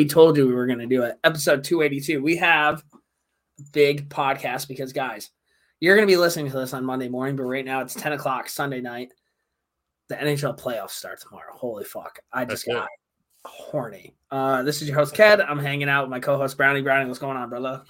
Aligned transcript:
We 0.00 0.06
told 0.06 0.38
you 0.38 0.48
we 0.48 0.54
were 0.54 0.64
going 0.66 0.78
to 0.78 0.86
do 0.86 1.02
it. 1.02 1.18
Episode 1.24 1.62
282. 1.62 2.22
We 2.22 2.36
have 2.36 2.82
a 2.94 3.62
big 3.70 4.08
podcast 4.08 4.66
because, 4.66 4.94
guys, 4.94 5.28
you're 5.78 5.94
going 5.94 6.08
to 6.08 6.10
be 6.10 6.16
listening 6.16 6.50
to 6.50 6.56
this 6.56 6.72
on 6.72 6.86
Monday 6.86 7.10
morning, 7.10 7.36
but 7.36 7.42
right 7.42 7.66
now 7.66 7.82
it's 7.82 7.92
10 7.92 8.14
o'clock 8.14 8.48
Sunday 8.48 8.80
night. 8.80 9.12
The 10.08 10.14
NHL 10.14 10.58
playoffs 10.58 10.92
start 10.92 11.20
tomorrow. 11.20 11.52
Holy 11.52 11.84
fuck. 11.84 12.18
I 12.32 12.46
just 12.46 12.64
That's 12.64 12.78
got 12.78 12.88
horny. 13.44 14.14
Uh, 14.30 14.62
this 14.62 14.80
is 14.80 14.88
your 14.88 14.96
host, 14.96 15.14
Ked. 15.14 15.42
I'm 15.42 15.58
hanging 15.58 15.90
out 15.90 16.04
with 16.04 16.10
my 16.10 16.18
co 16.18 16.38
host, 16.38 16.56
Brownie. 16.56 16.80
Brownie, 16.80 17.06
what's 17.06 17.18
going 17.18 17.36
on, 17.36 17.50
brother? 17.50 17.82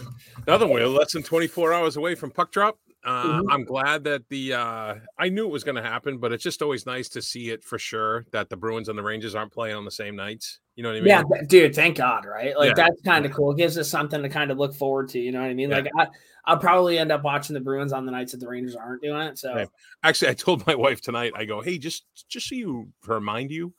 Another 0.48 0.66
way, 0.66 0.84
less 0.84 1.12
than 1.12 1.22
24 1.22 1.72
hours 1.72 1.96
away 1.96 2.16
from 2.16 2.32
puck 2.32 2.50
drop. 2.50 2.76
Uh, 3.02 3.40
Mhm. 3.40 3.46
I'm 3.50 3.64
glad 3.64 4.04
that 4.04 4.28
the 4.28 4.52
uh, 4.52 4.94
I 5.18 5.28
knew 5.30 5.46
it 5.46 5.50
was 5.50 5.64
going 5.64 5.76
to 5.76 5.82
happen, 5.82 6.18
but 6.18 6.32
it's 6.32 6.44
just 6.44 6.60
always 6.60 6.84
nice 6.84 7.08
to 7.10 7.22
see 7.22 7.48
it 7.50 7.64
for 7.64 7.78
sure 7.78 8.26
that 8.32 8.50
the 8.50 8.56
Bruins 8.58 8.88
and 8.90 8.98
the 8.98 9.02
Rangers 9.02 9.34
aren't 9.34 9.52
playing 9.52 9.74
on 9.76 9.84
the 9.86 9.90
same 9.90 10.16
nights. 10.16 10.60
You 10.76 10.82
know 10.82 10.90
what 10.90 10.96
I 10.98 11.00
mean? 11.00 11.08
Yeah, 11.08 11.22
dude, 11.48 11.74
thank 11.74 11.96
God, 11.96 12.26
right? 12.26 12.56
Like 12.58 12.68
Yeah. 12.68 12.74
that's 12.74 13.00
kind 13.02 13.24
of 13.24 13.32
cool. 13.32 13.52
It 13.52 13.56
gives 13.56 13.78
us 13.78 13.88
something 13.88 14.22
to 14.22 14.28
kind 14.28 14.50
of 14.50 14.58
look 14.58 14.74
forward 14.74 15.08
to. 15.10 15.18
You 15.18 15.32
know 15.32 15.40
what 15.40 15.48
I 15.50 15.54
mean? 15.54 15.70
Yeah. 15.70 15.76
Like 15.78 15.86
I, 15.98 16.06
I'll 16.44 16.58
probably 16.58 16.98
end 16.98 17.10
up 17.10 17.22
watching 17.22 17.54
the 17.54 17.60
Bruins 17.60 17.92
on 17.94 18.04
the 18.04 18.12
nights 18.12 18.32
that 18.32 18.38
the 18.38 18.48
Rangers 18.48 18.74
aren't 18.76 19.02
doing 19.02 19.20
it. 19.22 19.38
So. 19.38 19.66
Actually, 20.02 20.28
I 20.30 20.34
told 20.34 20.66
my 20.66 20.74
wife 20.86 21.00
tonight. 21.00 21.32
I 21.34 21.46
go, 21.46 21.60
hey, 21.62 21.78
just 21.78 22.04
just 22.28 22.48
so 22.48 22.54
you 22.54 22.88
remind 23.06 23.50
you, 23.50 23.72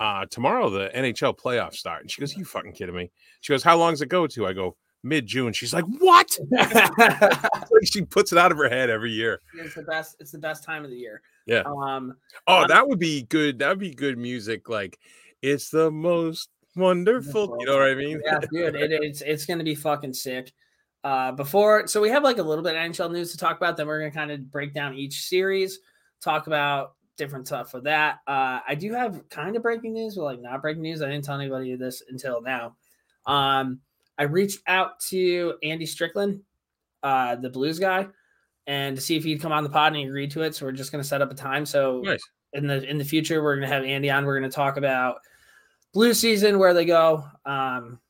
uh, 0.00 0.26
tomorrow 0.28 0.70
the 0.70 0.90
NHL 0.94 1.38
playoffs 1.38 1.74
start, 1.76 2.02
and 2.02 2.10
she 2.10 2.20
goes, 2.20 2.36
you 2.36 2.44
fucking 2.44 2.72
kidding 2.72 2.94
me? 2.96 3.10
She 3.42 3.52
goes, 3.52 3.62
how 3.62 3.76
long 3.76 3.92
does 3.92 4.02
it 4.02 4.08
go 4.08 4.26
to? 4.26 4.46
I 4.46 4.52
go, 4.52 4.76
mid 5.06 5.26
June. 5.26 5.52
She's 5.52 5.72
like, 5.74 5.84
what? 5.98 6.36
Like, 6.98 7.84
she 7.84 8.02
puts 8.02 8.32
it 8.32 8.38
out 8.38 8.52
of 8.52 8.58
her 8.58 8.68
head 8.68 8.88
every 8.90 9.12
year. 9.12 9.40
it's 9.54 9.74
the 9.74 9.82
best. 9.82 10.16
It's 10.20 10.32
the 10.32 10.38
best 10.38 10.64
time 10.64 10.84
of 10.84 10.90
the 10.90 10.96
year. 10.96 11.20
Yeah. 11.46 11.62
Um. 11.66 12.14
Oh, 12.46 12.62
Um, 12.62 12.68
that 12.68 12.88
would 12.88 12.98
be 12.98 13.22
good. 13.24 13.58
That 13.58 13.68
would 13.68 13.78
be 13.78 13.94
good 13.94 14.16
music. 14.18 14.68
Like, 14.68 14.98
it's 15.42 15.70
the 15.70 15.90
most 15.90 16.48
wonderful. 16.74 17.56
You 17.60 17.66
know 17.66 17.74
what 17.78 17.88
I 17.90 17.94
mean? 17.94 18.20
Yeah, 18.24 18.40
dude. 18.50 18.74
It, 18.76 18.92
it's 18.92 19.20
it's 19.22 19.44
gonna 19.46 19.64
be 19.64 19.74
fucking 19.74 20.14
sick. 20.14 20.52
Uh, 21.04 21.30
before, 21.32 21.86
so 21.86 22.00
we 22.00 22.08
have 22.08 22.24
like 22.24 22.38
a 22.38 22.42
little 22.42 22.64
bit 22.64 22.74
of 22.74 22.80
NHL 22.82 23.12
news 23.12 23.30
to 23.32 23.38
talk 23.38 23.56
about. 23.56 23.76
Then 23.76 23.86
we're 23.86 23.98
gonna 24.00 24.10
kind 24.10 24.30
of 24.30 24.50
break 24.50 24.74
down 24.74 24.94
each 24.94 25.26
series, 25.28 25.78
talk 26.22 26.46
about 26.46 26.94
different 27.16 27.46
stuff 27.46 27.70
for 27.70 27.80
that. 27.82 28.16
Uh, 28.26 28.60
I 28.66 28.74
do 28.74 28.92
have 28.92 29.28
kind 29.28 29.54
of 29.56 29.62
breaking 29.62 29.92
news, 29.92 30.16
but 30.16 30.24
like 30.24 30.40
not 30.40 30.62
breaking 30.62 30.82
news. 30.82 31.02
I 31.02 31.08
didn't 31.10 31.24
tell 31.24 31.38
anybody 31.38 31.76
this 31.76 32.02
until 32.08 32.40
now. 32.42 32.76
Um, 33.26 33.80
I 34.18 34.24
reached 34.24 34.60
out 34.66 34.98
to 35.10 35.54
Andy 35.62 35.86
Strickland, 35.86 36.40
uh, 37.02 37.36
the 37.36 37.50
Blues 37.50 37.78
guy, 37.78 38.06
and 38.66 38.96
to 38.96 39.02
see 39.02 39.16
if 39.16 39.24
he'd 39.24 39.40
come 39.40 39.52
on 39.52 39.62
the 39.64 39.70
pod, 39.70 39.88
and 39.88 39.96
he 39.96 40.04
agreed 40.04 40.30
to 40.32 40.42
it. 40.42 40.54
So 40.54 40.66
we're 40.66 40.72
just 40.72 40.90
gonna 40.92 41.04
set 41.04 41.22
up 41.22 41.30
a 41.30 41.34
time. 41.34 41.66
So 41.66 42.00
Nice. 42.00 42.22
in 42.54 42.66
the 42.66 42.82
in 42.88 42.98
the 42.98 43.04
future, 43.04 43.42
we're 43.42 43.54
gonna 43.56 43.66
have 43.68 43.84
Andy 43.84 44.10
on. 44.10 44.24
We're 44.24 44.38
gonna 44.38 44.50
talk 44.50 44.76
about 44.76 45.18
blue 45.92 46.14
season, 46.14 46.58
where 46.58 46.74
they 46.74 46.84
go. 46.84 47.24
Um, 47.44 48.00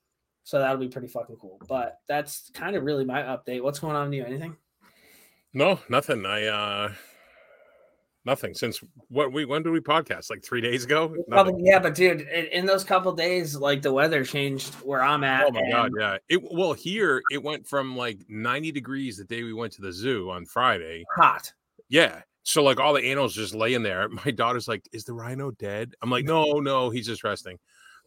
so 0.45 0.59
that'll 0.61 0.77
be 0.77 0.89
pretty 0.89 1.09
fucking 1.09 1.37
cool. 1.37 1.61
But 1.69 1.99
that's 2.07 2.51
kind 2.55 2.77
of 2.77 2.85
really 2.85 3.05
my 3.05 3.23
update. 3.23 3.63
What's 3.63 3.81
going 3.81 3.97
on 3.97 4.07
with 4.11 4.15
you? 4.15 4.25
Anything? 4.25 4.57
No, 5.53 5.81
nothing. 5.89 6.25
I 6.27 6.47
uh 6.47 6.93
nothing 8.27 8.53
since 8.53 8.81
what 9.09 9.33
we 9.33 9.45
when 9.45 9.63
did 9.63 9.71
we 9.71 9.81
podcast? 9.81 10.29
Like 10.29 10.45
three 10.45 10.61
days 10.61 10.85
ago? 10.85 11.15
Probably, 11.29 11.63
yeah, 11.65 11.79
but 11.79 11.95
dude, 11.95 12.23
in, 12.23 12.47
in 12.47 12.67
those 12.67 12.85
couple 12.85 13.13
days, 13.13 13.57
like 13.57 13.81
the 13.81 13.93
weather 13.93 14.25
changed 14.25 14.75
where 14.77 15.03
I'm 15.03 15.25
at. 15.25 15.47
Oh 15.47 15.53
my 15.53 15.63
god, 15.71 15.93
yeah. 15.99 16.19
It 16.29 16.43
well 16.53 16.73
here 16.73 17.23
it 17.31 17.43
went 17.43 17.67
from 17.67 17.97
like 17.97 18.19
90 18.29 18.73
degrees 18.73 19.17
the 19.17 19.25
day 19.25 19.43
we 19.45 19.55
went 19.55 19.73
to 19.75 19.83
the 19.83 19.93
zoo 19.93 20.31
on 20.31 20.45
Friday. 20.45 21.05
hot. 21.17 21.51
Yeah. 21.89 22.23
So 22.43 22.63
like 22.63 22.79
all 22.79 22.93
the 22.93 23.09
animals 23.09 23.35
just 23.35 23.55
laying 23.55 23.83
there. 23.83 24.09
My 24.27 24.31
daughter's 24.33 24.69
like, 24.69 24.87
"Is 24.93 25.05
the 25.05 25.15
rhino 25.15 25.53
dead?" 25.53 25.95
I'm 26.03 26.11
like, 26.11 26.25
"No, 26.25 26.61
no, 26.61 26.91
he's 26.91 27.07
just 27.07 27.25
resting." 27.25 27.59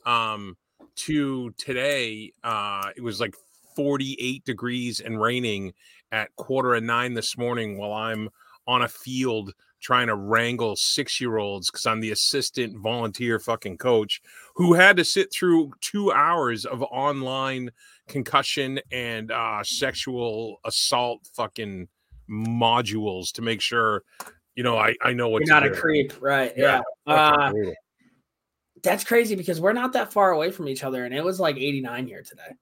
Um 0.05 0.57
to 0.95 1.51
today, 1.51 2.33
uh 2.43 2.89
it 2.95 3.01
was 3.01 3.19
like 3.19 3.35
48 3.75 4.43
degrees 4.43 4.99
and 4.99 5.21
raining 5.21 5.73
at 6.11 6.35
quarter 6.35 6.73
of 6.73 6.83
9 6.83 7.13
this 7.13 7.37
morning 7.37 7.77
while 7.77 7.93
I'm 7.93 8.29
on 8.67 8.81
a 8.81 8.87
field 8.87 9.53
trying 9.79 10.07
to 10.07 10.15
wrangle 10.15 10.75
6-year-olds 10.75 11.69
cuz 11.69 11.85
I'm 11.85 11.99
the 11.99 12.11
assistant 12.11 12.77
volunteer 12.77 13.39
fucking 13.39 13.77
coach 13.77 14.21
who 14.55 14.73
had 14.73 14.97
to 14.97 15.05
sit 15.05 15.31
through 15.31 15.71
2 15.81 16.11
hours 16.11 16.65
of 16.65 16.81
online 16.83 17.71
concussion 18.07 18.79
and 18.91 19.31
uh 19.31 19.63
sexual 19.63 20.59
assault 20.65 21.27
fucking 21.35 21.87
modules 22.29 23.31
to 23.33 23.41
make 23.41 23.61
sure 23.61 24.03
you 24.55 24.63
know 24.63 24.77
I 24.77 24.95
I 25.01 25.13
know 25.13 25.29
what 25.29 25.45
You're 25.45 25.55
not 25.55 25.65
a 25.65 25.71
creep, 25.71 26.13
right? 26.21 26.53
Yeah, 26.55 26.81
Yeah. 27.07 27.13
Uh, 27.13 27.53
that's 28.83 29.03
crazy 29.03 29.35
because 29.35 29.59
we're 29.59 29.73
not 29.73 29.93
that 29.93 30.11
far 30.13 30.31
away 30.31 30.51
from 30.51 30.67
each 30.67 30.83
other, 30.83 31.05
and 31.05 31.13
it 31.13 31.23
was 31.23 31.39
like 31.39 31.57
89 31.57 32.07
here 32.07 32.23
today. 32.23 32.55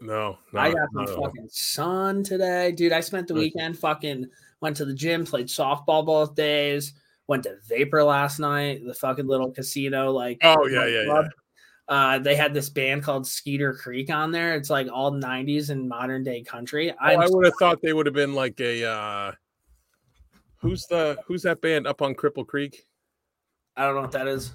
no, 0.00 0.38
no, 0.52 0.60
I 0.60 0.72
got 0.72 0.88
some 0.94 1.06
fucking 1.06 1.48
sun 1.50 2.22
today, 2.22 2.72
dude. 2.72 2.92
I 2.92 3.00
spent 3.00 3.28
the 3.28 3.34
weekend 3.34 3.78
fucking 3.78 4.26
went 4.60 4.76
to 4.76 4.84
the 4.84 4.94
gym, 4.94 5.24
played 5.24 5.48
softball 5.48 6.04
both 6.04 6.34
days, 6.34 6.94
went 7.26 7.44
to 7.44 7.56
Vapor 7.68 8.02
last 8.04 8.38
night, 8.38 8.82
the 8.84 8.94
fucking 8.94 9.26
little 9.26 9.50
casino. 9.50 10.10
Like, 10.12 10.38
Oh, 10.42 10.66
yeah, 10.66 10.86
yeah, 10.86 11.04
club. 11.04 11.26
Uh, 11.88 12.18
they 12.18 12.34
had 12.34 12.52
this 12.52 12.68
band 12.68 13.02
called 13.04 13.26
Skeeter 13.26 13.72
Creek 13.72 14.10
on 14.10 14.32
there. 14.32 14.54
It's 14.56 14.70
like 14.70 14.88
all 14.92 15.12
90s 15.12 15.70
and 15.70 15.88
modern 15.88 16.24
day 16.24 16.42
country. 16.42 16.90
Oh, 16.90 16.96
I'm 17.00 17.30
would 17.30 17.44
have 17.44 17.54
thought 17.58 17.80
they 17.80 17.92
would 17.92 18.06
have 18.06 18.14
been 18.14 18.34
like 18.34 18.60
a 18.60 18.84
uh 18.84 19.32
who's 20.56 20.84
the 20.86 21.16
who's 21.26 21.42
that 21.42 21.60
band 21.60 21.86
up 21.86 22.02
on 22.02 22.14
Cripple 22.14 22.46
Creek? 22.46 22.84
I 23.76 23.84
don't 23.84 23.94
know 23.94 24.00
what 24.00 24.12
that 24.12 24.26
is. 24.26 24.52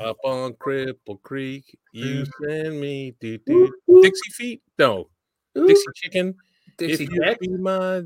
Up 0.00 0.16
on 0.24 0.54
Cripple 0.54 1.22
Creek, 1.22 1.78
you 1.92 2.24
send 2.42 2.80
me 2.80 3.14
do, 3.20 3.38
do. 3.38 3.72
Dixie 4.02 4.30
Feet? 4.32 4.62
No, 4.78 5.08
Ooh, 5.56 5.68
Dixie 5.68 5.84
Chicken. 5.94 6.34
Dixie 6.78 7.04
if 7.04 7.10
you 7.12 7.22
Chick. 7.22 7.38
be 7.38 7.48
my 7.48 8.02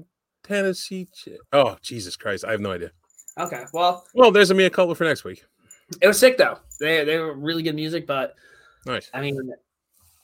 Tennessee 0.46 1.08
Oh, 1.52 1.76
Jesus 1.82 2.16
Christ, 2.16 2.44
I 2.44 2.50
have 2.52 2.60
no 2.60 2.72
idea. 2.72 2.90
Okay, 3.38 3.64
well, 3.72 4.04
Well, 4.14 4.30
there's 4.30 4.50
a 4.50 4.54
mea 4.54 4.70
culpa 4.70 4.94
for 4.94 5.04
next 5.04 5.24
week. 5.24 5.44
it 6.00 6.06
was 6.06 6.18
sick 6.18 6.36
though. 6.38 6.58
They 6.80 7.04
they 7.04 7.18
were 7.18 7.34
really 7.34 7.62
good 7.62 7.74
music, 7.74 8.06
but 8.06 8.34
Nice. 8.86 9.10
I 9.12 9.20
mean, 9.20 9.38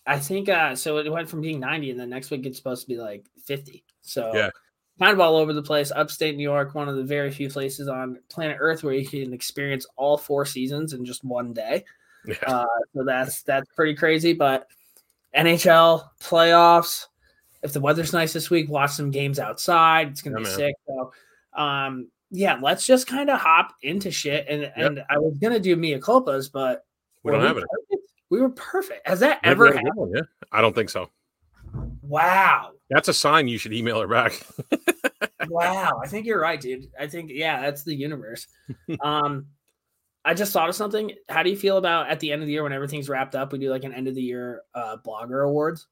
I 0.06 0.18
think 0.18 0.48
uh 0.48 0.74
so 0.76 0.98
it 0.98 1.10
went 1.10 1.28
from 1.28 1.40
being 1.40 1.60
90 1.60 1.90
and 1.92 2.00
then 2.00 2.10
next 2.10 2.30
week 2.30 2.46
it's 2.46 2.56
supposed 2.58 2.82
to 2.82 2.88
be 2.88 2.96
like 2.96 3.24
50. 3.46 3.84
So 4.02 4.32
Yeah. 4.34 4.50
kind 4.98 5.12
of 5.12 5.20
all 5.20 5.36
over 5.36 5.52
the 5.52 5.62
place. 5.62 5.90
Upstate 5.90 6.36
New 6.36 6.42
York, 6.42 6.74
one 6.74 6.88
of 6.88 6.96
the 6.96 7.04
very 7.04 7.30
few 7.30 7.48
places 7.48 7.88
on 7.88 8.18
planet 8.28 8.56
Earth 8.60 8.82
where 8.84 8.94
you 8.94 9.06
can 9.06 9.32
experience 9.32 9.86
all 9.96 10.16
four 10.16 10.44
seasons 10.46 10.92
in 10.92 11.04
just 11.04 11.22
one 11.24 11.52
day. 11.52 11.84
Yeah. 12.26 12.36
Uh, 12.46 12.66
so 12.94 13.04
that's 13.04 13.42
that's 13.42 13.68
pretty 13.74 13.94
crazy. 13.96 14.32
But 14.32 14.68
NHL 15.36 16.08
playoffs. 16.20 17.06
If 17.62 17.72
the 17.72 17.80
weather's 17.80 18.12
nice 18.12 18.32
this 18.32 18.50
week, 18.50 18.68
watch 18.68 18.92
some 18.92 19.10
games 19.10 19.38
outside. 19.38 20.08
It's 20.08 20.22
gonna 20.22 20.36
Yeah, 20.40 20.44
be 20.44 20.48
man. 20.48 20.56
sick. 20.58 20.74
So 20.86 21.12
um 21.54 22.08
yeah, 22.30 22.58
let's 22.62 22.86
just 22.86 23.06
kind 23.06 23.28
of 23.30 23.38
hop 23.40 23.74
into 23.82 24.10
shit. 24.10 24.46
And 24.48 24.72
and 24.76 25.04
I 25.10 25.18
was 25.18 25.36
gonna 25.38 25.60
do 25.60 25.76
mea 25.76 25.98
culpas, 25.98 26.50
but 26.52 26.84
we 27.22 27.32
don't 27.32 27.42
have 27.42 27.58
it. 27.58 27.64
perfect? 27.68 28.12
We 28.30 28.40
were 28.40 28.50
perfect. 28.50 29.06
Has 29.06 29.20
that 29.20 29.38
ever 29.44 29.64
we 29.64 29.68
have 29.68 29.76
a 29.76 29.78
happened? 29.78 29.94
one, 29.96 30.10
Yeah. 30.14 30.22
I 30.50 30.60
don't 30.60 30.74
think 30.74 30.90
so. 30.90 31.10
Wow. 32.02 32.72
That's 32.90 33.08
a 33.08 33.14
sign 33.14 33.48
you 33.48 33.58
should 33.58 33.72
email 33.72 34.00
her 34.00 34.08
back. 34.08 34.32
Wow. 35.48 36.00
I 36.02 36.06
think 36.06 36.25
you're 36.25 36.40
right, 36.40 36.60
dude. 36.60 36.87
I 36.98 37.08
think, 37.08 37.31
yeah, 37.34 37.60
that's 37.60 37.82
the 37.82 37.94
universe. 37.94 38.46
um, 39.00 39.46
I 40.25 40.34
just 40.34 40.52
thought 40.52 40.69
of 40.69 40.76
something. 40.76 41.10
How 41.28 41.42
do 41.42 41.50
you 41.50 41.56
feel 41.56 41.78
about 41.78 42.08
at 42.08 42.20
the 42.20 42.31
end 42.31 42.42
of 42.42 42.46
the 42.46 42.52
year 42.52 42.62
when 42.62 42.72
everything's 42.72 43.08
wrapped 43.08 43.34
up? 43.34 43.52
We 43.52 43.58
do 43.58 43.69
like 43.69 43.82
an 43.82 43.92
end 43.92 44.06
of 44.06 44.14
the 44.14 44.22
year 44.22 44.62
uh 44.72 44.98
blogger 45.04 45.44
awards. 45.44 45.88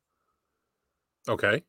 Okay. 1.28 1.62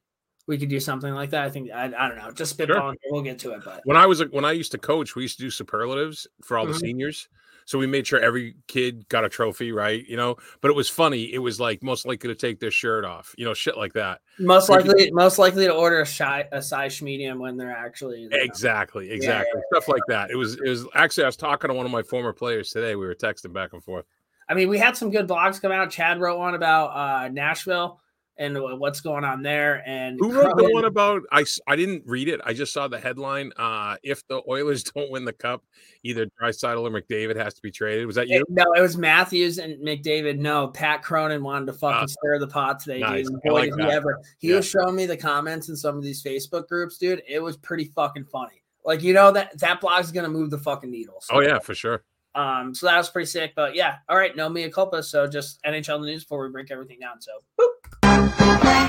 We 0.48 0.57
could 0.57 0.69
do 0.69 0.80
something 0.80 1.13
like 1.13 1.30
that. 1.30 1.45
I 1.45 1.50
think 1.50 1.71
I, 1.71 1.86
I 1.86 2.07
don't 2.07 2.18
know. 2.18 2.31
Just 2.31 2.57
spitballing. 2.57 2.95
We'll 3.09 3.21
get 3.21 3.39
to 3.39 3.51
it, 3.51 3.62
but 3.63 3.81
when 3.86 3.95
I 3.95 4.06
was 4.06 4.21
when 4.31 4.44
I 4.44 4.51
used 4.51 4.71
to 4.71 4.77
coach, 4.77 5.15
we 5.15 5.21
used 5.21 5.38
to 5.38 5.44
do 5.44 5.51
superlatives 5.51 6.27
for 6.44 6.57
all 6.57 6.65
the 6.65 6.74
Mhm. 6.74 6.80
seniors. 6.81 7.30
So 7.65 7.77
we 7.77 7.88
made 7.88 8.07
sure 8.07 8.19
every 8.19 8.56
kid 8.68 9.07
got 9.07 9.24
a 9.24 9.30
trophy, 9.30 9.71
right? 9.71 10.03
You 10.06 10.18
know, 10.18 10.36
but 10.62 10.69
it 10.71 10.74
was 10.75 10.89
funny. 10.89 11.31
It 11.31 11.38
was 11.38 11.59
like 11.59 11.83
most 11.83 12.06
likely 12.06 12.27
to 12.27 12.36
take 12.36 12.59
their 12.59 12.71
shirt 12.71 13.06
off, 13.06 13.36
you 13.38 13.45
know, 13.45 13.53
shit 13.53 13.77
like 13.77 13.94
that. 13.94 14.21
most 14.39 14.68
likely, 14.68 15.12
most 15.12 15.38
likely 15.38 15.68
to 15.68 15.74
order 15.74 16.01
a, 16.01 16.06
shy, 16.06 16.48
a 16.51 16.62
size 16.62 17.01
medium 17.01 17.39
when 17.39 17.56
they're 17.57 17.71
actually 17.71 18.21
you 18.21 18.30
know, 18.30 18.38
Exactly, 18.38 19.12
exactly. 19.12 19.62
Stuff 19.71 19.88
like 19.88 20.01
that. 20.07 20.31
It 20.31 20.36
was 20.36 20.56
it 20.56 20.68
was 20.68 20.86
actually 20.95 21.25
I 21.25 21.27
was 21.27 21.38
talking 21.38 21.69
to 21.69 21.74
one 21.74 21.86
of 21.86 21.92
my 21.92 22.01
former 22.01 22.33
players 22.33 22.71
today. 22.71 22.95
We 22.95 23.06
were 23.06 23.15
texting 23.15 23.53
back 23.53 23.74
and 23.74 23.83
forth. 23.83 24.06
I 24.50 24.53
mean, 24.53 24.68
we 24.68 24.77
had 24.77 24.98
some 24.98 25.12
good 25.12 25.27
blogs 25.27 25.62
come 25.62 25.71
out. 25.71 25.92
Chad 25.92 26.19
wrote 26.19 26.39
one 26.39 26.56
about 26.56 26.88
uh, 26.88 27.30
Nashville 27.30 28.00
and 28.41 28.57
what's 28.79 28.99
going 29.01 29.23
on 29.23 29.41
there. 29.43 29.83
And 29.88 30.17
Who 30.19 30.31
wrote 30.33 30.57
the 30.57 30.69
one 30.73 30.85
about 30.85 31.21
I 31.31 31.45
I 31.67 31.75
didn't 31.75 32.03
read 32.05 32.27
it. 32.27 32.41
I 32.43 32.53
just 32.53 32.73
saw 32.73 32.88
the 32.88 32.99
headline. 32.99 33.51
Uh 33.57 33.95
if 34.03 34.25
the 34.27 34.41
Oilers 34.49 34.83
don't 34.95 35.11
win 35.11 35.23
the 35.25 35.33
cup, 35.33 35.63
either 36.03 36.25
Draisaitl 36.41 36.81
or 36.81 36.89
McDavid 36.89 37.35
has 37.35 37.53
to 37.53 37.61
be 37.61 37.69
traded. 37.71 38.07
Was 38.07 38.15
that 38.15 38.27
you? 38.27 38.39
It- 38.39 38.45
no, 38.49 38.63
it 38.73 38.81
was 38.81 38.97
Matthews 38.97 39.59
and 39.59 39.77
McDavid. 39.85 40.39
No, 40.39 40.67
Pat 40.69 41.03
Cronin 41.03 41.43
wanted 41.43 41.67
to 41.67 41.73
fucking 41.73 42.03
Ah, 42.03 42.05
stir 42.07 42.39
the 42.39 42.47
pot 42.47 42.79
today, 42.79 42.99
nice. 42.99 43.29
dude. 43.29 43.39
Boy, 43.43 43.53
like 43.53 43.75
did 43.75 43.85
he 43.85 43.91
ever. 43.91 44.19
He 44.39 44.49
Yeah. 44.49 44.55
was 44.57 44.67
showing 44.67 44.95
me 44.95 45.05
the 45.05 45.17
comments 45.17 45.69
in 45.69 45.75
some 45.75 45.95
of 45.95 46.03
these 46.03 46.23
Facebook 46.23 46.67
groups, 46.67 46.97
dude. 46.97 47.21
It 47.27 47.39
was 47.39 47.57
pretty 47.57 47.85
fucking 47.85 48.25
funny. 48.25 48.63
Like, 48.83 49.03
you 49.03 49.13
know, 49.13 49.31
that 49.31 49.59
that 49.59 49.79
blog's 49.79 50.11
gonna 50.11 50.29
move 50.29 50.49
the 50.49 50.57
fucking 50.57 50.89
needle. 50.89 51.21
So, 51.21 51.35
Oh 51.35 51.39
yeah, 51.41 51.59
for 51.59 51.75
sure. 51.75 52.03
Um, 52.33 52.73
so 52.73 52.85
that 52.87 52.97
was 52.97 53.09
pretty 53.09 53.25
sick. 53.27 53.53
But 53.55 53.75
yeah, 53.75 53.97
all 54.07 54.17
right, 54.17 54.35
no 54.35 54.49
mea 54.49 54.69
culpa. 54.69 55.03
So 55.03 55.27
just 55.27 55.61
NHL 55.63 56.01
news 56.01 56.23
before 56.23 56.43
we 56.45 56.51
break 56.51 56.71
everything 56.71 56.99
down. 56.99 57.19
So 57.21 57.31
boop. 57.59 58.81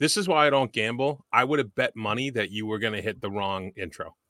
This 0.00 0.16
is 0.16 0.28
why 0.28 0.46
I 0.46 0.50
don't 0.50 0.72
gamble. 0.72 1.24
I 1.32 1.42
would 1.42 1.58
have 1.58 1.74
bet 1.74 1.96
money 1.96 2.30
that 2.30 2.52
you 2.52 2.66
were 2.66 2.78
going 2.78 2.92
to 2.92 3.02
hit 3.02 3.20
the 3.20 3.30
wrong 3.30 3.72
intro. 3.76 4.14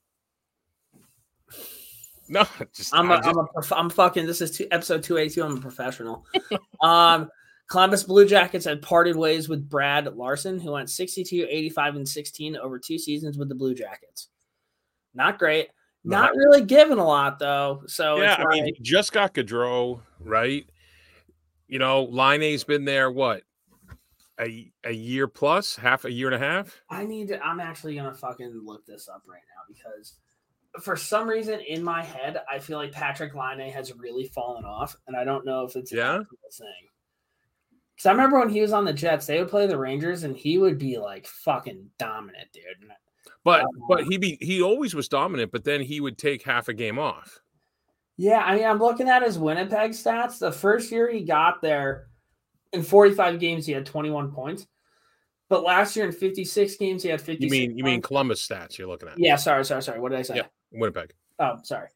No, 2.30 2.44
just 2.74 2.94
I'm 2.94 3.10
a, 3.10 3.14
I 3.14 3.16
just- 3.16 3.28
I'm 3.28 3.38
a 3.38 3.46
prof- 3.46 3.72
I'm 3.72 3.88
fucking. 3.88 4.26
This 4.26 4.42
is 4.42 4.50
two, 4.50 4.66
episode 4.70 5.02
two 5.02 5.16
eighty 5.16 5.30
two. 5.30 5.42
I'm 5.42 5.56
a 5.56 5.60
professional. 5.62 6.26
um, 6.82 7.30
Columbus 7.68 8.02
Blue 8.02 8.26
Jackets 8.26 8.64
had 8.64 8.80
parted 8.80 9.14
ways 9.14 9.48
with 9.48 9.68
Brad 9.68 10.16
Larsen, 10.16 10.58
who 10.58 10.72
went 10.72 10.88
62, 10.88 11.46
85, 11.48 11.96
and 11.96 12.08
16 12.08 12.56
over 12.56 12.78
two 12.78 12.98
seasons 12.98 13.36
with 13.36 13.48
the 13.48 13.54
Blue 13.54 13.74
Jackets. 13.74 14.28
Not 15.14 15.38
great. 15.38 15.68
Not 16.04 16.34
really 16.34 16.64
given 16.64 16.98
a 16.98 17.04
lot 17.04 17.38
though. 17.38 17.82
So 17.86 18.16
yeah, 18.16 18.36
it's 18.40 18.44
I 18.48 18.54
mean, 18.54 18.64
he 18.64 18.82
just 18.82 19.12
got 19.12 19.34
Gaudreau, 19.34 20.00
right? 20.20 20.64
You 21.66 21.78
know, 21.78 22.04
Laine's 22.04 22.64
been 22.64 22.86
there 22.86 23.10
what 23.10 23.42
a 24.40 24.72
a 24.84 24.92
year 24.92 25.28
plus, 25.28 25.76
half 25.76 26.06
a 26.06 26.12
year 26.12 26.32
and 26.32 26.42
a 26.42 26.46
half. 26.46 26.80
I 26.88 27.04
need 27.04 27.28
to, 27.28 27.44
I'm 27.44 27.60
actually 27.60 27.96
gonna 27.96 28.14
fucking 28.14 28.62
look 28.64 28.86
this 28.86 29.08
up 29.08 29.22
right 29.28 29.42
now 29.54 29.74
because 29.74 30.14
for 30.82 30.96
some 30.96 31.28
reason 31.28 31.60
in 31.60 31.82
my 31.82 32.02
head 32.02 32.38
I 32.50 32.58
feel 32.60 32.78
like 32.78 32.92
Patrik 32.92 33.34
Laine 33.34 33.70
has 33.70 33.92
really 33.94 34.28
fallen 34.28 34.64
off, 34.64 34.96
and 35.06 35.16
I 35.16 35.24
don't 35.24 35.44
know 35.44 35.64
if 35.64 35.76
it's 35.76 35.92
Yeah? 35.92 36.18
thing. 36.18 36.88
Because 37.98 38.10
I 38.10 38.12
remember 38.12 38.38
when 38.38 38.48
he 38.48 38.60
was 38.60 38.72
on 38.72 38.84
the 38.84 38.92
Jets, 38.92 39.26
they 39.26 39.40
would 39.40 39.48
play 39.48 39.66
the 39.66 39.76
Rangers, 39.76 40.22
and 40.22 40.36
he 40.36 40.56
would 40.56 40.78
be 40.78 40.98
like 40.98 41.26
fucking 41.26 41.90
dominant, 41.98 42.46
dude. 42.52 42.62
But 43.42 43.62
Um, 43.62 43.70
but 43.88 44.04
he 44.04 44.18
be 44.18 44.38
he 44.40 44.62
always 44.62 44.94
was 44.94 45.08
dominant, 45.08 45.50
but 45.50 45.64
then 45.64 45.80
he 45.80 46.00
would 46.00 46.16
take 46.16 46.44
half 46.44 46.68
a 46.68 46.74
game 46.74 46.96
off. 46.96 47.40
Yeah, 48.16 48.38
I 48.38 48.54
mean, 48.54 48.64
I'm 48.64 48.78
looking 48.78 49.08
at 49.08 49.24
his 49.24 49.36
Winnipeg 49.36 49.92
stats. 49.92 50.38
The 50.38 50.52
first 50.52 50.92
year 50.92 51.10
he 51.10 51.22
got 51.22 51.60
there, 51.60 52.06
in 52.72 52.84
45 52.84 53.40
games, 53.40 53.66
he 53.66 53.72
had 53.72 53.84
21 53.84 54.30
points. 54.30 54.68
But 55.48 55.64
last 55.64 55.96
year 55.96 56.06
in 56.06 56.12
56 56.12 56.76
games, 56.76 57.02
he 57.02 57.08
had 57.08 57.20
50. 57.20 57.44
You 57.44 57.50
mean 57.50 57.76
you 57.76 57.82
mean. 57.82 58.00
Columbus 58.00 58.46
stats 58.46 58.78
you're 58.78 58.86
looking 58.86 59.08
at? 59.08 59.18
Yeah, 59.18 59.34
sorry, 59.34 59.64
sorry, 59.64 59.82
sorry. 59.82 59.98
What 59.98 60.10
did 60.10 60.20
I 60.20 60.22
say? 60.22 60.36
Yeah. 60.36 60.46
Winnipeg. 60.70 61.14
Oh, 61.40 61.58
sorry. 61.64 61.88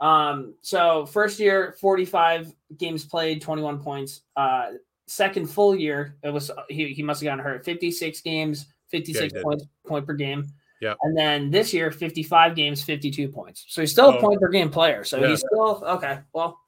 Um, 0.00 0.54
so 0.62 1.04
first 1.04 1.38
year, 1.38 1.76
45 1.80 2.50
games 2.78 3.04
played, 3.04 3.42
21 3.42 3.80
points. 3.80 4.22
Uh, 4.34 4.68
second 5.10 5.46
full 5.46 5.74
year, 5.74 6.16
it 6.22 6.30
was 6.30 6.50
he, 6.68 6.92
he 6.94 7.02
must 7.02 7.20
have 7.20 7.26
gotten 7.26 7.44
hurt. 7.44 7.64
56 7.64 8.20
games, 8.20 8.66
56 8.90 9.32
did. 9.32 9.42
points 9.42 9.64
point 9.86 10.06
per 10.06 10.14
game. 10.14 10.46
Yeah. 10.80 10.94
And 11.02 11.16
then 11.18 11.50
this 11.50 11.74
year, 11.74 11.90
55 11.90 12.54
games, 12.54 12.82
52 12.82 13.28
points. 13.28 13.66
So 13.68 13.82
he's 13.82 13.90
still 13.90 14.10
a 14.10 14.16
Oh. 14.16 14.20
point 14.20 14.40
per 14.40 14.48
game 14.48 14.70
player. 14.70 15.04
So 15.04 15.18
Yeah. 15.20 15.28
he's 15.28 15.40
still 15.40 15.82
okay. 15.84 16.20
Well, 16.32 16.58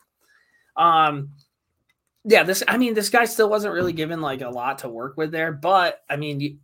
um, 0.77 1.31
yeah, 2.25 2.43
this 2.43 2.63
I 2.67 2.79
mean, 2.79 2.95
this 2.95 3.11
guy 3.11 3.25
still 3.27 3.49
wasn't 3.49 3.75
really 3.75 3.93
given 3.93 4.21
like 4.21 4.43
a 4.43 4.51
lot 4.51 4.79
to 4.79 4.89
work 4.89 5.17
with 5.17 5.31
there, 5.31 5.53
but 5.53 6.03
I 6.11 6.17
mean, 6.17 6.59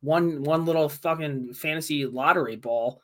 one 0.00 0.42
one 0.42 0.64
little 0.66 0.88
fucking 0.88 1.54
fantasy 1.54 2.04
lottery 2.04 2.56
ball, 2.56 3.00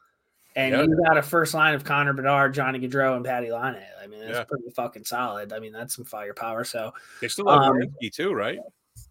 and 0.56 0.72
Yeah. 0.72 0.82
you 0.82 1.02
got 1.06 1.16
a 1.18 1.22
first 1.22 1.54
line 1.54 1.74
of 1.74 1.84
Connor 1.84 2.12
Bedard, 2.12 2.54
Johnny 2.54 2.78
Gaudreau, 2.80 3.16
and 3.16 3.24
Patty 3.24 3.50
Laine. 3.50 3.76
I 4.02 4.06
mean, 4.06 4.20
that's 4.20 4.38
Yeah. 4.38 4.44
pretty 4.44 4.70
fucking 4.70 5.04
solid. 5.04 5.52
I 5.52 5.58
mean, 5.58 5.72
that's 5.72 5.96
some 5.96 6.04
firepower. 6.04 6.64
So 6.64 6.92
They 7.20 7.28
still 7.28 7.48
have 7.48 7.62
Um, 7.74 7.80
too, 8.12 8.32
right? 8.34 8.58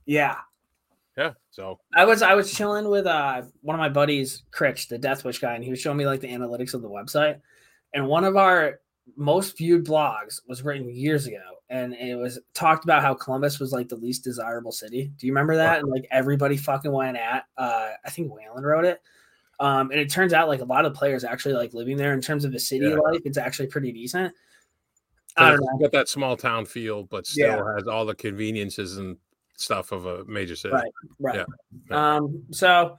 yeah, 0.06 0.38
Yeah. 1.18 1.34
So 1.50 1.80
I 1.94 2.06
was 2.06 2.22
I 2.22 2.34
was 2.36 2.54
chilling 2.54 2.88
with 2.88 3.06
uh 3.06 3.44
one 3.62 3.76
of 3.76 3.80
my 3.80 3.90
buddies, 3.90 4.44
Critch, 4.52 4.88
the 4.88 4.98
Death 4.98 5.24
Wish 5.26 5.40
guy, 5.40 5.56
and 5.56 5.64
he 5.64 5.70
was 5.70 5.80
showing 5.80 5.98
me 5.98 6.06
like 6.06 6.22
the 6.22 6.30
analytics 6.32 6.74
of 6.74 6.82
the 6.82 6.90
website. 6.90 7.42
And 7.94 8.08
one 8.08 8.24
of 8.24 8.38
our 8.38 8.80
most 9.18 9.58
viewed 9.58 9.86
blogs 9.86 10.40
was 10.48 10.64
written 10.64 10.88
years 10.90 11.28
ago, 11.28 11.42
and 11.70 11.94
it 11.96 12.16
was 12.16 12.40
talked 12.54 12.86
about 12.86 13.02
how 13.02 13.14
Columbus 13.14 13.60
was 13.60 13.74
like 13.74 13.90
the 13.90 13.96
least 13.98 14.24
desirable 14.24 14.72
city. 14.72 15.12
Do 15.18 15.28
you 15.28 15.34
remember 15.34 15.58
that? 15.58 15.80
And 15.80 15.90
like 15.90 16.08
everybody 16.12 16.56
fucking 16.56 16.92
went 16.92 17.18
at. 17.18 17.46
Uh, 17.58 17.90
I 18.06 18.10
think 18.10 18.34
Whalen 18.34 18.64
wrote 18.64 18.86
it. 18.86 19.02
Um, 19.62 19.92
and 19.92 20.00
it 20.00 20.10
turns 20.10 20.34
out 20.34 20.48
like 20.48 20.60
a 20.62 20.66
lot 20.66 20.86
of 20.86 20.94
players 20.96 21.24
actually 21.24 21.54
like 21.54 21.74
living 21.75 21.96
there 21.96 22.13
in 22.13 22.22
terms 22.22 22.46
of 22.46 22.52
the 22.52 22.60
city 22.60 22.88
Yeah. 22.88 22.96
life. 22.96 23.22
It's 23.25 23.38
actually 23.38 23.68
pretty 23.68 23.92
decent. 23.92 24.34
I 25.38 25.52
don't 25.52 25.62
know. 25.62 25.78
got 25.80 25.92
that 25.94 26.10
small 26.10 26.36
town 26.36 26.66
feel, 26.66 27.04
but 27.04 27.25
still 27.28 27.48
Yeah. 27.48 27.74
has 27.75 27.88
all 27.88 28.06
the 28.06 28.16
conveniences 28.16 28.98
and 28.98 29.18
stuff 29.56 29.92
of 29.92 30.08
a 30.08 30.25
major 30.25 30.56
city. 30.56 30.74
Right. 30.74 30.92
Right. 31.19 31.36
Yeah. 31.36 31.46
Yeah. 31.90 32.16
Um, 32.16 32.44
so 32.52 32.98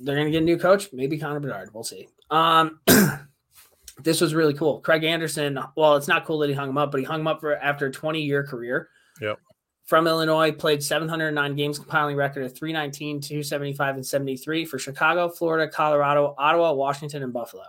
they're 0.00 0.16
gonna 0.16 0.30
get 0.32 0.42
a 0.42 0.44
new 0.44 0.58
coach, 0.58 0.92
maybe 0.92 1.16
Connor 1.16 1.40
Bedard. 1.40 1.72
We'll 1.72 1.84
see. 1.84 2.08
Um 2.30 2.80
this 4.02 4.20
was 4.20 4.34
really 4.34 4.52
cool. 4.52 4.80
Craig 4.80 5.04
Anderson, 5.04 5.58
well, 5.76 5.94
it's 5.96 6.08
not 6.08 6.24
cool 6.26 6.38
that 6.40 6.48
he 6.48 6.54
hung 6.54 6.68
him 6.70 6.76
up, 6.78 6.90
but 6.90 6.98
he 7.00 7.06
hung 7.06 7.20
him 7.20 7.28
up 7.28 7.40
for 7.40 7.54
after 7.56 7.86
a 7.86 7.92
20 7.92 8.20
year 8.20 8.44
career. 8.44 8.88
Yep. 9.20 9.38
From 9.86 10.08
Illinois, 10.08 10.50
played 10.50 10.82
709 10.82 11.54
games, 11.54 11.78
compiling 11.78 12.16
record 12.16 12.44
of 12.44 12.56
319, 12.56 13.20
275, 13.20 13.94
and 13.94 14.04
73 14.04 14.64
for 14.64 14.80
Chicago, 14.80 15.28
Florida, 15.28 15.70
Colorado, 15.70 16.34
Ottawa, 16.36 16.72
Washington, 16.72 17.22
and 17.22 17.32
Buffalo. 17.32 17.64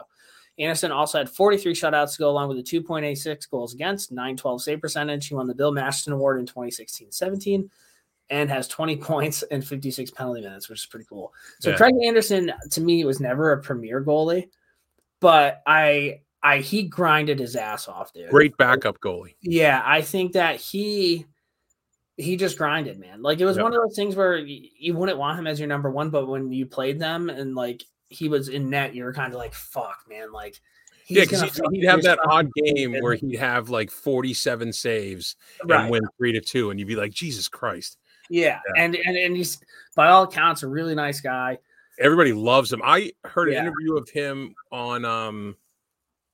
Anderson 0.59 0.91
also 0.91 1.19
had 1.19 1.29
43 1.29 1.73
shutouts 1.73 2.13
to 2.13 2.17
go 2.17 2.29
along 2.31 2.49
with 2.49 2.57
a 2.57 2.63
2.86 2.63 3.49
goals 3.51 3.75
against, 3.75 4.11
912 4.11 4.61
save 4.63 4.81
percentage. 4.81 5.27
He 5.27 5.35
won 5.35 5.45
the 5.45 5.53
Bill 5.53 5.71
Masterton 5.71 6.13
Award 6.13 6.39
in 6.39 6.47
2016 6.47 7.11
17 7.11 7.69
and 8.29 8.49
has 8.49 8.67
20 8.67 8.97
points 8.97 9.43
and 9.51 9.65
56 9.65 10.09
penalty 10.11 10.41
minutes, 10.41 10.69
which 10.69 10.79
is 10.79 10.85
pretty 10.87 11.05
cool. 11.07 11.33
So 11.59 11.69
Yeah. 11.69 11.77
Craig 11.77 11.93
Anderson, 12.03 12.51
to 12.71 12.81
me, 12.81 13.05
was 13.05 13.19
never 13.19 13.51
a 13.51 13.61
premier 13.61 14.03
goalie, 14.03 14.49
but 15.19 15.61
I, 15.67 16.21
I 16.41 16.57
he 16.57 16.83
grinded 16.83 17.37
his 17.37 17.55
ass 17.55 17.87
off, 17.87 18.11
dude. 18.11 18.31
Great 18.31 18.57
backup 18.57 18.99
goalie. 18.99 19.36
Yeah, 19.41 19.83
I 19.86 20.01
think 20.01 20.31
that 20.33 20.55
he 20.55 21.27
he 22.17 22.36
just 22.36 22.57
grinded, 22.57 23.00
man. 23.00 23.21
Like 23.21 23.39
it 23.39 23.45
was 23.45 23.57
Yep. 23.57 23.63
one 23.63 23.74
of 23.74 23.81
those 23.81 23.95
things 23.95 24.15
where 24.15 24.38
you 24.38 24.93
wouldn't 24.95 25.17
want 25.19 25.38
him 25.39 25.47
as 25.47 25.59
your 25.59 25.67
number 25.67 25.89
one, 25.89 26.09
but 26.09 26.27
when 26.27 26.51
you 26.51 26.65
played 26.65 27.00
them 27.00 27.29
and 27.29 27.55
like 27.55 27.83
he 28.09 28.27
was 28.27 28.50
in 28.50 28.69
net, 28.69 28.95
you 28.95 29.03
were 29.03 29.13
kind 29.13 29.33
of 29.33 29.38
like, 29.38 29.53
"Fuck, 29.53 30.03
man!" 30.09 30.31
Like 30.31 30.59
Yeah, 31.07 31.24
because 31.24 31.41
he'd, 31.41 31.51
he'd 31.71 31.86
have 31.86 32.01
that 32.03 32.19
odd 32.25 32.50
game 32.53 32.93
where 33.01 33.13
he'd 33.15 33.38
have 33.38 33.69
like 33.69 33.91
47 33.91 34.74
saves 34.74 35.36
right. 35.63 35.81
and 35.81 35.89
win 35.91 36.03
three 36.17 36.31
to 36.33 36.41
two, 36.41 36.69
and 36.71 36.79
you'd 36.79 36.88
be 36.88 36.95
like, 36.95 37.12
Jesus 37.12 37.47
Christ. 37.47 37.97
Yeah. 38.29 38.59
Yeah. 38.75 38.83
and 38.83 38.95
and 38.95 39.15
and 39.15 39.36
he's 39.38 39.59
by 39.95 40.07
all 40.07 40.24
accounts 40.24 40.63
a 40.63 40.67
really 40.67 40.95
nice 40.95 41.21
guy. 41.21 41.59
Everybody 42.00 42.33
loves 42.33 42.71
him. 42.74 42.81
I 42.83 43.12
heard 43.25 43.47
an 43.47 43.53
Yeah. 43.53 43.62
interview 43.62 43.95
of 43.95 44.09
him 44.09 44.53
on 44.71 45.05
um 45.05 45.55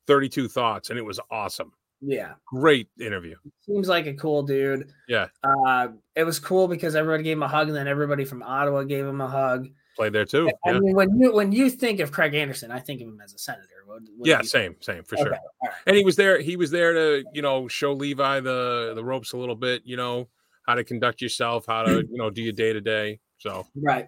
32 0.07 0.47
Thoughts, 0.47 0.89
and 0.89 0.97
it 0.99 1.03
was 1.05 1.19
awesome. 1.29 1.71
Yeah, 2.05 2.33
Great 2.45 2.89
interview. 2.99 3.35
seems 3.61 3.87
like 3.87 4.07
a 4.07 4.13
cool 4.13 4.43
dude. 4.43 4.91
Yeah. 5.07 5.27
Uh, 5.43 5.89
it 6.15 6.23
was 6.23 6.37
cool 6.39 6.67
because 6.67 6.95
everybody 6.95 7.23
gave 7.23 7.37
him 7.37 7.43
a 7.43 7.47
hug, 7.47 7.67
and 7.69 7.77
then 7.77 7.87
everybody 7.87 8.25
from 8.25 8.43
Ottawa 8.43 8.83
gave 8.83 9.05
him 9.05 9.21
a 9.21 9.27
hug. 9.27 9.67
Played 9.95 10.13
there 10.13 10.25
too. 10.25 10.49
I 10.65 10.71
Yeah, 10.71 10.79
mean, 10.79 10.95
when 10.95 11.19
you 11.19 11.33
when 11.33 11.51
you 11.51 11.69
think 11.69 11.99
of 11.99 12.11
Craig 12.11 12.33
Anderson, 12.33 12.71
I 12.71 12.79
think 12.79 12.99
of 13.01 13.07
him 13.07 13.21
as 13.23 13.33
a 13.33 13.37
senator. 13.37 13.67
What, 13.85 14.01
what 14.17 14.27
yeah 14.27 14.41
same, 14.41 14.75
same 14.79 15.03
for 15.03 15.15
Okay, 15.15 15.23
sure. 15.23 15.31
right. 15.31 15.71
And 15.85 15.95
he 15.95 16.03
was 16.03 16.15
there. 16.15 16.41
He 16.41 16.55
was 16.57 16.71
there 16.71 16.93
to, 16.93 17.23
you 17.33 17.41
know, 17.43 17.67
show 17.67 17.93
Levi 17.93 18.39
the 18.39 18.93
the 18.95 19.03
ropes 19.03 19.33
a 19.33 19.37
little 19.37 19.55
bit. 19.55 19.83
You 19.85 19.95
know 19.97 20.27
how 20.65 20.73
to 20.75 20.83
conduct 20.83 21.21
yourself, 21.21 21.65
how 21.67 21.83
to, 21.83 21.97
you 22.11 22.17
know, 22.17 22.29
do 22.31 22.41
your 22.41 22.53
day 22.53 22.73
to 22.73 22.81
day. 22.81 23.19
So 23.37 23.67
Right. 23.75 24.07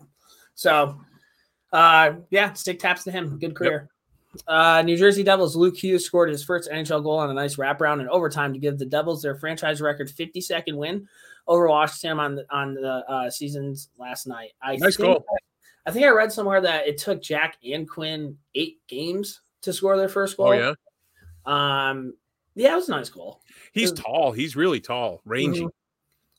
So, 0.55 0.99
uh, 1.71 2.13
yeah, 2.31 2.53
stick 2.53 2.79
taps 2.79 3.03
to 3.03 3.11
him. 3.11 3.37
Good 3.39 3.55
career. 3.55 3.89
Uh, 4.47 4.81
New 4.83 4.97
Jersey 4.97 5.23
Devils 5.23 5.55
Luke 5.55 5.75
Hughes 5.77 6.05
scored 6.05 6.29
his 6.29 6.43
first 6.43 6.69
NHL 6.69 7.03
goal 7.03 7.17
on 7.17 7.29
a 7.29 7.33
nice 7.33 7.55
wraparound 7.55 8.01
in 8.01 8.09
overtime 8.09 8.53
to 8.53 8.59
give 8.59 8.77
the 8.77 8.85
Devils 8.85 9.21
their 9.21 9.35
franchise 9.35 9.81
record 9.81 10.09
52nd 10.09 10.75
win 10.77 11.07
over 11.47 11.67
Washington 11.67 12.19
on 12.19 12.35
the 12.35 12.45
on 12.49 12.73
the 12.73 13.03
uh, 13.07 13.29
seasons 13.29 13.89
last 13.97 14.27
night. 14.27 14.51
I 14.61 14.75
Nice 14.77 14.97
think, 14.97 15.07
goal. 15.07 15.25
I 15.85 15.91
think 15.91 16.05
I 16.05 16.09
read 16.09 16.31
somewhere 16.31 16.61
that 16.61 16.87
it 16.87 16.97
took 16.97 17.21
Jack 17.21 17.57
and 17.63 17.87
Quinn 17.89 18.37
eight 18.55 18.79
games 18.87 19.41
to 19.61 19.71
score 19.73 19.97
their 19.97 20.09
first 20.09 20.37
goal. 20.37 20.47
oh 20.47 20.51
yeah, 20.53 20.73
Um, 21.45 22.13
yeah, 22.55 22.73
it 22.73 22.75
was 22.75 22.89
a 22.89 22.91
nice 22.91 23.09
goal. 23.09 23.41
he's 23.73 23.91
Good. 23.91 24.03
tall. 24.03 24.31
He's 24.31 24.55
really 24.55 24.79
tall, 24.79 25.21
rangy. 25.25 25.61
Mhm. 25.63 25.69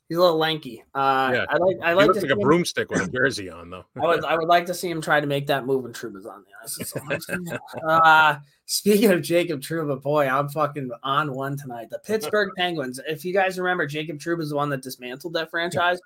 He's 0.08 0.18
a 0.18 0.20
little 0.20 0.38
lanky. 0.38 0.84
Uh, 0.94 1.30
Yeah. 1.34 1.44
I 1.48 1.56
like 1.56 1.76
I 1.82 1.88
He 1.90 1.94
like 1.94 2.06
looks 2.06 2.20
to 2.20 2.26
like 2.26 2.30
a 2.32 2.34
see 2.34 2.40
him- 2.40 2.46
broomstick 2.46 2.90
with 2.90 3.08
a 3.08 3.10
jersey 3.10 3.50
on, 3.50 3.70
though. 3.70 3.84
I 4.00 4.06
would 4.06 4.24
I 4.24 4.36
would 4.36 4.46
like 4.48 4.66
to 4.66 4.74
see 4.74 4.88
him 4.90 5.00
try 5.02 5.20
to 5.20 5.26
make 5.26 5.46
that 5.48 5.66
move 5.66 5.82
when 5.82 5.92
Trouba's 5.92 6.26
on 6.26 6.44
the 6.44 6.50
ice. 6.62 6.76
That's 6.76 6.96
all 6.96 7.02
I'm 7.12 7.20
saying. 7.20 7.48
uh, 7.88 8.36
speaking 8.66 9.10
of 9.10 9.22
Jacob 9.22 9.60
Trouba, 9.60 10.00
boy, 10.00 10.28
I'm 10.28 10.48
fucking 10.48 10.90
on 11.02 11.32
one 11.32 11.56
tonight. 11.56 11.90
The 11.90 11.98
Pittsburgh 11.98 12.50
Penguins. 12.56 13.00
If 13.08 13.24
you 13.24 13.32
guys 13.32 13.58
remember, 13.58 13.86
Jacob 13.86 14.18
Trouba 14.18 14.42
is 14.42 14.50
the 14.50 14.56
one 14.56 14.68
that 14.70 14.82
dismantled 14.82 15.32
that 15.34 15.50
franchise. 15.50 15.98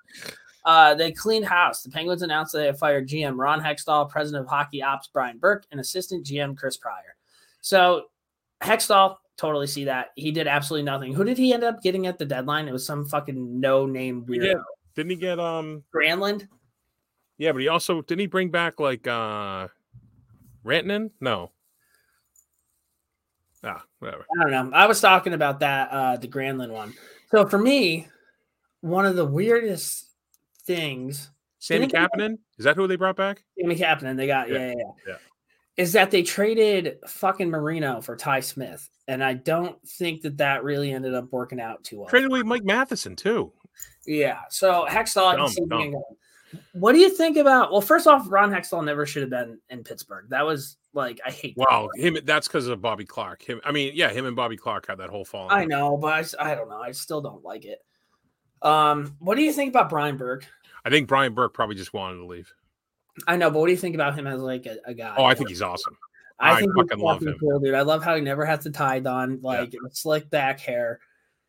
Uh, 0.65 0.93
they 0.95 1.11
cleaned 1.11 1.45
house. 1.45 1.81
The 1.83 1.89
Penguins 1.89 2.21
announced 2.21 2.51
that 2.53 2.59
they 2.59 2.65
have 2.67 2.77
fired 2.79 3.07
GM 3.07 3.37
Ron 3.37 3.61
Hextall, 3.61 4.09
president 4.09 4.43
of 4.45 4.49
hockey 4.49 4.81
ops 4.83 5.07
Brian 5.11 5.37
Burke, 5.39 5.65
and 5.71 5.79
assistant 5.79 6.25
GM 6.25 6.55
Chris 6.57 6.77
Pryor. 6.77 7.15
So 7.61 8.05
Hextall, 8.63 9.17
totally 9.37 9.67
see 9.67 9.85
that. 9.85 10.09
He 10.15 10.31
did 10.31 10.47
absolutely 10.47 10.85
nothing. 10.85 11.13
Who 11.13 11.23
did 11.23 11.37
he 11.37 11.53
end 11.53 11.63
up 11.63 11.81
getting 11.81 12.07
at 12.07 12.17
the 12.17 12.25
deadline? 12.25 12.67
It 12.67 12.71
was 12.71 12.85
some 12.85 13.05
fucking 13.05 13.59
no 13.59 13.85
name 13.85 14.25
weirdo. 14.25 14.41
did. 14.41 14.57
Didn't 14.95 15.11
he 15.11 15.15
get 15.15 15.39
um? 15.39 15.83
Granlund. 15.95 16.47
Yeah, 17.37 17.51
but 17.53 17.61
he 17.61 17.67
also 17.67 18.01
didn't 18.01 18.19
he 18.19 18.27
bring 18.27 18.49
back 18.49 18.79
like 18.79 19.07
uh 19.07 19.67
Rantanen? 20.65 21.11
No. 21.19 21.51
Ah, 23.63 23.83
whatever. 23.99 24.25
I 24.35 24.43
don't 24.43 24.51
know. 24.51 24.77
I 24.77 24.87
was 24.87 24.99
talking 24.99 25.33
about 25.33 25.59
that 25.61 25.89
uh 25.91 26.17
the 26.17 26.27
Granlund 26.27 26.71
one. 26.71 26.93
So 27.31 27.47
for 27.47 27.57
me, 27.57 28.07
one 28.81 29.05
of 29.05 29.15
the 29.15 29.25
weirdest 29.25 30.07
things 30.65 31.31
Sammy 31.61 31.87
Kapanen? 31.87 32.39
Is 32.57 32.65
that 32.65 32.75
who 32.75 32.87
they 32.87 32.95
brought 32.95 33.15
back? 33.15 33.43
Sammy 33.59 33.75
Kapanen, 33.75 34.17
they 34.17 34.25
got 34.25 34.49
yeah, 34.49 34.57
Yeah, 34.57 34.67
yeah, 34.67 34.73
yeah, 34.77 34.91
yeah. 35.07 35.15
Is 35.77 35.93
that 35.93 36.11
they 36.11 36.21
traded 36.21 36.97
fucking 37.07 37.49
Marino 37.49 38.01
for 38.01 38.15
Ty 38.15 38.41
Smith, 38.41 38.89
and 39.07 39.23
I 39.23 39.33
don't 39.33 39.77
think 39.87 40.21
that 40.21 40.37
that 40.37 40.63
really 40.63 40.91
ended 40.91 41.15
up 41.15 41.31
working 41.31 41.61
out 41.61 41.83
too 41.83 41.99
well. 41.99 42.09
Traded 42.09 42.29
away 42.29 42.43
Mike 42.43 42.65
Matheson 42.65 43.15
too. 43.15 43.53
Yeah. 44.05 44.39
So 44.49 44.85
Hextall, 44.89 45.37
Dumb, 45.37 45.67
dumb. 45.69 46.03
What 46.73 46.93
do 46.93 46.99
you 46.99 47.09
think 47.09 47.37
about? 47.37 47.71
Well, 47.71 47.81
first 47.81 48.07
off, 48.07 48.25
Ron 48.29 48.51
Hextall 48.51 48.83
never 48.83 49.05
should 49.05 49.21
have 49.21 49.29
been 49.29 49.59
in 49.69 49.83
Pittsburgh. 49.83 50.25
That 50.29 50.45
was 50.45 50.77
like 50.93 51.19
I 51.25 51.31
hate. 51.31 51.55
that. 51.55 51.67
Wow, 51.69 51.89
him 51.95 52.17
that's 52.25 52.47
because 52.47 52.67
of 52.67 52.81
Bobby 52.81 53.05
Clarke. 53.05 53.41
Him, 53.43 53.61
I 53.63 53.71
mean, 53.71 53.93
yeah, 53.95 54.09
him 54.09 54.25
and 54.25 54.35
Bobby 54.35 54.57
Clarke 54.57 54.87
had 54.87 54.97
that 54.97 55.09
whole 55.09 55.25
fall. 55.25 55.47
I 55.49 55.65
know, 55.65 55.97
but 55.97 56.35
I, 56.39 56.51
I 56.51 56.55
don't 56.55 56.69
know. 56.69 56.81
I 56.81 56.91
still 56.91 57.21
don't 57.21 57.43
like 57.43 57.65
it. 57.65 57.79
Um, 58.61 59.15
what 59.19 59.35
do 59.35 59.43
you 59.43 59.53
think 59.53 59.69
about 59.69 59.89
Brian 59.89 60.17
Burke? 60.17 60.45
I 60.83 60.89
think 60.89 61.07
Brian 61.07 61.33
Burke 61.33 61.53
probably 61.53 61.75
just 61.75 61.93
wanted 61.93 62.17
to 62.17 62.25
leave. 62.25 62.51
I 63.27 63.35
know, 63.35 63.49
but 63.51 63.59
what 63.59 63.67
do 63.67 63.71
you 63.73 63.77
think 63.77 63.95
about 63.95 64.17
him 64.17 64.25
as 64.27 64.41
like 64.41 64.65
a, 64.65 64.77
a 64.85 64.93
guy? 64.93 65.13
Oh, 65.17 65.25
I 65.25 65.33
think 65.35 65.49
he's 65.49 65.61
awesome. 65.61 65.97
I 66.39 66.53
I 66.53 66.59
think 66.59 66.71
he's 66.75 66.83
fucking 66.83 67.03
love 67.03 67.21
him. 67.21 67.37
cool, 67.39 67.59
dude. 67.59 67.75
I 67.75 67.81
love 67.81 68.03
how 68.03 68.15
he 68.15 68.21
never 68.21 68.45
has 68.45 68.63
to 68.63 68.71
tie 68.71 68.99
on 68.99 69.39
like 69.41 69.73
slick 69.91 70.29
back 70.29 70.59
hair. 70.59 70.99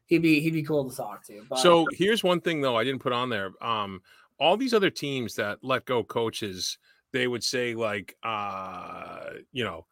He'd 0.06 0.18
be 0.22 0.40
he'd 0.40 0.52
be 0.52 0.62
cool 0.62 0.90
to 0.90 0.96
talk 0.96 1.24
to. 1.26 1.42
But 1.48 1.60
So 1.60 1.86
here's 1.92 2.22
one 2.22 2.40
thing 2.40 2.60
though 2.60 2.76
I 2.76 2.84
didn't 2.84 3.00
put 3.00 3.12
on 3.12 3.30
there. 3.30 3.52
Um, 3.62 4.02
all 4.38 4.56
these 4.56 4.74
other 4.74 4.90
teams 4.90 5.36
that 5.36 5.58
let 5.62 5.84
go 5.86 6.02
coaches, 6.04 6.78
they 7.12 7.26
would 7.28 7.44
say 7.44 7.74
like, 7.74 8.16
uh, 8.22 9.30
you 9.52 9.64
know, 9.64 9.86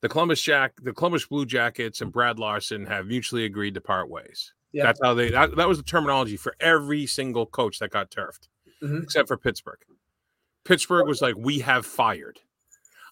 the 0.00 0.08
Columbus 0.08 0.40
Jack, 0.40 0.74
the 0.82 0.92
Columbus 0.92 1.26
Blue 1.26 1.44
Jackets, 1.44 2.00
and 2.00 2.12
Brad 2.12 2.38
Larsen 2.38 2.86
have 2.86 3.06
mutually 3.06 3.44
agreed 3.44 3.74
to 3.74 3.80
part 3.80 4.08
ways. 4.08 4.54
Yeah. 4.72 4.84
That's 4.84 5.00
how 5.02 5.14
they. 5.14 5.30
That, 5.30 5.56
that 5.56 5.68
was 5.68 5.78
the 5.78 5.84
terminology 5.84 6.36
for 6.36 6.54
every 6.60 7.06
single 7.06 7.46
coach 7.46 7.78
that 7.80 7.90
got 7.90 8.10
turfed, 8.10 8.48
Mhm. 8.82 9.02
except 9.02 9.26
for 9.28 9.36
Pittsburgh. 9.36 9.78
Pittsburgh 10.66 11.06
was 11.06 11.22
like, 11.22 11.34
we 11.36 11.58
have 11.60 11.86
fired. 11.86 12.38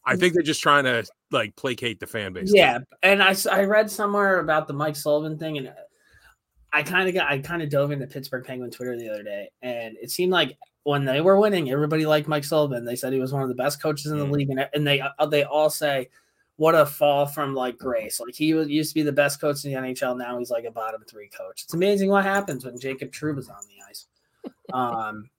I 0.06 0.16
think 0.16 0.34
they're 0.34 0.42
just 0.42 0.62
trying 0.62 0.84
to 0.84 1.04
like 1.30 1.56
placate 1.56 1.98
the 1.98 2.06
fan 2.06 2.34
base. 2.34 2.52
Yeah, 2.54 2.80
and 3.02 3.22
I, 3.22 3.34
I 3.50 3.64
read 3.64 3.90
somewhere 3.90 4.40
about 4.40 4.68
the 4.68 4.74
Mike 4.74 4.96
Sullivan 4.96 5.38
thing, 5.38 5.56
and 5.56 5.72
I 6.74 6.82
kind 6.82 7.08
of 7.08 7.14
got 7.14 7.30
I 7.30 7.38
kind 7.38 7.62
of 7.62 7.70
dove 7.70 7.90
into 7.90 8.06
Pittsburgh 8.06 8.44
Penguin 8.44 8.70
Twitter 8.70 8.98
the 8.98 9.08
other 9.08 9.22
day, 9.22 9.48
and 9.62 9.96
it 10.02 10.10
seemed 10.10 10.30
like 10.32 10.58
when 10.82 11.06
they 11.06 11.22
were 11.22 11.40
winning, 11.40 11.70
everybody 11.70 12.04
liked 12.04 12.28
Mike 12.28 12.44
Sullivan. 12.44 12.84
They 12.84 12.96
said 12.96 13.14
he 13.14 13.18
was 13.18 13.32
one 13.32 13.42
of 13.42 13.48
the 13.48 13.54
best 13.54 13.80
coaches 13.80 14.12
in 14.12 14.18
the 14.18 14.26
Mhm. 14.26 14.32
league, 14.32 14.50
and, 14.50 14.68
and 14.74 14.86
they 14.86 15.00
uh, 15.00 15.26
they 15.26 15.44
all 15.44 15.70
say 15.70 16.10
what 16.56 16.74
a 16.74 16.84
fall 16.84 17.24
from 17.24 17.54
like 17.54 17.78
grace. 17.78 18.20
Like 18.20 18.34
he 18.34 18.52
was, 18.52 18.68
used 18.68 18.90
to 18.90 18.94
be 18.94 19.02
the 19.02 19.10
best 19.10 19.40
coach 19.40 19.64
in 19.64 19.72
the 19.72 19.78
NHL, 19.78 20.18
now 20.18 20.38
he's 20.38 20.50
like 20.50 20.64
a 20.64 20.70
bottom 20.70 21.02
three 21.08 21.28
coach. 21.28 21.62
It's 21.64 21.72
amazing 21.74 22.10
what 22.10 22.24
happens 22.24 22.64
when 22.66 22.78
Jacob 22.78 23.10
Trouba's 23.10 23.48
on 23.48 23.56
the 23.68 23.82
ice. 23.88 24.06
Um, 24.72 25.30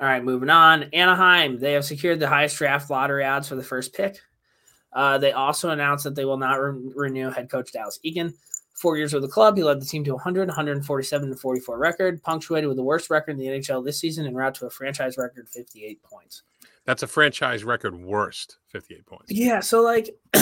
all 0.00 0.06
right, 0.06 0.22
moving 0.22 0.50
on. 0.50 0.84
Anaheim, 0.92 1.58
they 1.58 1.72
have 1.72 1.84
secured 1.84 2.20
the 2.20 2.28
highest 2.28 2.56
draft 2.56 2.88
lottery 2.90 3.24
odds 3.24 3.48
for 3.48 3.56
the 3.56 3.62
first 3.62 3.92
pick. 3.92 4.20
Uh, 4.92 5.18
they 5.18 5.32
also 5.32 5.70
announced 5.70 6.04
that 6.04 6.14
they 6.14 6.24
will 6.24 6.36
not 6.36 6.54
re- 6.54 6.92
renew 6.94 7.30
head 7.30 7.50
coach 7.50 7.72
Dallas 7.72 7.98
Eakin. 8.04 8.32
Four 8.74 8.96
years 8.96 9.12
with 9.12 9.22
the 9.22 9.28
club, 9.28 9.56
he 9.56 9.64
led 9.64 9.80
the 9.80 9.86
team 9.86 10.04
to 10.04 10.12
100, 10.12 10.46
147 10.46 11.28
and 11.28 11.40
44 11.40 11.78
record, 11.78 12.22
punctuated 12.22 12.68
with 12.68 12.76
the 12.76 12.82
worst 12.82 13.10
record 13.10 13.32
in 13.32 13.38
the 13.38 13.46
NHL 13.46 13.84
this 13.84 13.98
season 13.98 14.26
and 14.26 14.36
route 14.36 14.54
to 14.54 14.66
a 14.66 14.70
franchise 14.70 15.18
record 15.18 15.48
58 15.48 16.00
points. 16.04 16.42
That's 16.84 17.02
a 17.02 17.08
franchise 17.08 17.64
record 17.64 18.00
worst, 18.00 18.58
58 18.68 19.04
points. 19.04 19.24
Yeah, 19.32 19.58
so 19.60 19.82
like 19.82 20.10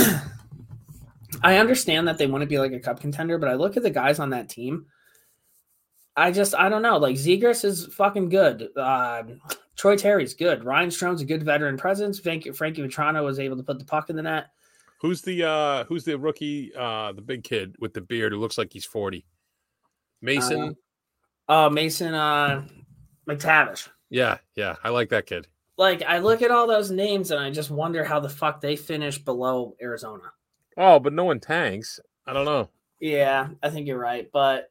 I 1.42 1.56
understand 1.56 2.06
that 2.08 2.18
they 2.18 2.26
want 2.26 2.42
to 2.42 2.46
be 2.46 2.58
like 2.58 2.72
a 2.72 2.78
cup 2.78 3.00
contender, 3.00 3.38
but 3.38 3.48
I 3.48 3.54
look 3.54 3.76
at 3.78 3.82
the 3.82 3.90
guys 3.90 4.18
on 4.18 4.30
that 4.30 4.50
team. 4.50 4.86
I 6.16 6.32
just 6.32 6.54
I 6.54 6.68
don't 6.68 6.82
know. 6.82 6.96
Like 6.96 7.16
Zegras 7.16 7.64
is 7.64 7.86
fucking 7.86 8.30
good. 8.30 8.76
Um, 8.76 9.40
Troy 9.76 9.96
Terry's 9.96 10.34
good. 10.34 10.64
Ryan 10.64 10.90
Strome's 10.90 11.20
a 11.20 11.26
good 11.26 11.42
veteran 11.42 11.76
presence. 11.76 12.18
Frankie, 12.18 12.52
Frankie 12.52 12.82
Vatrano 12.82 13.24
was 13.24 13.38
able 13.38 13.56
to 13.56 13.62
put 13.62 13.78
the 13.78 13.84
puck 13.84 14.08
in 14.08 14.16
the 14.16 14.22
net. 14.22 14.46
Who's 15.00 15.20
the 15.20 15.44
uh 15.46 15.84
who's 15.84 16.04
the 16.04 16.18
rookie 16.18 16.74
uh 16.74 17.12
the 17.12 17.20
big 17.20 17.44
kid 17.44 17.76
with 17.78 17.92
the 17.92 18.00
beard 18.00 18.32
who 18.32 18.38
looks 18.38 18.56
like 18.56 18.72
he's 18.72 18.86
40? 18.86 19.26
Mason? 20.22 20.74
Uh, 21.48 21.68
Mason 21.68 22.14
uh, 22.14 22.66
McTavish. 23.28 23.88
yeah, 24.10 24.38
yeah. 24.56 24.76
I 24.82 24.88
like 24.88 25.10
that 25.10 25.26
kid. 25.26 25.46
Like 25.76 26.02
I 26.02 26.18
look 26.18 26.40
at 26.42 26.50
all 26.50 26.66
those 26.66 26.90
names 26.90 27.30
and 27.30 27.38
I 27.38 27.50
just 27.50 27.70
wonder 27.70 28.02
how 28.02 28.18
the 28.18 28.28
fuck 28.28 28.60
they 28.60 28.76
finish 28.76 29.18
below 29.18 29.76
Arizona. 29.80 30.32
Oh, 30.78 30.98
but 30.98 31.12
no 31.12 31.24
one 31.24 31.40
tanks. 31.40 32.00
I 32.26 32.32
don't 32.32 32.46
know. 32.46 32.70
Yeah, 32.98 33.48
I 33.62 33.68
think 33.68 33.86
you're 33.86 33.98
right, 33.98 34.28
but 34.32 34.70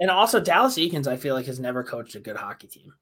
and 0.00 0.10
also 0.10 0.40
Dallas 0.40 0.76
Eakins, 0.76 1.06
I 1.06 1.16
feel 1.16 1.34
like 1.34 1.46
has 1.46 1.60
never 1.60 1.82
coached 1.84 2.14
a 2.14 2.20
good 2.20 2.36
hockey 2.36 2.66
team. 2.68 2.92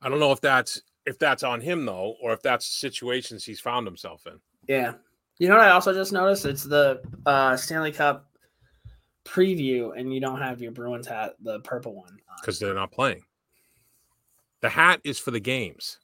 I 0.00 0.08
don't 0.08 0.20
know 0.20 0.32
if 0.32 0.40
that's 0.40 0.82
if 1.06 1.18
that's 1.18 1.42
on 1.42 1.60
him 1.60 1.84
though, 1.86 2.16
or 2.22 2.32
if 2.32 2.42
that's 2.42 2.66
situations 2.66 3.44
he's 3.44 3.60
found 3.60 3.86
himself 3.86 4.26
in. 4.26 4.38
Yeah. 4.68 4.94
You 5.38 5.48
know 5.48 5.56
what 5.56 5.64
I 5.66 5.70
also 5.70 5.92
just 5.92 6.12
noticed? 6.12 6.44
It's 6.44 6.62
the 6.64 7.00
uh, 7.26 7.56
Stanley 7.56 7.90
Cup 7.92 8.28
preview, 9.24 9.98
and 9.98 10.12
you 10.12 10.20
don't 10.20 10.40
have 10.40 10.60
your 10.60 10.72
Bruins 10.72 11.06
hat, 11.06 11.34
the 11.42 11.60
purple 11.60 11.94
one. 11.94 12.16
Because 12.40 12.58
they're 12.58 12.74
not 12.74 12.92
playing. 12.92 13.22
The 14.60 14.68
hat 14.68 15.00
is 15.04 15.18
for 15.18 15.30
the 15.32 15.40
games 15.40 15.98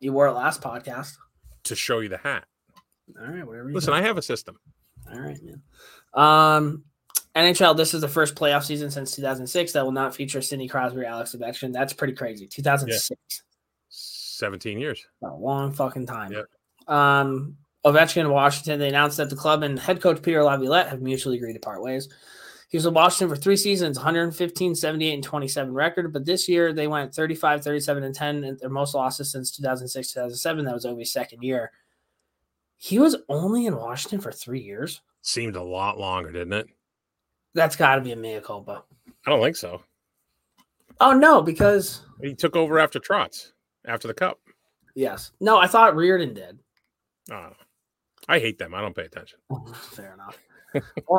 You 0.00 0.12
wore 0.12 0.28
it 0.28 0.32
last 0.32 0.62
podcast. 0.62 1.16
to 1.64 1.74
show 1.74 1.98
you 2.00 2.08
the 2.08 2.16
hat. 2.18 2.44
All 3.20 3.26
right, 3.26 3.46
whatever. 3.46 3.68
You 3.68 3.74
Listen, 3.74 3.92
I 3.92 4.02
have 4.02 4.16
a 4.16 4.22
system. 4.22 4.58
All 5.12 5.20
right, 5.20 5.38
man. 5.42 5.62
Um, 6.14 6.84
NHL. 7.34 7.76
This 7.76 7.94
is 7.94 8.00
the 8.00 8.08
first 8.08 8.34
playoff 8.34 8.64
season 8.64 8.90
since 8.90 9.14
2006 9.16 9.72
that 9.72 9.84
will 9.84 9.92
not 9.92 10.14
feature 10.14 10.42
Sidney 10.42 10.68
Crosby 10.68 11.00
or 11.00 11.04
Alex 11.04 11.34
Ovechkin. 11.34 11.72
That's 11.72 11.92
pretty 11.92 12.14
crazy. 12.14 12.46
2006. 12.46 13.42
17 13.88 14.78
years. 14.78 15.04
A 15.22 15.34
long 15.34 15.72
fucking 15.72 16.06
time. 16.06 16.32
Yep. 16.32 16.46
Um, 16.86 17.56
Ovechkin 17.84 18.22
in 18.22 18.30
Washington. 18.30 18.78
They 18.78 18.88
announced 18.88 19.16
that 19.18 19.30
the 19.30 19.36
club 19.36 19.62
and 19.62 19.78
head 19.78 20.00
coach 20.00 20.22
Peter 20.22 20.42
Laviolette 20.42 20.88
have 20.88 21.00
mutually 21.00 21.36
agreed 21.36 21.54
to 21.54 21.60
part 21.60 21.82
ways. 21.82 22.08
He 22.68 22.76
was 22.76 22.84
in 22.84 22.92
Washington 22.92 23.34
for 23.34 23.40
three 23.40 23.56
seasons, 23.56 23.96
115, 23.96 24.74
78, 24.74 25.14
and 25.14 25.24
27 25.24 25.72
record. 25.72 26.12
But 26.12 26.26
this 26.26 26.48
year 26.48 26.72
they 26.72 26.86
went 26.86 27.14
35, 27.14 27.64
37, 27.64 28.02
and 28.02 28.14
10, 28.14 28.44
and 28.44 28.58
their 28.58 28.68
most 28.68 28.94
losses 28.94 29.32
since 29.32 29.50
2006, 29.56 30.12
2007. 30.12 30.64
That 30.64 30.74
was 30.74 30.84
Ovi's 30.84 31.12
second 31.12 31.42
year. 31.42 31.72
He 32.76 32.98
was 32.98 33.16
only 33.28 33.66
in 33.66 33.76
Washington 33.76 34.20
for 34.20 34.32
three 34.32 34.60
years. 34.60 35.00
Seemed 35.22 35.56
a 35.56 35.62
lot 35.62 35.98
longer, 35.98 36.30
didn't 36.30 36.52
it? 36.52 36.68
That's 37.58 37.76
got 37.76 37.96
to 37.96 38.00
be 38.00 38.12
a 38.12 38.16
mea 38.16 38.40
culpa. 38.40 38.84
I 39.26 39.30
don't 39.30 39.42
think 39.42 39.56
so. 39.56 39.82
Oh 41.00 41.12
no, 41.12 41.42
because 41.42 42.02
He 42.22 42.34
took 42.34 42.54
over 42.56 42.78
after 42.78 42.98
Trotz, 43.00 43.52
after 43.86 44.06
the 44.08 44.14
cup. 44.14 44.38
yes, 44.94 45.32
no, 45.40 45.58
I 45.58 45.66
thought 45.66 45.94
Reirden 45.94 46.34
did. 46.34 46.58
Oh, 47.30 47.50
I 48.28 48.38
hate 48.38 48.58
them. 48.58 48.74
I 48.74 48.80
don't 48.80 48.94
pay 48.96 49.04
attention. 49.04 49.38
Fair 49.74 50.14
enough. 50.14 50.38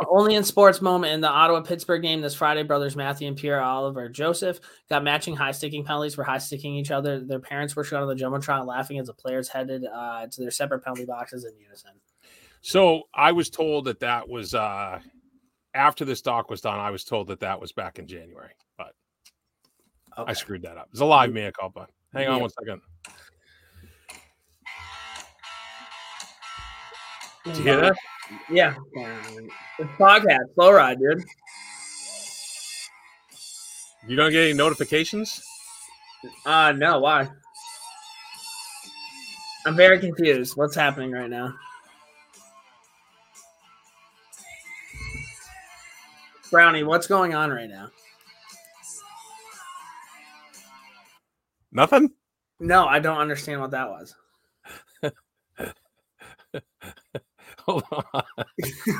Only 0.10 0.36
in 0.36 0.44
sports 0.44 0.80
moment 0.82 1.12
in 1.14 1.22
the 1.22 1.28
Ottawa 1.30 1.62
Pittsburgh 1.62 2.04
game 2.04 2.22
this 2.22 2.36
Friday, 2.36 2.64
brothers 2.64 2.96
Matthew 2.96 3.28
and 3.28 3.36
Pierre 3.36 3.62
Olivier 3.64 4.08
Joseph 4.10 4.60
got 4.90 5.04
matching 5.04 5.36
high 5.36 5.52
sticking 5.52 5.84
penalties 5.84 6.14
for 6.16 6.24
high 6.24 6.38
sticking 6.38 6.76
each 6.76 6.92
other. 6.92 7.20
Their 7.20 7.40
parents 7.40 7.76
were 7.76 7.84
shown 7.84 8.04
on 8.04 8.08
the 8.08 8.16
jumbotron 8.16 8.66
laughing 8.68 9.00
as 9.00 9.08
the 9.08 9.14
players 9.14 9.50
headed 9.50 9.86
uh, 9.86 10.28
to 10.28 10.42
their 10.42 10.52
separate 10.52 10.84
penalty 10.84 11.06
boxes 11.06 11.46
in 11.46 11.52
unison. 11.60 11.92
So 12.62 13.04
I 13.14 13.32
was 13.32 13.50
told 13.50 13.86
that 13.86 14.02
that 14.02 14.30
was 14.30 14.54
uh 14.54 15.00
after 15.74 16.06
this 16.06 16.22
doc 16.22 16.50
was 16.50 16.62
done. 16.62 16.80
I 16.80 16.92
was 16.92 17.04
told 17.04 17.28
that 17.28 17.40
that 17.42 17.60
was 17.60 17.72
back 17.72 18.00
in 18.00 18.08
January, 18.08 18.52
but 18.78 18.94
Okay. 20.18 20.32
I 20.32 20.34
screwed 20.34 20.64
that 20.64 20.78
up. 20.78 20.90
It's 20.92 21.00
a 21.02 21.06
live 21.06 21.32
mea 21.32 21.52
culpa. 21.58 21.88
Hang 22.14 22.28
on 22.28 22.42
one 22.42 22.50
second. 22.50 22.82
Did 27.46 27.58
you 27.58 27.64
hear 27.64 27.82
that? 27.82 27.96
Yeah. 28.52 28.76
It's 29.80 29.90
podcast, 29.98 30.54
slow 30.56 30.72
ride, 30.74 31.00
dude. 31.00 31.24
You 34.08 34.16
don't 34.16 34.32
get 34.32 34.44
any 34.44 34.54
notifications? 34.54 35.42
Uh 36.46 36.74
no, 36.76 37.00
why? 37.00 37.30
I'm 39.66 39.76
very 39.76 40.00
confused. 40.00 40.58
What's 40.58 40.76
happening 40.76 41.12
right 41.12 41.30
now? 41.30 41.54
Brownie, 46.52 46.84
what's 46.84 47.08
going 47.08 47.36
on 47.36 47.52
right 47.52 47.70
now? 47.70 47.90
Nothing? 51.72 52.12
No, 52.60 52.86
I 52.88 53.00
don't 53.00 53.20
understand 53.20 53.62
what 53.62 53.72
that 53.72 53.90
was. 53.90 54.16
Hold 57.60 57.84
on. 57.92 58.24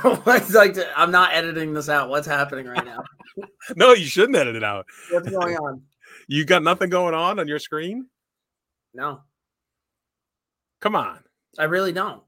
What's 0.24 0.54
like 0.54 0.78
I'm 0.96 1.12
not 1.12 1.34
editing 1.34 1.74
this 1.74 1.90
out. 1.90 2.10
What's 2.10 2.28
happening 2.28 2.68
right 2.68 2.86
now? 2.86 3.04
No, 3.78 3.94
you 3.94 4.06
shouldn't 4.06 4.36
edit 4.36 4.56
it 4.58 4.64
out. 4.66 4.86
What's 5.12 5.30
going 5.30 5.56
on? 5.56 5.82
You 6.28 6.44
got 6.44 6.62
nothing 6.62 6.90
going 6.90 7.14
on 7.14 7.40
on 7.40 7.48
your 7.48 7.60
screen? 7.60 8.08
No. 8.94 9.22
Come 10.82 10.96
on. 10.96 11.20
I 11.58 11.66
really 11.66 11.94
don't. 11.94 12.22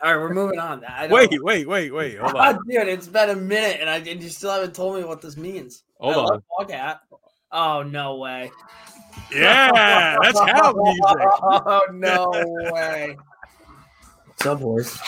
All 0.00 0.12
right, 0.12 0.20
we're 0.20 0.32
moving 0.32 0.60
on. 0.60 0.84
I 0.84 1.08
Wait, 1.08 1.42
wait, 1.42 1.66
wait, 1.66 1.92
wait. 1.92 2.18
Hold 2.18 2.36
on. 2.36 2.60
Dude, 2.68 2.86
it's 2.86 3.08
been 3.08 3.30
a 3.30 3.36
minute, 3.36 3.78
and 3.80 3.90
I 3.90 3.96
and 3.96 4.22
you 4.22 4.28
still 4.28 4.52
haven't 4.52 4.74
told 4.74 4.96
me 4.96 5.04
what 5.04 5.20
this 5.20 5.36
means. 5.36 5.82
Hold 5.98 6.14
I 6.14 6.18
love 6.18 6.42
on. 6.58 6.66
Foghat. 6.68 6.98
Oh 7.50 7.82
no 7.82 8.16
way! 8.16 8.50
Yeah, 9.32 10.18
that's 10.22 10.38
how 10.38 10.72
music. 10.72 11.02
Oh 11.42 11.82
no 11.92 12.30
way! 12.72 13.16
What's 14.26 14.46
up, 14.46 14.60
boys? 14.60 14.98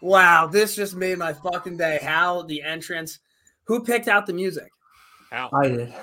Wow, 0.00 0.48
this 0.48 0.74
just 0.74 0.96
made 0.96 1.18
my 1.18 1.32
fucking 1.32 1.76
day. 1.76 2.00
How 2.02 2.42
the 2.42 2.62
entrance? 2.62 3.20
Who 3.64 3.84
picked 3.84 4.08
out 4.08 4.26
the 4.26 4.32
music? 4.32 4.68
How? 5.30 5.48
I 5.52 5.68
did. 5.68 5.94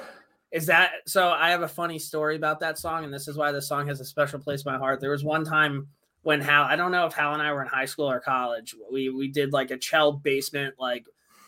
Is 0.51 0.65
that 0.65 0.91
so? 1.06 1.29
I 1.29 1.51
have 1.51 1.62
a 1.62 1.68
funny 1.68 2.00
story 2.00 2.36
about 2.36 2.60
that 2.62 2.79
song, 2.79 3.03
and 3.03 3.13
this 3.13 3.27
is 3.27 3.38
why 3.38 3.51
the 3.51 3.62
song 3.62 3.88
has 3.88 4.00
a 4.00 4.06
special 4.06 4.39
place 4.39 4.65
in 4.65 4.72
my 4.72 4.79
heart. 4.79 5.00
There 5.00 5.12
was 5.12 5.24
one 5.24 5.46
time 5.46 5.88
when 6.24 6.41
Hal, 6.41 6.63
I 6.63 6.75
don't 6.75 6.91
know 6.91 7.06
if 7.06 7.13
Hal 7.13 7.34
and 7.34 7.41
I 7.41 7.53
were 7.53 7.62
in 7.62 7.68
high 7.68 7.86
school 7.86 8.10
or 8.10 8.20
college. 8.20 8.75
We 8.91 9.10
we 9.10 9.27
did 9.27 9.53
like 9.53 9.70
a 9.70 9.77
Chell 9.77 10.12
basement 10.12 10.75
like 10.79 11.06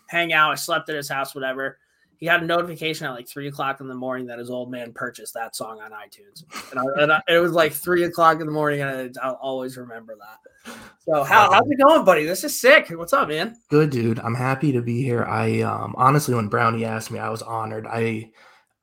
hangout. 0.08 0.52
I 0.52 0.56
slept 0.56 0.90
at 0.90 0.96
his 0.96 1.10
house, 1.10 1.34
whatever. 1.34 1.80
He 2.18 2.28
got 2.28 2.44
a 2.44 2.46
notification 2.46 3.08
at 3.08 3.14
like 3.14 3.28
three 3.28 3.48
o'clock 3.48 3.82
in 3.82 3.88
the 3.88 3.96
morning 3.96 4.28
that 4.28 4.38
his 4.38 4.52
old 4.52 4.70
man 4.70 4.94
purchased 4.94 5.34
that 5.34 5.56
song 5.56 5.82
on 5.82 5.90
iTunes, 5.90 6.44
and, 6.70 6.80
I, 6.80 7.02
and 7.02 7.12
I, 7.14 7.22
it 7.28 7.40
was 7.40 7.54
like 7.54 7.74
three 7.74 8.04
o'clock 8.04 8.40
in 8.40 8.46
the 8.46 8.52
morning, 8.52 8.82
and 8.82 9.18
I, 9.20 9.28
I'll 9.28 9.40
always 9.42 9.76
remember 9.78 10.16
that. 10.20 10.76
So, 11.00 11.24
Hal, 11.24 11.52
how's 11.52 11.68
it 11.68 11.80
going, 11.84 12.06
buddy? 12.06 12.26
This 12.26 12.44
is 12.44 12.62
sick. 12.62 12.90
What's 12.92 13.14
up, 13.14 13.30
man? 13.30 13.58
Good, 13.70 13.90
dude. 13.90 14.20
I'm 14.20 14.36
happy 14.36 14.72
to 14.74 14.84
be 14.84 15.02
here. 15.02 15.26
I 15.26 15.62
um 15.62 15.96
honestly, 15.98 16.36
when 16.36 16.50
Brownie 16.50 16.86
asked 16.86 17.10
me, 17.10 17.18
I 17.18 17.30
was 17.30 17.42
honored. 17.42 17.88
I 17.88 18.30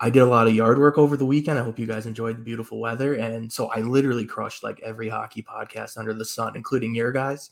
I 0.01 0.11
did 0.11 0.21
a 0.21 0.27
lot 0.27 0.47
of 0.47 0.55
yard 0.55 0.79
work 0.79 0.97
over 0.97 1.17
the 1.17 1.27
weekend. 1.27 1.59
I 1.59 1.65
hope 1.65 1.79
you 1.79 1.87
guys 1.87 2.07
enjoyed 2.07 2.39
the 2.39 2.43
beautiful 2.43 2.79
weather, 2.79 3.15
and 3.15 3.53
so 3.53 3.67
I 3.67 3.81
literally 3.81 4.27
crushed 4.27 4.63
like 4.63 4.81
every 4.81 5.09
hockey 5.09 5.43
podcast 5.43 5.99
under 5.99 6.15
the 6.15 6.25
sun, 6.25 6.55
including 6.55 6.95
your 6.95 7.11
guys. 7.11 7.51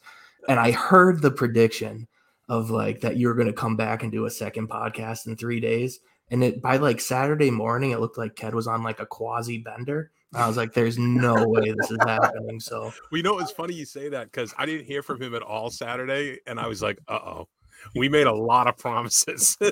And 0.49 0.61
I 0.61 0.71
heard 0.71 1.23
the 1.23 1.31
prediction 1.31 2.07
of 2.49 2.71
like 2.71 3.01
that 3.01 3.17
you 3.17 3.27
were 3.27 3.35
going 3.35 3.49
to 3.49 3.53
come 3.53 3.77
back 3.77 4.03
and 4.03 4.13
do 4.13 4.27
a 4.27 4.31
second 4.31 4.69
podcast 4.69 5.27
in 5.27 5.37
three 5.37 5.59
days. 5.59 5.99
And 6.31 6.43
it 6.45 6.63
by 6.63 6.77
like 6.77 7.01
Saturday 7.01 7.51
morning, 7.51 7.91
it 7.91 8.01
looked 8.01 8.19
like 8.19 8.37
Ked 8.37 8.55
was 8.55 8.67
on 8.67 8.83
like 8.83 9.01
a 9.01 9.07
quasi 9.07 9.59
bender. 9.59 10.11
I 10.35 10.47
was 10.47 10.57
like, 10.57 10.73
"There's 10.73 10.99
no 10.99 11.47
way 11.49 11.73
this 11.73 11.91
is 11.91 11.99
happening." 12.01 12.61
So 12.61 12.93
Well, 13.11 13.17
you 13.17 13.23
know, 13.23 13.39
it's 13.39 13.53
funny 13.53 13.75
you 13.75 13.85
say 13.85 14.09
that 14.09 14.31
because 14.31 14.53
I 14.59 14.67
didn't 14.67 14.87
hear 14.87 15.03
from 15.03 15.23
him 15.23 15.35
at 15.35 15.43
all 15.43 15.71
Saturday, 15.71 16.39
and 16.47 16.59
I 16.59 16.67
was 16.67 16.83
like, 16.83 16.99
"Uh 17.09 17.15
oh, 17.15 17.49
we 17.95 18.09
made 18.09 18.27
a 18.27 18.35
lot 18.35 18.67
of 18.67 18.77
promises." 18.79 19.57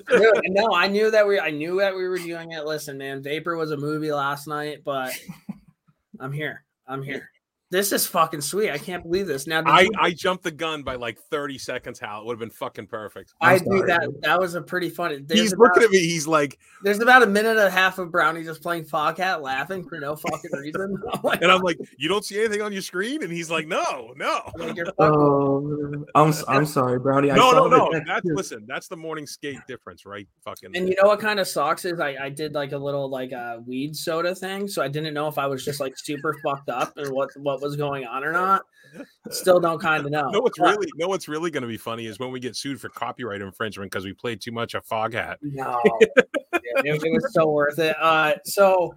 No, 0.46 0.72
I 0.72 0.86
knew 0.86 1.10
that 1.10 1.26
we 1.26 1.40
I 1.40 1.50
knew 1.50 1.78
that 1.78 1.94
we 1.94 2.06
were 2.06 2.18
doing 2.18 2.52
it. 2.52 2.64
Listen, 2.64 2.98
man, 2.98 3.22
Vapor 3.22 3.56
was 3.56 3.70
a 3.70 3.76
movie 3.76 4.12
last 4.12 4.46
night, 4.46 4.82
but 4.84 5.12
I'm 6.20 6.32
here. 6.32 6.64
I'm 6.86 7.02
here. 7.02 7.30
This 7.70 7.90
is 7.92 8.06
fucking 8.06 8.42
sweet. 8.42 8.70
I 8.70 8.78
can't 8.78 9.02
believe 9.02 9.26
this. 9.26 9.46
Now, 9.48 9.62
I 9.66 9.80
you- 9.82 9.90
I 9.98 10.12
jumped 10.12 10.44
the 10.44 10.52
gun 10.52 10.82
by 10.84 10.94
like 10.94 11.18
thirty 11.30 11.58
seconds. 11.58 11.98
Hal, 11.98 12.20
it 12.20 12.26
would 12.26 12.34
have 12.34 12.38
been 12.38 12.50
fucking 12.50 12.86
perfect. 12.86 13.32
I 13.40 13.54
I'm 13.54 13.58
do 13.64 13.84
that. 13.86 14.08
That 14.20 14.38
was 14.38 14.54
a 14.54 14.62
pretty 14.62 14.90
funny. 14.90 15.18
There's 15.20 15.40
He's 15.40 15.52
about, 15.54 15.62
looking 15.64 15.82
at 15.84 15.90
me. 15.90 15.98
He's 15.98 16.26
like, 16.28 16.58
There's 16.84 17.00
about 17.00 17.22
a 17.22 17.26
minute 17.26 17.56
and 17.56 17.58
a 17.66 17.70
half 17.70 17.98
of 17.98 18.12
Brownie 18.12 18.44
just 18.44 18.62
playing 18.62 18.84
Foghat, 18.84 19.40
laughing 19.42 19.82
for 19.88 19.98
no 19.98 20.14
fucking 20.14 20.50
reason. 20.52 20.96
I'm 21.12 21.20
like, 21.24 21.42
and 21.42 21.50
I'm 21.50 21.62
like, 21.62 21.78
"You 21.98 22.08
don't 22.08 22.24
see 22.24 22.38
anything 22.38 22.62
on 22.62 22.72
your 22.72 22.82
screen?" 22.82 23.24
And 23.24 23.32
he's 23.32 23.50
like, 23.50 23.66
"No, 23.66 24.12
no." 24.14 24.40
like, 24.56 24.76
you're 24.76 24.86
fucking- 24.86 24.94
Oh, 25.00 26.04
I'm 26.14 26.28
s- 26.28 26.44
I'm 26.46 26.66
sorry, 26.66 27.00
Brownie. 27.00 27.30
I 27.32 27.36
No, 27.36 27.50
saw 27.52 27.66
no, 27.66 27.76
no. 27.76 27.90
text, 27.90 28.06
That's 28.06 28.26
too. 28.28 28.34
listen. 28.34 28.64
That's 28.68 28.86
the 28.88 28.96
morning 28.96 29.26
skate 29.26 29.58
difference, 29.66 30.06
right? 30.06 30.28
Fucking. 30.44 30.76
And 30.76 30.88
you 30.88 30.94
know 31.02 31.08
what 31.08 31.18
kind 31.18 31.40
of 31.40 31.48
socks 31.48 31.84
is 31.86 31.98
I, 31.98 32.14
I 32.20 32.28
did 32.28 32.54
like 32.54 32.70
a 32.72 32.78
little 32.78 33.08
like 33.08 33.32
a 33.32 33.62
weed 33.66 33.96
soda 33.96 34.34
thing, 34.34 34.68
so 34.68 34.80
I 34.82 34.88
didn't 34.88 35.14
know 35.14 35.26
if 35.26 35.38
I 35.38 35.46
was 35.46 35.64
just 35.64 35.80
like 35.80 35.94
super 35.98 36.36
fucked 36.44 36.68
up 36.68 36.92
and 36.98 37.10
what 37.10 37.30
what 37.36 37.53
was 37.60 37.76
going 37.76 38.04
on 38.04 38.24
or 38.24 38.32
not. 38.32 38.62
Still 39.30 39.58
don't 39.60 39.80
kind 39.80 40.04
of 40.04 40.10
know. 40.10 40.30
No, 40.30 40.40
what's 40.40 40.58
really 40.58 40.86
no, 40.96 41.08
what's 41.08 41.28
really 41.28 41.50
going 41.50 41.62
to 41.62 41.68
be 41.68 41.76
funny 41.76 42.06
is 42.06 42.18
when 42.18 42.30
we 42.30 42.38
get 42.38 42.56
sued 42.56 42.80
for 42.80 42.88
copyright 42.88 43.40
infringement 43.40 43.90
because 43.90 44.04
we 44.04 44.12
played 44.12 44.40
too 44.40 44.52
much 44.52 44.74
of 44.74 44.86
Foghat. 44.86 45.36
No, 45.42 45.80
Dude, 45.84 46.08
it, 46.84 47.02
it 47.02 47.12
was 47.12 47.32
so 47.32 47.50
worth 47.50 47.78
it. 47.78 47.96
Uh, 48.00 48.34
so 48.44 48.94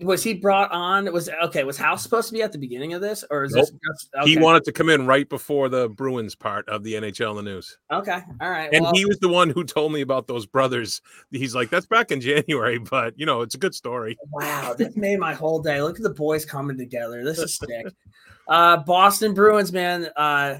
was 0.00 0.22
he 0.22 0.34
brought 0.34 0.70
on? 0.72 1.12
Was 1.12 1.28
okay? 1.44 1.64
Was 1.64 1.76
House 1.76 2.02
supposed 2.02 2.28
to 2.28 2.32
be 2.32 2.42
at 2.42 2.52
the 2.52 2.58
beginning 2.58 2.94
of 2.94 3.00
this, 3.00 3.24
or 3.30 3.44
is 3.44 3.52
this? 3.52 3.70
Just, 3.70 4.10
okay. 4.14 4.30
He 4.30 4.38
wanted 4.38 4.64
to 4.64 4.72
come 4.72 4.88
in 4.88 5.06
right 5.06 5.28
before 5.28 5.68
the 5.68 5.88
Bruins 5.88 6.34
part 6.34 6.68
of 6.68 6.82
the 6.82 6.94
NHL 6.94 7.30
in 7.30 7.44
the 7.44 7.50
news, 7.50 7.78
Okay, 7.92 8.20
all 8.40 8.50
right. 8.50 8.70
and 8.72 8.82
well, 8.82 8.94
he 8.94 9.04
was 9.04 9.18
the 9.18 9.28
one 9.28 9.50
who 9.50 9.64
told 9.64 9.92
me 9.92 10.00
about 10.00 10.26
those 10.26 10.46
brothers. 10.46 11.00
He's 11.30 11.54
like, 11.54 11.70
"That's 11.70 11.86
back 11.86 12.10
in 12.10 12.20
January, 12.20 12.78
but 12.90 13.18
you 13.18 13.26
know, 13.26 13.42
it's 13.42 13.54
a 13.54 13.58
good 13.58 13.74
story." 13.74 14.16
wow, 14.30 14.74
this 14.76 14.96
made 14.96 15.18
my 15.18 15.34
whole 15.34 15.60
day. 15.60 15.82
Look 15.82 15.96
at 15.96 16.02
the 16.02 16.10
boys 16.10 16.44
coming 16.44 16.78
together. 16.78 17.24
This 17.24 17.38
is 17.38 17.56
sick. 17.56 17.86
Uh, 18.48 18.76
Boston 18.78 19.34
Bruins, 19.34 19.72
man. 19.72 20.08
Uh, 20.16 20.58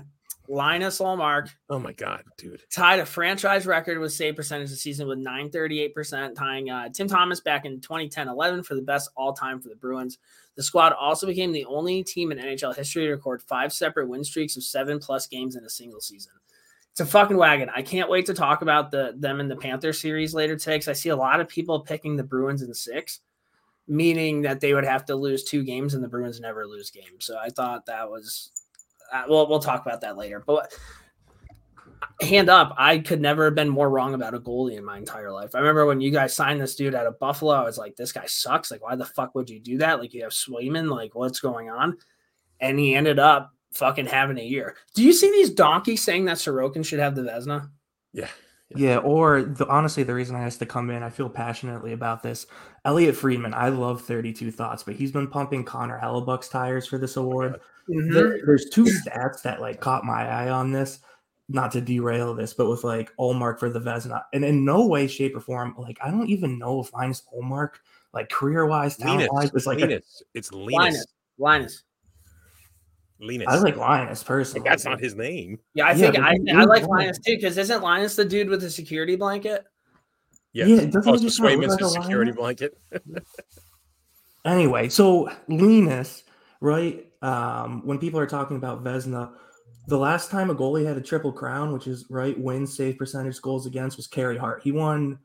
Linus 0.48 0.98
Ullmark 0.98 1.50
Oh 1.70 1.78
my 1.78 1.92
god, 1.92 2.24
dude! 2.36 2.62
tied 2.74 2.98
a 2.98 3.06
franchise 3.06 3.66
record 3.66 3.98
with 3.98 4.12
save 4.12 4.36
percentage 4.36 4.70
this 4.70 4.82
season 4.82 5.06
with 5.06 5.18
938%, 5.18 6.34
tying 6.34 6.70
uh, 6.70 6.88
Tim 6.88 7.08
Thomas 7.08 7.40
back 7.40 7.64
in 7.64 7.80
2010 7.80 8.28
11 8.28 8.62
for 8.64 8.74
the 8.74 8.82
best 8.82 9.10
all 9.16 9.32
time 9.32 9.60
for 9.60 9.68
the 9.68 9.76
Bruins. 9.76 10.18
The 10.54 10.62
squad 10.62 10.92
also 10.92 11.26
became 11.26 11.52
the 11.52 11.64
only 11.64 12.02
team 12.02 12.32
in 12.32 12.38
NHL 12.38 12.76
history 12.76 13.06
to 13.06 13.12
record 13.12 13.42
five 13.42 13.72
separate 13.72 14.08
win 14.08 14.24
streaks 14.24 14.56
of 14.56 14.64
seven 14.64 14.98
plus 14.98 15.26
games 15.26 15.56
in 15.56 15.64
a 15.64 15.70
single 15.70 16.00
season. 16.00 16.32
It's 16.92 17.00
a 17.00 17.06
fucking 17.06 17.38
wagon. 17.38 17.70
I 17.74 17.80
can't 17.80 18.10
wait 18.10 18.26
to 18.26 18.34
talk 18.34 18.60
about 18.60 18.90
the 18.90 19.14
them 19.16 19.40
in 19.40 19.48
the 19.48 19.56
Panther 19.56 19.94
series 19.94 20.34
later 20.34 20.56
today 20.56 20.74
because 20.74 20.88
I 20.88 20.92
see 20.92 21.08
a 21.08 21.16
lot 21.16 21.40
of 21.40 21.48
people 21.48 21.80
picking 21.80 22.16
the 22.16 22.22
Bruins 22.22 22.60
in 22.60 22.74
six, 22.74 23.20
meaning 23.88 24.42
that 24.42 24.60
they 24.60 24.74
would 24.74 24.84
have 24.84 25.06
to 25.06 25.14
lose 25.14 25.42
two 25.42 25.64
games 25.64 25.94
and 25.94 26.04
the 26.04 26.08
Bruins 26.08 26.38
never 26.38 26.66
lose 26.66 26.90
games. 26.90 27.24
So 27.24 27.38
I 27.38 27.48
thought 27.48 27.86
that 27.86 28.10
was, 28.10 28.50
uh, 29.12 29.24
well, 29.28 29.48
we'll 29.48 29.60
talk 29.60 29.84
about 29.84 30.00
that 30.00 30.16
later. 30.16 30.42
But 30.44 30.72
hand 32.20 32.48
up, 32.48 32.74
I 32.78 32.98
could 32.98 33.20
never 33.20 33.46
have 33.46 33.54
been 33.54 33.68
more 33.68 33.90
wrong 33.90 34.14
about 34.14 34.34
a 34.34 34.40
goalie 34.40 34.76
in 34.76 34.84
my 34.84 34.98
entire 34.98 35.30
life. 35.30 35.54
I 35.54 35.58
remember 35.58 35.86
when 35.86 36.00
you 36.00 36.10
guys 36.10 36.34
signed 36.34 36.60
this 36.60 36.74
dude 36.74 36.94
out 36.94 37.06
of 37.06 37.18
Buffalo, 37.18 37.54
I 37.54 37.64
was 37.64 37.78
like, 37.78 37.96
this 37.96 38.12
guy 38.12 38.26
sucks. 38.26 38.70
Like, 38.70 38.82
why 38.82 38.96
the 38.96 39.04
fuck 39.04 39.34
would 39.34 39.50
you 39.50 39.60
do 39.60 39.78
that? 39.78 40.00
Like, 40.00 40.14
you 40.14 40.22
have 40.22 40.32
Swayman, 40.32 40.90
like, 40.90 41.14
what's 41.14 41.40
going 41.40 41.70
on? 41.70 41.96
And 42.60 42.78
he 42.78 42.94
ended 42.94 43.18
up 43.18 43.52
fucking 43.72 44.06
having 44.06 44.38
a 44.38 44.44
year. 44.44 44.76
Do 44.94 45.02
you 45.02 45.12
see 45.12 45.30
these 45.30 45.50
donkeys 45.50 46.02
saying 46.02 46.26
that 46.26 46.36
Sorokin 46.36 46.84
should 46.84 47.00
have 47.00 47.14
the 47.14 47.22
Vezina? 47.22 47.70
Yeah, 48.12 48.28
Yeah, 48.76 48.98
or 48.98 49.42
the, 49.42 49.66
honestly, 49.68 50.02
the 50.02 50.14
reason 50.14 50.36
I 50.36 50.44
asked 50.44 50.60
to 50.60 50.66
come 50.66 50.90
in, 50.90 51.02
I 51.02 51.10
feel 51.10 51.28
passionately 51.28 51.92
about 51.92 52.22
this. 52.22 52.46
Elliotte 52.84 53.16
Friedman, 53.16 53.54
I 53.54 53.70
love 53.70 54.02
32 54.02 54.50
Thoughts, 54.50 54.82
but 54.82 54.94
he's 54.94 55.12
been 55.12 55.28
pumping 55.28 55.64
Connor 55.64 55.98
Hellebuyck's 56.00 56.48
tires 56.48 56.86
for 56.86 56.98
this 56.98 57.16
award. 57.16 57.60
Mhm. 57.88 58.12
There, 58.12 58.38
there's 58.46 58.68
two 58.70 58.84
stats 58.84 59.42
that 59.42 59.60
like 59.60 59.80
caught 59.80 60.04
my 60.04 60.26
eye 60.28 60.48
on 60.50 60.72
this. 60.72 61.00
Not 61.48 61.72
to 61.72 61.80
derail 61.80 62.34
this, 62.34 62.54
but 62.54 62.68
with 62.70 62.84
like 62.84 63.14
Ullmark 63.18 63.58
for 63.58 63.68
the 63.68 63.80
Vezina, 63.80 64.22
and 64.32 64.44
in 64.44 64.64
no 64.64 64.86
way, 64.86 65.06
shape, 65.06 65.36
or 65.36 65.40
form, 65.40 65.74
like 65.76 65.98
I 66.02 66.10
don't 66.10 66.28
even 66.30 66.58
know 66.58 66.80
if 66.80 66.92
Linus 66.94 67.24
Ullmark, 67.36 67.70
like 68.14 68.30
career 68.30 68.64
wise, 68.66 68.96
talent 68.96 69.30
wise, 69.32 69.46
Linus. 69.52 69.54
is 69.62 69.66
like 69.66 69.78
a- 69.78 69.82
Linus. 69.82 70.22
It's 70.34 70.52
Linus. 70.52 70.78
Linus. 70.78 71.06
Linus. 71.38 71.82
Linus. 73.20 73.46
I 73.50 73.56
like 73.58 73.76
Linus 73.76 74.22
personally. 74.22 74.60
Like, 74.60 74.70
that's 74.70 74.84
not 74.84 75.00
his 75.00 75.14
name. 75.14 75.58
Yeah, 75.74 75.86
I 75.86 75.90
Yeah, 75.90 76.10
think 76.12 76.14
but 76.46 76.54
I, 76.56 76.60
I 76.60 76.64
like 76.64 76.82
he- 76.82 76.88
Linus 76.88 77.18
too, 77.18 77.34
because 77.36 77.58
isn't 77.58 77.82
Linus 77.82 78.16
the 78.16 78.24
dude 78.24 78.48
with 78.48 78.60
the 78.62 78.70
security 78.70 79.16
blanket? 79.16 79.64
Yes. 80.54 80.68
Yeah, 80.68 80.84
doesn't 80.86 81.08
oh, 81.08 81.16
he 81.18 81.24
just 81.24 81.40
look 81.40 81.56
like 81.58 81.80
a 81.80 81.88
security 81.88 82.30
lineman? 82.30 82.34
blanket. 82.36 82.78
Anyway, 84.44 84.88
so 84.88 85.30
Linus, 85.48 86.24
right? 86.62 87.04
Um, 87.22 87.84
when 87.84 87.98
people 87.98 88.18
are 88.20 88.26
talking 88.26 88.56
about 88.56 88.82
Vezina, 88.84 89.32
the 89.88 89.98
last 89.98 90.30
time 90.30 90.48
a 90.48 90.54
goalie 90.54 90.86
had 90.86 90.96
a 90.96 91.00
triple 91.00 91.32
crown, 91.32 91.72
which 91.72 91.88
is 91.88 92.06
right, 92.08 92.38
wins, 92.38 92.76
save 92.76 92.96
percentage, 92.96 93.40
goals 93.42 93.66
against, 93.66 93.96
was 93.96 94.06
Carey 94.06 94.38
Hart. 94.38 94.62
He 94.62 94.70
won, 94.70 95.18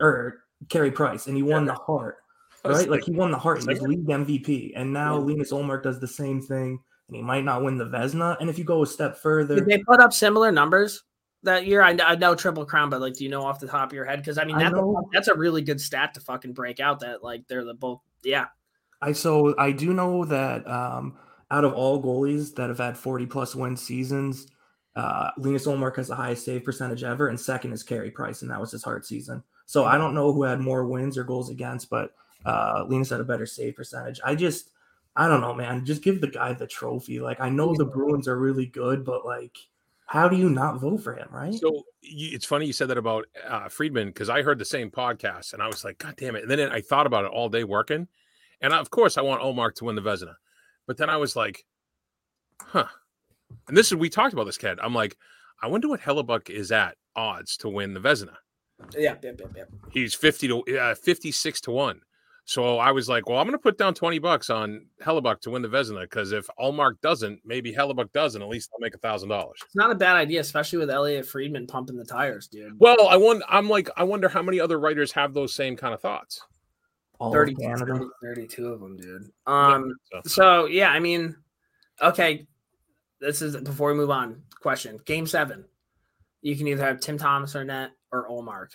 or 0.00 0.40
Carey 0.68 0.90
Price, 0.90 1.28
and 1.28 1.36
he 1.36 1.42
won 1.42 1.64
the 1.64 1.74
Hart, 1.74 2.16
right? 2.64 2.88
Like 2.88 3.04
he 3.04 3.12
won 3.12 3.30
the 3.30 3.38
Hart. 3.38 3.62
He 3.62 3.68
was 3.68 3.80
league 3.80 4.06
MVP, 4.06 4.72
and 4.74 4.92
now 4.92 5.14
Yeah. 5.18 5.24
Linus 5.24 5.52
Ullmark 5.52 5.84
does 5.84 6.00
the 6.00 6.08
same 6.08 6.42
thing, 6.42 6.80
and 7.08 7.16
he 7.16 7.22
might 7.22 7.44
not 7.44 7.62
win 7.62 7.78
the 7.78 7.86
Vezina. 7.86 8.36
And 8.40 8.50
if 8.50 8.58
you 8.58 8.64
go 8.64 8.82
a 8.82 8.86
step 8.86 9.16
further, 9.16 9.54
Did 9.54 9.66
they 9.66 9.78
put 9.84 10.00
up 10.00 10.12
similar 10.12 10.50
numbers 10.50 11.04
that 11.44 11.64
year? 11.64 11.80
I, 11.80 11.96
I 12.04 12.16
know 12.16 12.34
Triple 12.34 12.64
Crown, 12.66 12.90
but 12.90 13.00
like, 13.00 13.14
do 13.14 13.22
you 13.22 13.30
know 13.30 13.42
off 13.44 13.60
the 13.60 13.68
top 13.68 13.90
of 13.90 13.92
your 13.94 14.04
head? 14.04 14.18
Because 14.18 14.36
I 14.36 14.44
mean, 14.44 14.58
that's 14.58 14.72
a, 14.72 14.76
know- 14.76 15.08
that's 15.12 15.28
a 15.28 15.34
really 15.34 15.62
good 15.62 15.80
stat 15.80 16.14
to 16.14 16.20
fucking 16.20 16.54
break 16.54 16.80
out. 16.80 16.98
That 17.00 17.22
like 17.22 17.46
they're 17.46 17.64
the 17.64 17.74
both. 17.74 18.00
Yeah, 18.24 18.46
I 19.04 19.12
so 19.12 19.54
I 19.58 19.70
do 19.70 19.92
know 19.92 20.24
that 20.24 20.66
um, 20.66 21.16
out 21.50 21.64
of 21.64 21.74
all 21.74 22.02
goalies 22.02 22.54
that 22.54 22.68
have 22.68 22.78
had 22.78 22.96
40 22.96 23.26
plus 23.26 23.54
win 23.54 23.76
seasons, 23.76 24.46
uh, 24.96 25.30
Linus 25.36 25.66
Ullmark 25.66 25.96
has 25.96 26.08
the 26.08 26.16
highest 26.16 26.44
save 26.44 26.64
percentage 26.64 27.04
ever, 27.04 27.28
and 27.28 27.38
second 27.38 27.72
is 27.72 27.82
Carey 27.82 28.10
Price, 28.10 28.42
and 28.42 28.50
that 28.50 28.60
was 28.60 28.70
his 28.70 28.82
hard 28.82 29.04
season. 29.04 29.42
So 29.66 29.84
I 29.84 29.98
don't 29.98 30.14
know 30.14 30.32
who 30.32 30.42
had 30.42 30.60
more 30.60 30.86
wins 30.86 31.18
or 31.18 31.24
goals 31.24 31.50
against, 31.50 31.90
but 31.90 32.12
uh, 32.46 32.84
Linus 32.88 33.10
had 33.10 33.20
a 33.20 33.24
better 33.24 33.46
save 33.46 33.76
percentage. 33.76 34.20
I 34.24 34.34
just, 34.34 34.70
I 35.16 35.28
don't 35.28 35.40
know, 35.40 35.54
man. 35.54 35.84
Just 35.84 36.02
give 36.02 36.20
the 36.20 36.28
guy 36.28 36.52
the 36.52 36.66
trophy. 36.66 37.20
Like 37.20 37.40
I 37.40 37.48
know 37.48 37.74
the 37.74 37.84
Bruins 37.84 38.28
are 38.28 38.38
really 38.38 38.66
good, 38.66 39.04
but 39.04 39.26
like, 39.26 39.56
how 40.06 40.28
do 40.28 40.36
you 40.36 40.50
not 40.50 40.80
vote 40.80 41.02
for 41.02 41.14
him, 41.14 41.28
right? 41.30 41.54
So 41.54 41.82
you, 42.02 42.34
it's 42.34 42.44
funny 42.44 42.66
you 42.66 42.72
said 42.72 42.88
that 42.88 42.98
about 42.98 43.26
uh, 43.46 43.68
Friedman 43.68 44.08
because 44.08 44.28
I 44.28 44.42
heard 44.42 44.58
the 44.58 44.64
same 44.64 44.90
podcast 44.90 45.54
and 45.54 45.62
I 45.62 45.66
was 45.66 45.84
like, 45.84 45.98
God 45.98 46.14
damn 46.16 46.36
it! 46.36 46.42
And 46.42 46.50
then 46.50 46.60
I 46.70 46.80
thought 46.80 47.06
about 47.06 47.24
it 47.24 47.30
all 47.30 47.48
day 47.48 47.64
working, 47.64 48.06
and 48.64 48.72
of 48.72 48.90
course 48.90 49.18
I 49.18 49.22
want 49.22 49.42
Omar 49.42 49.70
to 49.72 49.84
win 49.84 49.94
the 49.94 50.02
Vezina, 50.02 50.34
but 50.86 50.96
then 50.96 51.10
I 51.10 51.16
was 51.16 51.36
like, 51.36 51.64
huh. 52.60 52.86
And 53.68 53.76
this 53.76 53.92
is 53.92 53.96
we 53.96 54.08
talked 54.08 54.32
about 54.32 54.44
this 54.44 54.58
kid. 54.58 54.78
I'm 54.80 54.94
like, 54.94 55.16
I 55.62 55.68
wonder 55.68 55.88
what 55.88 56.00
Hellebuyck 56.00 56.50
is 56.50 56.72
at 56.72 56.96
odds 57.14 57.56
to 57.58 57.68
win 57.68 57.94
the 57.94 58.00
Vezina. 58.00 58.36
Yeah, 58.96 59.14
yeah, 59.22 59.32
yeah, 59.38 59.46
yeah. 59.56 59.64
He's 59.90 60.14
fifty 60.14 60.48
to 60.48 60.62
uh, 60.78 60.94
fifty 60.94 61.30
six 61.30 61.60
to 61.62 61.70
one. 61.70 62.00
So 62.46 62.78
I 62.78 62.90
was 62.92 63.08
like, 63.08 63.28
well, 63.28 63.38
I'm 63.38 63.46
going 63.46 63.52
to 63.52 63.62
put 63.62 63.78
down 63.78 63.94
20 63.94 64.18
bucks 64.18 64.50
on 64.50 64.84
Hellebuyck 65.02 65.40
to 65.40 65.50
win 65.50 65.62
the 65.62 65.68
Vezina 65.68 66.02
because 66.02 66.32
if 66.32 66.46
Ullmark 66.60 67.00
doesn't, 67.00 67.40
maybe 67.42 67.72
Hellebuyck 67.72 68.12
doesn't. 68.12 68.42
At 68.42 68.48
least 68.48 68.68
I'll 68.74 68.80
make 68.80 68.94
a 68.94 68.98
thousand 68.98 69.30
dollars. 69.30 69.58
It's 69.64 69.74
not 69.74 69.90
a 69.90 69.94
bad 69.94 70.16
idea, 70.16 70.40
especially 70.40 70.78
with 70.78 70.90
Elliotte 70.90 71.26
Friedman 71.26 71.66
pumping 71.66 71.96
the 71.96 72.04
tires, 72.04 72.46
dude. 72.46 72.78
Well, 72.78 73.08
I 73.08 73.16
wonder. 73.16 73.44
I'm 73.48 73.70
like, 73.70 73.88
I 73.96 74.04
wonder 74.04 74.28
how 74.28 74.42
many 74.42 74.60
other 74.60 74.78
writers 74.78 75.10
have 75.12 75.32
those 75.32 75.54
same 75.54 75.74
kind 75.74 75.94
of 75.94 76.02
thoughts. 76.02 76.42
All 77.20 77.32
30, 77.32 77.52
of 77.52 77.58
Canada. 77.58 77.92
30 77.94 78.06
32 78.22 78.68
of 78.68 78.80
them, 78.80 78.96
dude. 78.96 79.30
Um, 79.46 79.94
So- 80.12 80.20
so 80.26 80.66
yeah, 80.66 80.90
I 80.90 80.98
mean, 81.00 81.36
okay, 82.02 82.46
this 83.20 83.40
is 83.42 83.56
before 83.56 83.90
we 83.90 83.94
move 83.94 84.10
on. 84.10 84.42
Question: 84.60 84.98
Game 85.04 85.26
seven, 85.26 85.64
you 86.42 86.56
can 86.56 86.66
either 86.68 86.82
have 86.84 87.00
Tim 87.00 87.18
Thomas 87.18 87.54
or 87.54 87.64
net 87.64 87.90
or 88.12 88.28
Ullmark. 88.28 88.70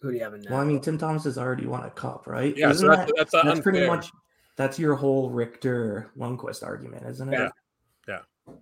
Who 0.00 0.10
do 0.10 0.16
you 0.18 0.22
have 0.24 0.34
in 0.34 0.40
net? 0.42 0.50
Well, 0.50 0.60
I 0.60 0.64
mean, 0.64 0.80
Tim 0.80 0.98
Thomas 0.98 1.24
has 1.24 1.38
already 1.38 1.66
won 1.66 1.84
a 1.84 1.90
cup, 1.90 2.26
right? 2.26 2.54
yeah, 2.56 2.72
so 2.72 2.88
that's, 2.88 3.06
that, 3.06 3.14
that's, 3.16 3.32
that's 3.32 3.46
unfair. 3.46 3.62
pretty 3.62 3.86
much 3.86 4.10
that's 4.56 4.78
your 4.78 4.94
whole 4.94 5.30
Richter 5.30 6.10
Lundqvist 6.18 6.62
argument, 6.62 7.06
isn't 7.06 7.32
it? 7.32 7.38
Yeah. 7.38 7.48
Yeah. 8.06 8.54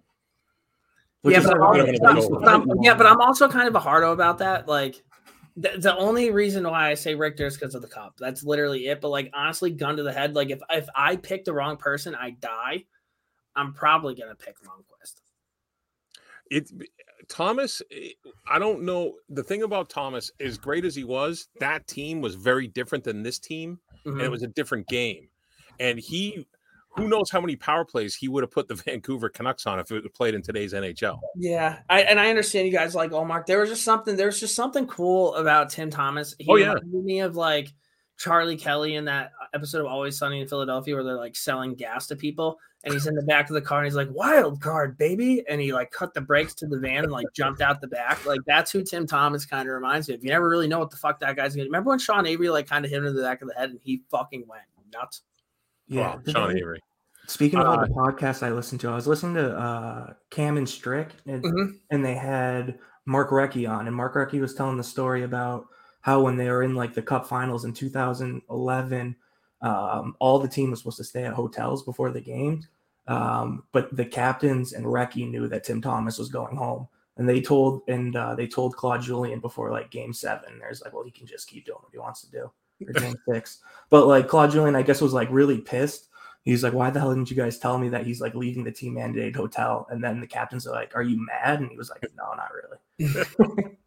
Yeah, 1.25 1.41
but 1.43 1.51
I'm, 1.55 1.57
ironic, 1.57 1.87
I'm- 2.03 2.15
because 2.17 2.29
but 2.31 2.49
I'm- 2.49 2.69
you 2.69 2.81
yeah, 2.83 2.95
but 2.95 3.07
I'm 3.07 3.21
also 3.21 3.49
kind 3.49 3.69
of 3.69 3.75
a 3.75 3.81
hardo 3.81 4.13
about 4.13 4.39
that. 4.39 4.69
Like, 4.69 5.03
the, 5.57 5.77
the 5.79 5.97
only 5.97 6.31
reason 6.31 6.65
why 6.65 6.91
I 6.91 6.95
say 6.95 7.15
Richter 7.15 7.47
is 7.47 7.57
because 7.57 7.75
of 7.75 7.83
the 7.83 7.89
cup. 7.89 8.17
That's 8.19 8.43
literally 8.45 8.87
it. 8.89 9.01
But 9.01 9.09
like, 9.11 9.31
honestly, 9.35 9.71
gun 9.71 9.97
to 9.97 10.03
the 10.03 10.13
head, 10.13 10.35
like 10.35 10.51
if 10.51 10.61
if 10.71 10.89
I 10.95 11.17
pick 11.17 11.45
the 11.45 11.53
wrong 11.55 11.77
person, 11.77 12.15
I 12.15 12.31
die. 12.31 12.85
I'm 13.57 13.75
probably 13.75 14.15
gonna 14.15 14.37
pick 14.37 14.57
Lundqvist. 14.63 15.21
it 16.51 16.71
Thomas, 17.29 17.81
eh, 17.91 18.11
I 18.49 18.59
don't 18.59 18.83
know. 18.83 19.19
The 19.29 19.45
thing 19.45 19.63
about 19.63 19.89
Thomas, 19.89 20.31
as 20.41 20.59
great 20.59 20.85
as 20.85 20.95
he 20.95 21.05
was, 21.05 21.49
that 21.61 21.87
team 21.87 22.21
was 22.21 22.35
very 22.35 22.67
different 22.67 23.05
than 23.05 23.23
this 23.23 23.39
team, 23.39 23.81
and 24.19 24.27
it 24.27 24.29
Mhm. 24.29 24.31
was 24.31 24.43
a 24.43 24.49
different 24.49 24.89
game. 24.89 25.29
And 25.79 25.99
he, 25.99 26.47
who 26.97 27.09
knows 27.09 27.31
how 27.31 27.41
many 27.41 27.57
power 27.57 27.85
plays 27.85 28.15
he 28.15 28.29
would 28.29 28.43
have 28.43 28.51
put 28.51 28.69
the 28.69 28.75
Vancouver 28.87 29.29
Canucks 29.29 29.67
on 29.67 29.79
if 29.79 29.91
it 29.91 30.03
was 30.03 30.13
played 30.15 30.35
in 30.35 30.43
today's 30.43 30.73
NHL. 30.73 31.19
Yeah, 31.37 31.79
I 31.89 32.03
and 32.03 32.21
I 32.21 32.29
understand 32.31 32.67
you 32.67 32.73
guys 32.73 32.95
like 32.95 33.11
Ullmark. 33.11 33.47
There 33.47 33.61
was 33.61 33.71
just 33.71 33.85
something. 33.85 34.17
There 34.17 34.27
was 34.27 34.39
just 34.41 34.55
something 34.55 34.87
cool 34.87 35.35
about 35.37 35.71
Tim 35.71 35.91
Thomas. 35.91 36.35
He 36.39 36.47
Oh, 36.51 36.57
yeah. 36.57 36.73
reminded 36.75 37.05
me 37.05 37.21
of 37.21 37.37
like 37.37 37.73
Charlie 38.19 38.57
Kelly 38.57 38.95
in 38.97 39.07
that 39.07 39.33
episode 39.55 39.81
of 39.81 39.87
Always 39.87 40.17
Sunny 40.19 40.41
in 40.41 40.49
Philadelphia, 40.49 40.95
where 40.95 41.05
they're 41.05 41.17
like 41.17 41.35
selling 41.35 41.75
gas 41.75 42.07
to 42.09 42.15
people, 42.17 42.59
and 42.85 42.93
he's 42.95 43.07
in 43.07 43.15
the 43.15 43.23
back 43.23 43.49
of 43.49 43.55
the 43.55 43.61
car 43.61 43.79
and 43.79 43.87
he's 43.87 43.97
like 43.97 44.11
"Wild 44.11 44.61
card, 44.61 44.97
baby," 44.99 45.43
and 45.49 45.61
he 45.61 45.73
like 45.73 45.91
cut 45.91 46.13
the 46.15 46.21
brakes 46.21 46.55
to 46.57 46.67
the 46.67 46.79
van 46.79 47.05
and 47.05 47.11
like 47.13 47.27
jumped 47.35 47.63
out 47.63 47.81
the 47.81 47.89
back. 47.89 48.25
Like 48.27 48.41
that's 48.47 48.71
who 48.71 48.85
Tim 48.85 49.07
Thomas 49.07 49.47
kind 49.47 49.67
of 49.69 49.75
reminds 49.75 50.09
me 50.09 50.15
of. 50.15 50.23
You 50.23 50.31
never 50.31 50.49
really 50.49 50.69
know 50.69 50.79
what 50.79 50.91
the 50.91 50.97
fuck 50.97 51.21
that 51.21 51.37
guy's 51.37 51.57
gonna. 51.57 51.65
Remember 51.67 51.91
when 51.91 51.99
Sean 51.99 52.27
Avery 52.27 52.51
like 52.51 52.69
kind 52.69 52.85
of 52.85 52.91
hit 52.91 52.99
him 52.99 53.07
in 53.07 53.17
the 53.17 53.23
back 53.23 53.41
of 53.43 53.49
the 53.49 53.55
head 53.55 53.71
and 53.71 53.81
he 53.83 54.03
fucking 54.11 54.45
went 54.47 54.63
nuts. 54.93 55.23
Yeah. 55.87 56.19
Sean 56.29 56.57
Avery. 56.57 56.81
Speaking 57.29 57.59
Uh, 57.61 57.63
about 57.63 57.89
the 57.89 57.95
podcast 57.95 58.43
I 58.43 58.51
listened 58.51 58.81
to, 58.83 58.89
I 58.91 58.95
was 58.95 59.07
listening 59.07 59.35
to 59.37 59.57
uh, 59.57 60.13
Cam 60.31 60.57
and 60.57 60.69
Strick, 60.69 61.11
and, 61.27 61.43
Mhm. 61.45 61.79
and 61.91 62.05
they 62.05 62.15
had 62.15 62.79
Mark 63.07 63.31
Recchi 63.31 63.69
on, 63.71 63.87
and 63.87 63.95
Mark 63.95 64.15
Recchi 64.15 64.41
was 64.41 64.55
telling 64.55 64.77
the 64.77 64.83
story 64.85 65.23
about 65.23 65.67
how 66.01 66.21
when 66.21 66.37
they 66.37 66.49
were 66.51 66.63
in 66.65 66.75
like 66.75 66.95
the 66.95 67.03
Cup 67.03 67.27
Finals 67.27 67.65
in 67.65 67.73
2011, 67.73 69.17
um, 69.61 70.17
all 70.19 70.39
the 70.41 70.49
team 70.49 70.71
was 70.71 70.81
supposed 70.81 70.97
to 70.99 71.05
stay 71.05 71.25
at 71.25 71.33
hotels 71.33 71.85
before 71.85 72.11
the 72.11 72.21
game, 72.21 72.63
um, 73.07 73.63
but 73.73 73.95
the 73.97 74.05
captains 74.05 74.73
and 74.73 74.85
Recchi 74.87 75.29
knew 75.31 75.47
that 75.49 75.63
Tim 75.65 75.81
Thomas 75.81 76.19
was 76.19 76.29
going 76.29 76.57
home, 76.57 76.89
and 77.17 77.29
they 77.29 77.41
told 77.41 77.83
and 77.89 78.17
uh, 78.17 78.35
they 78.35 78.49
told 78.49 78.77
Claude 78.77 79.03
Julien 79.03 79.39
before 79.39 79.71
like 79.71 79.91
Game 79.91 80.13
Seven. 80.13 80.59
There's 80.59 80.83
like, 80.83 80.93
well, 80.93 81.05
he 81.05 81.13
can 81.13 81.27
just 81.27 81.49
keep 81.49 81.65
doing 81.65 81.79
what 81.81 81.93
he 81.93 81.99
wants 81.99 82.21
to 82.23 82.31
do, 82.33 82.51
or 82.89 82.93
Game 82.93 83.15
Six, 83.29 83.61
but 83.91 84.07
like 84.07 84.29
Claude 84.29 84.51
Julien, 84.51 84.77
I 84.77 84.83
guess, 84.83 85.01
was 85.01 85.13
like 85.13 85.29
really 85.31 85.61
pissed 85.61 86.09
he's 86.45 86.65
like, 86.65 86.73
why 86.73 86.91
the 86.91 86.99
hell 86.99 87.15
didn't 87.15 87.31
you 87.31 87.37
guys 87.37 87.57
tell 87.59 87.79
me 87.79 87.89
that 87.89 88.05
he's 88.05 88.21
like 88.21 88.35
leaving 88.35 88.65
the 88.65 88.73
team 88.73 88.97
mandated 88.97 89.37
hotel? 89.37 89.87
And 89.91 90.03
then 90.03 90.21
the 90.21 90.27
captains 90.27 90.67
are 90.67 90.75
like, 90.75 90.95
are 90.97 91.03
you 91.03 91.25
mad? 91.25 91.61
And 91.61 91.71
he 91.71 91.77
was 91.77 91.89
like, 91.89 92.05
no, 92.17 92.35
not 92.35 92.51
really. 92.53 93.77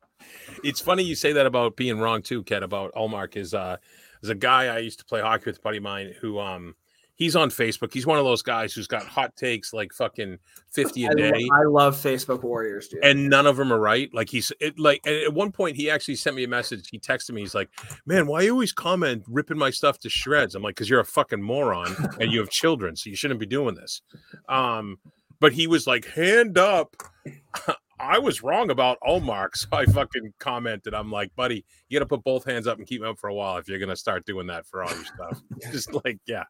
It's 0.64 0.82
funny 0.82 1.04
you 1.04 1.16
say 1.16 1.34
that 1.34 1.46
about 1.46 1.76
being 1.76 2.00
wrong 2.00 2.22
too, 2.22 2.44
Ked. 2.44 2.64
About 2.64 2.94
Ullmark 2.94 3.36
is 3.36 3.54
uh, 3.54 3.78
is 4.24 4.30
a 4.30 4.36
guy 4.36 4.76
I 4.76 4.80
used 4.80 5.00
to 5.00 5.06
play 5.06 5.22
hockey 5.22 5.44
with, 5.46 5.58
a 5.58 5.62
buddy 5.62 5.78
of 5.78 5.84
mine 5.84 6.14
who 6.20 6.40
um 6.40 6.76
he's 7.16 7.36
on 7.36 7.50
Facebook. 7.50 7.94
He's 7.94 8.06
one 8.06 8.20
of 8.20 8.26
those 8.26 8.42
guys 8.42 8.74
who's 8.74 8.88
got 8.88 9.04
hot 9.04 9.36
takes 9.36 9.74
like 9.74 9.94
fucking 9.94 10.38
fifty 10.72 11.06
a 11.06 11.16
day. 11.16 11.48
I 11.54 11.64
love 11.64 11.96
Facebook 11.96 12.44
Warriors, 12.44 12.88
dude. 12.88 13.04
and 13.04 13.30
none 13.30 13.48
of 13.48 13.58
them 13.58 13.74
are 13.74 13.80
right. 13.80 14.14
Like 14.14 14.30
he's 14.30 14.52
it, 14.60 14.78
like 14.78 15.02
and 15.06 15.16
at 15.16 15.34
one 15.34 15.52
point 15.52 15.76
he 15.76 15.90
actually 15.90 16.16
sent 16.16 16.36
me 16.36 16.44
a 16.44 16.48
message. 16.48 16.90
He 16.90 17.00
texted 17.00 17.32
me. 17.32 17.42
He's 17.42 17.56
like, 17.56 17.70
"Man, 18.06 18.28
why 18.28 18.42
you 18.42 18.52
always 18.52 18.74
comment 18.74 19.24
ripping 19.28 19.58
my 19.58 19.70
stuff 19.72 19.98
to 20.00 20.10
shreds?" 20.10 20.56
I'm 20.56 20.64
like, 20.64 20.76
"Cause 20.76 20.90
you're 20.90 21.00
a 21.00 21.06
fucking 21.06 21.42
moron 21.42 21.96
and 22.20 22.32
you 22.32 22.40
have 22.40 22.50
children, 22.52 22.96
so 22.96 23.10
you 23.10 23.16
shouldn't 23.16 23.40
be 23.40 23.46
doing 23.46 23.76
this." 23.76 24.02
Um, 24.50 24.98
but 25.40 25.54
he 25.54 25.68
was 25.68 25.88
like, 25.88 26.06
"Hand 26.06 26.58
up." 26.58 26.96
I 27.98 28.20
was 28.20 28.44
wrong 28.44 28.72
about 28.72 28.98
Ullmark, 29.08 29.50
so 29.56 29.68
I 29.72 29.86
fucking 29.86 30.34
commented. 30.38 30.94
I'm 30.94 31.12
like, 31.12 31.34
buddy, 31.36 31.66
you 31.88 31.98
got 31.98 32.04
to 32.04 32.10
put 32.10 32.26
both 32.26 32.44
hands 32.44 32.68
up 32.68 32.78
and 32.78 32.86
keep 32.86 33.02
them 33.02 33.12
up 33.12 33.20
for 33.20 33.30
a 33.30 33.34
while 33.34 33.58
if 33.58 33.70
you're 33.70 33.80
gonna 33.80 33.96
start 33.96 34.26
doing 34.26 34.48
that 34.48 34.66
for 34.68 34.84
all 34.84 34.94
your 34.94 35.06
stuff. 35.06 35.42
Just 35.72 35.94
like, 35.94 36.20
yeah. 36.28 36.44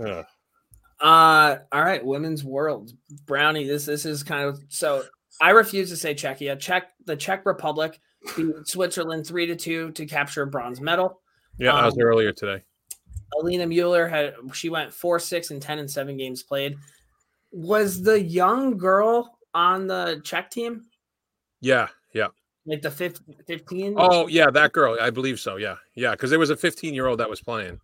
Ugh. 0.00 0.24
Uh, 1.00 1.56
all 1.70 1.82
right, 1.84 2.04
women's 2.04 2.42
world, 2.44 2.90
Brownie. 3.26 3.66
This 3.66 3.86
this 3.86 4.04
is 4.04 4.22
kind 4.22 4.44
of 4.48 4.58
so. 4.68 5.04
I 5.40 5.50
refuse 5.50 5.90
to 5.90 5.96
say 5.96 6.14
Czechia. 6.14 6.58
Czech 6.58 6.88
the 7.04 7.14
Czech 7.16 7.46
Republic 7.46 8.00
beat 8.36 8.54
Switzerland 8.66 9.26
three 9.26 9.46
to 9.46 9.54
two 9.56 9.92
to 9.92 10.06
capture 10.06 10.42
a 10.42 10.46
bronze 10.48 10.80
medal. 10.80 11.20
yeah, 11.58 11.72
I 11.72 11.84
was 11.84 11.94
Um, 11.94 12.02
earlier 12.02 12.32
today. 12.32 12.64
Alina 13.40 13.66
Mueller 13.66 14.08
had 14.08 14.34
she 14.52 14.70
went 14.70 14.92
four 14.92 15.20
six 15.20 15.50
and 15.52 15.62
ten 15.62 15.78
and 15.78 15.88
seven 15.90 16.16
games 16.16 16.42
played. 16.42 16.76
Was 17.52 18.02
the 18.02 18.20
young 18.20 18.76
girl 18.76 19.38
on 19.54 19.86
the 19.86 20.20
Czech 20.24 20.50
team 20.50 20.86
Yeah, 21.60 21.88
yeah. 22.12 22.28
like 22.66 22.82
the 22.82 22.90
fif- 22.90 23.20
15? 23.46 23.94
Oh, 23.96 24.26
yeah, 24.26 24.50
that 24.50 24.72
girl. 24.72 24.96
I 25.00 25.10
believe 25.10 25.38
so. 25.40 25.56
Yeah, 25.56 25.76
yeah. 25.94 26.10
Because 26.10 26.28
there 26.30 26.38
was 26.38 26.50
a 26.50 26.56
15 26.56 26.92
year 26.92 27.06
old 27.06 27.20
that 27.20 27.30
was 27.30 27.40
playing. 27.40 27.78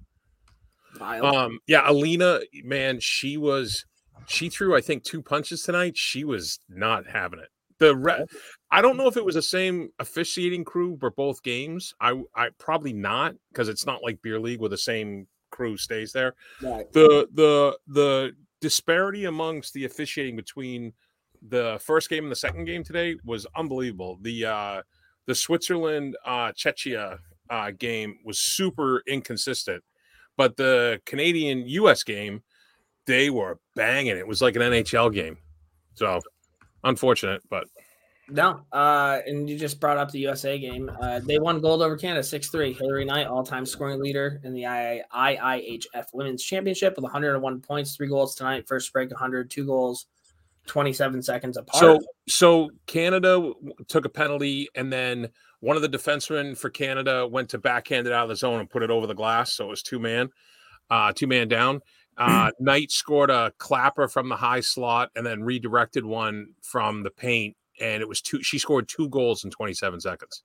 Wild. 1.01 1.35
Um, 1.35 1.59
yeah, 1.67 1.89
Alina, 1.89 2.41
man, 2.63 3.01
she 3.01 3.37
was 3.37 3.85
she 4.27 4.49
threw, 4.49 4.77
I 4.77 4.81
think, 4.81 5.05
two 5.05 5.23
punches 5.23 5.63
tonight. 5.63 5.97
She 5.97 6.25
was 6.25 6.61
not 6.69 7.07
having 7.07 7.41
it. 7.41 7.49
The 7.79 7.97
re- 7.97 8.25
I 8.71 8.81
don't 8.83 8.97
know 8.97 9.09
if 9.09 9.17
it 9.17 9.25
was 9.25 9.35
the 9.35 9.43
same 9.43 9.91
officiating 9.99 10.65
crew 10.65 10.97
for 10.99 11.11
both 11.11 11.43
games. 11.43 11.93
I 12.01 12.23
I 12.35 12.51
probably 12.59 12.93
not 12.93 13.35
because 13.53 13.69
it's 13.69 13.87
not 13.87 14.03
like 14.03 14.23
beer 14.23 14.39
league 14.39 14.61
where 14.61 14.71
the 14.71 14.79
same 14.79 15.27
crew 15.51 15.77
stays 15.77 16.13
there. 16.13 16.35
Right. 16.63 16.91
The 16.93 17.29
the 17.35 17.79
the 17.89 18.33
disparity 18.61 19.25
amongst 19.25 19.75
the 19.75 19.85
officiating 19.85 20.37
between 20.37 20.93
the 21.49 21.79
first 21.83 22.09
game 22.09 22.25
and 22.25 22.33
the 22.33 22.37
second 22.37 22.65
game 22.65 22.85
today 22.85 23.17
was 23.25 23.47
unbelievable. 23.57 24.19
The 24.23 24.45
uh 24.47 24.83
the 25.27 25.35
Switzerland 25.35 26.17
uh 26.25 26.53
Czechia 26.53 27.19
uh 27.51 27.71
game 27.73 28.19
was 28.25 28.39
super 28.39 29.03
inconsistent 29.07 29.83
but 30.37 30.57
the 30.57 31.01
Canadian 31.07 31.67
US 31.67 32.03
game, 32.03 32.43
they 33.07 33.31
were 33.31 33.59
banging. 33.75 34.17
It 34.17 34.27
was 34.27 34.43
like 34.43 34.57
an 34.57 34.63
NHL 34.63 35.13
game. 35.13 35.39
So 35.95 36.21
unfortunate, 36.83 37.43
but 37.49 37.67
No, 38.29 38.63
uh, 38.73 39.21
and 39.27 39.49
you 39.49 39.59
just 39.59 39.81
brought 39.81 39.97
up 39.97 40.11
the 40.11 40.21
USA 40.21 40.59
game. 40.59 40.91
Uh, 41.01 41.21
they 41.21 41.39
won 41.39 41.61
gold 41.61 41.83
over 41.83 41.97
Canada 41.97 42.23
6 42.23 42.49
3. 42.49 42.73
Hilary 42.73 43.05
Knight, 43.05 43.27
all 43.27 43.45
time 43.45 43.67
scoring 43.67 44.01
leader 44.01 44.41
in 44.45 44.55
the 44.55 44.63
IIHF 44.63 46.07
Women's 46.13 46.43
Championship 46.43 46.97
with 46.97 47.03
101 47.03 47.61
points, 47.61 47.97
three 47.97 48.09
goals 48.09 48.35
tonight. 48.35 48.67
First 48.67 48.93
break 48.93 49.11
100, 49.11 49.51
two 49.51 49.67
goals, 49.67 50.07
27 50.67 51.23
seconds 51.23 51.57
apart. 51.57 51.79
so 51.79 51.99
so 52.27 52.71
Canada 52.87 53.53
took 53.89 54.05
a 54.05 54.09
penalty 54.09 54.69
and 54.75 54.93
then 54.93 55.29
one 55.65 55.77
of 55.77 55.83
the 55.83 55.89
defensemen 55.89 56.57
for 56.57 56.69
Canada 56.69 57.27
went 57.27 57.49
to 57.49 57.59
backhand 57.59 58.07
it 58.07 58.13
out 58.13 58.25
of 58.25 58.29
the 58.29 58.37
zone 58.37 58.61
and 58.61 58.69
put 58.69 58.83
it 58.83 58.91
over 58.91 59.07
the 59.07 59.15
glass. 59.15 59.55
So 59.55 59.65
it 59.65 59.71
was 59.71 59.83
two 59.83 59.99
man, 59.99 60.29
uh, 60.91 61.15
two 61.15 61.27
man 61.27 61.49
down. 61.49 61.81
Uh, 62.19 62.51
Knight 62.61 62.91
scored 62.91 63.31
a 63.31 63.51
clapper 63.57 64.07
from 64.07 64.29
the 64.29 64.37
high 64.37 64.61
slot 64.61 65.11
and 65.17 65.25
then 65.25 65.43
redirected 65.43 66.05
one 66.05 66.49
from 66.61 67.03
the 67.03 67.11
paint, 67.11 67.57
and 67.81 68.03
it 68.03 68.09
was 68.09 68.21
two. 68.21 68.43
She 68.43 68.59
scored 68.59 68.89
two 68.89 69.09
goals 69.09 69.43
in 69.43 69.51
27 69.51 70.01
seconds. 70.01 70.43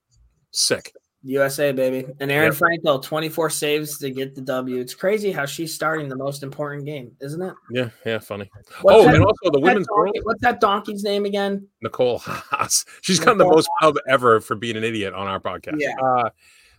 Sick. 0.52 0.94
USA 1.24 1.72
baby, 1.74 2.08
and 2.22 2.32
Aerin 2.32 2.54
Yep. 2.54 2.62
Frankel, 2.62 3.04
24 3.04 3.50
saves 3.50 3.98
to 3.98 4.10
get 4.10 4.36
the 4.36 4.42
W. 4.42 4.80
It's 4.80 4.94
crazy 4.94 5.32
how 5.32 5.46
she's 5.46 5.74
starting 5.74 6.08
the 6.08 6.16
most 6.16 6.44
important 6.44 6.86
game, 6.86 7.12
isn't 7.20 7.42
it? 7.42 7.54
Yeah, 7.72 7.90
yeah, 8.06 8.20
funny. 8.20 8.50
What's 8.82 8.98
oh, 9.00 9.04
that- 9.06 9.16
and 9.16 9.24
also 9.26 9.36
the 9.52 9.52
what's 9.52 9.54
that 9.54 9.60
women's 9.62 9.88
world, 9.90 10.06
donkey- 10.08 10.20
What's 10.24 10.42
that 10.42 10.60
donkey's 10.62 11.04
name 11.04 11.26
again? 11.26 11.68
Nicole 11.82 12.20
Haas. 12.20 12.86
She's 13.02 13.20
gotten 13.20 13.38
the 13.38 13.46
most 13.46 13.68
pub 13.82 13.96
ever 14.08 14.40
for 14.40 14.56
being 14.56 14.78
an 14.78 14.84
idiot 14.86 15.14
on 15.14 15.28
our 15.28 15.40
podcast. 15.42 15.76
Yeah. 15.80 15.94
Uh, 16.02 16.30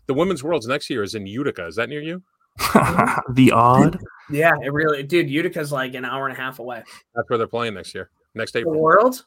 the 0.07 0.14
women's 0.14 0.42
worlds 0.42 0.66
next 0.66 0.88
year 0.88 1.03
is 1.03 1.14
in 1.14 1.26
Utica. 1.26 1.66
Is 1.66 1.76
that 1.76 1.88
near 1.90 2.00
you? 2.00 2.22
the 3.31 3.53
odd. 3.55 3.98
Yeah, 4.31 4.53
it 4.62 4.72
really, 4.72 5.03
dude. 5.03 5.29
Utica's 5.31 5.70
like 5.72 5.94
an 5.94 6.05
hour 6.05 6.26
and 6.29 6.37
a 6.37 6.40
half 6.40 6.59
away. 6.59 6.83
That's 7.14 7.29
where 7.29 7.38
they're 7.38 7.46
playing 7.46 7.74
next 7.74 7.94
year. 7.94 8.11
Next 8.35 8.53
The 8.53 8.61
April. 8.61 8.81
world, 8.81 9.24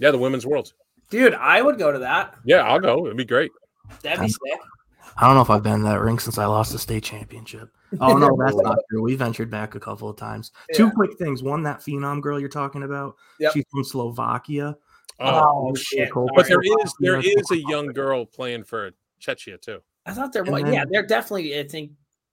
Yeah, 0.00 0.10
the 0.10 0.18
women's 0.18 0.44
worlds. 0.46 0.74
dude. 1.10 1.34
I 1.34 1.62
would 1.62 1.78
go 1.78 1.92
to 1.92 2.00
that. 2.00 2.34
Yeah, 2.44 2.62
I'll 2.62 2.80
go. 2.80 3.06
It'd 3.06 3.16
be 3.16 3.24
great. 3.24 3.50
That'd 4.02 4.20
be 4.20 4.28
sick. 4.28 4.40
I 5.18 5.26
don't 5.26 5.34
know 5.34 5.40
if 5.42 5.50
I've 5.50 5.62
been 5.62 5.78
to 5.80 5.84
that 5.86 6.00
ring 6.00 6.18
since 6.18 6.36
I 6.36 6.44
lost 6.46 6.72
the 6.72 6.78
state 6.78 7.02
championship. 7.04 7.70
Oh 8.00 8.16
no, 8.18 8.28
that's 8.38 8.56
not 8.62 8.78
true. 8.90 9.02
We 9.02 9.14
ventured 9.14 9.50
back 9.50 9.74
a 9.74 9.80
couple 9.80 10.08
of 10.10 10.16
times. 10.16 10.52
Two 10.74 10.90
quick 10.90 11.16
things. 11.18 11.42
One, 11.42 11.62
that 11.62 11.80
phenom 11.80 12.20
girl 12.20 12.38
you're 12.38 12.48
talking 12.48 12.82
about. 12.82 13.16
Yep. 13.40 13.52
She's 13.54 13.64
from 13.70 13.84
Slovakia. 13.84 14.76
Oh, 15.18 15.24
uh, 15.26 15.42
Oh, 15.46 15.74
shit! 15.74 16.10
cool. 16.12 16.28
but 16.34 16.46
there 16.46 16.62
Sorry. 16.62 16.84
is 16.84 16.94
there 17.00 17.20
is 17.20 17.50
a 17.50 17.56
young 17.58 17.86
girl 17.88 18.26
playing 18.26 18.64
for 18.64 18.90
Czechia 19.20 19.58
too. 19.60 19.78
I 20.04 20.12
thought 20.12 20.32
there 20.32 20.42
And 20.42 20.52
was. 20.52 20.62
then- 20.64 20.72
yeah, 20.74 20.84
they're 20.90 21.06
definitely. 21.06 21.58
I 21.58 21.66
think. 21.66 21.92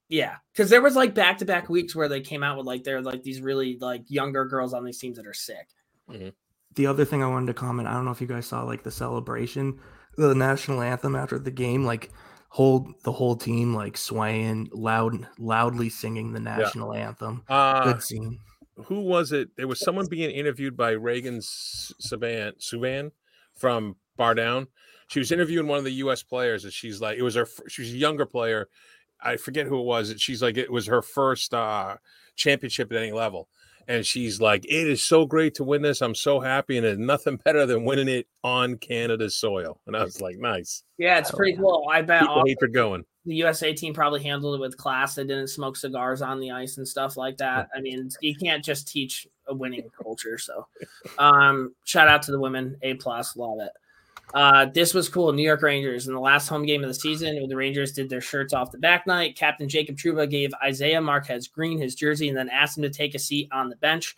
Yeah, 0.09 0.35
because 0.51 0.69
there 0.69 0.81
was 0.81 0.95
like 0.95 1.15
back 1.15 1.37
to 1.37 1.45
back 1.45 1.69
weeks 1.69 1.95
where 1.95 2.09
they 2.09 2.19
came 2.21 2.43
out 2.43 2.57
with 2.57 2.65
like 2.67 2.83
they're 2.83 3.01
like 3.01 3.23
these 3.23 3.41
really 3.41 3.77
like 3.79 4.03
younger 4.09 4.43
girls 4.45 4.73
on 4.73 4.83
these 4.83 4.99
teams 4.99 5.15
that 5.17 5.25
are 5.25 5.33
sick. 5.33 5.69
Mm-hmm. 6.09 6.29
The 6.75 6.87
other 6.87 7.05
thing 7.05 7.23
I 7.23 7.27
wanted 7.27 7.47
to 7.47 7.53
comment, 7.53 7.87
I 7.87 7.93
don't 7.93 8.03
know 8.03 8.11
if 8.11 8.19
you 8.19 8.27
guys 8.27 8.45
saw 8.47 8.63
like 8.63 8.83
the 8.83 8.91
celebration, 8.91 9.79
the 10.17 10.35
national 10.35 10.81
anthem 10.81 11.15
after 11.15 11.39
the 11.39 11.51
game, 11.51 11.85
like 11.85 12.11
whole 12.49 12.87
the 13.03 13.11
whole 13.11 13.35
team 13.35 13.73
like 13.73 13.97
swaying 13.97 14.69
loud 14.71 15.27
loudly 15.39 15.89
singing 15.89 16.33
the 16.33 16.39
national 16.39 16.93
anthem. 16.93 17.43
Uh, 17.47 17.91
Good 17.93 18.03
scene. 18.03 18.39
who 18.85 19.01
was 19.01 19.31
it? 19.31 19.49
There 19.57 19.67
was 19.67 19.79
someone 19.79 20.07
being 20.07 20.29
interviewed 20.31 20.77
by 20.77 20.91
Reagan 20.91 21.37
S- 21.37 21.93
Savan 21.99 22.53
Suvan 22.59 23.11
from 23.55 23.95
Bar 24.17 24.35
Down. 24.35 24.67
She 25.07 25.19
was 25.19 25.31
interviewing 25.31 25.67
one 25.67 25.77
of 25.79 25.83
the 25.83 25.91
U.S. 25.93 26.23
players, 26.23 26.63
and 26.63 26.73
she's 26.73 27.01
like, 27.01 27.17
it 27.17 27.21
was 27.23 27.35
her. 27.35 27.47
She 27.67 27.81
was 27.83 27.91
a 27.91 27.97
younger 27.97 28.25
player. 28.25 28.67
I 29.21 29.37
forget 29.37 29.67
who 29.67 29.79
it 29.79 29.83
was. 29.85 30.13
She's 30.17 30.41
like, 30.41 30.57
it 30.57 30.71
was 30.71 30.87
her 30.87 31.01
first 31.01 31.53
uh, 31.53 31.95
championship 32.35 32.91
at 32.91 32.97
any 32.97 33.11
level, 33.11 33.47
and 33.87 34.05
she's 34.05 34.39
like, 34.41 34.65
it 34.65 34.87
is 34.87 35.03
so 35.03 35.25
great 35.25 35.55
to 35.55 35.63
win 35.63 35.81
this. 35.81 36.01
I'm 36.01 36.15
so 36.15 36.39
happy, 36.39 36.77
and 36.77 36.85
there's 36.85 36.97
nothing 36.97 37.37
better 37.45 37.65
than 37.65 37.85
winning 37.85 38.07
it 38.07 38.27
on 38.43 38.77
Canada's 38.77 39.35
soil. 39.35 39.79
And 39.87 39.95
I 39.95 40.03
was 40.03 40.21
like, 40.21 40.37
nice. 40.37 40.83
Yeah, 40.97 41.17
it's 41.19 41.31
pretty 41.31 41.53
yeah. 41.53 41.59
cool. 41.59 41.87
I 41.91 42.01
bet 42.01 42.21
Keep 42.45 42.59
the 42.59 42.67
all- 42.67 42.71
going. 42.73 43.05
the 43.25 43.35
USA 43.35 43.73
team 43.73 43.93
probably 43.93 44.21
handled 44.23 44.55
it 44.55 44.61
with 44.61 44.77
class. 44.77 45.15
They 45.15 45.23
didn't 45.23 45.47
smoke 45.47 45.75
cigars 45.77 46.21
on 46.21 46.39
the 46.39 46.51
ice 46.51 46.77
and 46.77 46.87
stuff 46.87 47.17
like 47.17 47.37
that. 47.37 47.69
I 47.75 47.81
mean, 47.81 48.09
you 48.21 48.35
can't 48.35 48.63
just 48.63 48.87
teach 48.87 49.27
a 49.47 49.53
winning 49.55 49.89
culture. 50.01 50.37
So, 50.37 50.67
um, 51.17 51.73
shout 51.83 52.07
out 52.07 52.21
to 52.23 52.31
the 52.31 52.39
women. 52.39 52.77
A 52.81 52.93
plus, 52.95 53.35
love 53.35 53.59
it. 53.61 53.71
Uh, 54.33 54.65
this 54.65 54.93
was 54.93 55.09
cool. 55.09 55.31
New 55.31 55.43
York 55.43 55.61
Rangers 55.61 56.07
in 56.07 56.13
the 56.13 56.19
last 56.19 56.47
home 56.47 56.65
game 56.65 56.83
of 56.83 56.87
the 56.87 56.93
season, 56.93 57.47
the 57.47 57.55
Rangers 57.55 57.91
did 57.91 58.09
their 58.09 58.21
shirts 58.21 58.53
off 58.53 58.71
the 58.71 58.79
back 58.79 59.05
night. 59.05 59.37
Captain 59.37 59.69
Jacob 59.69 59.95
Trouba 59.95 60.29
gave 60.29 60.51
Isaiah 60.63 61.01
Marquez 61.01 61.47
Greene 61.47 61.79
his 61.79 61.93
jersey 61.93 62.29
and 62.29 62.37
then 62.37 62.49
asked 62.49 62.77
him 62.77 62.83
to 62.83 62.89
take 62.89 63.13
a 63.13 63.19
seat 63.19 63.49
on 63.51 63.69
the 63.69 63.75
bench. 63.75 64.17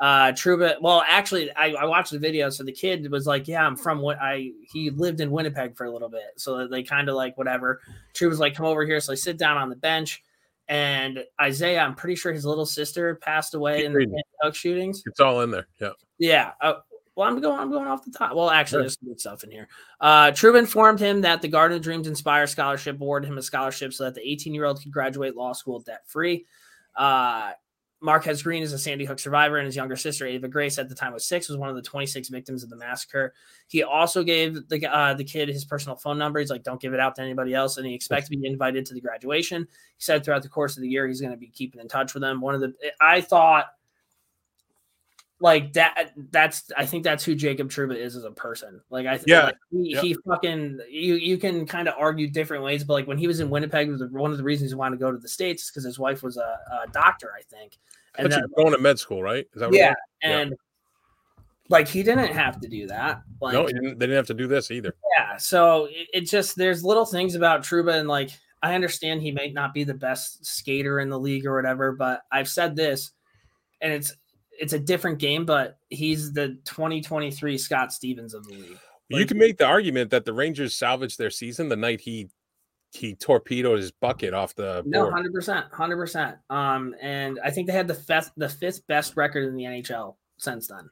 Uh, 0.00 0.32
Trouba, 0.32 0.80
well, 0.80 1.04
actually, 1.06 1.52
I, 1.52 1.72
I 1.72 1.84
watched 1.84 2.10
the 2.10 2.18
video. 2.18 2.48
So 2.48 2.64
the 2.64 2.72
kid 2.72 3.10
was 3.10 3.26
like, 3.26 3.46
"Yeah, 3.46 3.66
I'm 3.66 3.76
from 3.76 4.00
what 4.00 4.16
I." 4.18 4.50
He 4.72 4.88
lived 4.88 5.20
in 5.20 5.30
Winnipeg 5.30 5.76
for 5.76 5.84
a 5.84 5.92
little 5.92 6.08
bit, 6.08 6.22
so 6.38 6.66
they 6.66 6.82
kind 6.82 7.10
of 7.10 7.16
like 7.16 7.36
whatever. 7.36 7.82
Trouba's 8.14 8.40
like, 8.40 8.54
"Come 8.54 8.64
over 8.64 8.86
here." 8.86 8.98
So 9.00 9.12
they 9.12 9.16
sit 9.16 9.36
down 9.36 9.58
on 9.58 9.68
the 9.68 9.76
bench, 9.76 10.22
and 10.68 11.22
Isaiah, 11.38 11.80
I'm 11.80 11.94
pretty 11.94 12.14
sure 12.14 12.32
his 12.32 12.46
little 12.46 12.64
sister 12.64 13.16
passed 13.16 13.54
away 13.54 13.78
Keep 13.78 13.86
in 13.86 13.92
the 13.92 13.98
reading. 13.98 14.20
Duck 14.42 14.54
shootings. 14.54 15.02
It's 15.04 15.20
all 15.20 15.42
in 15.42 15.50
there. 15.50 15.66
Yeah. 15.78 15.90
Yeah. 16.18 16.52
Uh, 16.62 16.74
well, 17.20 17.28
I'm 17.28 17.38
going. 17.38 17.60
I'm 17.60 17.70
going 17.70 17.86
off 17.86 18.02
the 18.02 18.10
top. 18.10 18.34
Well, 18.34 18.48
actually, 18.48 18.76
Sure. 18.76 18.82
there's 18.82 18.98
some 18.98 19.08
good 19.08 19.20
stuff 19.20 19.44
in 19.44 19.50
here. 19.50 19.68
Uh, 20.00 20.32
informed 20.56 20.98
him 20.98 21.20
that 21.20 21.42
the 21.42 21.48
Garden 21.48 21.76
of 21.76 21.82
Dreams 21.82 22.08
Inspire 22.08 22.46
Scholarship 22.46 22.98
awarded 22.98 23.28
him 23.28 23.36
a 23.36 23.42
scholarship 23.42 23.92
so 23.92 24.04
that 24.04 24.14
the 24.14 24.26
18 24.26 24.54
year 24.54 24.64
old 24.64 24.80
could 24.82 24.90
graduate 24.90 25.36
law 25.36 25.52
school 25.52 25.80
debt 25.80 26.00
free. 26.06 26.46
Uh, 26.96 27.50
Marquez 28.00 28.42
Greene 28.42 28.62
is 28.62 28.72
a 28.72 28.78
Sandy 28.78 29.04
Hook 29.04 29.18
survivor, 29.18 29.58
and 29.58 29.66
his 29.66 29.76
younger 29.76 29.96
sister 29.96 30.24
Ava 30.26 30.48
Grace, 30.48 30.78
at 30.78 30.88
the 30.88 30.94
time 30.94 31.12
was 31.12 31.26
six, 31.26 31.50
was 31.50 31.58
one 31.58 31.68
of 31.68 31.76
the 31.76 31.82
26 31.82 32.30
victims 32.30 32.62
of 32.62 32.70
the 32.70 32.76
massacre. 32.76 33.34
He 33.68 33.82
also 33.82 34.22
gave 34.24 34.66
the 34.68 34.90
uh, 34.90 35.12
the 35.12 35.24
kid 35.24 35.50
his 35.50 35.66
personal 35.66 35.96
phone 35.96 36.16
number. 36.16 36.40
He's 36.40 36.48
like, 36.48 36.62
"Don't 36.62 36.80
give 36.80 36.94
it 36.94 37.00
out 37.00 37.16
to 37.16 37.22
anybody 37.22 37.52
else," 37.52 37.76
and 37.76 37.86
he 37.86 37.94
expects 37.94 38.30
to 38.30 38.36
be 38.36 38.46
invited 38.46 38.86
to 38.86 38.94
the 38.94 39.00
graduation. 39.02 39.68
He 39.68 40.02
said 40.02 40.24
throughout 40.24 40.42
the 40.42 40.48
course 40.48 40.78
of 40.78 40.80
the 40.80 40.88
year 40.88 41.06
he's 41.06 41.20
going 41.20 41.32
to 41.34 41.36
be 41.36 41.50
keeping 41.50 41.82
in 41.82 41.88
touch 41.88 42.14
with 42.14 42.22
them. 42.22 42.40
One 42.40 42.54
of 42.54 42.62
the 42.62 42.72
I 42.98 43.20
thought 43.20 43.66
like 45.40 45.72
that 45.72 46.12
that's 46.30 46.70
I 46.76 46.84
think 46.84 47.02
that's 47.02 47.24
who 47.24 47.34
Jacob 47.34 47.70
Trouba 47.70 47.96
is 47.96 48.14
as 48.14 48.24
a 48.24 48.30
person. 48.30 48.80
Like 48.90 49.06
I 49.06 49.18
Yeah. 49.26 49.46
like, 49.46 49.56
he, 49.70 49.96
he 49.96 50.16
fucking 50.26 50.80
you 50.88 51.14
you 51.14 51.38
can 51.38 51.66
kind 51.66 51.88
of 51.88 51.94
argue 51.98 52.28
different 52.28 52.62
ways, 52.62 52.84
but 52.84 52.92
like 52.92 53.06
when 53.06 53.16
he 53.16 53.26
was 53.26 53.40
in 53.40 53.48
Winnipeg, 53.48 53.90
was 53.90 54.04
one 54.10 54.32
of 54.32 54.36
the 54.36 54.44
reasons 54.44 54.70
he 54.70 54.74
wanted 54.74 54.96
to 54.96 55.00
go 55.00 55.10
to 55.10 55.18
the 55.18 55.28
states 55.28 55.70
because 55.70 55.84
his 55.84 55.98
wife 55.98 56.22
was 56.22 56.36
a, 56.36 56.58
a 56.84 56.88
doctor, 56.92 57.32
I 57.36 57.42
think. 57.42 57.78
And 58.16 58.24
thought 58.26 58.30
then, 58.30 58.40
you 58.40 58.54
were 58.54 58.64
going 58.64 58.76
to 58.76 58.82
med 58.82 58.98
school, 58.98 59.22
right? 59.22 59.46
Is 59.54 59.60
that 59.60 59.72
yeah, 59.72 59.90
was? 59.90 59.96
Yeah. 60.22 60.38
and 60.38 60.54
like 61.70 61.88
he 61.88 62.02
didn't 62.02 62.32
have 62.32 62.60
to 62.60 62.68
do 62.68 62.86
that. 62.88 63.22
Like 63.40 63.54
no, 63.54 63.66
he 63.66 63.72
didn't, 63.72 63.98
they 63.98 64.06
didn't 64.06 64.16
have 64.16 64.26
to 64.26 64.34
do 64.34 64.46
this 64.46 64.70
either. 64.70 64.94
yeah, 65.16 65.38
so 65.38 65.86
it, 65.86 66.08
it 66.12 66.20
just 66.28 66.54
there's 66.56 66.84
little 66.84 67.06
things 67.06 67.34
about 67.34 67.62
Truba 67.62 67.92
and 67.92 68.08
like 68.08 68.30
I 68.62 68.74
understand 68.74 69.22
he 69.22 69.32
might 69.32 69.54
not 69.54 69.72
be 69.72 69.84
the 69.84 69.94
best 69.94 70.44
skater 70.44 71.00
in 71.00 71.08
the 71.08 71.18
league 71.18 71.46
or 71.46 71.56
whatever, 71.56 71.92
but 71.92 72.24
I've 72.30 72.48
said 72.48 72.76
this, 72.76 73.12
and 73.80 73.90
it's 73.90 74.12
it's 74.60 74.72
a 74.74 74.78
different 74.78 75.18
game, 75.18 75.44
but 75.44 75.78
he's 75.88 76.32
the 76.32 76.48
2023 76.64 77.58
Scott 77.58 77.92
Stevens 77.92 78.34
of 78.34 78.46
the 78.46 78.54
league. 78.54 78.78
you 79.08 79.26
can 79.26 79.38
make 79.38 79.56
the 79.58 79.66
argument 79.66 80.10
that 80.10 80.24
the 80.24 80.32
Rangers 80.32 80.76
salvaged 80.76 81.18
their 81.18 81.30
season 81.30 81.68
the 81.68 81.76
night 81.76 82.00
he 82.00 82.28
he 82.92 83.14
torpedoed 83.14 83.78
his 83.78 83.92
bucket 83.92 84.34
off 84.34 84.54
the 84.54 84.82
No, 84.84 85.10
hundred 85.10 85.32
percent, 85.32 85.66
hundred 85.72 85.96
percent. 85.96 86.36
Um, 86.50 86.94
and 87.00 87.38
I 87.44 87.50
think 87.50 87.66
they 87.68 87.72
had 87.72 87.88
the 87.88 87.94
fifth 87.94 88.32
the 88.36 88.48
fifth 88.48 88.86
best 88.86 89.16
record 89.16 89.44
in 89.44 89.54
the 89.56 89.64
NHL 89.64 90.16
since 90.38 90.66
then. 90.68 90.90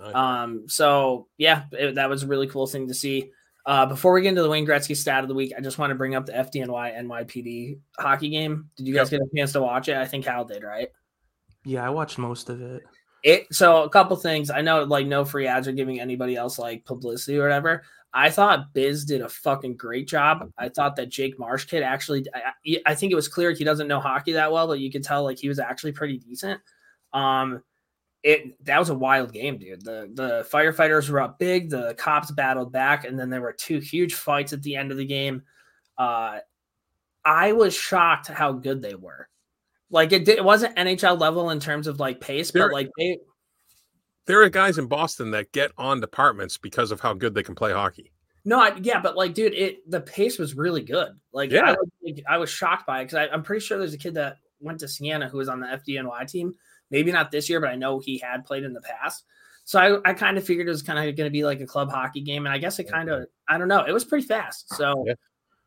Nice. 0.00 0.14
Um, 0.14 0.64
so 0.68 1.28
yeah, 1.38 1.64
it- 1.72 1.96
that 1.96 2.08
was 2.08 2.22
a 2.22 2.26
really 2.26 2.46
cool 2.48 2.66
thing 2.66 2.88
to 2.88 2.94
see. 2.94 3.30
Uh, 3.66 3.86
before 3.86 4.12
we 4.12 4.22
get 4.22 4.30
into 4.30 4.42
the 4.42 4.48
Wayne 4.50 4.66
Gretzky 4.66 4.96
stat 4.96 5.22
of 5.22 5.28
the 5.28 5.34
week, 5.34 5.52
I 5.56 5.60
just 5.60 5.78
want 5.78 5.90
to 5.90 5.94
bring 5.94 6.14
up 6.16 6.26
the 6.26 6.32
FDNY 6.32 6.96
NYPD 6.98 7.78
hockey 7.96 8.28
game. 8.30 8.70
Did 8.76 8.88
you 8.88 8.94
guys 8.94 9.08
get 9.10 9.20
a 9.20 9.26
chance 9.36 9.52
to 9.52 9.60
watch 9.62 9.88
it? 9.88 9.96
I 9.96 10.04
think 10.04 10.24
Hal 10.24 10.44
did, 10.44 10.64
right? 10.64 10.88
Yeah, 11.64 11.86
I 11.86 11.90
watched 11.90 12.18
most 12.18 12.50
of 12.50 12.60
it. 12.60 12.82
It 13.22 13.46
so 13.54 13.84
a 13.84 13.88
couple 13.88 14.16
things. 14.16 14.50
I 14.50 14.62
know 14.62 14.82
like 14.84 15.06
no 15.06 15.24
free 15.24 15.46
ads 15.46 15.68
are 15.68 15.72
giving 15.72 16.00
anybody 16.00 16.34
else 16.36 16.58
like 16.58 16.84
publicity 16.84 17.38
or 17.38 17.42
whatever. 17.42 17.84
I 18.14 18.30
thought 18.30 18.74
Biz 18.74 19.04
did 19.06 19.22
a 19.22 19.28
fucking 19.28 19.76
great 19.76 20.06
job. 20.06 20.50
I 20.58 20.68
thought 20.68 20.96
that 20.96 21.08
Jake 21.08 21.38
Marsh 21.38 21.64
kid 21.64 21.82
actually. 21.82 22.26
I, 22.34 22.80
I- 22.86 22.94
think 22.94 23.12
it 23.12 23.16
was 23.16 23.28
clear 23.28 23.52
he 23.52 23.64
doesn't 23.64 23.88
know 23.88 24.00
hockey 24.00 24.32
that 24.32 24.52
well, 24.52 24.66
but 24.66 24.80
you 24.80 24.90
could 24.90 25.04
tell 25.04 25.22
like 25.24 25.38
he 25.38 25.48
was 25.48 25.58
actually 25.58 25.92
pretty 25.92 26.18
decent. 26.18 26.60
Um, 27.12 27.62
it 28.22 28.54
that 28.64 28.78
was 28.78 28.90
a 28.90 28.94
wild 28.94 29.32
game, 29.32 29.58
dude. 29.58 29.84
The 29.84 30.10
the 30.14 30.46
firefighters 30.50 31.08
were 31.08 31.20
up 31.20 31.38
big. 31.38 31.70
The 31.70 31.94
cops 31.98 32.30
battled 32.30 32.72
back, 32.72 33.04
and 33.04 33.18
then 33.18 33.30
there 33.30 33.40
were 33.40 33.52
two 33.52 33.78
huge 33.78 34.14
fights 34.14 34.52
at 34.52 34.62
the 34.62 34.76
end 34.76 34.90
of 34.92 34.96
the 34.98 35.04
game. 35.06 35.42
Uh, 35.98 36.38
I 37.24 37.52
was 37.52 37.74
shocked 37.74 38.28
how 38.28 38.52
good 38.52 38.82
they 38.82 38.94
were. 38.94 39.28
Like 39.92 40.10
it, 40.12 40.24
did, 40.24 40.38
it 40.38 40.44
wasn't 40.44 40.74
NHL 40.76 41.20
level 41.20 41.50
in 41.50 41.60
terms 41.60 41.86
of 41.86 42.00
like 42.00 42.20
pace, 42.20 42.50
They're- 42.50 42.66
but 42.68 42.72
like 42.72 42.90
they 42.98 43.18
There 44.26 44.42
are 44.42 44.48
guys 44.48 44.78
in 44.78 44.86
Boston 44.86 45.30
that 45.32 45.52
get 45.52 45.70
on 45.78 46.00
departments 46.00 46.56
because 46.58 46.90
of 46.90 47.00
how 47.00 47.12
good 47.14 47.34
they 47.34 47.42
can 47.44 47.54
play 47.54 47.72
hockey. 47.72 48.10
No, 48.44 48.58
I, 48.60 48.74
yeah, 48.82 49.00
but 49.00 49.16
like, 49.16 49.34
dude, 49.34 49.54
it 49.54 49.88
the 49.88 50.00
pace 50.00 50.38
was 50.38 50.56
really 50.56 50.82
good. 50.82 51.10
Like, 51.32 51.50
Yeah. 51.52 51.62
I, 51.62 51.70
was, 51.72 51.88
like, 52.04 52.24
I 52.28 52.38
was 52.38 52.50
shocked 52.50 52.86
by 52.86 53.00
it 53.00 53.04
because 53.04 53.28
I'm 53.32 53.42
pretty 53.44 53.64
sure 53.64 53.78
there's 53.78 53.94
a 53.94 53.98
kid 53.98 54.14
that 54.14 54.38
went 54.60 54.80
to 54.80 54.88
Siena 54.88 55.28
who 55.28 55.38
was 55.38 55.48
on 55.48 55.60
the 55.60 55.66
FDNY 55.66 56.26
team. 56.28 56.54
Maybe 56.90 57.12
not 57.12 57.30
this 57.30 57.48
year, 57.48 57.60
but 57.60 57.70
I 57.70 57.76
know 57.76 58.00
he 58.00 58.18
had 58.18 58.44
played 58.44 58.64
in 58.64 58.72
the 58.72 58.80
past. 58.80 59.24
So 59.64 59.78
I, 59.78 60.10
I 60.10 60.12
kind 60.14 60.36
of 60.38 60.44
figured 60.44 60.66
it 60.66 60.70
was 60.70 60.82
kind 60.82 60.98
of 60.98 61.16
going 61.16 61.26
to 61.28 61.32
be 61.32 61.44
like 61.44 61.60
a 61.60 61.66
club 61.66 61.90
hockey 61.90 62.20
game, 62.20 62.44
and 62.46 62.52
I 62.52 62.58
guess 62.58 62.78
it 62.80 62.90
kind 62.90 63.08
of, 63.08 63.26
I 63.48 63.58
don't 63.58 63.68
know, 63.68 63.84
it 63.84 63.92
was 63.92 64.04
pretty 64.04 64.26
fast. 64.26 64.74
So, 64.74 65.04
Yeah. 65.06 65.14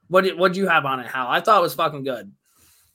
what 0.10 0.26
did 0.26 0.38
what 0.38 0.56
you 0.56 0.68
have 0.68 0.86
on 0.86 1.00
it, 1.00 1.08
Hal? 1.08 1.28
I 1.30 1.40
thought 1.40 1.60
it 1.60 1.64
was 1.64 1.74
fucking 1.76 2.04
good. 2.04 2.32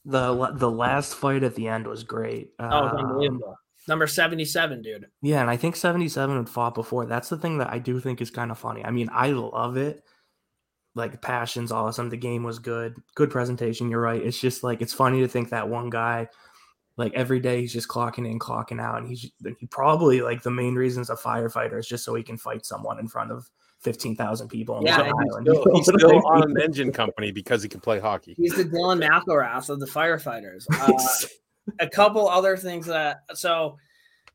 The 0.05 0.53
the 0.55 0.71
last 0.71 1.15
fight 1.15 1.43
at 1.43 1.55
the 1.55 1.69
end 1.69 1.87
was 1.87 2.05
great. 2.05 2.53
Oh, 2.59 2.65
Um, 2.65 2.97
unbelievable. 2.97 3.57
Number 3.89 4.07
seventy 4.07 4.45
seven, 4.45 4.83
dude. 4.83 5.07
Yeah, 5.23 5.41
and 5.41 5.51
I 5.51 5.57
think 5.57 5.75
77 5.75 6.37
had 6.37 6.49
fought 6.49 6.75
before. 6.75 7.07
That's 7.07 7.29
the 7.29 7.39
thing 7.39 7.59
that 7.59 7.71
I 7.71 7.79
do 7.79 7.99
think 7.99 8.21
is 8.21 8.31
kind 8.31 8.51
of 8.51 8.59
funny. 8.59 8.85
I 8.85 8.91
mean, 8.91 9.09
I 9.13 9.31
love 9.31 9.77
it. 9.77 10.05
Like 10.95 11.23
passion's 11.23 11.73
awesome. 11.73 12.09
The 12.11 12.17
game 12.17 12.43
was 12.43 12.59
good. 12.59 12.97
Good 13.15 13.31
presentation. 13.31 13.89
You're 13.91 14.01
right. 14.01 14.23
It's 14.23 14.39
just 14.41 14.63
like 14.63 14.83
it's 14.83 14.93
funny 14.93 15.21
to 15.21 15.29
think 15.29 15.51
that 15.51 15.69
one 15.69 15.89
guy, 15.89 16.29
like 16.97 17.15
every 17.15 17.41
day 17.41 17.61
he's 17.63 17.73
just 17.73 17.89
clocking 17.89 18.31
in, 18.31 18.39
clocking 18.39 18.81
out, 18.81 18.99
and 18.99 19.09
he's 19.09 19.31
he 19.59 19.67
probably 19.67 20.21
like 20.21 20.43
the 20.43 20.51
main 20.51 20.75
reason's 20.75 21.11
a 21.11 21.17
firefighter 21.17 21.79
is 21.79 21.89
just 21.89 22.05
so 22.05 22.15
he 22.15 22.23
can 22.23 22.37
fight 22.37 22.67
someone 22.67 22.99
in 22.99 23.09
front 23.09 23.33
of 23.33 23.49
fifteen 23.81 24.15
thousand 24.17 24.49
people. 24.49 24.77
On 24.77 24.83
Yeah, 24.87 24.99
the 24.99 25.05
and 25.09 25.15
he's 25.25 25.33
island. 25.33 25.49
still, 25.51 25.75
he's 25.77 25.87
what 25.87 25.97
I 26.05 26.09
still 26.09 26.27
on 26.27 26.51
an 26.53 26.61
engine 26.63 26.93
company 26.93 27.33
because 27.33 27.63
he 27.63 27.69
can 27.69 27.81
play 27.81 27.99
hockey. 27.99 28.35
He's 28.37 28.55
the 28.55 28.65
Dylan 28.65 29.05
McIlrath 29.07 29.69
of 29.71 29.81
the 29.81 29.87
firefighters. 29.87 30.67
Uh, 30.81 31.07
a 31.79 31.89
couple 31.89 32.29
other 32.29 32.57
things 32.57 32.87
that 32.87 33.19
so 33.35 33.77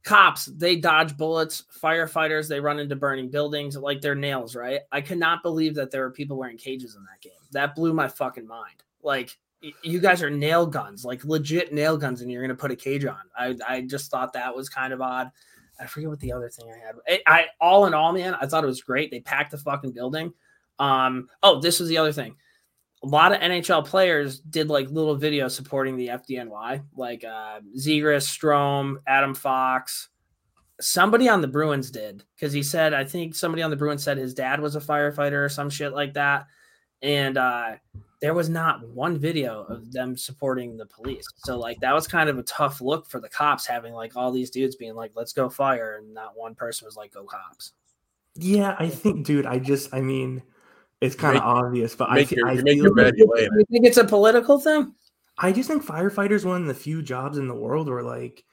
cops 0.04 0.46
they 0.46 0.76
dodge 0.76 1.18
bullets 1.18 1.64
firefighters 1.82 2.48
they 2.48 2.60
run 2.60 2.80
into 2.80 2.96
burning 2.96 3.30
buildings 3.30 3.76
like 3.76 4.00
they're 4.00 4.16
nails 4.16 4.56
right 4.56 4.82
i 4.92 5.02
could 5.02 5.18
not 5.18 5.42
believe 5.42 5.74
that 5.76 5.90
there 5.92 6.02
were 6.04 6.12
people 6.12 6.38
wearing 6.38 6.58
cages 6.58 6.96
in 6.96 7.04
that 7.04 7.20
game 7.22 7.34
that 7.52 7.74
blew 7.76 7.92
my 7.94 8.08
fucking 8.08 8.46
mind 8.48 8.84
like 9.02 9.36
y- 9.64 9.72
you 9.82 10.00
guys 10.00 10.22
are 10.22 10.30
nail 10.30 10.66
guns 10.68 11.04
like 11.04 11.26
legit 11.26 11.74
nail 11.74 11.98
guns 11.98 12.22
and 12.22 12.32
you're 12.32 12.42
gonna 12.44 12.54
put 12.56 12.72
a 12.72 12.76
cage 12.76 13.04
on 13.06 13.18
i 13.36 13.56
i 13.68 13.82
just 13.82 14.12
thought 14.12 14.32
that 14.32 14.56
was 14.56 14.70
kind 14.70 14.94
of 14.94 15.02
odd 15.02 15.30
i 15.80 15.86
forget 15.86 16.10
what 16.10 16.20
the 16.20 16.32
other 16.32 16.50
thing 16.50 16.72
i 16.72 16.86
had 16.86 16.96
I, 17.08 17.22
I 17.28 17.46
all 17.60 17.86
in 17.86 17.94
all 17.94 18.12
man 18.12 18.36
i 18.42 18.46
thought 18.46 18.64
it 18.64 18.68
was 18.68 18.82
great 18.82 19.12
they 19.12 19.20
packed 19.20 19.52
the 19.52 19.58
fucking 19.58 19.92
building 19.92 20.34
um 20.80 21.30
oh 21.44 21.60
this 21.60 21.80
was 21.80 21.90
the 21.90 21.98
other 21.98 22.12
thing 22.12 22.36
a 23.06 23.08
lot 23.08 23.32
of 23.32 23.40
NHL 23.40 23.86
players 23.86 24.40
did 24.40 24.68
like 24.68 24.90
little 24.90 25.16
videos 25.18 25.52
supporting 25.52 25.96
the 25.96 26.08
FDNY, 26.08 26.84
like 26.96 27.24
uh, 27.24 27.60
Zegras, 27.78 28.26
Strome, 28.26 28.96
Adam 29.06 29.36
Fox. 29.36 30.10
Somebody 30.82 31.30
on 31.30 31.40
the 31.40 31.48
Bruins 31.48 31.92
did 31.92 32.24
because 32.36 32.52
he 32.52 32.64
said, 32.64 32.94
I 32.94 33.06
think 33.06 33.36
somebody 33.36 33.62
on 33.62 33.70
the 33.70 33.76
Bruins 33.76 34.04
said 34.04 34.18
his 34.18 34.34
dad 34.34 34.60
was 34.60 34.76
a 34.76 34.82
firefighter 34.82 35.46
or 35.46 35.50
some 35.50 35.70
shit 35.70 35.94
like 35.94 36.16
that. 36.16 36.48
And 37.06 37.38
uh, 37.38 37.76
there 38.20 38.34
was 38.34 38.50
not 38.50 38.88
one 38.90 39.20
video 39.20 39.62
of 39.66 39.92
them 39.92 40.18
supporting 40.18 40.76
the 40.76 40.88
police. 40.88 41.28
So, 41.38 41.60
like, 41.60 41.80
that 41.82 41.94
was 41.94 42.08
kind 42.08 42.30
of 42.30 42.40
a 42.40 42.44
tough 42.44 42.82
look 42.82 43.08
for 43.08 43.20
the 43.20 43.30
cops 43.30 43.68
having 43.68 43.94
like 43.94 44.16
all 44.16 44.32
these 44.32 44.50
dudes 44.50 44.76
being 44.76 44.96
like, 44.96 45.12
let's 45.14 45.32
go 45.32 45.48
fire. 45.48 45.98
And 46.00 46.16
not 46.16 46.36
one 46.36 46.56
person 46.56 46.86
was 46.86 46.98
like, 46.98 47.14
go 47.14 47.24
cops. 47.24 47.74
Yeah, 48.34 48.76
I 48.80 48.90
think, 48.90 49.26
dude. 49.26 49.46
I 49.46 49.60
just, 49.60 49.94
I 49.94 50.02
mean, 50.02 50.42
it's 51.00 51.16
kind 51.16 51.38
of 51.38 51.44
obvious, 51.44 51.96
but 51.96 52.10
I, 52.10 52.18
your, 52.18 52.48
I 52.48 52.58
feel 52.58 52.74
your 52.74 52.96
bed, 52.96 53.14
you 53.18 53.32
lay 53.32 53.46
in 53.46 53.54
it. 53.54 53.60
You 53.60 53.66
think 53.70 53.86
it's 53.86 53.98
a 53.98 54.04
political 54.04 54.60
thing? 54.60 54.96
I 55.38 55.52
just 55.52 55.70
think 55.70 55.86
firefighters 55.86 56.44
one 56.44 56.62
of 56.62 56.68
the 56.68 56.74
few 56.74 57.04
jobs 57.04 57.38
in 57.38 57.48
the 57.48 57.54
world 57.54 57.88
where 57.88 58.02
like 58.02 58.44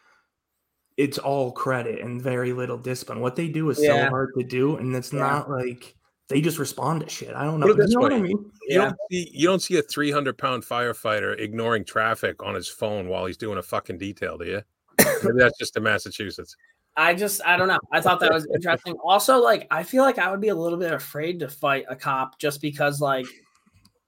it's 0.99 1.17
all 1.17 1.53
credit 1.53 2.01
and 2.03 2.21
very 2.21 2.53
little 2.53 2.77
discipline. 2.77 3.21
What 3.21 3.35
they 3.35 3.49
do 3.49 3.71
is 3.71 3.81
Yeah. 3.81 4.05
so 4.05 4.11
hard 4.11 4.31
to 4.37 4.45
do, 4.45 4.77
and 4.77 4.95
it's 4.95 5.13
Yeah. 5.13 5.21
not 5.21 5.49
like 5.51 5.97
they 6.33 6.41
just 6.41 6.59
respond 6.59 7.03
to 7.03 7.09
shit. 7.11 7.35
I 7.35 7.45
don't 7.45 7.61
know. 7.61 7.67
Put 7.67 7.79
it 7.79 7.91
You 7.91 7.97
know 7.97 8.01
what 8.01 8.13
I 8.15 8.21
mean? 8.21 8.51
You 8.63 8.79
don't 8.79 8.97
see 9.11 9.31
you 9.35 9.47
don't 9.47 9.61
see 9.61 9.77
a 9.77 9.83
300 9.83 10.39
pound 10.39 10.63
firefighter 10.63 11.39
ignoring 11.39 11.85
traffic 11.85 12.43
on 12.43 12.55
his 12.55 12.69
phone 12.69 13.09
while 13.09 13.27
he's 13.27 13.37
doing 13.37 13.59
a 13.59 13.63
fucking 13.63 13.99
detail, 13.99 14.39
do 14.39 14.47
you? 14.47 14.63
Maybe 15.23 15.37
that's 15.37 15.59
just 15.59 15.77
in 15.77 15.83
Massachusetts. 15.83 16.57
I 16.97 17.15
just 17.15 17.43
I 17.45 17.59
don't 17.59 17.69
know. 17.69 17.79
I 17.93 18.01
thought 18.01 18.19
that 18.21 18.33
was 18.33 18.47
interesting. 18.55 18.95
Also, 19.05 19.43
like 19.43 19.67
I 19.71 19.83
feel 19.83 20.05
like 20.05 20.19
I 20.19 20.31
would 20.31 20.41
be 20.41 20.49
a 20.49 20.55
little 20.55 20.79
bit 20.79 20.93
afraid 20.93 21.39
to 21.41 21.49
fight 21.49 21.85
a 21.91 21.97
cop 21.97 22.39
just 22.39 22.63
because 22.63 22.99
like 22.99 23.27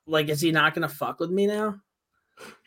like 0.07 0.31
is 0.31 0.41
he 0.41 0.51
not 0.51 0.73
gonna 0.73 0.89
fuck 0.89 1.21
with 1.21 1.31
me 1.31 1.47
now? 1.47 1.77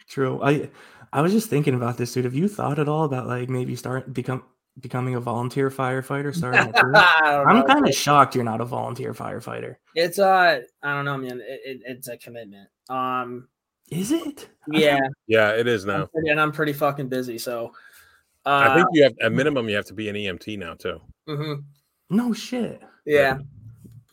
True. 0.07 0.39
I 0.43 0.69
I 1.11 1.21
was 1.21 1.31
just 1.31 1.49
thinking 1.49 1.73
about 1.73 1.97
this, 1.97 2.13
dude. 2.13 2.25
Have 2.25 2.35
you 2.35 2.47
thought 2.47 2.77
at 2.77 2.87
all 2.87 3.05
about 3.05 3.25
like 3.25 3.49
maybe 3.49 3.75
start 3.75 4.13
become 4.13 4.43
becoming 4.79 5.15
a 5.15 5.19
volunteer 5.19 5.69
firefighter? 5.69 6.35
Starting 6.35 6.69
a 6.69 6.73
career? 6.73 6.95
I 6.95 7.21
don't 7.43 7.47
I'm 7.47 7.63
kind 7.65 7.87
of 7.87 7.93
shocked 7.93 8.35
you're 8.35 8.43
not 8.43 8.61
a 8.61 8.65
volunteer 8.65 9.13
firefighter. 9.13 9.75
it's 9.95 10.19
uh 10.19 10.61
I 10.83 10.93
don't 10.93 11.05
know, 11.05 11.17
man. 11.17 11.39
It, 11.41 11.61
it, 11.65 11.81
it's 11.85 12.07
a 12.07 12.17
commitment. 12.17 12.69
Um 12.89 13.47
Is 13.89 14.11
it? 14.11 14.49
Yeah, 14.69 14.99
Yeah, 15.27 15.51
it 15.51 15.67
is 15.67 15.83
I'm 15.85 15.99
now. 16.01 16.05
pretty- 16.07 16.29
and 16.29 16.39
I'm 16.41 16.51
pretty 16.51 16.73
fucking 16.73 17.07
busy. 17.09 17.37
So 17.37 17.71
uh 18.45 18.67
I 18.69 18.75
think 18.75 18.87
you 18.93 19.03
have 19.03 19.13
a 19.21 19.29
minimum 19.29 19.67
you 19.69 19.75
have 19.75 19.85
to 19.85 19.93
be 19.93 20.09
an 20.09 20.15
EMT 20.15 20.57
now 20.59 20.73
too. 20.75 21.01
mhm. 21.27 21.63
No 22.09 22.33
shit. 22.33 22.81
yeah. 23.05 23.37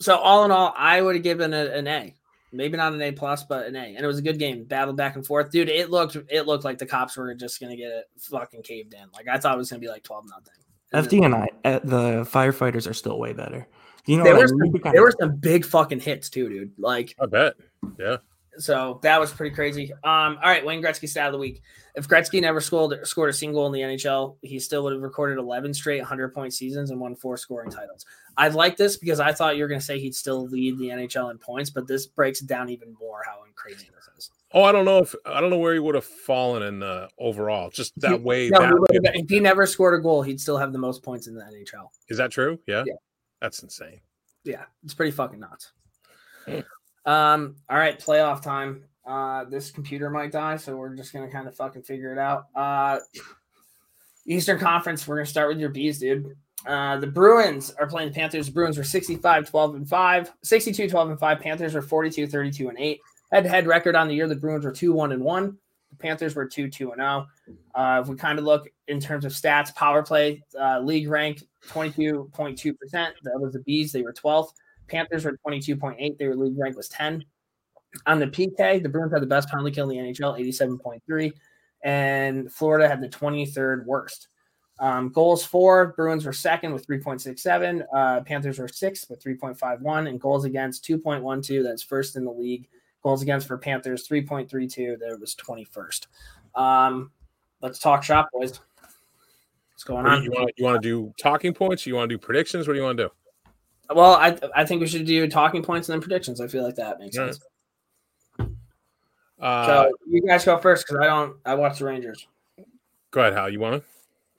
So 0.01 0.17
all 0.17 0.45
in 0.45 0.51
all, 0.51 0.75
I 0.77 1.01
would 1.01 1.15
have 1.15 1.23
given 1.23 1.55
it 1.55 1.71
an 1.73 1.87
A. 1.87 2.15
Maybe 2.57 2.77
not 2.77 2.93
an 2.95 3.03
A 3.03 3.13
plus, 3.13 3.45
but 3.45 3.67
an 3.67 3.77
A. 3.77 3.81
And 3.95 3.99
it 3.99 4.07
was 4.07 4.19
a 4.19 4.23
good 4.23 4.39
game. 4.39 4.65
Battle 4.65 4.95
back 4.95 5.17
and 5.17 5.27
forth. 5.27 5.51
Dude, 5.51 5.69
it 5.69 5.91
looked 5.91 6.17
it 6.31 6.47
looked 6.47 6.65
like 6.65 6.79
the 6.79 6.87
cops 6.87 7.17
were 7.17 7.35
just 7.35 7.61
gonna 7.61 7.77
get 7.77 7.91
it 7.93 8.05
fucking 8.19 8.63
caved 8.63 8.95
in. 8.95 9.05
Like 9.15 9.29
I 9.29 9.39
thought 9.39 9.55
it 9.55 9.59
was 9.59 9.71
gonna 9.71 9.81
be 9.81 9.89
like 9.89 10.03
12 10.05 10.27
nothing. 10.29 11.09
FD 11.11 11.25
and 11.25 11.35
I, 11.35 11.49
uh, 11.65 11.81
the 11.83 12.23
firefighters 12.31 12.89
are 12.89 12.95
still 12.95 13.19
way 13.19 13.33
better. 13.33 13.67
You 14.07 14.19
know, 14.19 14.25
There 14.25 14.37
were 14.37 14.47
some, 14.47 14.59
You 14.65 14.73
kinda- 14.73 14.91
there 14.93 15.03
were 15.03 15.15
some 15.19 15.37
big 15.37 15.65
fucking 15.65 16.01
hits 16.01 16.29
too, 16.31 16.49
dude. 16.49 16.73
Like 16.79 17.15
I 17.21 17.27
bet. 17.27 17.55
Yeah. 17.99 18.19
So 18.59 19.01
that 19.03 19.21
was 19.21 19.33
pretty 19.33 19.55
crazy. 19.55 19.93
Um, 19.93 20.39
all 20.43 20.51
right, 20.51 20.65
Wayne 20.65 20.83
Gretzky 20.83 21.09
stat 21.09 21.27
of 21.27 21.33
the 21.33 21.39
week. 21.39 21.63
If 21.95 22.09
Gretzky 22.09 22.41
never 22.41 22.61
scored 22.61 23.07
scored 23.07 23.31
a 23.31 23.33
single 23.33 23.67
in 23.67 23.73
the 23.73 23.81
NHL, 23.81 24.37
he 24.43 24.59
still 24.59 24.83
would 24.85 24.93
have 24.93 25.03
recorded 25.03 25.39
11 25.39 25.75
straight 25.75 26.01
100 26.01 26.35
point 26.35 26.53
seasons 26.53 26.91
and 26.91 27.01
won 27.01 27.15
four 27.15 27.37
scoring 27.37 27.71
titles. 27.71 28.05
I 28.37 28.49
like 28.49 28.77
this 28.77 28.97
because 28.97 29.21
I 29.21 29.33
thought 29.33 29.57
you 29.57 29.63
were 29.63 29.69
going 29.69 29.79
to 29.81 29.87
say 29.87 29.99
he'd 30.01 30.15
still 30.17 30.47
lead 30.49 30.77
the 30.79 30.89
NHL 30.89 31.31
in 31.31 31.39
points, 31.39 31.71
but 31.71 31.87
this 31.87 32.07
breaks 32.07 32.41
down 32.41 32.69
even 32.69 32.95
more 33.01 33.23
how 33.25 33.39
crazy 33.65 33.89
this 33.95 34.09
is. 34.19 34.31
Oh, 34.53 34.63
I 34.63 34.73
don't 34.73 34.85
know 34.85 34.99
if 34.99 35.15
I 35.25 35.41
don't 35.41 35.51
know 35.51 35.59
where 35.59 35.73
he 35.73 35.79
would 35.81 35.95
have 35.95 36.05
fallen 36.05 36.63
in 36.63 36.81
the 36.81 37.09
overall. 37.19 37.71
Just 37.71 37.93
that 38.01 38.21
way. 38.21 38.49
No, 38.51 38.59
that 38.61 38.67
he 38.69 38.73
would 38.75 38.81
way- 38.91 39.01
have- 39.07 39.15
if 39.25 39.31
he 39.31 39.41
never 39.41 39.65
scored 39.67 39.99
a 39.99 40.03
goal, 40.03 40.23
he'd 40.23 40.41
still 40.41 40.59
have 40.59 40.73
the 40.73 40.79
most 40.79 41.03
points 41.03 41.27
in 41.27 41.35
the 41.35 41.43
NHL. 41.43 41.89
Is 42.09 42.19
that 42.19 42.31
true? 42.31 42.59
Yeah. 42.67 42.85
Yeah. 42.87 42.95
That's 43.41 43.63
insane. 43.63 44.01
Yeah, 44.45 44.65
it's 44.85 44.95
pretty 44.95 45.13
fucking 45.13 45.41
nuts. 45.41 45.73
Um, 47.07 47.57
all 47.69 47.79
right, 47.79 47.99
playoff 47.99 48.43
time. 48.43 48.85
Uh, 49.07 49.45
this 49.45 49.71
computer 49.71 50.09
might 50.09 50.33
die, 50.33 50.57
so 50.57 50.77
we're 50.77 50.95
just 50.95 51.13
gonna 51.13 51.31
kind 51.31 51.47
of 51.47 51.55
fucking 51.55 51.83
figure 51.83 52.13
it 52.13 52.19
out. 52.19 52.47
Uh, 52.55 52.99
Eastern 54.27 54.59
Conference, 54.59 55.07
we're 55.07 55.17
gonna 55.17 55.27
start 55.27 55.49
with 55.49 55.59
your 55.59 55.69
bees, 55.69 55.99
dude. 55.99 56.35
Uh, 56.67 56.97
the 56.97 57.07
Bruins 57.07 57.75
are 57.79 57.87
playing 57.87 58.09
the 58.09 58.15
Panthers. 58.15 58.47
The 58.47 58.53
Bruins 58.53 58.79
were 58.79 58.85
65, 58.85 59.51
12, 59.51 59.75
and 59.75 59.89
5, 59.89 60.33
62, 60.43 60.89
12, 60.89 61.11
and 61.11 61.21
5. 61.21 61.41
Panthers 61.41 61.75
were 61.75 61.83
42, 61.83 62.27
32, 62.27 62.69
and 62.69 62.79
8. 62.79 63.01
Head 63.33 63.45
to 63.45 63.51
head 63.51 63.67
record 63.67 63.97
on 63.97 64.09
the 64.09 64.15
year, 64.15 64.29
the 64.29 64.37
Bruins 64.37 64.65
were 64.65 64.73
2, 64.73 64.93
1, 64.93 65.13
and 65.13 65.23
1. 65.23 65.59
The 65.91 65.97
Panthers 65.97 66.35
were 66.35 66.47
2, 66.47 66.71
2, 66.71 66.93
and 66.93 67.01
0. 67.01 67.27
Uh, 67.75 68.01
if 68.03 68.09
we 68.09 68.17
kind 68.17 68.39
of 68.39 68.45
look 68.45 68.69
in 68.89 68.99
terms 68.99 69.25
of 69.27 69.33
stats, 69.33 69.75
power 69.75 70.03
play, 70.03 70.43
uh, 70.59 70.81
league 70.81 71.09
rank 71.09 71.43
22.2%. 71.69 72.75
That 72.93 73.13
was 73.41 73.53
the 73.53 73.61
Bees, 73.61 73.93
they 73.93 74.03
were 74.03 74.13
12th. 74.13 74.53
Panthers 74.89 75.25
were 75.25 75.39
22.8. 75.47 76.19
Their 76.19 76.35
league 76.35 76.59
rank 76.59 76.77
was 76.77 76.89
10. 76.89 77.25
On 78.07 78.19
the 78.19 78.27
PK, 78.27 78.83
the 78.83 78.89
Bruins 78.89 79.13
had 79.13 79.23
the 79.23 79.27
best 79.27 79.49
penalty 79.49 79.71
kill 79.71 79.89
in 79.91 80.05
the 80.05 80.13
NHL, 80.13 80.39
87.3, 80.39 81.33
and 81.83 82.53
Florida 82.53 82.89
had 82.89 83.01
the 83.01 83.09
23rd 83.09 83.85
worst. 83.85 84.29
Um, 84.81 85.11
goals 85.11 85.45
for 85.45 85.95
Bruins 85.97 86.27
were 86.27 86.33
second 86.33 86.73
with 86.73 86.87
3.67. 86.87 87.85
Uh, 87.95 88.21
Panthers 88.23 88.59
were 88.59 88.69
sixth 88.69 89.09
with 89.09 89.23
3.51, 89.23 90.09
and 90.09 90.21
goals 90.21 90.45
against 90.45 90.85
2.12. 90.85 91.63
That's 91.63 91.83
first 91.83 92.17
in 92.17 92.25
the 92.25 92.33
league. 92.33 92.69
Goals 93.03 93.23
against 93.23 93.47
for 93.47 93.59
Panthers 93.59 94.09
3.32. 94.09 94.99
That 94.99 95.21
was 95.21 95.37
21st. 95.37 96.07
Um, 96.57 97.13
let's 97.61 97.79
talk 97.79 98.03
shop, 98.03 98.31
boys. 98.33 98.59
What's 99.73 99.85
going 99.85 100.07
on? 100.07 100.23
You 100.23 100.31
want 100.31 100.53
you 100.57 100.65
want 100.65 100.83
to 100.83 100.89
do 100.89 101.15
talking 101.19 101.53
points? 101.53 101.87
You 101.87 101.97
want 101.97 102.09
to 102.09 102.15
do 102.15 102.19
predictions? 102.19 102.67
What 102.67 102.75
do 102.75 102.79
you 102.79 102.85
want 102.85 102.97
to 102.97 103.05
do? 103.05 103.11
Well, 103.93 104.13
I 104.15 104.39
I 104.55 104.65
think 104.65 104.81
we 104.81 104.87
should 104.87 105.07
do 105.07 105.29
talking 105.29 105.63
points 105.63 105.89
and 105.89 105.95
then 105.95 106.01
predictions. 106.01 106.41
I 106.41 106.47
feel 106.49 106.63
like 106.65 106.77
that 106.77 106.99
makes 106.99 107.19
All 107.19 107.27
sense. 107.27 107.41
Uh, 109.41 109.67
So 109.67 109.93
you 110.09 110.23
guys 110.23 110.45
go 110.45 110.59
first 110.59 110.87
because 110.87 111.01
I 111.03 111.07
don't. 111.07 111.37
I 111.45 111.55
watch 111.55 111.79
the 111.79 111.85
Rangers, 111.87 112.27
go 113.11 113.21
ahead, 113.21 113.35
Hal. 113.35 113.51
You 113.51 113.61
want 113.61 113.83
to? 113.83 113.89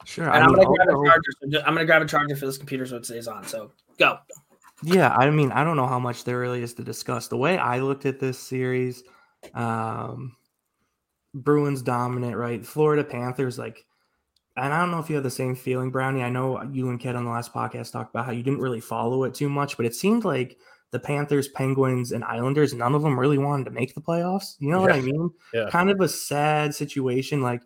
Sure. 0.05 0.25
and 0.25 0.33
I 0.33 0.45
I'm 0.47 0.53
gonna 0.53 0.65
grab 0.67 0.87
a 0.89 0.91
charger. 1.07 1.31
So 1.41 1.49
ju- 1.49 1.59
I'm 1.59 1.73
gonna 1.73 1.85
grab 1.85 2.01
a 2.01 2.05
charger 2.07 2.35
for 2.35 2.45
this 2.45 2.57
computer 2.57 2.85
so 2.85 2.97
it 2.97 3.05
stays 3.05 3.27
on. 3.27 3.43
So 3.45 3.71
go. 3.97 4.19
Yeah, 4.83 5.15
I 5.15 5.29
mean, 5.29 5.51
I 5.51 5.63
don't 5.63 5.77
know 5.77 5.87
how 5.87 5.99
much 5.99 6.23
there 6.25 6.39
really 6.39 6.61
is 6.61 6.73
to 6.75 6.83
discuss. 6.83 7.27
The 7.27 7.37
way 7.37 7.57
I 7.57 7.79
looked 7.79 8.05
at 8.05 8.19
this 8.19 8.37
series, 8.37 9.03
um, 9.53 10.35
Bruins 11.33 11.81
dominant, 11.81 12.35
right? 12.35 12.63
Florida 12.65 13.03
Panthers, 13.03 13.57
like, 13.57 13.85
and 14.57 14.73
I 14.73 14.79
don't 14.79 14.91
know 14.91 14.99
if 14.99 15.09
you 15.09 15.15
have 15.15 15.23
the 15.23 15.29
same 15.29 15.55
feeling, 15.55 15.91
Brownie. 15.91 16.23
I 16.23 16.29
know 16.29 16.61
you 16.71 16.89
and 16.89 16.99
Ked 16.99 17.15
on 17.15 17.25
the 17.25 17.31
last 17.31 17.53
podcast 17.53 17.91
talked 17.91 18.13
about 18.13 18.25
how 18.25 18.31
you 18.31 18.43
didn't 18.43 18.59
really 18.61 18.79
follow 18.79 19.23
it 19.23 19.33
too 19.33 19.49
much, 19.49 19.77
but 19.77 19.85
it 19.85 19.95
seemed 19.95 20.23
like 20.23 20.57
the 20.91 20.99
Panthers, 20.99 21.47
Penguins, 21.49 22.11
and 22.11 22.23
Islanders, 22.23 22.73
none 22.73 22.95
of 22.95 23.01
them 23.01 23.19
really 23.19 23.37
wanted 23.37 23.65
to 23.65 23.71
make 23.71 23.93
the 23.93 24.01
playoffs. 24.01 24.55
You 24.59 24.71
know 24.71 24.81
what 24.81 24.93
I 24.93 25.01
mean? 25.01 25.29
Yeah. 25.53 25.69
Kind 25.69 25.89
of 25.89 25.99
a 25.99 26.07
sad 26.07 26.73
situation. 26.73 27.41
Like, 27.41 27.61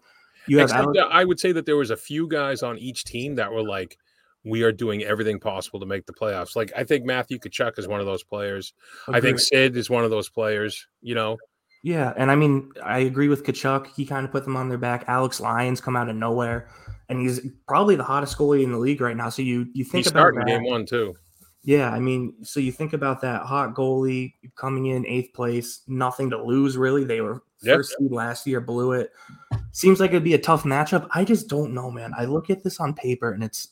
you 0.47 0.57
have 0.57 0.69
Except 0.69 0.83
Alex- 0.83 0.99
I 1.11 1.25
would 1.25 1.39
say 1.39 1.51
that 1.51 1.65
there 1.65 1.77
was 1.77 1.91
a 1.91 1.97
few 1.97 2.27
guys 2.27 2.63
on 2.63 2.77
each 2.79 3.03
team 3.03 3.35
that 3.35 3.51
were 3.51 3.63
like, 3.63 3.97
we 4.43 4.63
are 4.63 4.71
doing 4.71 5.03
everything 5.03 5.39
possible 5.39 5.79
to 5.79 5.85
make 5.85 6.05
the 6.05 6.13
playoffs. 6.13 6.55
Like 6.55 6.71
I 6.75 6.83
think 6.83 7.05
Matthew 7.05 7.37
Tkachuk 7.39 7.77
is 7.77 7.87
one 7.87 7.99
of 7.99 8.05
those 8.05 8.23
players. 8.23 8.73
I 9.07 9.19
think 9.19 9.39
Sid 9.39 9.75
is 9.75 9.89
one 9.89 10.03
of 10.03 10.11
those 10.11 10.29
players. 10.29 10.87
You 11.01 11.15
know, 11.15 11.37
Yeah, 11.81 12.13
and 12.17 12.29
I 12.29 12.35
mean, 12.35 12.71
I 12.83 12.99
agree 12.99 13.29
with 13.29 13.45
Tkachuk. 13.45 13.87
He 13.95 14.05
kind 14.05 14.25
of 14.25 14.31
put 14.31 14.43
them 14.43 14.57
on 14.57 14.67
their 14.67 14.77
back. 14.77 15.05
Alex 15.07 15.39
Lyon's 15.39 15.79
come 15.79 15.95
out 15.95 16.09
of 16.09 16.15
nowhere, 16.15 16.67
and 17.07 17.21
he's 17.21 17.39
probably 17.67 17.95
the 17.95 18.03
hottest 18.03 18.37
goalie 18.37 18.63
in 18.63 18.71
the 18.71 18.77
league 18.77 18.99
right 19.01 19.15
now. 19.15 19.29
So 19.29 19.41
you 19.41 19.67
you 19.73 19.85
think 19.85 20.03
he's 20.03 20.11
about 20.11 20.33
starting 20.33 20.39
that. 20.41 20.45
game 20.47 20.63
one 20.65 20.85
too. 20.85 21.15
Yeah, 21.63 21.91
I 21.91 21.99
mean, 21.99 22.33
so 22.43 22.59
you 22.59 22.71
think 22.71 22.93
about 22.93 23.21
that 23.21 23.43
hot 23.43 23.75
goalie 23.75 24.33
coming 24.55 24.87
in 24.87 25.05
eighth 25.05 25.33
place, 25.33 25.81
nothing 25.87 26.29
to 26.31 26.41
lose 26.43 26.77
really. 26.77 27.03
They 27.03 27.21
were 27.21 27.43
Yep. 27.61 27.75
first 27.75 27.95
seed 27.97 28.11
last 28.11 28.47
year, 28.47 28.61
blew 28.61 28.93
it. 28.93 29.11
Seems 29.73 29.99
like 29.99 30.11
it'd 30.11 30.23
be 30.23 30.33
a 30.33 30.39
tough 30.39 30.63
matchup. 30.63 31.07
I 31.11 31.25
just 31.25 31.49
don't 31.49 31.73
know, 31.73 31.91
man. 31.91 32.13
I 32.17 32.23
look 32.23 32.49
at 32.49 32.63
this 32.63 32.79
on 32.79 32.93
paper, 32.93 33.33
and 33.33 33.43
it's 33.43 33.69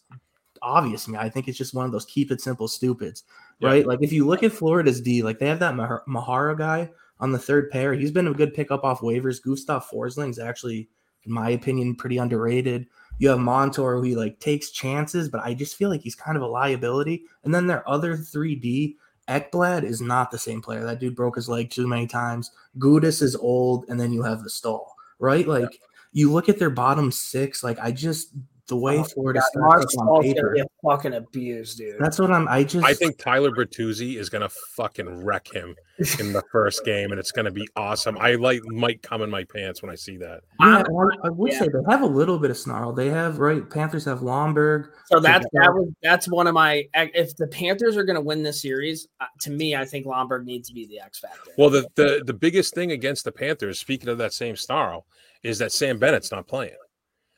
obvious 0.62 1.06
to 1.06 1.12
me. 1.12 1.18
I 1.18 1.30
think 1.30 1.48
it's 1.48 1.58
just 1.58 1.74
one 1.74 1.86
of 1.86 1.94
those 1.94 2.06
keep 2.06 2.30
it 2.30 2.42
simple 2.42 2.68
stupids, 2.68 3.24
right? 3.62 3.86
Like 3.88 4.00
if 4.02 4.12
you 4.12 4.26
look 4.26 4.44
at 4.44 4.52
Florida's 4.52 5.00
D, 5.02 5.24
like 5.24 5.40
they 5.40 5.48
have 5.48 5.60
that 5.60 5.74
Mahura 5.76 6.58
guy 6.58 6.90
on 7.20 7.32
the 7.32 7.40
third 7.40 7.70
pair. 7.72 7.94
He's 7.94 8.12
been 8.12 8.28
a 8.28 8.34
good 8.34 8.54
pickup 8.54 8.84
off 8.84 9.02
waivers. 9.02 9.42
Gustav 9.42 9.90
Forsling's 9.90 10.40
actually, 10.40 10.90
in 11.24 11.32
my 11.32 11.50
opinion, 11.52 11.96
pretty 11.96 12.18
underrated. 12.18 12.88
You 13.20 13.30
have 13.30 13.40
Montour 13.40 13.96
who 13.96 14.04
he 14.04 14.16
like 14.16 14.40
takes 14.40 14.70
chances, 14.70 15.30
but 15.30 15.42
I 15.44 15.54
just 15.54 15.76
feel 15.76 15.90
like 15.90 16.02
he's 16.02 16.16
kind 16.16 16.38
of 16.38 16.44
a 16.44 16.48
liability. 16.48 17.24
And 17.44 17.54
then 17.54 17.68
their 17.68 17.88
other 17.90 18.16
3D, 18.16 18.96
Ekblad 19.28 19.84
is 19.84 20.02
not 20.02 20.32
the 20.32 20.38
same 20.38 20.62
player. 20.62 20.84
That 20.84 21.00
dude 21.00 21.16
broke 21.16 21.36
his 21.36 21.50
leg 21.50 21.70
too 21.70 21.88
many 21.88 22.08
times. 22.08 22.52
Gudas 22.78 23.22
is 23.22 23.36
old, 23.36 23.86
and 23.90 24.00
then 24.00 24.14
you 24.14 24.24
have 24.24 24.44
the 24.44 24.50
stall, 24.50 24.96
right? 25.20 25.48
Like 25.48 25.72
yeah. 25.72 25.88
you 26.14 26.32
look 26.32 26.48
at 26.48 26.60
their 26.60 26.70
bottom 26.70 27.12
six, 27.12 27.64
like 27.64 27.80
I 27.80 27.92
just 27.92 28.30
the 28.68 28.76
way 28.76 28.98
oh, 28.98 29.04
Florida 29.04 29.42
starts 29.50 29.96
on 29.96 30.22
paper, 30.22 30.54
get 30.56 30.70
fucking 30.84 31.14
abused, 31.14 31.78
dude. 31.78 31.96
That's 32.00 32.20
what 32.20 32.32
I'm. 32.32 32.48
I 32.48 32.64
just. 32.64 32.86
I 32.86 32.94
think 32.94 33.18
Tyler 33.18 33.52
Bertuzzi 33.52 34.18
is 34.18 34.30
gonna 34.30 34.50
fucking 34.76 35.24
wreck 35.24 35.48
him 35.48 35.76
in 36.20 36.34
the 36.34 36.44
first 36.52 36.84
game, 36.84 37.12
and 37.12 37.20
it's 37.20 37.32
gonna 37.32 37.52
be 37.52 37.68
awesome. 37.76 38.18
I 38.18 38.36
like 38.36 38.64
might 38.66 39.02
come 39.02 39.22
in 39.22 39.30
my 39.30 39.46
pants 39.46 39.82
when 39.82 39.90
I 39.90 39.96
see 39.96 40.18
that. 40.18 40.42
Yeah, 40.60 40.84
I, 40.86 41.28
I 41.28 41.30
would 41.30 41.52
yeah. 41.52 41.60
say 41.60 41.68
they 41.70 41.80
have 41.92 42.02
a 42.02 42.08
little 42.08 42.40
bit 42.40 42.52
of 42.52 42.58
snarl. 42.58 42.92
They 42.92 43.10
have 43.10 43.40
right. 43.40 43.68
Panthers 43.70 44.04
have 44.06 44.20
Lomberg. 44.20 44.90
So 45.06 45.20
that's 45.20 45.46
that 45.54 45.74
was 45.74 45.90
that's 46.04 46.28
one 46.28 46.48
of 46.48 46.54
my. 46.54 46.86
If 46.94 47.38
the 47.38 47.48
Panthers 47.48 47.96
are 47.96 48.04
gonna 48.04 48.22
win 48.22 48.44
this 48.44 48.62
series, 48.62 49.08
uh, 49.22 49.26
to 49.42 49.52
me, 49.52 49.76
I 49.76 49.86
think 49.86 50.06
Lomberg 50.06 50.44
needs 50.44 50.68
to 50.68 50.74
be 50.74 50.86
the 50.88 51.00
X 51.00 51.20
factor. 51.20 51.52
Well, 51.58 51.70
the 51.70 51.88
the 51.96 52.22
the 52.26 52.34
biggest 52.34 52.76
thing 52.76 52.92
against 52.92 53.24
the 53.24 53.32
Panthers, 53.32 53.80
speaking 53.80 54.10
of 54.10 54.18
that 54.18 54.34
same 54.34 54.58
snarl, 54.58 55.06
is 55.44 55.58
that 55.60 55.72
Sam 55.72 55.98
Bennett's 55.98 56.32
not 56.32 56.48
playing. 56.48 56.76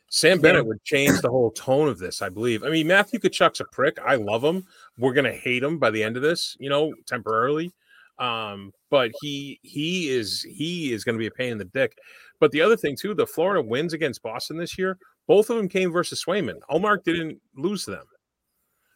Sam 0.09 0.41
Bennett 0.41 0.65
would 0.65 0.83
change 0.83 1.21
the 1.21 1.29
whole 1.29 1.51
tone 1.51 1.87
of 1.87 1.99
this, 1.99 2.23
I 2.23 2.29
believe. 2.29 2.63
I 2.63 2.69
mean, 2.69 2.87
Matthew 2.87 3.19
Tkachuk's 3.19 3.59
a 3.59 3.65
prick. 3.65 3.99
I 4.03 4.15
love 4.15 4.43
him. 4.43 4.65
We're 4.97 5.13
gonna 5.13 5.31
hate 5.31 5.61
him 5.63 5.77
by 5.77 5.91
the 5.91 6.03
end 6.03 6.17
of 6.17 6.23
this, 6.23 6.57
you 6.59 6.69
know, 6.69 6.93
temporarily. 7.05 7.71
Um, 8.17 8.73
but 8.89 9.11
he 9.21 9.59
he 9.61 10.09
is 10.09 10.41
he 10.41 10.91
is 10.91 11.03
gonna 11.03 11.19
be 11.19 11.27
a 11.27 11.31
pain 11.31 11.51
in 11.51 11.57
the 11.59 11.65
dick. 11.65 11.95
But 12.39 12.51
the 12.51 12.61
other 12.61 12.75
thing 12.75 12.95
too, 12.95 13.13
the 13.13 13.27
Florida 13.27 13.61
wins 13.61 13.93
against 13.93 14.23
Boston 14.23 14.57
this 14.57 14.77
year, 14.77 14.97
both 15.27 15.51
of 15.51 15.57
them 15.57 15.69
came 15.69 15.91
versus 15.91 16.23
Swayman. 16.23 16.59
Ullmark 16.71 17.03
didn't 17.03 17.39
lose 17.55 17.85
to 17.85 17.91
them. 17.91 18.05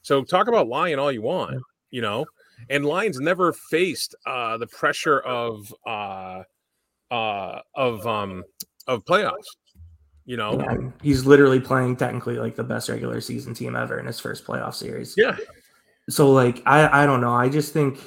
So 0.02 0.24
talk 0.24 0.48
about 0.48 0.68
lying 0.68 0.98
all 0.98 1.12
you 1.12 1.22
want, 1.22 1.62
you 1.92 2.02
know. 2.02 2.26
And 2.70 2.86
Lyon's 2.86 3.20
never 3.20 3.54
faced 3.54 4.16
uh 4.26 4.58
the 4.58 4.68
pressure 4.68 5.20
of 5.20 5.74
uh 5.86 6.42
uh 7.12 7.62
of 7.76 8.08
um 8.08 8.44
of 8.88 9.06
playoffs. 9.06 9.46
You 10.26 10.38
know, 10.38 10.58
yeah, 10.60 10.78
he's 11.02 11.26
literally 11.26 11.60
playing 11.60 11.98
technically 11.98 12.38
like 12.38 12.56
the 12.56 12.64
best 12.64 12.88
regular 12.88 13.20
season 13.20 13.54
team 13.54 13.76
ever 13.76 14.00
in 14.00 14.06
his 14.06 14.20
first 14.20 14.46
playoff 14.46 14.74
series. 14.74 15.16
Yeah. 15.18 15.36
So 16.10 16.32
like 16.32 16.62
I 16.66 17.04
I 17.04 17.06
don't 17.06 17.22
know. 17.22 17.34
I 17.34 17.50
just 17.50 17.74
think 17.74 18.00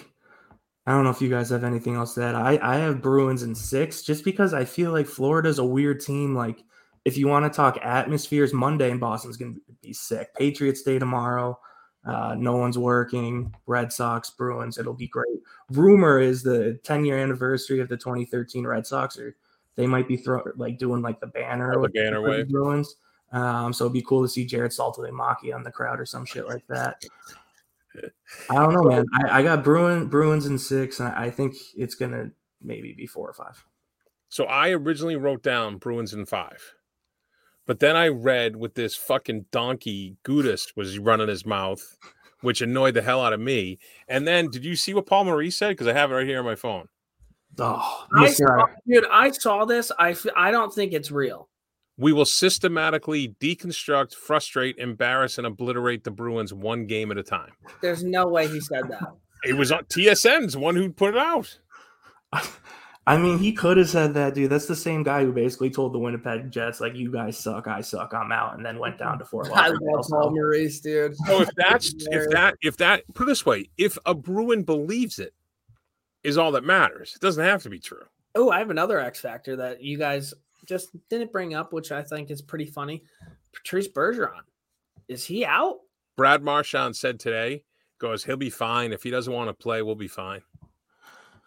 I 0.86 0.92
don't 0.92 1.04
know 1.04 1.10
if 1.10 1.20
you 1.20 1.28
guys 1.28 1.50
have 1.50 1.64
anything 1.64 1.94
else 1.94 2.14
to 2.14 2.24
add. 2.24 2.34
I 2.34 2.58
I 2.62 2.76
have 2.76 3.02
Bruins 3.02 3.42
in 3.42 3.54
six 3.54 4.02
just 4.02 4.24
because 4.24 4.54
I 4.54 4.64
feel 4.64 4.92
like 4.92 5.06
Florida's 5.06 5.58
a 5.58 5.64
weird 5.64 6.00
team. 6.00 6.34
Like 6.34 6.62
if 7.04 7.18
you 7.18 7.28
want 7.28 7.50
to 7.50 7.54
talk 7.54 7.78
atmospheres, 7.82 8.54
Monday 8.54 8.90
in 8.90 8.98
Boston's 8.98 9.36
gonna 9.36 9.54
be 9.82 9.92
sick. 9.92 10.34
Patriots 10.34 10.82
Day 10.82 10.98
tomorrow. 10.98 11.58
Uh, 12.06 12.36
no 12.38 12.56
one's 12.56 12.78
working. 12.78 13.52
Red 13.66 13.92
Sox, 13.92 14.30
Bruins. 14.30 14.78
It'll 14.78 14.94
be 14.94 15.08
great. 15.08 15.40
Rumor 15.72 16.20
is 16.20 16.42
the 16.42 16.78
10 16.84 17.04
year 17.04 17.18
anniversary 17.18 17.80
of 17.80 17.88
the 17.88 17.96
2013 17.96 18.64
Red 18.64 18.86
Sox 18.86 19.18
are 19.18 19.36
they 19.76 19.86
might 19.86 20.08
be 20.08 20.16
throwing 20.16 20.44
like 20.56 20.78
doing 20.78 21.02
like 21.02 21.20
the 21.20 21.26
banner 21.26 21.78
oh, 21.78 21.82
the 21.82 21.88
banner 21.88 22.20
way 22.20 22.42
Bruins. 22.42 22.96
Um, 23.32 23.72
so 23.72 23.84
it'd 23.84 23.92
be 23.92 24.02
cool 24.02 24.22
to 24.22 24.28
see 24.28 24.44
Jared 24.44 24.72
Saltalamacchia 24.72 25.54
on 25.54 25.62
the 25.62 25.70
crowd 25.70 26.00
or 26.00 26.06
some 26.06 26.24
shit 26.24 26.46
like 26.46 26.66
that. 26.68 27.02
I 28.50 28.54
don't 28.54 28.74
know, 28.74 28.82
man. 28.82 29.06
I, 29.14 29.38
I 29.38 29.42
got 29.42 29.64
Bruin 29.64 30.06
Bruins 30.08 30.46
in 30.46 30.58
six, 30.58 31.00
and 31.00 31.08
I 31.08 31.30
think 31.30 31.54
it's 31.76 31.94
gonna 31.94 32.30
maybe 32.62 32.92
be 32.92 33.06
four 33.06 33.28
or 33.28 33.32
five. 33.32 33.64
So 34.28 34.44
I 34.44 34.70
originally 34.70 35.16
wrote 35.16 35.42
down 35.42 35.78
Bruins 35.78 36.12
in 36.12 36.26
five, 36.26 36.74
but 37.64 37.80
then 37.80 37.96
I 37.96 38.08
read 38.08 38.56
with 38.56 38.74
this 38.74 38.96
fucking 38.96 39.46
donkey 39.50 40.16
Gudas 40.24 40.76
was 40.76 40.98
running 40.98 41.28
his 41.28 41.46
mouth, 41.46 41.96
which 42.40 42.60
annoyed 42.60 42.94
the 42.94 43.02
hell 43.02 43.22
out 43.22 43.32
of 43.32 43.40
me. 43.40 43.78
And 44.08 44.26
then, 44.26 44.50
did 44.50 44.64
you 44.64 44.76
see 44.76 44.94
what 44.94 45.06
Paul 45.06 45.24
Maurice 45.24 45.56
said? 45.56 45.70
Because 45.70 45.86
I 45.86 45.92
have 45.92 46.10
it 46.10 46.14
right 46.14 46.26
here 46.26 46.38
on 46.38 46.44
my 46.44 46.54
phone. 46.54 46.88
Oh, 47.58 48.06
I 48.16 48.28
saw, 48.28 48.66
dude, 48.86 49.04
I 49.10 49.30
saw 49.30 49.64
this. 49.64 49.90
I 49.98 50.14
I 50.36 50.50
don't 50.50 50.72
think 50.72 50.92
it's 50.92 51.10
real. 51.10 51.48
We 51.98 52.12
will 52.12 52.26
systematically 52.26 53.34
deconstruct, 53.40 54.14
frustrate, 54.14 54.76
embarrass, 54.78 55.38
and 55.38 55.46
obliterate 55.46 56.04
the 56.04 56.10
Bruins 56.10 56.52
one 56.52 56.86
game 56.86 57.10
at 57.10 57.16
a 57.16 57.22
time. 57.22 57.52
There's 57.80 58.04
no 58.04 58.26
way 58.26 58.48
he 58.48 58.60
said 58.60 58.88
that. 58.90 59.14
it 59.44 59.54
was 59.54 59.72
on 59.72 59.84
TSN's 59.84 60.56
one 60.56 60.76
who 60.76 60.90
put 60.92 61.14
it 61.14 61.18
out. 61.18 61.58
I 63.08 63.16
mean, 63.16 63.38
he 63.38 63.52
could 63.52 63.76
have 63.76 63.88
said 63.88 64.14
that, 64.14 64.34
dude. 64.34 64.50
That's 64.50 64.66
the 64.66 64.74
same 64.74 65.04
guy 65.04 65.24
who 65.24 65.32
basically 65.32 65.70
told 65.70 65.94
the 65.94 65.98
Winnipeg 65.98 66.50
Jets, 66.50 66.80
like, 66.80 66.96
"You 66.96 67.12
guys 67.12 67.38
suck, 67.38 67.68
I 67.68 67.80
suck, 67.80 68.12
I'm 68.12 68.32
out," 68.32 68.56
and 68.56 68.66
then 68.66 68.80
went 68.80 68.98
down 68.98 69.18
to 69.20 69.24
Fort 69.24 69.48
Lauderdale. 69.50 69.78
I 69.92 69.96
love 69.96 70.06
Paul 70.10 70.30
Maurice, 70.34 70.80
dude. 70.80 71.16
So 71.18 71.40
if 71.42 71.48
that's 71.56 71.94
if 72.10 72.28
that 72.30 72.56
if 72.62 72.76
that 72.78 73.04
put 73.14 73.22
it 73.24 73.26
this 73.26 73.46
way, 73.46 73.70
if 73.78 73.96
a 74.06 74.14
Bruin 74.14 74.64
believes 74.64 75.20
it, 75.20 75.32
is 76.26 76.36
all 76.36 76.50
that 76.52 76.64
matters. 76.64 77.12
It 77.14 77.20
doesn't 77.20 77.42
have 77.42 77.62
to 77.62 77.70
be 77.70 77.78
true. 77.78 78.04
Oh, 78.34 78.50
I 78.50 78.58
have 78.58 78.70
another 78.70 78.98
X 78.98 79.20
factor 79.20 79.54
that 79.56 79.80
you 79.80 79.96
guys 79.96 80.34
just 80.66 80.88
didn't 81.08 81.32
bring 81.32 81.54
up, 81.54 81.72
which 81.72 81.92
I 81.92 82.02
think 82.02 82.30
is 82.30 82.42
pretty 82.42 82.66
funny. 82.66 83.04
Patrice 83.52 83.88
Bergeron, 83.88 84.42
is 85.08 85.24
he 85.24 85.44
out? 85.44 85.76
Brad 86.16 86.42
Marchand 86.42 86.96
said 86.96 87.20
today, 87.20 87.62
goes, 87.98 88.24
he'll 88.24 88.36
be 88.36 88.50
fine. 88.50 88.92
If 88.92 89.04
he 89.04 89.10
doesn't 89.10 89.32
want 89.32 89.48
to 89.48 89.54
play, 89.54 89.82
we'll 89.82 89.94
be 89.94 90.08
fine. 90.08 90.42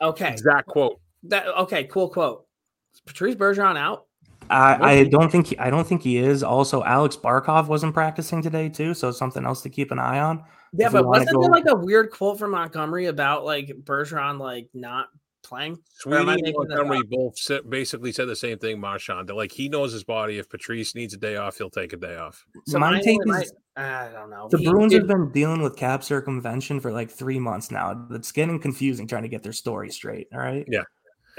Okay. 0.01 0.31
Exact 0.31 0.67
quote. 0.67 1.01
That 1.23 1.47
okay, 1.47 1.83
cool 1.83 2.07
quote. 2.07 2.45
Is 2.93 3.01
Patrice 3.01 3.35
Bergeron 3.35 3.77
out? 3.77 4.05
I, 4.49 4.93
I 4.93 5.03
don't 5.03 5.29
think 5.29 5.47
he, 5.47 5.59
I 5.59 5.69
don't 5.69 5.85
think 5.85 6.01
he 6.01 6.17
is. 6.17 6.41
Also, 6.41 6.83
Alex 6.83 7.17
Barkov 7.17 7.67
wasn't 7.67 7.93
practicing 7.93 8.41
today 8.41 8.69
too, 8.69 8.93
so 8.93 9.11
something 9.11 9.45
else 9.45 9.61
to 9.63 9.69
keep 9.69 9.91
an 9.91 9.99
eye 9.99 10.19
on. 10.19 10.43
Yeah, 10.73 10.89
but 10.89 11.05
wasn't 11.05 11.33
go... 11.33 11.41
there 11.41 11.49
like 11.49 11.67
a 11.67 11.75
weird 11.75 12.11
quote 12.11 12.39
from 12.39 12.51
Montgomery 12.51 13.07
about 13.07 13.45
like 13.45 13.67
Bergeron 13.83 14.39
like 14.39 14.69
not 14.73 15.07
playing? 15.43 15.79
Sweeney 15.93 16.33
and 16.33 16.53
Montgomery 16.55 17.01
both 17.09 17.35
basically 17.69 18.11
said 18.11 18.27
the 18.27 18.35
same 18.35 18.57
thing, 18.57 18.79
Marchand. 18.79 19.29
That 19.29 19.35
like 19.35 19.51
he 19.51 19.69
knows 19.69 19.91
his 19.93 20.03
body. 20.03 20.37
If 20.37 20.49
Patrice 20.49 20.95
needs 20.95 21.13
a 21.13 21.17
day 21.17 21.37
off, 21.37 21.57
he'll 21.57 21.69
take 21.69 21.93
a 21.93 21.97
day 21.97 22.17
off. 22.17 22.45
So 22.67 22.79
my 22.79 23.01
take 23.01 23.19
is, 23.25 23.53
I 23.75 24.09
don't 24.13 24.29
know. 24.29 24.47
The 24.49 24.57
he, 24.57 24.69
Bruins 24.69 24.93
have 24.93 25.07
been 25.07 25.31
dealing 25.31 25.61
with 25.61 25.75
cap 25.75 26.03
circumvention 26.03 26.79
for 26.79 26.91
like 26.91 27.09
three 27.09 27.39
months 27.39 27.71
now. 27.71 28.07
It's 28.11 28.31
getting 28.31 28.59
confusing 28.59 29.07
trying 29.07 29.23
to 29.23 29.29
get 29.29 29.43
their 29.43 29.53
story 29.53 29.89
straight. 29.89 30.27
All 30.33 30.39
right. 30.39 30.65
Yeah. 30.67 30.83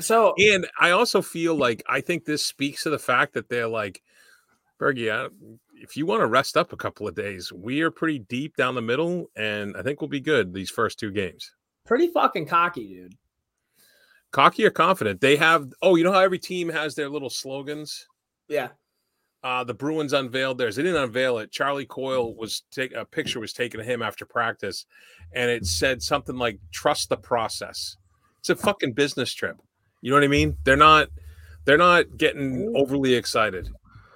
So 0.00 0.34
and 0.38 0.66
I 0.78 0.90
also 0.90 1.20
feel 1.20 1.54
like 1.54 1.82
I 1.88 2.00
think 2.00 2.24
this 2.24 2.44
speaks 2.44 2.84
to 2.84 2.90
the 2.90 2.98
fact 2.98 3.34
that 3.34 3.48
they're 3.48 3.68
like, 3.68 4.02
Bergie, 4.80 5.30
if 5.80 5.96
you 5.96 6.06
want 6.06 6.20
to 6.20 6.26
rest 6.26 6.56
up 6.56 6.72
a 6.72 6.76
couple 6.76 7.08
of 7.08 7.14
days, 7.14 7.52
we 7.52 7.80
are 7.80 7.90
pretty 7.90 8.20
deep 8.20 8.56
down 8.56 8.74
the 8.74 8.82
middle, 8.82 9.30
and 9.36 9.76
I 9.76 9.82
think 9.82 10.00
we'll 10.00 10.08
be 10.08 10.20
good 10.20 10.52
these 10.52 10.70
first 10.70 10.98
two 10.98 11.10
games. 11.10 11.50
Pretty 11.86 12.08
fucking 12.08 12.46
cocky, 12.46 12.86
dude. 12.86 13.16
Cocky 14.30 14.64
or 14.64 14.70
confident? 14.70 15.20
They 15.20 15.36
have. 15.36 15.72
Oh, 15.82 15.96
you 15.96 16.04
know 16.04 16.12
how 16.12 16.20
every 16.20 16.38
team 16.38 16.68
has 16.68 16.94
their 16.94 17.08
little 17.08 17.30
slogans. 17.30 18.06
Yeah. 18.48 18.68
Uh, 19.42 19.64
the 19.64 19.74
Bruins 19.74 20.12
unveiled 20.12 20.58
theirs. 20.58 20.76
They 20.76 20.82
didn't 20.82 21.02
unveil 21.02 21.38
it. 21.38 21.50
Charlie 21.50 21.86
Coyle 21.86 22.34
was 22.36 22.62
take 22.70 22.92
a 22.92 23.04
picture 23.04 23.40
was 23.40 23.54
taken 23.54 23.80
of 23.80 23.86
him 23.86 24.02
after 24.02 24.26
practice, 24.26 24.84
and 25.34 25.50
it 25.50 25.66
said 25.66 26.02
something 26.02 26.36
like 26.36 26.60
"Trust 26.72 27.08
the 27.08 27.16
process." 27.16 27.96
It's 28.38 28.50
a 28.50 28.56
fucking 28.56 28.92
business 28.92 29.32
trip. 29.32 29.56
You 30.02 30.10
know 30.10 30.16
what 30.16 30.24
I 30.24 30.28
mean? 30.28 30.56
They're 30.64 30.76
not. 30.76 31.08
They're 31.64 31.78
not 31.78 32.16
getting 32.16 32.72
overly 32.76 33.14
excited. 33.14 33.68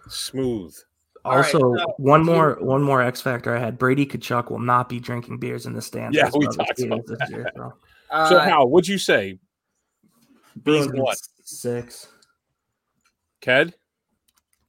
Smooth. 0.09 0.77
Also, 1.25 1.59
right, 1.59 1.81
so 1.81 1.95
one 1.97 2.25
more 2.25 2.59
one 2.61 2.83
more 2.83 3.01
X 3.01 3.21
factor 3.21 3.57
I 3.57 3.59
had. 3.59 3.79
Brady 3.79 4.05
Tkachuk 4.05 4.51
will 4.51 4.59
not 4.59 4.89
be 4.89 5.01
drinking 5.01 5.39
beers 5.39 5.65
in 5.65 5.73
the 5.73 5.81
stands. 5.81 6.17
Yeah, 6.17 6.29
we 6.35 6.47
talked 6.47 6.81
about 6.81 7.07
that. 7.07 7.31
Year, 7.31 7.51
so. 7.57 7.73
Uh, 8.11 8.29
so 8.29 8.39
how 8.41 8.67
would 8.67 8.87
you 8.87 8.99
say? 8.99 9.39
Being 10.63 10.97
what 10.97 11.19
six? 11.43 12.09
Ked. 13.41 13.75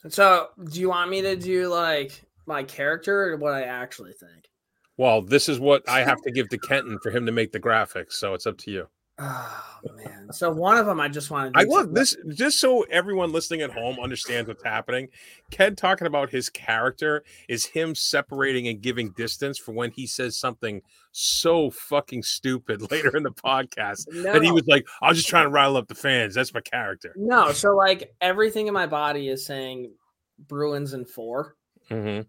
So, 0.10 0.50
do 0.72 0.80
you 0.80 0.90
want 0.90 1.10
me 1.10 1.22
to 1.22 1.36
do 1.36 1.68
like 1.68 2.24
my 2.46 2.64
character 2.64 3.34
or 3.34 3.38
what 3.38 3.54
I 3.54 3.64
actually 3.64 4.14
think? 4.14 4.50
Well, 4.98 5.22
this 5.22 5.50
is 5.50 5.60
what 5.60 5.88
I 5.90 6.04
have 6.04 6.22
to 6.22 6.32
give 6.32 6.50
to 6.50 6.58
Kenton 6.68 7.00
for 7.04 7.12
him 7.12 7.26
to 7.26 7.32
make 7.32 7.52
the 7.52 7.60
graphics, 7.60 8.14
so 8.14 8.34
it's 8.34 8.48
up 8.48 8.58
to 8.60 8.72
you. 8.72 8.88
Oh 9.18 9.80
man! 9.96 10.28
So 10.34 10.52
one 10.52 10.78
of 10.78 10.86
them, 10.86 11.00
I 11.00 11.08
just 11.08 11.32
wanted. 11.32 11.54
To 11.54 11.60
I 11.60 11.64
love 11.64 11.94
this, 11.94 12.18
just 12.34 12.60
so 12.60 12.82
everyone 12.92 13.32
listening 13.32 13.62
at 13.62 13.72
home 13.72 13.98
understands 14.02 14.50
what's 14.50 14.64
happening. 14.64 15.08
Ken 15.52 15.74
talking 15.74 16.06
about 16.06 16.30
his 16.30 16.50
character 16.50 17.24
is 17.48 17.66
him 17.66 17.96
separating 17.96 18.68
and 18.68 18.82
giving 18.82 19.12
distance 19.12 19.58
for 19.58 19.72
when 19.72 19.92
he 19.92 20.06
says 20.06 20.36
something 20.36 20.82
so 21.14 21.70
fucking 21.70 22.24
stupid 22.24 22.92
later 22.92 23.16
in 23.16 23.24
the 23.24 23.32
podcast 23.32 24.08
no. 24.12 24.34
that 24.34 24.44
he 24.44 24.52
was 24.52 24.68
like, 24.68 24.86
"I 25.02 25.08
was 25.08 25.18
just 25.18 25.30
trying 25.30 25.46
to 25.46 25.50
rile 25.50 25.78
up 25.78 25.88
the 25.88 25.96
fans." 25.96 26.36
That's 26.36 26.54
my 26.54 26.62
character. 26.62 27.14
No, 27.16 27.54
so 27.54 27.74
like 27.74 28.14
everything 28.20 28.68
in 28.68 28.74
my 28.74 28.88
body 28.88 29.30
is 29.30 29.46
saying 29.46 29.94
Bruins 30.40 30.94
in 30.94 31.06
4 31.06 31.56
mm-hmm. 31.90 32.22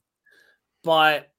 but 0.85 1.33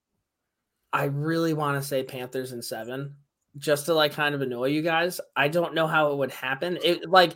I 0.91 1.05
really 1.05 1.53
want 1.53 1.81
to 1.81 1.87
say 1.87 2.03
Panthers 2.03 2.51
in 2.51 2.61
seven, 2.61 3.15
just 3.57 3.85
to 3.85 3.93
like 3.93 4.13
kind 4.13 4.35
of 4.35 4.41
annoy 4.41 4.67
you 4.67 4.81
guys. 4.81 5.19
I 5.35 5.47
don't 5.47 5.73
know 5.73 5.87
how 5.87 6.11
it 6.11 6.17
would 6.17 6.31
happen. 6.31 6.77
It 6.83 7.09
like 7.09 7.33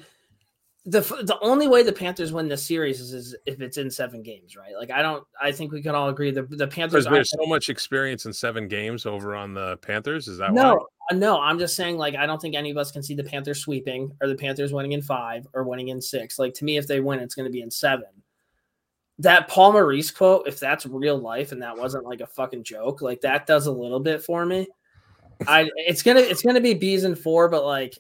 the 0.86 1.02
the 1.02 1.38
only 1.42 1.68
way 1.68 1.84
the 1.84 1.94
Panthers 1.94 2.34
win 2.34 2.48
this 2.48 2.66
series 2.66 3.00
is, 3.00 3.14
is 3.14 3.36
if 3.46 3.62
it's 3.62 3.78
in 3.78 3.92
seven 3.92 4.24
games, 4.24 4.56
right? 4.56 4.74
Like 4.76 4.90
I 4.90 5.04
don't. 5.04 5.24
I 5.40 5.52
think 5.52 5.72
we 5.72 5.82
can 5.82 5.94
all 5.94 6.10
agree 6.10 6.32
the 6.32 6.44
the 6.44 6.68
Panthers. 6.68 7.06
There's 7.06 7.30
so 7.30 7.46
much 7.46 7.70
experience 7.70 8.26
in 8.26 8.34
seven 8.34 8.68
games 8.68 9.06
over 9.06 9.36
on 9.36 9.54
the 9.54 9.78
Panthers. 9.78 10.28
Is 10.28 10.40
that 10.40 10.54
no? 10.54 10.76
Why? 10.76 10.86
Uh, 11.12 11.16
no, 11.20 11.40
I'm 11.40 11.60
just 11.60 11.76
saying. 11.76 11.98
Like 11.98 12.16
I 12.16 12.26
don't 12.26 12.42
think 12.42 12.56
any 12.56 12.72
of 12.72 12.78
us 12.78 12.92
can 12.92 13.04
see 13.04 13.14
the 13.14 13.24
Panthers 13.24 13.60
sweeping 13.60 14.12
or 14.22 14.28
the 14.28 14.36
Panthers 14.36 14.74
winning 14.74 14.94
in 14.94 15.04
five 15.04 15.46
or 15.54 15.64
winning 15.64 15.90
in 15.90 16.02
six. 16.02 16.40
Like 16.40 16.56
to 16.56 16.66
me, 16.66 16.78
if 16.78 16.88
they 16.88 17.00
win, 17.00 17.20
it's 17.20 17.36
going 17.36 17.46
to 17.48 17.52
be 17.52 17.62
in 17.62 17.70
seven. 17.70 18.08
That 19.20 19.48
Paul 19.48 19.74
Maurice 19.74 20.10
quote, 20.10 20.48
if 20.48 20.60
that's 20.60 20.88
real 20.88 21.18
life 21.18 21.52
and 21.52 21.62
that 21.62 21.78
wasn't 21.78 22.06
like 22.06 22.22
a 22.22 22.28
fucking 22.28 22.64
joke, 22.64 23.04
like 23.04 23.22
that 23.22 23.46
does 23.46 23.68
a 23.68 23.72
little 23.72 24.00
bit 24.00 24.24
for 24.24 24.48
me. 24.48 24.68
I 25.48 25.70
it's 25.76 26.04
gonna 26.04 26.20
it's 26.20 26.42
gonna 26.42 26.62
be 26.62 26.74
bees 26.74 27.04
and 27.04 27.18
four, 27.18 27.50
but 27.50 27.66
like 27.66 27.98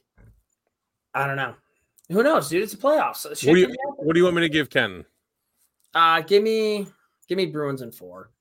I 1.14 1.28
don't 1.28 1.38
know. 1.38 1.56
Who 2.10 2.24
knows, 2.24 2.50
dude? 2.50 2.64
It's 2.64 2.74
a 2.74 2.78
playoffs. 2.78 3.26
What 3.26 3.40
do, 3.40 3.60
you, 3.60 3.76
what 3.98 4.14
do 4.14 4.20
you 4.20 4.26
want 4.26 4.36
me 4.36 4.42
to 4.42 4.50
give 4.50 4.70
Ken? 4.70 5.06
Uh, 5.94 6.22
give 6.22 6.44
me 6.44 6.88
give 7.28 7.38
me 7.38 7.46
Bruins 7.46 7.82
and 7.82 7.94
four. 7.94 8.32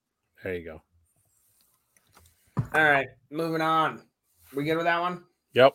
There 0.43 0.55
you 0.55 0.65
go. 0.65 0.83
All 2.75 2.85
right, 2.85 3.09
moving 3.31 3.61
on. 3.61 4.03
We 4.55 4.65
good 4.65 4.77
with 4.77 4.87
that 4.87 5.01
one? 5.01 5.25
Yep. 5.55 5.75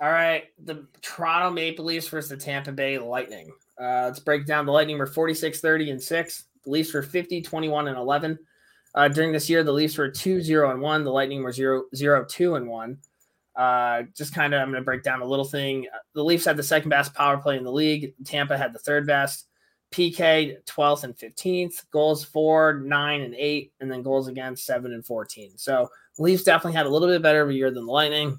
All 0.00 0.10
right, 0.10 0.44
the 0.62 0.86
Toronto 1.00 1.50
Maple 1.50 1.84
Leafs 1.84 2.08
versus 2.08 2.30
the 2.30 2.36
Tampa 2.36 2.72
Bay 2.72 2.98
Lightning. 2.98 3.52
Uh, 3.80 4.04
let's 4.04 4.18
break 4.18 4.46
down. 4.46 4.66
The 4.66 4.72
Lightning 4.72 4.98
were 4.98 5.06
46, 5.06 5.60
30, 5.60 5.90
and 5.90 6.02
6. 6.02 6.44
The 6.64 6.70
Leafs 6.70 6.92
were 6.92 7.02
50, 7.02 7.40
21, 7.40 7.88
and 7.88 7.96
11. 7.96 8.38
Uh, 8.94 9.08
during 9.08 9.32
this 9.32 9.48
year, 9.48 9.64
the 9.64 9.72
Leafs 9.72 9.96
were 9.96 10.10
2, 10.10 10.42
0, 10.42 10.70
and 10.70 10.80
1. 10.80 11.04
The 11.04 11.10
Lightning 11.10 11.42
were 11.42 11.52
0, 11.52 11.84
0 11.94 12.24
2, 12.28 12.54
and 12.56 12.68
1. 12.68 12.98
Uh, 13.56 14.02
just 14.16 14.34
kind 14.34 14.54
of, 14.54 14.60
I'm 14.60 14.68
going 14.68 14.80
to 14.80 14.84
break 14.84 15.02
down 15.02 15.22
a 15.22 15.26
little 15.26 15.44
thing. 15.44 15.86
Uh, 15.92 15.98
the 16.14 16.24
Leafs 16.24 16.44
had 16.44 16.56
the 16.56 16.62
second 16.62 16.90
best 16.90 17.14
power 17.14 17.38
play 17.38 17.56
in 17.56 17.64
the 17.64 17.72
league. 17.72 18.14
Tampa 18.24 18.56
had 18.56 18.72
the 18.72 18.78
third 18.78 19.06
best. 19.06 19.46
PK 19.92 20.56
12th 20.64 21.04
and 21.04 21.14
15th, 21.14 21.84
goals 21.90 22.24
four, 22.24 22.80
nine, 22.84 23.20
and 23.20 23.34
eight, 23.34 23.72
and 23.80 23.92
then 23.92 24.02
goals 24.02 24.26
against 24.26 24.64
seven 24.64 24.92
and 24.92 25.04
14. 25.04 25.52
So 25.56 25.88
Leafs 26.18 26.44
definitely 26.44 26.76
had 26.76 26.86
a 26.86 26.88
little 26.88 27.08
bit 27.08 27.22
better 27.22 27.42
of 27.42 27.50
a 27.50 27.54
year 27.54 27.70
than 27.70 27.84
the 27.84 27.92
Lightning. 27.92 28.38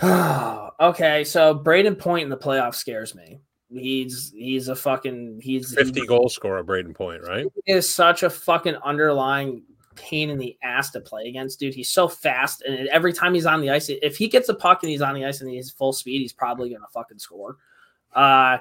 okay, 0.80 1.24
so 1.24 1.58
Brayden 1.58 1.98
Point 1.98 2.24
in 2.24 2.30
the 2.30 2.36
playoff 2.36 2.74
scares 2.74 3.14
me. 3.14 3.40
He's 3.76 4.32
he's 4.36 4.68
a 4.68 4.76
fucking 4.76 5.40
he's 5.42 5.74
50 5.74 6.00
he's, 6.00 6.08
goal 6.08 6.28
scorer, 6.28 6.62
Brayden 6.64 6.94
Point, 6.94 7.22
right? 7.26 7.46
He 7.64 7.72
is 7.72 7.88
such 7.88 8.22
a 8.22 8.30
fucking 8.30 8.76
underlying 8.84 9.62
pain 9.96 10.30
in 10.30 10.38
the 10.38 10.56
ass 10.62 10.90
to 10.90 11.00
play 11.00 11.28
against, 11.28 11.60
dude. 11.60 11.74
He's 11.74 11.90
so 11.90 12.08
fast, 12.08 12.62
and 12.62 12.88
every 12.88 13.12
time 13.12 13.34
he's 13.34 13.46
on 13.46 13.60
the 13.60 13.70
ice, 13.70 13.88
if 13.88 14.16
he 14.16 14.28
gets 14.28 14.48
a 14.48 14.54
puck 14.54 14.82
and 14.82 14.90
he's 14.90 15.02
on 15.02 15.14
the 15.14 15.24
ice 15.24 15.40
and 15.40 15.50
he's 15.50 15.70
full 15.70 15.92
speed, 15.92 16.20
he's 16.20 16.32
probably 16.32 16.70
gonna 16.70 16.86
fucking 16.92 17.18
score. 17.18 17.56
Uh, 18.12 18.58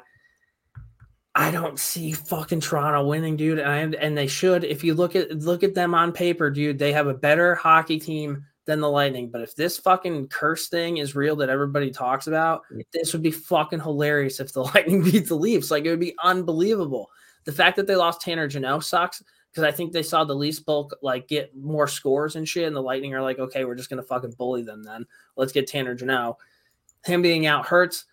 I 1.36 1.50
don't 1.52 1.80
see 1.80 2.12
fucking 2.12 2.60
Toronto 2.60 3.06
winning, 3.08 3.38
dude, 3.38 3.60
and 3.60 3.96
and 3.96 4.18
they 4.18 4.28
should. 4.28 4.64
If 4.64 4.84
you 4.84 4.94
look 4.94 5.16
at 5.16 5.32
look 5.40 5.64
at 5.64 5.74
them 5.74 5.96
on 5.96 6.12
paper, 6.12 6.50
dude, 6.50 6.78
they 6.78 6.94
have 6.94 7.08
a 7.08 7.14
better 7.14 7.56
hockey 7.56 8.00
team 8.00 8.46
than 8.66 8.80
the 8.80 8.90
Lightning. 8.90 9.30
But 9.30 9.42
if 9.42 9.56
this 9.56 9.78
fucking 9.78 10.28
curse 10.28 10.68
thing 10.68 10.98
is 10.98 11.16
real 11.16 11.36
that 11.38 11.50
everybody 11.50 11.92
talks 11.92 12.28
about, 12.28 12.64
this 12.92 13.14
would 13.14 13.24
be 13.24 13.32
fucking 13.32 13.82
hilarious 13.82 14.40
if 14.40 14.54
the 14.54 14.64
Lightning 14.76 15.04
beat 15.04 15.28
the 15.28 15.36
Leafs. 15.36 15.72
Like 15.72 15.86
it 15.86 15.90
would 15.90 16.00
be 16.00 16.16
unbelievable. 16.24 17.10
The 17.46 17.52
fact 17.52 17.76
that 17.76 17.88
they 17.88 17.96
lost 17.96 18.22
Tanner 18.22 18.48
Jeannot 18.48 18.84
sucks 18.84 19.22
because 19.52 19.64
I 19.64 19.72
think 19.72 19.92
they 19.92 20.04
saw 20.04 20.24
the 20.24 20.34
Leafs 20.34 20.60
bulk 20.60 20.96
like 21.02 21.28
get 21.28 21.56
more 21.56 21.88
scores 21.88 22.36
and 22.36 22.48
shit, 22.48 22.66
and 22.66 22.76
the 22.76 22.82
Lightning 22.82 23.14
are 23.14 23.22
like, 23.22 23.40
okay, 23.40 23.66
we're 23.66 23.76
just 23.76 23.90
gonna 23.90 24.02
fucking 24.02 24.34
bully 24.38 24.64
them 24.64 24.84
then. 24.84 25.06
Let's 25.36 25.52
get 25.52 25.68
Tanner 25.68 25.94
Jeannot. 25.94 26.38
Him 27.06 27.22
being 27.22 27.46
out 27.46 27.66
hurts. 27.66 28.06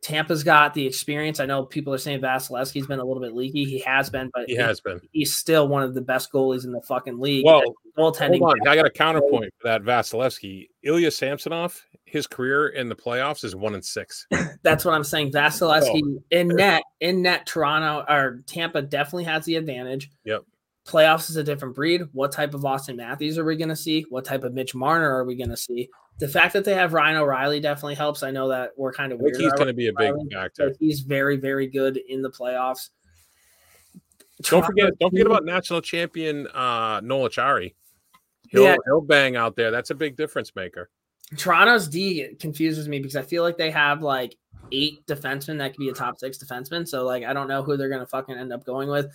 Tampa's 0.00 0.44
got 0.44 0.74
the 0.74 0.86
experience. 0.86 1.40
I 1.40 1.46
know 1.46 1.64
people 1.64 1.92
are 1.92 1.98
saying 1.98 2.20
Vasilevskiy's 2.20 2.86
been 2.86 3.00
a 3.00 3.04
little 3.04 3.22
bit 3.22 3.34
leaky. 3.34 3.64
He 3.64 3.80
has 3.80 4.10
been, 4.10 4.30
but 4.32 4.44
he, 4.46 4.54
he 4.54 4.60
has 4.60 4.80
been. 4.80 5.00
He's 5.12 5.34
still 5.34 5.66
one 5.66 5.82
of 5.82 5.94
the 5.94 6.00
best 6.00 6.32
goalies 6.32 6.64
in 6.64 6.72
the 6.72 6.80
fucking 6.82 7.18
league. 7.18 7.44
Well, 7.44 7.62
goaltending. 7.96 8.38
Hold 8.38 8.56
on. 8.60 8.68
I 8.68 8.76
got 8.76 8.86
a 8.86 8.90
counterpoint 8.90 9.52
for 9.58 9.68
that 9.68 9.82
Vasilevskiy. 9.82 10.68
Ilya 10.84 11.10
Samsonov, 11.10 11.84
his 12.04 12.26
career 12.28 12.68
in 12.68 12.88
the 12.88 12.94
playoffs 12.94 13.44
is 13.44 13.56
one 13.56 13.74
and 13.74 13.84
six. 13.84 14.26
That's 14.62 14.84
what 14.84 14.94
I'm 14.94 15.04
saying. 15.04 15.32
Vasilevskiy 15.32 16.02
oh. 16.04 16.22
in 16.30 16.48
net, 16.48 16.82
in 17.00 17.22
net, 17.22 17.46
Toronto 17.46 18.04
or 18.08 18.42
Tampa 18.46 18.82
definitely 18.82 19.24
has 19.24 19.44
the 19.44 19.56
advantage. 19.56 20.10
Yep. 20.24 20.44
Playoffs 20.86 21.28
is 21.28 21.36
a 21.36 21.44
different 21.44 21.74
breed. 21.74 22.02
What 22.12 22.32
type 22.32 22.54
of 22.54 22.62
Auston 22.62 22.96
Matthews 22.96 23.36
are 23.36 23.44
we 23.44 23.56
going 23.56 23.68
to 23.68 23.76
see? 23.76 24.06
What 24.08 24.24
type 24.24 24.44
of 24.44 24.54
Mitch 24.54 24.74
Marner 24.74 25.10
are 25.10 25.24
we 25.24 25.36
going 25.36 25.50
to 25.50 25.56
see? 25.56 25.90
The 26.18 26.28
fact 26.28 26.52
that 26.54 26.64
they 26.64 26.74
have 26.74 26.92
Ryan 26.92 27.16
O'Reilly 27.18 27.60
definitely 27.60 27.94
helps. 27.94 28.22
I 28.22 28.30
know 28.30 28.48
that 28.48 28.72
we're 28.76 28.92
kind 28.92 29.12
of 29.12 29.20
weird. 29.20 29.36
He's 29.36 29.52
going 29.52 29.68
to 29.68 29.72
be 29.72 29.88
a 29.88 29.92
big 29.92 30.14
factor. 30.32 30.74
He's 30.80 31.00
very, 31.00 31.36
very 31.36 31.68
good 31.68 31.96
in 31.96 32.22
the 32.22 32.30
playoffs. 32.30 32.90
Don't 34.42 34.64
forget, 34.64 34.96
don't 34.98 35.10
forget 35.10 35.26
about 35.26 35.44
national 35.44 35.80
champion 35.80 36.46
uh, 36.48 37.00
Noel 37.02 37.28
Acciari. 37.28 37.74
He'll, 38.48 38.64
yeah. 38.64 38.76
he'll 38.84 39.00
bang 39.00 39.36
out 39.36 39.56
there. 39.56 39.70
That's 39.70 39.90
a 39.90 39.94
big 39.94 40.16
difference 40.16 40.54
maker. 40.56 40.90
Toronto's 41.36 41.88
D 41.88 42.34
confuses 42.40 42.88
me 42.88 42.98
because 42.98 43.16
I 43.16 43.22
feel 43.22 43.42
like 43.42 43.58
they 43.58 43.70
have 43.70 44.02
like 44.02 44.36
eight 44.72 45.06
defensemen 45.06 45.58
that 45.58 45.72
could 45.72 45.80
be 45.80 45.88
a 45.88 45.92
top 45.92 46.18
six 46.18 46.38
defenseman. 46.38 46.88
So 46.88 47.04
like 47.04 47.24
I 47.24 47.32
don't 47.32 47.48
know 47.48 47.62
who 47.62 47.76
they're 47.76 47.90
gonna 47.90 48.06
fucking 48.06 48.36
end 48.36 48.52
up 48.52 48.64
going 48.64 48.88
with. 48.88 49.06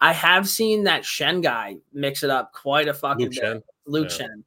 I 0.00 0.12
have 0.12 0.48
seen 0.48 0.84
that 0.84 1.02
Schenn 1.04 1.42
guy 1.42 1.76
mix 1.92 2.22
it 2.22 2.30
up 2.30 2.52
quite 2.52 2.88
a 2.88 2.94
fucking 2.94 3.26
Luke 3.26 3.34
bit. 3.34 3.42
Schenn. 3.42 3.62
Luke 3.86 4.08
yeah. 4.10 4.26
Schenn. 4.26 4.42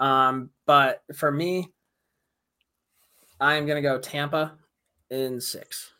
Um, 0.00 0.50
but 0.66 1.02
for 1.14 1.30
me, 1.30 1.68
I'm 3.40 3.66
gonna 3.66 3.82
go 3.82 3.98
Tampa 3.98 4.54
in 5.10 5.40
six. 5.40 5.92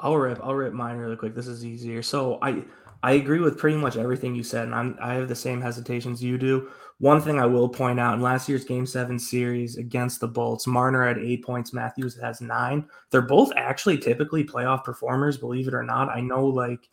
I'll 0.00 0.16
rip. 0.16 0.40
I'll 0.42 0.54
rip 0.54 0.72
mine 0.72 0.96
really 0.96 1.16
quick. 1.16 1.34
This 1.34 1.46
is 1.46 1.64
easier. 1.64 2.02
So 2.02 2.38
I 2.42 2.64
I 3.04 3.12
agree 3.12 3.40
with 3.40 3.58
pretty 3.58 3.76
much 3.76 3.96
everything 3.96 4.34
you 4.34 4.44
said, 4.44 4.64
and 4.64 4.74
I'm 4.74 4.96
I 5.00 5.14
have 5.14 5.28
the 5.28 5.34
same 5.34 5.60
hesitations 5.60 6.22
you 6.22 6.38
do. 6.38 6.70
One 6.98 7.20
thing 7.20 7.40
I 7.40 7.46
will 7.46 7.68
point 7.68 7.98
out 7.98 8.14
in 8.14 8.20
last 8.20 8.48
year's 8.48 8.64
Game 8.64 8.86
Seven 8.86 9.18
series 9.18 9.76
against 9.76 10.20
the 10.20 10.28
Bolts, 10.28 10.68
Marner 10.68 11.06
had 11.06 11.18
eight 11.18 11.44
points, 11.44 11.72
Matthews 11.72 12.16
has 12.20 12.40
nine. 12.40 12.88
They're 13.10 13.22
both 13.22 13.52
actually 13.56 13.98
typically 13.98 14.44
playoff 14.44 14.84
performers, 14.84 15.36
believe 15.36 15.66
it 15.66 15.74
or 15.74 15.82
not. 15.82 16.08
I 16.08 16.20
know, 16.20 16.46
like 16.46 16.88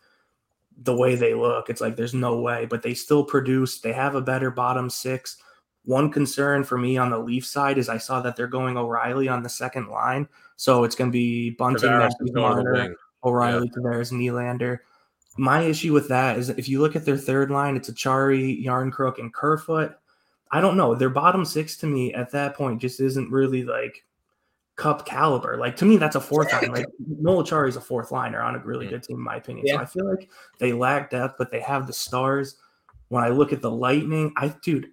the 0.80 0.96
way 0.96 1.14
they 1.14 1.34
look, 1.34 1.68
it's 1.68 1.80
like 1.80 1.96
there's 1.96 2.14
no 2.14 2.40
way, 2.40 2.66
but 2.66 2.82
they 2.82 2.94
still 2.94 3.24
produce. 3.24 3.80
They 3.80 3.92
have 3.92 4.14
a 4.14 4.20
better 4.20 4.50
bottom 4.50 4.88
six. 4.90 5.36
One 5.84 6.10
concern 6.10 6.64
for 6.64 6.78
me 6.78 6.96
on 6.96 7.10
the 7.10 7.18
Leaf 7.18 7.46
side 7.46 7.78
is 7.78 7.88
I 7.88 7.98
saw 7.98 8.20
that 8.20 8.36
they're 8.36 8.46
going 8.46 8.76
O'Reilly 8.76 9.28
on 9.28 9.42
the 9.42 9.48
second 9.48 9.88
line, 9.88 10.28
so 10.56 10.84
it's 10.84 10.94
going 10.94 11.10
to 11.10 11.12
be 11.12 11.50
Bunting, 11.50 11.90
Marner, 12.32 12.96
O'Reilly, 13.24 13.70
yeah. 13.74 13.82
Tavares, 13.82 14.12
Nylander 14.12 14.80
my 15.36 15.62
issue 15.62 15.92
with 15.92 16.08
that 16.08 16.38
is 16.38 16.50
if 16.50 16.68
you 16.68 16.80
look 16.80 16.96
at 16.96 17.04
their 17.04 17.16
third 17.16 17.50
line, 17.50 17.76
it's 17.76 17.90
Acciari, 17.90 18.62
Järnkrok, 18.64 19.18
and 19.18 19.32
Kerfoot. 19.32 19.92
I 20.52 20.60
don't 20.60 20.76
know. 20.76 20.94
Their 20.94 21.10
bottom 21.10 21.44
six 21.44 21.76
to 21.78 21.86
me 21.86 22.12
at 22.12 22.32
that 22.32 22.54
point 22.54 22.80
just 22.80 23.00
isn't 23.00 23.30
really 23.30 23.64
like 23.64 24.04
cup 24.80 25.04
caliber. 25.04 25.58
Like 25.58 25.76
to 25.76 25.84
me, 25.84 25.98
that's 25.98 26.16
a 26.16 26.20
fourth 26.20 26.50
line. 26.52 26.72
Like 26.72 26.86
Noel 27.06 27.44
Acciari 27.44 27.68
is 27.68 27.76
a 27.76 27.82
fourth 27.82 28.10
liner 28.10 28.40
on 28.40 28.56
a 28.56 28.58
really 28.60 28.86
mm. 28.86 28.90
good 28.90 29.02
team, 29.02 29.18
in 29.18 29.22
my 29.22 29.36
opinion. 29.36 29.66
Yeah. 29.66 29.76
So 29.76 29.80
I 29.82 29.84
feel 29.84 30.10
like 30.10 30.30
they 30.58 30.72
lack 30.72 31.10
depth, 31.10 31.34
but 31.36 31.50
they 31.50 31.60
have 31.60 31.86
the 31.86 31.92
stars. 31.92 32.56
When 33.08 33.22
I 33.22 33.28
look 33.28 33.52
at 33.52 33.60
the 33.60 33.70
Lightning, 33.70 34.32
I 34.36 34.54
dude, 34.62 34.90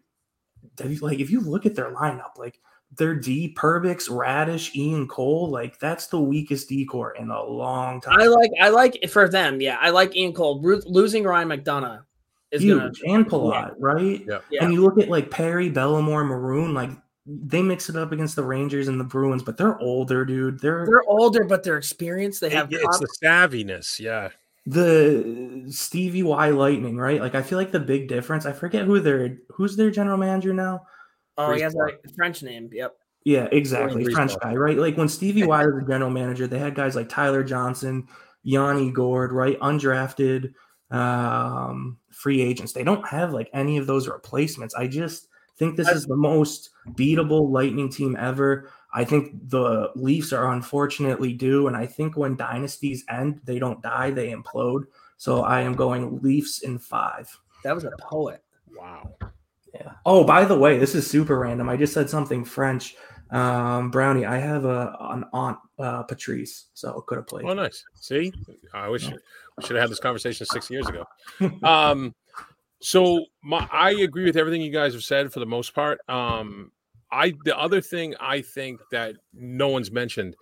like 1.01 1.19
if 1.19 1.31
you 1.31 1.39
look 1.39 1.65
at 1.65 1.73
their 1.73 1.93
lineup, 1.93 2.37
like 2.37 2.59
their 2.97 3.15
D 3.15 3.55
Perbix, 3.57 4.09
Raddysh, 4.09 4.75
Ian 4.75 5.07
Cole, 5.07 5.49
like 5.49 5.79
that's 5.79 6.07
the 6.07 6.19
weakest 6.19 6.67
D 6.67 6.85
corps 6.85 7.13
in 7.13 7.29
a 7.29 7.43
long 7.43 8.01
time. 8.01 8.19
I 8.19 8.25
like 8.25 8.51
I 8.59 8.69
like 8.69 9.09
for 9.09 9.29
them, 9.29 9.61
yeah. 9.61 9.77
I 9.79 9.91
like 9.91 10.15
Ian 10.17 10.33
Cole. 10.33 10.61
losing 10.61 11.23
Ryan 11.23 11.47
McDonagh 11.47 12.03
is 12.51 12.61
huge 12.61 13.01
gonna, 13.01 13.13
and 13.13 13.25
Palat, 13.25 13.51
yeah. 13.51 13.73
right? 13.79 14.25
Yeah. 14.27 14.39
yeah. 14.51 14.63
And 14.63 14.73
you 14.73 14.83
look 14.83 14.99
at 14.99 15.07
like 15.07 15.31
Perry, 15.31 15.69
Bellemare, 15.69 16.27
Maroon, 16.27 16.73
like 16.73 16.89
they 17.27 17.61
mix 17.61 17.89
it 17.89 17.97
up 17.97 18.13
against 18.13 18.35
the 18.35 18.43
Rangers 18.43 18.87
and 18.87 18.99
the 18.99 19.03
Bruins, 19.03 19.43
but 19.43 19.57
they're 19.57 19.77
older, 19.79 20.23
dude. 20.23 20.59
They're 20.59 20.85
they're 20.85 21.03
older, 21.07 21.43
but 21.43 21.63
they're 21.63 21.77
experienced. 21.77 22.39
They 22.39 22.49
have 22.49 22.71
it, 22.71 22.79
it's 22.81 22.99
the 22.99 23.13
savviness, 23.21 23.99
yeah. 23.99 24.29
The 24.65 25.65
Stevie 25.69 26.23
Y 26.23 26.49
Lightning, 26.49 26.97
right? 26.97 27.19
Like 27.19 27.35
I 27.35 27.41
feel 27.41 27.57
like 27.57 27.71
the 27.71 27.79
big 27.79 28.07
difference. 28.07 28.45
I 28.45 28.53
forget 28.53 28.85
who 28.85 28.99
their 28.99 29.37
who's 29.49 29.75
their 29.75 29.91
general 29.91 30.17
manager 30.17 30.53
now. 30.53 30.85
Oh, 31.37 31.53
he 31.53 31.61
has 31.61 31.75
a 31.75 31.89
French 32.15 32.41
name. 32.43 32.69
Yep. 32.71 32.95
Yeah, 33.25 33.49
exactly. 33.51 34.05
French 34.05 34.39
guy, 34.39 34.55
right? 34.55 34.77
Like 34.77 34.95
when 34.95 35.09
Stevie 35.09 35.43
Y 35.43 35.65
was 35.65 35.75
the 35.75 35.91
general 35.91 36.09
manager, 36.09 36.47
they 36.47 36.59
had 36.59 36.75
guys 36.75 36.95
like 36.95 37.09
Tyler 37.09 37.43
Johnson, 37.43 38.07
Yanni 38.43 38.89
Gourde, 38.91 39.33
right? 39.33 39.59
Undrafted 39.59 40.53
um, 40.91 41.97
free 42.09 42.41
agents. 42.41 42.71
They 42.71 42.85
don't 42.85 43.05
have 43.05 43.33
like 43.33 43.49
any 43.53 43.77
of 43.77 43.85
those 43.85 44.07
replacements. 44.07 44.73
I 44.75 44.87
just 44.87 45.27
think 45.57 45.75
this 45.75 45.89
is 45.89 46.05
the 46.05 46.15
most 46.15 46.69
beatable 46.89 47.49
Lightning 47.49 47.89
team 47.89 48.15
ever. 48.19 48.69
I 48.93 49.03
think 49.03 49.49
the 49.49 49.91
Leafs 49.95 50.31
are 50.33 50.53
unfortunately 50.53 51.33
due, 51.33 51.67
and 51.67 51.75
I 51.75 51.85
think 51.85 52.15
when 52.15 52.35
dynasties 52.35 53.03
end, 53.09 53.41
they 53.43 53.59
don't 53.59 53.81
die, 53.81 54.11
they 54.11 54.31
implode. 54.31 54.83
So 55.17 55.43
I 55.43 55.61
am 55.61 55.75
going 55.75 56.21
Leafs 56.21 56.61
in 56.61 56.79
five. 56.79 57.35
That 57.63 57.75
was 57.75 57.83
a 57.83 57.91
poet. 57.99 58.43
Wow. 58.75 59.15
Yeah. 59.73 59.93
Oh, 60.05 60.23
by 60.23 60.45
the 60.45 60.57
way, 60.57 60.77
this 60.77 60.95
is 60.95 61.09
super 61.09 61.37
random. 61.39 61.69
I 61.69 61.77
just 61.77 61.93
said 61.93 62.09
something 62.09 62.45
French. 62.45 62.95
Um, 63.31 63.91
Brownie, 63.91 64.25
I 64.25 64.37
have 64.37 64.65
a 64.65 64.95
an 64.99 65.25
aunt, 65.33 65.57
uh, 65.79 66.03
Patrice, 66.03 66.67
so 66.73 67.01
could 67.07 67.17
have 67.17 67.27
played. 67.27 67.45
Oh, 67.45 67.53
nice. 67.53 67.83
See, 67.95 68.31
I 68.73 68.87
wish 68.87 69.09
we 69.09 69.63
should 69.63 69.75
have 69.75 69.83
had 69.83 69.91
this 69.91 69.99
conversation 69.99 70.45
six 70.45 70.69
years 70.69 70.87
ago. 70.87 71.05
Um, 71.63 72.15
so 72.81 73.25
my, 73.43 73.67
I 73.71 73.91
agree 73.91 74.25
with 74.25 74.37
everything 74.37 74.61
you 74.61 74.71
guys 74.71 74.93
have 74.93 75.03
said 75.03 75.31
for 75.31 75.39
the 75.39 75.45
most 75.45 75.73
part. 75.73 75.99
Um, 76.09 76.71
I 77.11 77.33
the 77.45 77.57
other 77.57 77.81
thing 77.81 78.15
I 78.19 78.41
think 78.41 78.81
that 78.91 79.15
no 79.33 79.69
one's 79.69 79.91
mentioned 79.91 80.35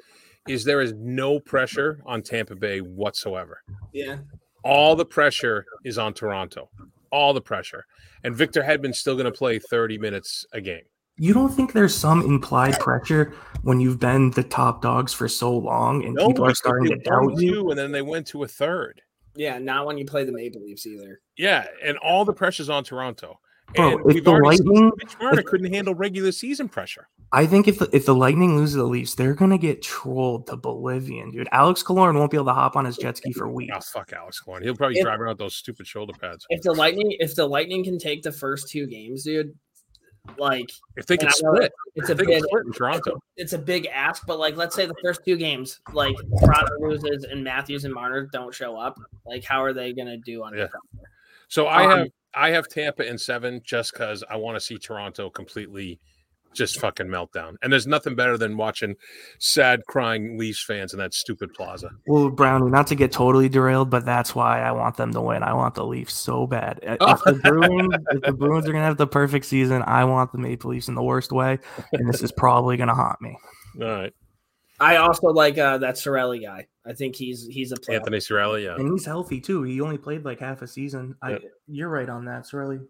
is 0.47 0.63
there 0.63 0.81
is 0.81 0.93
no 0.97 1.39
pressure 1.39 2.01
on 2.05 2.21
Tampa 2.21 2.55
Bay 2.55 2.79
whatsoever. 2.79 3.61
Yeah. 3.93 4.17
All 4.63 4.95
the 4.95 5.05
pressure 5.05 5.65
is 5.83 5.97
on 5.97 6.13
Toronto. 6.13 6.69
All 7.11 7.33
the 7.33 7.41
pressure. 7.41 7.85
And 8.23 8.35
Victor 8.35 8.63
Hedman's 8.63 8.99
still 8.99 9.13
going 9.15 9.25
to 9.25 9.31
play 9.31 9.59
30 9.59 9.97
minutes 9.97 10.45
a 10.53 10.61
game. 10.61 10.81
You 11.17 11.33
don't 11.33 11.49
think 11.49 11.71
there's 11.71 11.95
some 11.95 12.21
implied 12.23 12.77
pressure 12.79 13.33
when 13.61 13.79
you've 13.79 13.99
been 13.99 14.31
the 14.31 14.43
top 14.43 14.81
dogs 14.81 15.13
for 15.13 15.27
so 15.27 15.55
long 15.55 16.03
and 16.03 16.15
No, 16.15 16.27
people 16.27 16.45
are 16.45 16.53
starting 16.55 16.89
to 16.89 16.97
doubt 16.97 17.39
you? 17.39 17.69
and 17.69 17.79
then 17.79 17.91
they 17.91 18.01
went 18.01 18.27
to 18.27 18.43
a 18.43 18.47
third. 18.47 19.01
Yeah, 19.35 19.57
not 19.59 19.85
when 19.85 19.97
you 19.97 20.05
play 20.05 20.23
the 20.23 20.31
Maple 20.31 20.61
Leafs 20.61 20.85
either. 20.85 21.21
Yeah, 21.37 21.65
and 21.83 21.97
all 21.97 22.25
the 22.25 22.33
pressure's 22.33 22.69
on 22.69 22.83
Toronto. 22.83 23.39
Bro, 23.73 23.91
and 23.91 23.99
if 24.01 24.05
we've 24.05 24.23
the 24.23 24.31
Lightning- 24.31 24.91
Mitch 24.97 25.17
Marner 25.19 25.41
couldn't 25.41 25.73
handle 25.73 25.95
regular 25.95 26.31
season 26.31 26.69
pressure. 26.69 27.07
I 27.31 27.47
think 27.47 27.67
if 27.67 27.79
the, 27.79 27.89
if 27.91 28.05
the 28.05 28.13
Lightning 28.13 28.55
loses 28.55 28.75
the 28.75 28.83
Leafs, 28.83 29.15
they're 29.15 29.33
gonna 29.33 29.57
get 29.57 29.81
trolled 29.81 30.47
to 30.47 30.55
Bolivian, 30.55 31.31
dude. 31.31 31.49
Alex 31.51 31.81
Killorn 31.83 32.15
won't 32.15 32.31
be 32.31 32.37
able 32.37 32.45
to 32.45 32.53
hop 32.53 32.75
on 32.75 32.85
his 32.85 32.95
jet 32.95 33.17
ski 33.17 33.33
for 33.33 33.47
oh, 33.47 33.51
weeks. 33.51 33.73
Oh 33.75 33.81
fuck 33.81 34.13
Alex 34.13 34.41
Killorn. 34.45 34.63
He'll 34.63 34.75
probably 34.75 34.99
If- 34.99 35.03
drive 35.03 35.19
around 35.19 35.39
those 35.39 35.55
stupid 35.55 35.87
shoulder 35.87 36.13
pads. 36.13 36.45
If 36.49 36.61
the 36.61 36.73
Lightning, 36.73 37.15
if 37.19 37.35
the 37.35 37.47
Lightning 37.47 37.83
can 37.83 37.97
take 37.97 38.21
the 38.21 38.31
first 38.31 38.69
two 38.69 38.85
games, 38.85 39.23
dude, 39.23 39.53
like 40.37 40.71
If 40.97 41.05
they 41.05 41.17
I 41.17 41.29
split, 41.29 41.71
it's 41.95 42.09
a 42.09 42.15
big, 42.15 42.27
split 42.43 42.65
in 42.65 42.73
Toronto. 42.73 43.19
it's 43.37 43.53
a 43.53 43.57
big 43.57 43.87
ask, 43.87 44.25
but 44.25 44.39
like 44.39 44.55
let's 44.55 44.75
say 44.75 44.85
the 44.85 44.95
first 45.03 45.23
two 45.25 45.37
games, 45.37 45.79
like 45.93 46.15
Toronto 46.39 46.71
loses 46.79 47.23
and 47.25 47.43
Matthews 47.43 47.85
and 47.85 47.93
Marner 47.93 48.27
don't 48.31 48.53
show 48.53 48.75
up, 48.77 48.99
like 49.25 49.43
how 49.43 49.63
are 49.63 49.73
they 49.73 49.93
gonna 49.93 50.17
do 50.17 50.43
on 50.43 50.57
Yeah. 50.57 50.67
So 51.47 51.67
I 51.67 51.83
Um, 51.85 51.99
have 51.99 52.07
I 52.33 52.49
have 52.49 52.67
Tampa 52.67 53.07
in 53.07 53.17
seven 53.17 53.61
just 53.63 53.93
because 53.93 54.23
I 54.29 54.35
want 54.35 54.55
to 54.57 54.59
see 54.59 54.77
Toronto 54.77 55.29
completely 55.29 55.99
just 56.55 56.79
fucking 56.79 57.07
meltdown. 57.07 57.55
And 57.61 57.71
there's 57.71 57.85
nothing 57.87 58.15
better 58.15 58.37
than 58.37 58.57
watching 58.57 58.95
sad 59.39 59.81
crying 59.87 60.37
Leafs 60.37 60.63
fans 60.63 60.93
in 60.93 60.99
that 60.99 61.13
stupid 61.13 61.53
plaza. 61.53 61.89
Well, 62.07 62.29
Brownie, 62.29 62.71
not 62.71 62.87
to 62.87 62.95
get 62.95 63.11
totally 63.11 63.49
derailed, 63.49 63.89
but 63.89 64.05
that's 64.05 64.33
why 64.33 64.61
I 64.61 64.71
want 64.71 64.97
them 64.97 65.11
to 65.13 65.21
win. 65.21 65.43
I 65.43 65.53
want 65.53 65.75
the 65.75 65.85
Leafs 65.85 66.13
so 66.13 66.47
bad. 66.47 66.79
If 67.05 67.23
the 67.23 67.33
Bruins, 67.33 67.95
if 68.11 68.21
the 68.21 68.33
Bruins 68.33 68.67
are 68.67 68.71
gonna 68.71 68.85
have 68.85 68.97
the 68.97 69.07
perfect 69.07 69.45
season, 69.45 69.83
I 69.85 70.05
want 70.05 70.31
the 70.31 70.37
Maple 70.37 70.71
Leafs 70.71 70.87
in 70.87 70.95
the 70.95 71.03
worst 71.03 71.31
way, 71.31 71.59
and 71.93 72.09
this 72.09 72.23
is 72.23 72.31
probably 72.31 72.77
gonna 72.77 72.95
haunt 72.95 73.21
me. 73.21 73.37
All 73.81 73.87
right. 73.87 74.13
I 74.79 74.97
also 74.97 75.27
like 75.27 75.57
uh 75.57 75.77
that 75.79 75.95
Cirelli 75.95 76.41
guy. 76.43 76.67
I 76.85 76.93
think 76.93 77.15
he's 77.15 77.45
he's 77.47 77.71
a 77.71 77.77
player. 77.77 77.97
Anthony 77.99 78.17
Cirelli, 78.17 78.65
yeah. 78.65 78.75
And 78.75 78.91
he's 78.91 79.05
healthy 79.05 79.39
too. 79.39 79.63
He 79.63 79.79
only 79.81 79.97
played 79.97 80.25
like 80.25 80.39
half 80.39 80.61
a 80.61 80.67
season. 80.67 81.15
I, 81.21 81.31
Yep. 81.31 81.41
you're 81.67 81.89
right 81.89 82.09
on 82.09 82.25
that, 82.25 82.43
Cirelli. 82.43 82.85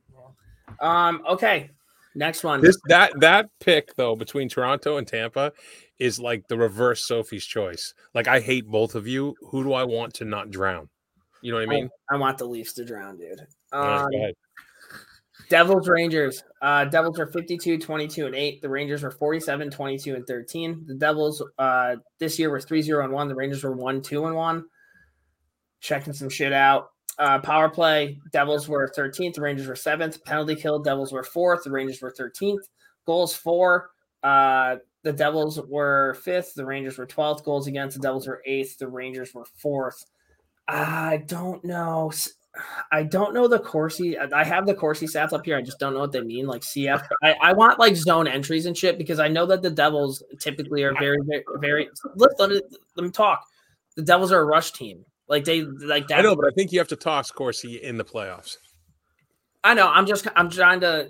Um, 0.82 1.22
okay. 1.30 1.72
Next 2.16 2.43
one. 2.43 2.61
This 2.61 2.80
that 2.88 3.20
that 3.20 3.49
pick 3.59 3.93
though 3.95 4.16
between 4.16 4.47
Toronto 4.47 4.97
and 4.97 5.07
Tampa 5.07 5.51
is 5.99 6.20
like 6.20 6.47
the 6.47 6.57
reverse 6.57 7.05
Sophie's 7.05 7.45
choice. 7.45 7.93
Like 8.13 8.28
I 8.28 8.39
hate 8.39 8.66
both 8.68 8.95
of 8.95 9.05
you. 9.05 9.36
Who 9.49 9.63
do 9.63 9.74
I 9.74 9.84
want 9.84 10.13
to 10.16 10.26
not 10.26 10.49
drown? 10.49 10.89
You 11.41 11.51
know 11.51 11.57
what 11.57 11.70
I 11.70 11.72
mean? 11.72 11.89
I 12.09 12.16
want 12.16 12.38
the 12.38 12.45
Leafs 12.45 12.74
to 12.74 12.86
drown, 12.86 13.18
dude. 13.18 13.45
Um, 13.72 14.07
ahead. 14.13 14.34
Devils 15.49 15.88
Rangers. 15.88 16.43
Uh 16.61 16.86
Devils 16.86 17.20
were 17.20 17.28
52, 17.28 17.78
22, 17.78 18.26
and 18.26 18.36
8. 18.36 18.61
The 18.61 18.70
Rangers 18.70 19.03
were 19.03 19.11
47, 19.11 19.70
22, 19.70 20.16
and 20.16 20.26
13. 20.26 20.86
The 20.88 20.95
Devils 20.95 21.43
uh 21.59 21.97
this 22.20 22.39
year 22.39 22.49
were 22.49 22.59
3-0 22.59 23.03
and 23.03 23.13
1. 23.13 23.28
The 23.28 23.36
Rangers 23.36 23.63
were 23.63 23.74
1, 23.74 24.01
2 24.01 24.26
and 24.26 24.36
1. 24.36 24.66
Checking 25.82 26.13
some 26.13 26.30
shit 26.30 26.53
out. 26.53 26.89
Uh 27.18 27.39
power 27.39 27.70
play, 27.70 28.20
Devils 28.32 28.68
were 28.68 28.91
13th, 28.95 29.39
Rangers 29.39 29.68
were 29.68 29.74
7th. 29.74 30.24
Penalty 30.26 30.55
kill, 30.55 30.80
Devils 30.80 31.11
were 31.11 31.24
4th, 31.24 31.63
the 31.63 31.72
Rangers 31.72 32.01
were 32.01 32.11
13th. 32.11 32.63
Goals 33.05 33.36
4. 33.36 33.89
Uh 34.24 34.76
the 35.03 35.13
Devils 35.13 35.59
were 35.68 36.18
5th, 36.26 36.55
the 36.55 36.66
Rangers 36.66 36.97
were 36.97 37.05
12th. 37.05 37.43
Goals 37.43 37.68
against, 37.68 37.95
the 37.95 38.01
Devils 38.01 38.28
were 38.28 38.41
8th, 38.47 38.78
the 38.78 38.88
Rangers 38.88 39.34
were 39.34 39.45
4th. 39.63 40.05
I 40.68 41.24
don't 41.28 41.63
know. 41.63 42.11
I 42.91 43.03
don't 43.03 43.34
know 43.34 43.47
the 43.47 43.59
Corsi. 43.59 44.18
I 44.18 44.43
have 44.43 44.66
the 44.66 44.74
Corsi 44.74 45.05
stats 45.05 45.34
up 45.34 45.45
here. 45.45 45.57
I 45.57 45.61
just 45.61 45.80
don't 45.80 45.93
know 45.93 45.99
what 45.99 46.11
they 46.11 46.22
mean. 46.22 46.47
Like 46.47 46.61
CF. 46.61 47.05
I, 47.22 47.36
I 47.41 47.53
want 47.53 47.80
like 47.80 47.95
zone 47.95 48.28
entries 48.28 48.66
and 48.66 48.78
shit 48.78 48.97
because 48.97 49.20
I 49.20 49.28
know 49.28 49.45
that 49.45 49.61
the 49.61 49.70
Devils 49.70 50.24
typically 50.39 50.84
are 50.84 50.93
very, 50.99 51.20
very, 51.26 51.43
very. 51.59 51.89
Let, 52.16 52.32
let, 52.39 52.49
me, 52.49 52.61
let 52.95 53.03
me 53.03 53.11
talk. 53.11 53.45
The 53.95 54.03
Devils 54.03 54.32
are 54.32 54.39
a 54.39 54.45
rush 54.45 54.72
team. 54.72 55.05
Like 55.28 55.45
they 55.45 55.61
like 55.61 56.07
that. 56.07 56.19
I 56.19 56.21
know, 56.21 56.36
but 56.36 56.45
I 56.45 56.51
think 56.55 56.71
you 56.71 56.80
have 56.80 56.88
to 56.89 56.95
toss 56.95 57.32
Corsi 57.32 57.78
in 57.78 57.97
the 57.97 58.05
playoffs. 58.05 58.57
I 59.63 59.73
know. 59.73 59.88
I'm 59.88 60.05
just. 60.05 60.28
I'm 60.36 60.49
trying 60.49 60.82
to 60.82 61.09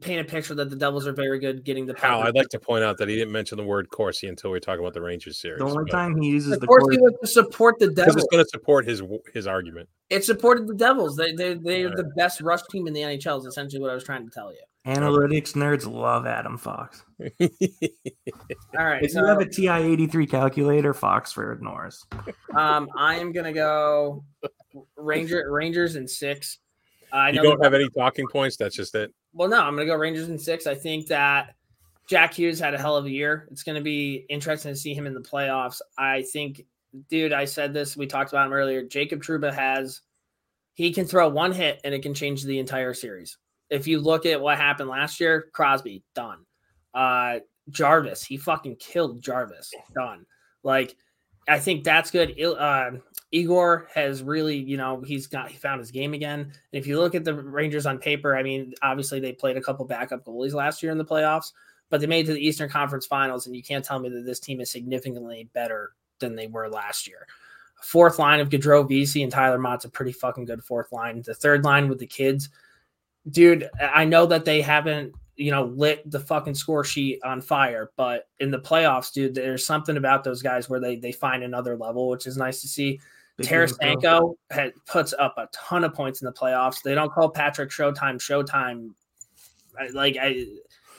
paint 0.00 0.20
a 0.20 0.24
picture 0.24 0.54
that 0.54 0.70
the 0.70 0.76
Devils 0.76 1.06
are 1.08 1.12
very 1.12 1.40
good 1.40 1.64
getting 1.64 1.84
the. 1.84 1.94
Hal, 1.98 2.20
puck. 2.20 2.28
I'd 2.28 2.34
like 2.36 2.48
to 2.50 2.60
point 2.60 2.84
out 2.84 2.98
that 2.98 3.08
he 3.08 3.16
didn't 3.16 3.32
mention 3.32 3.58
the 3.58 3.64
word 3.64 3.90
Corsi 3.90 4.28
until 4.28 4.52
we 4.52 4.60
talk 4.60 4.78
about 4.78 4.94
the 4.94 5.02
Rangers 5.02 5.40
series. 5.40 5.58
The 5.58 5.64
only 5.64 5.90
time 5.90 6.20
he 6.20 6.28
uses 6.28 6.52
The 6.52 6.60
the 6.60 6.66
Corsi 6.68 6.96
Corsi, 6.96 7.00
was 7.00 7.14
to 7.20 7.26
support 7.26 7.80
the 7.80 7.88
Devils. 7.88 8.16
it's 8.16 8.26
going 8.30 8.44
to 8.44 8.48
support 8.48 8.86
his 8.86 9.02
his 9.34 9.48
argument. 9.48 9.88
It 10.08 10.24
supported 10.24 10.68
the 10.68 10.74
Devils. 10.74 11.16
They 11.16 11.32
they 11.34 11.54
they 11.54 11.82
are 11.82 11.96
the 11.96 12.10
best 12.16 12.40
rush 12.40 12.62
team 12.70 12.86
in 12.86 12.92
the 12.92 13.00
NHL. 13.00 13.40
Is 13.40 13.46
essentially 13.46 13.80
what 13.80 13.90
I 13.90 13.94
was 13.94 14.04
trying 14.04 14.24
to 14.24 14.30
tell 14.30 14.52
you. 14.52 14.60
Analytics 14.86 15.52
nerds 15.52 15.90
love 15.90 16.26
Adam 16.26 16.58
Fox. 16.58 17.04
All 17.20 18.84
right. 18.84 19.02
If 19.02 19.12
so- 19.12 19.20
you 19.20 19.26
have 19.26 19.40
a 19.40 19.46
TI 19.46 19.68
eighty 19.68 20.06
three 20.08 20.26
calculator, 20.26 20.92
Foxford 20.92 21.54
ignores. 21.54 22.04
Um, 22.56 22.88
I 22.96 23.14
am 23.16 23.32
gonna 23.32 23.52
go 23.52 24.24
Ranger 24.96 25.44
Rangers 25.52 25.94
in 25.96 26.08
six. 26.08 26.58
I 27.12 27.30
you 27.30 27.36
know 27.36 27.42
don't 27.42 27.62
have 27.62 27.74
any 27.74 27.88
talking 27.90 28.26
points. 28.32 28.56
That's 28.56 28.74
just 28.74 28.94
it. 28.96 29.12
well, 29.32 29.48
no, 29.48 29.60
I'm 29.60 29.74
gonna 29.74 29.86
go 29.86 29.94
Rangers 29.94 30.28
in 30.28 30.38
six. 30.38 30.66
I 30.66 30.74
think 30.74 31.06
that 31.08 31.54
Jack 32.08 32.34
Hughes 32.34 32.58
had 32.58 32.74
a 32.74 32.78
hell 32.78 32.96
of 32.96 33.04
a 33.04 33.10
year. 33.10 33.46
It's 33.52 33.62
gonna 33.62 33.82
be 33.82 34.26
interesting 34.28 34.72
to 34.72 34.76
see 34.76 34.94
him 34.94 35.06
in 35.06 35.14
the 35.14 35.20
playoffs. 35.20 35.80
I 35.96 36.22
think, 36.22 36.62
dude, 37.08 37.32
I 37.32 37.44
said 37.44 37.72
this. 37.72 37.96
We 37.96 38.08
talked 38.08 38.32
about 38.32 38.48
him 38.48 38.52
earlier. 38.52 38.82
Jacob 38.82 39.22
Trouba 39.22 39.54
has 39.54 40.00
he 40.74 40.92
can 40.92 41.04
throw 41.06 41.28
one 41.28 41.52
hit 41.52 41.80
and 41.84 41.94
it 41.94 42.02
can 42.02 42.14
change 42.14 42.42
the 42.42 42.58
entire 42.58 42.94
series. 42.94 43.38
If 43.72 43.86
you 43.86 44.00
look 44.00 44.26
at 44.26 44.40
what 44.40 44.58
happened 44.58 44.90
last 44.90 45.18
year, 45.18 45.48
Crosby 45.52 46.02
done. 46.14 46.44
Uh, 46.92 47.38
Jarvis, 47.70 48.22
he 48.22 48.36
fucking 48.36 48.76
killed 48.76 49.22
Jarvis. 49.22 49.72
Done. 49.94 50.26
Like, 50.62 50.94
I 51.48 51.58
think 51.58 51.82
that's 51.82 52.10
good. 52.10 52.40
Uh, 52.40 52.92
Igor 53.32 53.88
has 53.94 54.22
really, 54.22 54.56
you 54.56 54.76
know, 54.76 55.00
he's 55.00 55.26
got 55.26 55.50
he 55.50 55.56
found 55.56 55.80
his 55.80 55.90
game 55.90 56.12
again. 56.12 56.40
And 56.40 56.52
if 56.72 56.86
you 56.86 56.98
look 56.98 57.14
at 57.14 57.24
the 57.24 57.34
Rangers 57.34 57.86
on 57.86 57.98
paper, 57.98 58.36
I 58.36 58.42
mean, 58.42 58.74
obviously 58.82 59.20
they 59.20 59.32
played 59.32 59.56
a 59.56 59.62
couple 59.62 59.84
backup 59.86 60.24
goalies 60.24 60.52
last 60.52 60.82
year 60.82 60.92
in 60.92 60.98
the 60.98 61.04
playoffs, 61.04 61.52
but 61.88 62.00
they 62.00 62.06
made 62.06 62.26
to 62.26 62.34
the 62.34 62.46
Eastern 62.46 62.68
Conference 62.68 63.06
Finals, 63.06 63.46
and 63.46 63.56
you 63.56 63.62
can't 63.62 63.84
tell 63.84 63.98
me 63.98 64.10
that 64.10 64.26
this 64.26 64.38
team 64.38 64.60
is 64.60 64.70
significantly 64.70 65.48
better 65.54 65.92
than 66.18 66.36
they 66.36 66.46
were 66.46 66.68
last 66.68 67.08
year. 67.08 67.26
Fourth 67.80 68.18
line 68.18 68.38
of 68.38 68.48
Goodrow, 68.48 68.86
Vesey, 68.86 69.22
and 69.22 69.32
Tyler 69.32 69.58
Motte's 69.58 69.86
a 69.86 69.88
pretty 69.88 70.12
fucking 70.12 70.44
good 70.44 70.62
fourth 70.62 70.92
line. 70.92 71.22
The 71.22 71.34
third 71.34 71.64
line 71.64 71.88
with 71.88 71.98
the 71.98 72.06
kids, 72.06 72.50
dude. 73.30 73.68
I 73.80 74.04
know 74.04 74.26
that 74.26 74.44
they 74.44 74.60
haven't, 74.60 75.14
you 75.36 75.50
know, 75.50 75.64
lit 75.64 76.08
the 76.10 76.20
fucking 76.20 76.54
score 76.54 76.84
sheet 76.84 77.20
on 77.24 77.40
fire, 77.40 77.90
but 77.96 78.28
in 78.40 78.50
the 78.50 78.58
playoffs, 78.58 79.12
dude, 79.12 79.34
there's 79.34 79.64
something 79.64 79.96
about 79.96 80.24
those 80.24 80.42
guys 80.42 80.68
where 80.68 80.80
they 80.80 80.96
they 80.96 81.12
find 81.12 81.42
another 81.42 81.76
level, 81.76 82.08
which 82.08 82.26
is 82.26 82.36
nice 82.36 82.60
to 82.62 82.68
see. 82.68 83.00
Big. 83.38 83.46
Tarasenko 83.46 84.34
had, 84.50 84.72
puts 84.86 85.14
up 85.18 85.34
a 85.38 85.48
ton 85.52 85.84
of 85.84 85.94
points 85.94 86.20
in 86.20 86.26
the 86.26 86.32
playoffs. 86.32 86.82
They 86.82 86.94
don't 86.94 87.10
call 87.10 87.30
Patrick 87.30 87.70
Showtime 87.70 88.16
Showtime. 88.16 88.90
I, 89.78 89.88
like 89.88 90.18
I, 90.20 90.46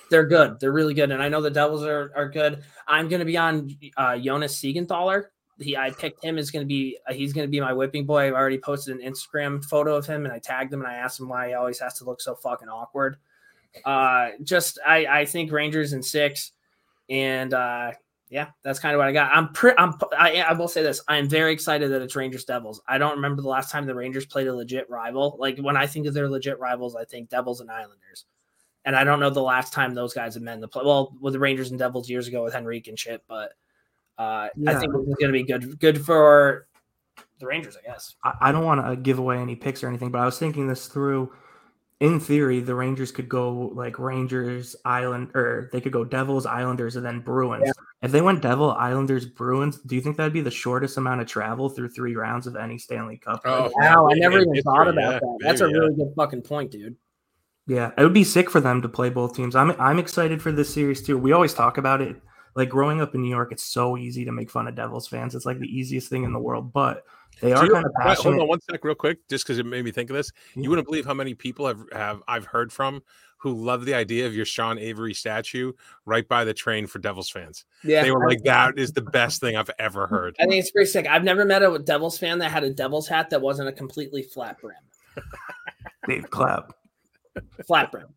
they're 0.09 0.26
good. 0.26 0.59
They're 0.59 0.71
really 0.71 0.95
good, 0.95 1.11
and 1.11 1.21
I 1.21 1.30
know 1.30 1.41
the 1.41 1.51
Devils 1.51 1.84
are 1.84 2.11
are 2.15 2.30
good. 2.30 2.63
I'm 2.88 3.07
going 3.07 3.19
to 3.19 3.26
be 3.26 3.38
on 3.38 3.69
uh, 3.97 4.17
Jonas 4.17 4.59
Siegenthaler. 4.59 5.26
He, 5.60 5.78
I 5.78 5.91
picked 5.91 6.24
him 6.24 6.38
as 6.38 6.51
going 6.51 6.66
to 6.66 6.68
be. 6.68 6.97
Uh, 7.08 7.14
he's 7.14 7.34
going 7.34 7.47
to 7.47 7.51
be 7.51 7.60
my 7.60 7.74
whipping 7.74 8.06
boy. 8.06 8.28
I've 8.28 8.34
already 8.34 8.58
posted 8.58 8.95
an 8.95 9.08
Instagram 9.08 9.64
photo 9.64 9.95
of 9.95 10.06
him, 10.06 10.26
and 10.26 10.34
I 10.34 10.39
tagged 10.39 10.74
him, 10.74 10.82
and 10.82 10.89
I 10.89 10.95
asked 10.95 11.20
him 11.20 11.30
why 11.30 11.49
he 11.49 11.54
always 11.54 11.80
has 11.80 11.95
to 11.99 12.06
look 12.06 12.22
so 12.22 12.36
fucking 12.36 12.70
awkward. 12.70 13.18
Uh, 13.86 14.30
just 14.43 14.80
I 14.86 15.06
I 15.06 15.26
think 15.26 15.51
Rangers 15.51 15.93
in 15.93 16.04
six, 16.04 16.51
and 17.10 17.54
uh, 17.54 17.91
yeah, 18.30 18.47
that's 18.64 18.80
kind 18.80 18.95
of 18.95 18.99
what 18.99 19.08
I 19.08 19.12
got. 19.12 19.32
I'm 19.32 19.54
pretty. 19.54 19.78
I'm. 19.78 19.93
I, 20.18 20.41
I 20.41 20.54
will 20.54 20.68
say 20.68 20.82
this. 20.82 21.01
I 21.08 21.18
am 21.18 21.30
very 21.30 21.54
excited 21.54 21.91
that 21.91 22.01
it's 22.01 22.16
Rangers 22.16 22.45
Devils. 22.45 22.82
I 22.88 22.97
don't 22.97 23.16
remember 23.16 23.41
the 23.41 23.47
last 23.47 23.72
time 23.72 23.86
the 23.86 23.93
Rangers 23.93 24.26
played 24.26 24.47
a 24.47 24.56
legit 24.56 24.89
rival. 24.89 25.38
Like 25.39 25.60
when 25.60 25.78
I 25.78 25.86
think 25.86 26.08
of 26.08 26.16
their 26.16 26.28
legit 26.28 26.60
rivals, 26.60 26.95
I 26.95 27.06
think 27.06 27.30
Devils 27.30 27.62
and 27.62 27.70
Islanders. 27.70 28.26
And 28.86 28.95
I 28.95 29.04
don't 29.04 29.20
know 29.20 29.30
the 29.30 29.41
last 29.41 29.72
time 29.72 29.93
those 29.93 30.14
guys 30.14 30.34
have 30.34 30.43
met 30.43 30.56
in 30.56 30.62
the 30.62 30.68
play. 30.68 30.84
Well, 30.84 31.16
with 31.22 31.34
the 31.34 31.39
Rangers 31.39 31.70
and 31.70 31.80
Devils 31.80 32.10
years 32.10 32.28
ago 32.28 32.43
with 32.43 32.56
Henrique 32.56 32.88
and 32.88 32.99
shit, 32.99 33.24
but 33.28 33.54
uh, 34.18 34.47
I 34.68 34.74
think 34.76 34.93
it's 34.93 35.20
going 35.20 35.28
to 35.28 35.32
be 35.32 35.43
good. 35.43 35.80
Good 35.80 36.05
for 36.05 36.68
the 37.39 37.47
Rangers, 37.47 37.78
I 37.78 37.88
guess. 37.88 38.16
I, 38.24 38.34
I 38.41 38.51
don't 38.51 38.66
want 38.66 38.86
to 38.86 38.95
give 38.95 39.20
away 39.20 39.38
any 39.38 39.55
picks 39.55 39.84
or 39.84 39.88
anything, 39.88 40.11
but 40.11 40.20
I 40.20 40.26
was 40.26 40.39
thinking 40.39 40.68
this 40.68 40.88
through. 40.88 41.32
In 41.99 42.20
theory, 42.20 42.59
the 42.59 42.76
Rangers 42.76 43.14
could 43.14 43.30
go 43.30 43.72
like 43.76 43.97
Rangers, 43.97 44.76
Island, 44.84 45.32
or 45.36 45.70
they 45.72 45.80
could 45.80 45.93
go 45.93 46.03
Devils, 46.03 46.45
Islanders, 46.45 46.97
and 46.97 47.05
then 47.05 47.22
Bruins. 47.22 47.64
Yeah. 47.66 47.72
If 48.01 48.11
they 48.11 48.20
went 48.20 48.41
Devil, 48.41 48.72
Islanders, 48.72 49.26
Bruins, 49.26 49.80
do 49.80 49.95
you 49.95 50.01
think 50.01 50.18
that'd 50.18 50.34
be 50.34 50.41
the 50.41 50.51
shortest 50.51 50.97
amount 50.97 51.22
of 51.22 51.28
travel 51.28 51.70
through 51.70 51.89
three 51.89 52.16
rounds 52.16 52.45
of 52.45 52.57
any 52.57 52.78
Stanley 52.78 53.18
Cup? 53.18 53.41
Oh, 53.45 53.72
Wow, 53.76 54.09
I 54.11 54.16
never 54.16 54.39
in 54.39 54.49
even 54.49 54.64
thought 54.64 54.89
about 54.89 55.14
yeah, 55.14 55.20
that. 55.20 55.38
That's 55.39 55.61
a 55.61 55.68
maybe, 55.68 55.76
yeah. 55.76 55.80
really 55.80 55.95
good 55.95 56.14
fucking 56.18 56.41
point, 56.41 56.72
dude. 56.72 56.97
Yeah, 57.68 57.91
it 57.97 58.03
would 58.03 58.14
be 58.14 58.26
sick 58.26 58.49
for 58.49 58.59
them 58.59 58.82
to 58.82 58.89
play 58.89 59.09
both 59.09 59.34
teams. 59.34 59.55
I'm 59.55 59.72
I'm 59.80 59.99
excited 59.99 60.41
for 60.41 60.51
this 60.51 60.74
series 60.74 61.01
too. 61.01 61.18
We 61.18 61.32
always 61.32 61.53
talk 61.53 61.78
about 61.78 62.01
it. 62.01 62.18
Like 62.56 62.70
growing 62.70 63.01
up 63.01 63.16
in 63.16 63.22
New 63.22 63.30
York, 63.30 63.51
it's 63.51 63.64
so 63.64 63.97
easy 63.97 64.26
to 64.26 64.32
make 64.32 64.49
fun 64.49 64.68
of 64.68 64.76
Devils 64.76 65.08
fans. 65.08 65.34
It's 65.36 65.45
like 65.45 65.60
the 65.60 65.68
easiest 65.68 66.10
thing 66.10 66.24
in 66.24 66.34
the 66.34 66.39
world, 66.39 66.72
but 66.72 67.04
they 67.41 67.49
Do 67.49 67.56
are 67.56 67.66
you- 67.66 67.74
kind 67.74 67.86
of 67.86 67.91
wait, 68.06 68.18
hold 68.18 68.39
on 68.39 68.47
one 68.47 68.62
sec, 68.62 68.84
real 68.84 68.93
quick, 68.95 69.18
just 69.28 69.43
because 69.45 69.58
it 69.58 69.66
made 69.66 69.84
me 69.84 69.91
think 69.91 70.10
of 70.10 70.16
this. 70.16 70.32
Yeah. 70.56 70.64
You 70.64 70.70
wouldn't 70.70 70.88
believe 70.88 71.06
how 71.06 71.16
many 71.16 71.34
people 71.34 71.66
have, 71.68 71.84
have 71.91 72.22
I've 72.28 72.45
heard 72.45 72.72
from 72.72 73.01
who 73.38 73.54
love 73.54 73.84
the 73.86 73.93
idea 73.93 74.26
of 74.26 74.34
your 74.34 74.45
Sean 74.45 74.78
Avery 74.78 75.14
statue 75.14 75.74
right 76.06 76.26
by 76.28 76.45
the 76.45 76.54
train 76.54 76.88
for 76.88 76.99
Devils 76.99 77.30
fans. 77.30 77.66
Yeah, 77.84 78.01
They 78.04 78.12
were 78.12 78.26
like, 78.26 78.41
"That 78.43 78.78
is 78.80 78.93
the 78.93 79.01
best 79.01 79.41
thing 79.41 79.58
I've 79.58 79.70
ever 79.80 80.08
heard." 80.08 80.36
I 80.39 80.43
think 80.43 80.62
it's 80.62 80.72
pretty 80.72 80.89
sick. 80.89 81.08
I've 81.08 81.26
never 81.26 81.43
met 81.43 81.62
a 81.62 81.78
Devils 81.80 82.18
fan 82.18 82.39
that 82.39 82.51
had 82.51 82.64
a 82.64 82.70
Devils 82.70 83.08
hat 83.08 83.32
that 83.32 83.41
wasn't 83.41 83.68
a 83.68 83.74
completely 83.74 84.22
flat 84.22 84.62
brim. 84.62 84.76
Dave 86.08 86.30
Clapp. 86.30 86.72
Flat 87.68 87.91
brim. 87.91 88.08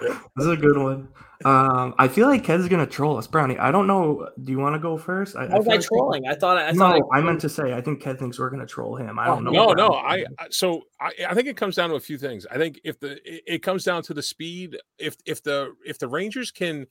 This 0.36 0.46
is 0.46 0.52
a 0.52 0.56
good 0.56 0.78
one. 0.78 1.08
Um, 1.44 1.94
I 1.98 2.06
feel 2.08 2.28
like 2.28 2.44
Ked's 2.44 2.68
gonna 2.68 2.86
troll 2.86 3.16
us, 3.18 3.26
Brownie. 3.26 3.58
I 3.58 3.70
don't 3.72 3.86
know. 3.86 4.28
Do 4.44 4.52
you 4.52 4.58
want 4.58 4.74
to 4.74 4.78
go 4.78 4.96
first? 4.96 5.34
I, 5.36 5.48
How 5.48 5.58
was 5.58 5.66
I 5.68 5.72
like- 5.72 5.80
trolling? 5.82 6.26
I 6.28 6.34
thought 6.34 6.56
I 6.56 6.70
no, 6.72 6.78
thought 6.78 7.00
I 7.12 7.20
meant 7.20 7.40
to 7.42 7.48
say 7.48 7.72
I 7.74 7.80
think 7.80 8.00
Ked 8.00 8.18
thinks 8.18 8.38
we're 8.38 8.50
gonna 8.50 8.66
troll 8.66 8.96
him. 8.96 9.18
I 9.18 9.26
Oh, 9.28 9.34
don't 9.36 9.44
know. 9.44 9.50
No, 9.50 9.72
no. 9.72 9.88
I 9.94 10.24
I- 10.38 10.46
so 10.50 10.82
I, 11.00 11.10
I 11.28 11.34
think 11.34 11.48
it 11.48 11.56
comes 11.56 11.74
down 11.76 11.90
to 11.90 11.96
a 11.96 12.00
few 12.00 12.16
things. 12.16 12.46
I 12.50 12.56
think 12.58 12.80
if 12.84 12.98
the 13.00 13.12
it, 13.28 13.42
it 13.46 13.58
comes 13.62 13.82
down 13.84 14.02
to 14.04 14.14
the 14.14 14.22
speed. 14.22 14.78
If 14.98 15.16
if 15.26 15.42
the 15.42 15.74
if 15.84 15.98
the 15.98 16.08
Rangers 16.08 16.50
can 16.50 16.86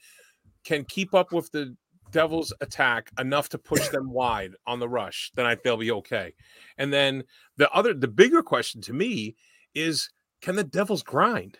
can 0.66 0.84
keep 0.86 1.14
up 1.14 1.32
with 1.32 1.50
the 1.52 1.76
Devils' 2.12 2.52
attack 2.60 3.10
enough 3.20 3.48
to 3.50 3.58
push 3.58 3.88
them 3.88 4.12
wide 4.12 4.52
on 4.68 4.80
the 4.80 4.90
rush, 4.90 5.32
then 5.36 5.46
I 5.46 5.56
they'll 5.64 5.78
be 5.78 5.92
okay. 5.92 6.34
And 6.78 6.92
then 6.92 7.24
the 7.58 7.72
other 7.72 7.94
the 7.94 8.08
bigger 8.10 8.44
question 8.44 8.82
to 8.82 8.94
me 8.94 9.36
is 9.74 10.10
can 10.42 10.56
the 10.58 10.64
Devils 10.66 11.04
grind? 11.04 11.58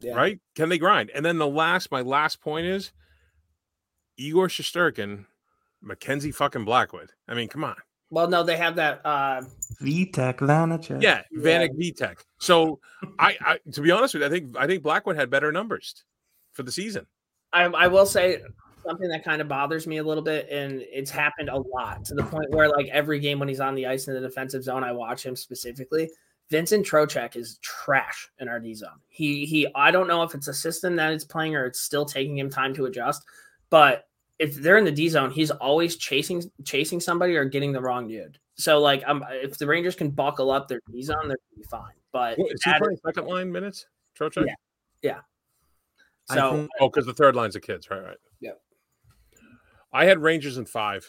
Yeah. 0.00 0.14
Right? 0.14 0.38
Can 0.54 0.68
they 0.68 0.78
grind? 0.78 1.10
And 1.14 1.24
then 1.24 1.38
the 1.38 1.46
last 1.46 1.90
my 1.90 2.02
last 2.02 2.40
point 2.40 2.66
is 2.66 2.92
Igor 4.16 4.48
Shesterkin, 4.48 5.26
Mackenzie 5.80 6.32
fucking 6.32 6.64
Blackwood. 6.64 7.12
I 7.28 7.34
mean, 7.34 7.48
come 7.48 7.64
on. 7.64 7.76
Well, 8.10 8.28
no, 8.28 8.42
they 8.42 8.56
have 8.56 8.76
that. 8.76 9.00
Uh, 9.04 9.42
Vitek 9.82 10.38
Vanacek. 10.38 11.02
Yeah, 11.02 11.22
Vanek 11.36 11.76
Vitek. 11.76 12.18
So 12.38 12.78
I, 13.18 13.36
I 13.40 13.58
to 13.72 13.80
be 13.80 13.90
honest 13.90 14.14
with 14.14 14.22
you, 14.22 14.26
I 14.26 14.30
think 14.30 14.56
I 14.56 14.66
think 14.66 14.82
Blackwood 14.82 15.16
had 15.16 15.30
better 15.30 15.50
numbers 15.50 16.04
for 16.52 16.62
the 16.62 16.72
season. 16.72 17.06
I, 17.52 17.64
I 17.64 17.88
will 17.88 18.06
say 18.06 18.42
something 18.86 19.08
that 19.08 19.24
kind 19.24 19.40
of 19.40 19.48
bothers 19.48 19.86
me 19.86 19.96
a 19.96 20.04
little 20.04 20.22
bit, 20.22 20.48
and 20.50 20.82
it's 20.82 21.10
happened 21.10 21.48
a 21.48 21.58
lot 21.58 22.04
to 22.04 22.14
the 22.14 22.22
point 22.22 22.50
where, 22.50 22.68
like, 22.68 22.86
every 22.88 23.18
game 23.18 23.38
when 23.38 23.48
he's 23.48 23.60
on 23.60 23.74
the 23.74 23.86
ice 23.86 24.08
in 24.08 24.14
the 24.14 24.20
defensive 24.20 24.62
zone, 24.62 24.84
I 24.84 24.92
watch 24.92 25.24
him 25.24 25.34
specifically. 25.34 26.10
Vincent 26.50 26.86
Trocheck 26.86 27.34
is 27.36 27.58
trash 27.58 28.30
in 28.38 28.48
our 28.48 28.60
D 28.60 28.74
zone. 28.74 29.00
He 29.08 29.44
he. 29.46 29.66
I 29.74 29.90
don't 29.90 30.06
know 30.06 30.22
if 30.22 30.34
it's 30.34 30.48
a 30.48 30.54
system 30.54 30.94
that 30.96 31.12
it's 31.12 31.24
playing 31.24 31.56
or 31.56 31.66
it's 31.66 31.80
still 31.80 32.04
taking 32.04 32.38
him 32.38 32.50
time 32.50 32.72
to 32.74 32.86
adjust, 32.86 33.24
but 33.68 34.08
if 34.38 34.54
they're 34.54 34.76
in 34.76 34.84
the 34.84 34.92
D 34.92 35.08
zone, 35.08 35.30
he's 35.30 35.50
always 35.50 35.96
chasing 35.96 36.42
chasing 36.64 37.00
somebody 37.00 37.36
or 37.36 37.44
getting 37.44 37.72
the 37.72 37.80
wrong 37.80 38.06
dude. 38.06 38.38
So 38.54 38.78
like, 38.78 39.02
um, 39.06 39.24
if 39.30 39.58
the 39.58 39.66
Rangers 39.66 39.96
can 39.96 40.10
buckle 40.10 40.50
up 40.50 40.68
their 40.68 40.80
D 40.90 41.02
zone, 41.02 41.26
they're 41.26 41.36
gonna 41.36 41.56
be 41.56 41.64
fine. 41.64 41.94
But 42.12 42.38
What, 42.38 42.52
is 42.52 42.62
he 42.62 42.70
that 42.70 42.80
playing 42.80 42.98
second 43.04 43.26
line 43.26 43.50
minutes? 43.50 43.86
Trocheck? 44.18 44.46
Yeah. 45.02 45.20
I 46.30 46.34
so 46.34 46.52
think- 46.52 46.70
Oh, 46.80 46.88
because 46.88 47.06
the 47.06 47.14
third 47.14 47.36
line's 47.36 47.56
of 47.56 47.62
kids, 47.62 47.90
right? 47.90 48.02
Right. 48.02 48.16
Yep. 48.40 48.60
I 49.92 50.04
had 50.04 50.22
Rangers 50.22 50.58
in 50.58 50.66
five. 50.66 51.08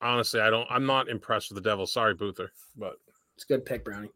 Honestly, 0.00 0.40
I 0.40 0.50
don't. 0.50 0.66
I'm 0.70 0.86
not 0.86 1.08
impressed 1.08 1.50
with 1.50 1.62
the 1.62 1.68
Devils. 1.68 1.92
Sorry, 1.92 2.14
Boother, 2.14 2.52
but 2.76 2.94
it's 3.34 3.44
a 3.44 3.48
good 3.48 3.64
pick, 3.64 3.84
Brownie. 3.84 4.10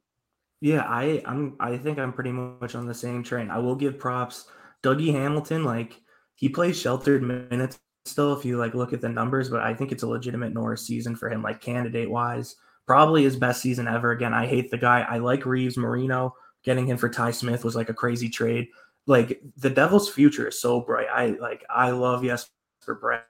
Yeah, 0.63 0.85
I 0.87 1.21
I'm 1.27 1.57
I 1.59 1.77
think 1.77 1.99
I'm 1.99 2.13
pretty 2.13 2.31
much 2.31 2.77
on 2.77 2.87
the 2.87 2.95
same 2.95 3.25
train. 3.25 3.51
I 3.51 3.59
will 3.59 3.75
give 3.75 3.99
props. 3.99 4.47
Dougie 4.85 5.13
Hamilton, 5.13 5.65
like 5.65 6.01
he 6.37 6.49
plays 6.49 6.79
sheltered 6.81 7.21
minutes 7.25 7.81
still 8.05 8.33
if 8.33 8.45
you 8.45 8.57
like 8.59 8.73
look 8.73 8.93
at 8.93 9.01
the 9.01 9.09
numbers, 9.09 9.51
but 9.51 9.61
I 9.61 9.75
think 9.75 9.91
it's 9.91 10.05
a 10.05 10.09
legitimate 10.09 10.55
Norris 10.55 10.87
season 10.87 11.17
for 11.17 11.29
him, 11.29 11.43
like 11.43 11.61
candidate 11.61 12.09
wise. 12.09 12.55
Probably 12.87 13.25
his 13.25 13.35
best 13.35 13.61
season 13.61 13.89
ever. 13.89 14.13
Again, 14.13 14.33
I 14.33 14.47
hate 14.47 14.71
the 14.71 14.79
guy. 14.79 15.01
I 15.01 15.19
like 15.19 15.47
Reeves 15.47 15.77
Marino. 15.77 16.37
Getting 16.63 16.87
him 16.87 16.97
for 16.97 17.09
Ty 17.09 17.33
Smith 17.33 17.65
was 17.65 17.75
like 17.75 17.89
a 17.89 17.95
crazy 17.95 18.29
trade. 18.29 18.69
Like 19.07 19.43
the 19.57 19.71
Devils' 19.71 20.09
future 20.09 20.47
is 20.47 20.61
so 20.61 20.81
bright. 20.81 21.09
I 21.13 21.31
like 21.41 21.65
I 21.71 21.91
love 21.91 22.23
Jesper 22.23 22.53
Bratt. 22.87 23.23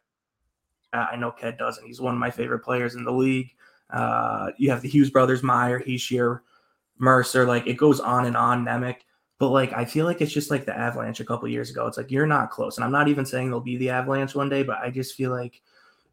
Uh, 0.92 1.06
I 1.12 1.16
know 1.16 1.30
Ked 1.30 1.56
doesn't. 1.56 1.86
He's 1.86 2.00
one 2.00 2.12
of 2.12 2.20
my 2.20 2.30
favorite 2.30 2.60
players 2.60 2.94
in 2.94 3.04
the 3.04 3.12
league. 3.12 3.54
Uh, 3.88 4.50
you 4.58 4.68
have 4.68 4.82
the 4.82 4.88
Hughes 4.88 5.08
brothers, 5.10 5.42
Meier, 5.42 5.80
Hischier, 5.80 6.40
Mercer, 7.03 7.44
like 7.44 7.66
it 7.66 7.74
goes 7.74 8.00
on 8.00 8.24
and 8.24 8.36
on, 8.36 8.64
Nemec. 8.64 8.98
But 9.38 9.48
like 9.48 9.72
I 9.72 9.84
feel 9.84 10.07
like 10.07 10.20
it's 10.20 10.32
just 10.32 10.53
like 10.53 10.64
the 10.64 10.78
Avalanche 10.78 11.18
a 11.18 11.24
couple 11.24 11.48
years 11.48 11.68
ago. 11.68 11.86
It's 11.88 11.96
like 11.96 12.12
you're 12.12 12.26
not 12.26 12.50
close. 12.50 12.76
And 12.76 12.84
I'm 12.84 12.92
not 12.92 13.09
even 13.09 13.26
saying 13.26 13.50
they'll 13.50 13.61
be 13.61 13.76
the 13.76 13.90
Avalanche 13.90 14.36
one 14.36 14.48
day, 14.48 14.62
but 14.62 14.78
I 14.78 14.88
just 14.88 15.16
feel 15.16 15.32
like 15.32 15.61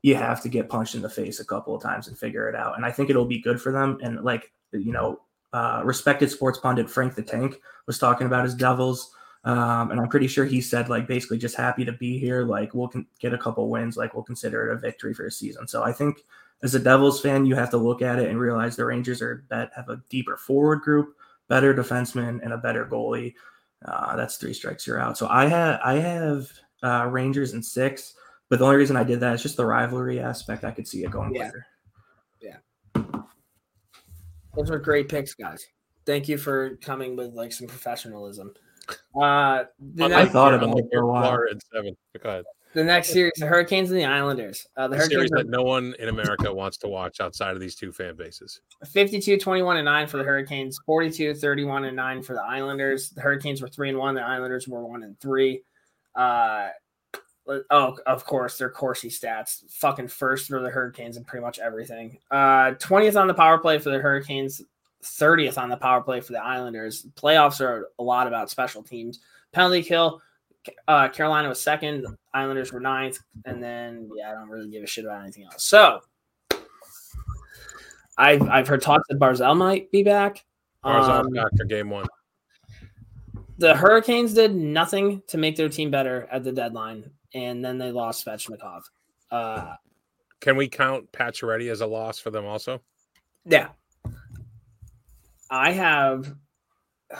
you 0.01 0.15
have 0.15 0.41
to 0.41 0.49
get 0.49 0.67
punched 0.67 0.95
in 0.95 1.01
the 1.03 1.09
face 1.09 1.39
a 1.39 1.45
couple 1.45 1.75
of 1.75 1.83
times 1.83 2.07
and 2.07 2.17
figure 2.17 2.49
it 2.49 2.55
out. 2.55 2.75
And 2.75 2.85
I 2.85 2.91
think 2.91 3.09
it'll 3.09 3.25
be 3.25 3.39
good 3.39 3.61
for 3.61 3.71
them. 3.71 3.99
And 4.01 4.23
like, 4.23 4.51
you 4.71 4.91
know, 4.91 5.21
uh, 5.53 5.81
respected 5.83 6.31
sports 6.31 6.57
pundit 6.57 6.89
Frank 6.89 7.13
the 7.15 7.21
Tank 7.21 7.59
was 7.85 7.99
talking 7.99 8.25
about 8.25 8.45
his 8.45 8.55
Devils. 8.55 9.13
Um, 9.43 9.91
and 9.91 9.99
I'm 9.99 10.09
pretty 10.09 10.27
sure 10.27 10.45
he 10.45 10.59
said 10.59 10.89
like 10.89 11.07
basically 11.07 11.37
just 11.37 11.55
happy 11.55 11.85
to 11.85 11.93
be 11.93 12.17
here. 12.17 12.43
Like 12.43 12.73
we'll 12.73 12.87
con- 12.87 13.07
get 13.19 13.33
a 13.33 13.37
couple 13.37 13.69
wins. 13.69 13.95
Like 13.95 14.15
we'll 14.15 14.23
consider 14.23 14.69
it 14.69 14.73
a 14.73 14.79
victory 14.79 15.13
for 15.13 15.23
the 15.23 15.31
season. 15.31 15.67
So 15.67 15.83
I 15.83 15.91
think 15.91 16.23
as 16.63 16.75
a 16.75 16.79
Devils 16.79 17.21
fan, 17.21 17.45
you 17.45 17.55
have 17.55 17.69
to 17.71 17.77
look 17.77 18.01
at 18.01 18.19
it 18.19 18.29
and 18.29 18.39
realize 18.39 18.75
the 18.75 18.85
Rangers 18.85 19.21
are 19.21 19.45
that 19.49 19.71
have 19.75 19.89
a 19.89 20.01
deeper 20.09 20.37
forward 20.37 20.81
group, 20.81 21.15
better 21.47 21.73
defenseman, 21.73 22.39
and 22.43 22.53
a 22.53 22.57
better 22.57 22.85
goalie. 22.85 23.33
Uh, 23.85 24.15
that's 24.15 24.37
three 24.37 24.53
strikes, 24.53 24.85
you're 24.85 24.99
out. 24.99 25.17
So 25.17 25.27
I 25.29 25.47
have 25.47 25.79
I 25.83 25.93
have 25.95 26.51
uh, 26.83 27.07
Rangers 27.09 27.53
in 27.53 27.63
six, 27.63 28.13
but 28.49 28.59
the 28.59 28.65
only 28.65 28.77
reason 28.77 28.97
I 28.97 29.03
did 29.03 29.19
that 29.21 29.33
is 29.35 29.41
just 29.43 29.57
the 29.57 29.65
rivalry 29.65 30.19
aspect. 30.19 30.63
I 30.63 30.71
could 30.71 30.87
see 30.87 31.03
it 31.03 31.11
going 31.11 31.33
Yeah. 31.33 31.43
later. 31.45 31.65
Those 34.55 34.71
were 34.71 34.79
great 34.79 35.07
picks, 35.07 35.33
guys. 35.35 35.65
Thank 36.05 36.27
you 36.27 36.37
for 36.37 36.75
coming 36.77 37.15
with 37.15 37.33
like 37.33 37.53
some 37.53 37.67
professionalism. 37.67 38.53
Uh, 39.15 39.65
the, 39.93 40.05
I 40.05 40.25
thought 40.25 40.53
Unlike 40.55 40.63
about 40.63 40.79
it 40.79 40.81
for 40.81 40.87
a 40.87 40.91
your 40.91 41.05
while. 41.05 41.23
Florida 41.23 41.53
in 41.53 41.59
seven. 41.71 41.97
But 42.13 42.23
Go 42.23 42.29
ahead. 42.29 42.45
The 42.73 42.83
next 42.83 43.09
series, 43.09 43.33
the 43.37 43.47
Hurricanes 43.47 43.89
and 43.89 43.99
the 43.99 44.05
Islanders. 44.05 44.67
Uh, 44.77 44.87
the 44.87 44.97
A 44.97 45.01
series 45.01 45.31
Hurricanes 45.31 45.31
are 45.31 45.43
that 45.43 45.49
no 45.49 45.63
one 45.63 45.95
in 45.99 46.09
America 46.09 46.53
wants 46.53 46.77
to 46.77 46.87
watch 46.87 47.19
outside 47.19 47.53
of 47.53 47.59
these 47.59 47.75
two 47.75 47.91
fan 47.91 48.15
bases. 48.15 48.61
52 48.85 49.37
21 49.37 49.77
and 49.77 49.85
9 49.85 50.07
for 50.07 50.17
the 50.17 50.23
Hurricanes, 50.23 50.79
42 50.85 51.33
31 51.35 51.85
and 51.85 51.95
9 51.95 52.21
for 52.21 52.33
the 52.33 52.43
Islanders. 52.43 53.09
The 53.09 53.21
Hurricanes 53.21 53.61
were 53.61 53.67
3 53.67 53.89
and 53.89 53.97
1, 53.97 54.15
the 54.15 54.21
Islanders 54.21 54.67
were 54.67 54.85
1 54.85 55.03
and 55.03 55.19
3. 55.19 55.63
Uh, 56.15 56.69
oh, 57.71 57.97
of 58.05 58.25
course, 58.25 58.57
their 58.57 58.69
Corsi 58.69 59.09
stats. 59.09 59.63
Fucking 59.71 60.07
first 60.07 60.47
for 60.47 60.61
the 60.61 60.69
Hurricanes 60.69 61.17
and 61.17 61.25
pretty 61.25 61.43
much 61.43 61.59
everything. 61.59 62.19
Uh, 62.29 62.71
20th 62.73 63.19
on 63.19 63.27
the 63.27 63.33
power 63.33 63.57
play 63.57 63.79
for 63.79 63.89
the 63.89 63.99
Hurricanes, 63.99 64.61
30th 65.03 65.57
on 65.57 65.69
the 65.69 65.77
power 65.77 66.01
play 66.01 66.21
for 66.21 66.33
the 66.33 66.43
Islanders. 66.43 67.05
Playoffs 67.15 67.61
are 67.61 67.89
a 67.97 68.03
lot 68.03 68.27
about 68.27 68.49
special 68.49 68.83
teams. 68.83 69.19
Penalty 69.51 69.81
kill, 69.81 70.21
uh, 70.87 71.09
Carolina 71.09 71.49
was 71.49 71.61
second, 71.61 72.05
Islanders 72.33 72.71
were 72.71 72.79
ninth, 72.79 73.19
and 73.45 73.61
then 73.61 74.09
yeah, 74.15 74.31
I 74.31 74.33
don't 74.35 74.49
really 74.49 74.69
give 74.69 74.83
a 74.83 74.87
shit 74.87 75.05
about 75.05 75.21
anything 75.23 75.45
else. 75.45 75.63
So 75.63 76.01
I've 78.17 78.41
I've 78.49 78.67
heard 78.67 78.81
talks 78.81 79.07
that 79.09 79.19
Barzal 79.19 79.55
might 79.57 79.91
be 79.91 80.03
back. 80.03 80.45
Barzal 80.83 81.25
Um, 81.25 81.33
back 81.33 81.47
for 81.57 81.65
game 81.65 81.89
one. 81.89 82.05
the 83.57 83.75
Hurricanes 83.75 84.33
did 84.33 84.55
nothing 84.55 85.21
to 85.27 85.37
make 85.37 85.55
their 85.55 85.69
team 85.69 85.89
better 85.91 86.27
at 86.31 86.43
the 86.43 86.51
deadline, 86.51 87.09
and 87.33 87.63
then 87.63 87.77
they 87.77 87.91
lost 87.91 88.25
Svechnikov. 88.25 88.81
Uh, 89.31 89.75
Can 90.39 90.55
we 90.57 90.67
count 90.67 91.11
Pacioretty 91.11 91.71
as 91.71 91.81
a 91.81 91.85
loss 91.87 92.19
for 92.19 92.29
them 92.31 92.45
also? 92.45 92.81
yeah, 93.45 93.69
I 95.49 95.71
have, 95.71 96.23
dude. 97.09 97.17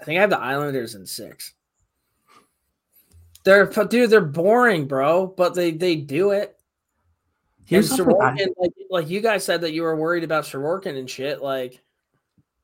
I 0.00 0.04
think 0.04 0.18
I 0.18 0.20
have 0.22 0.30
the 0.30 0.38
Islanders 0.38 0.94
in 0.94 1.06
six. 1.06 1.54
They're 3.50 3.66
dude, 3.66 4.10
they're 4.10 4.20
boring, 4.20 4.86
bro, 4.86 5.26
but 5.26 5.54
they 5.54 5.72
they 5.72 5.96
do 5.96 6.30
it. 6.30 6.56
Here's 7.64 7.90
and 7.90 8.00
Sorokin, 8.00 8.46
like, 8.56 8.72
like 8.90 9.10
you 9.10 9.20
guys 9.20 9.44
said 9.44 9.62
that 9.62 9.72
you 9.72 9.82
were 9.82 9.96
worried 9.96 10.22
about 10.22 10.44
Sorokin 10.44 10.96
and 10.96 11.10
shit. 11.10 11.42
Like, 11.42 11.82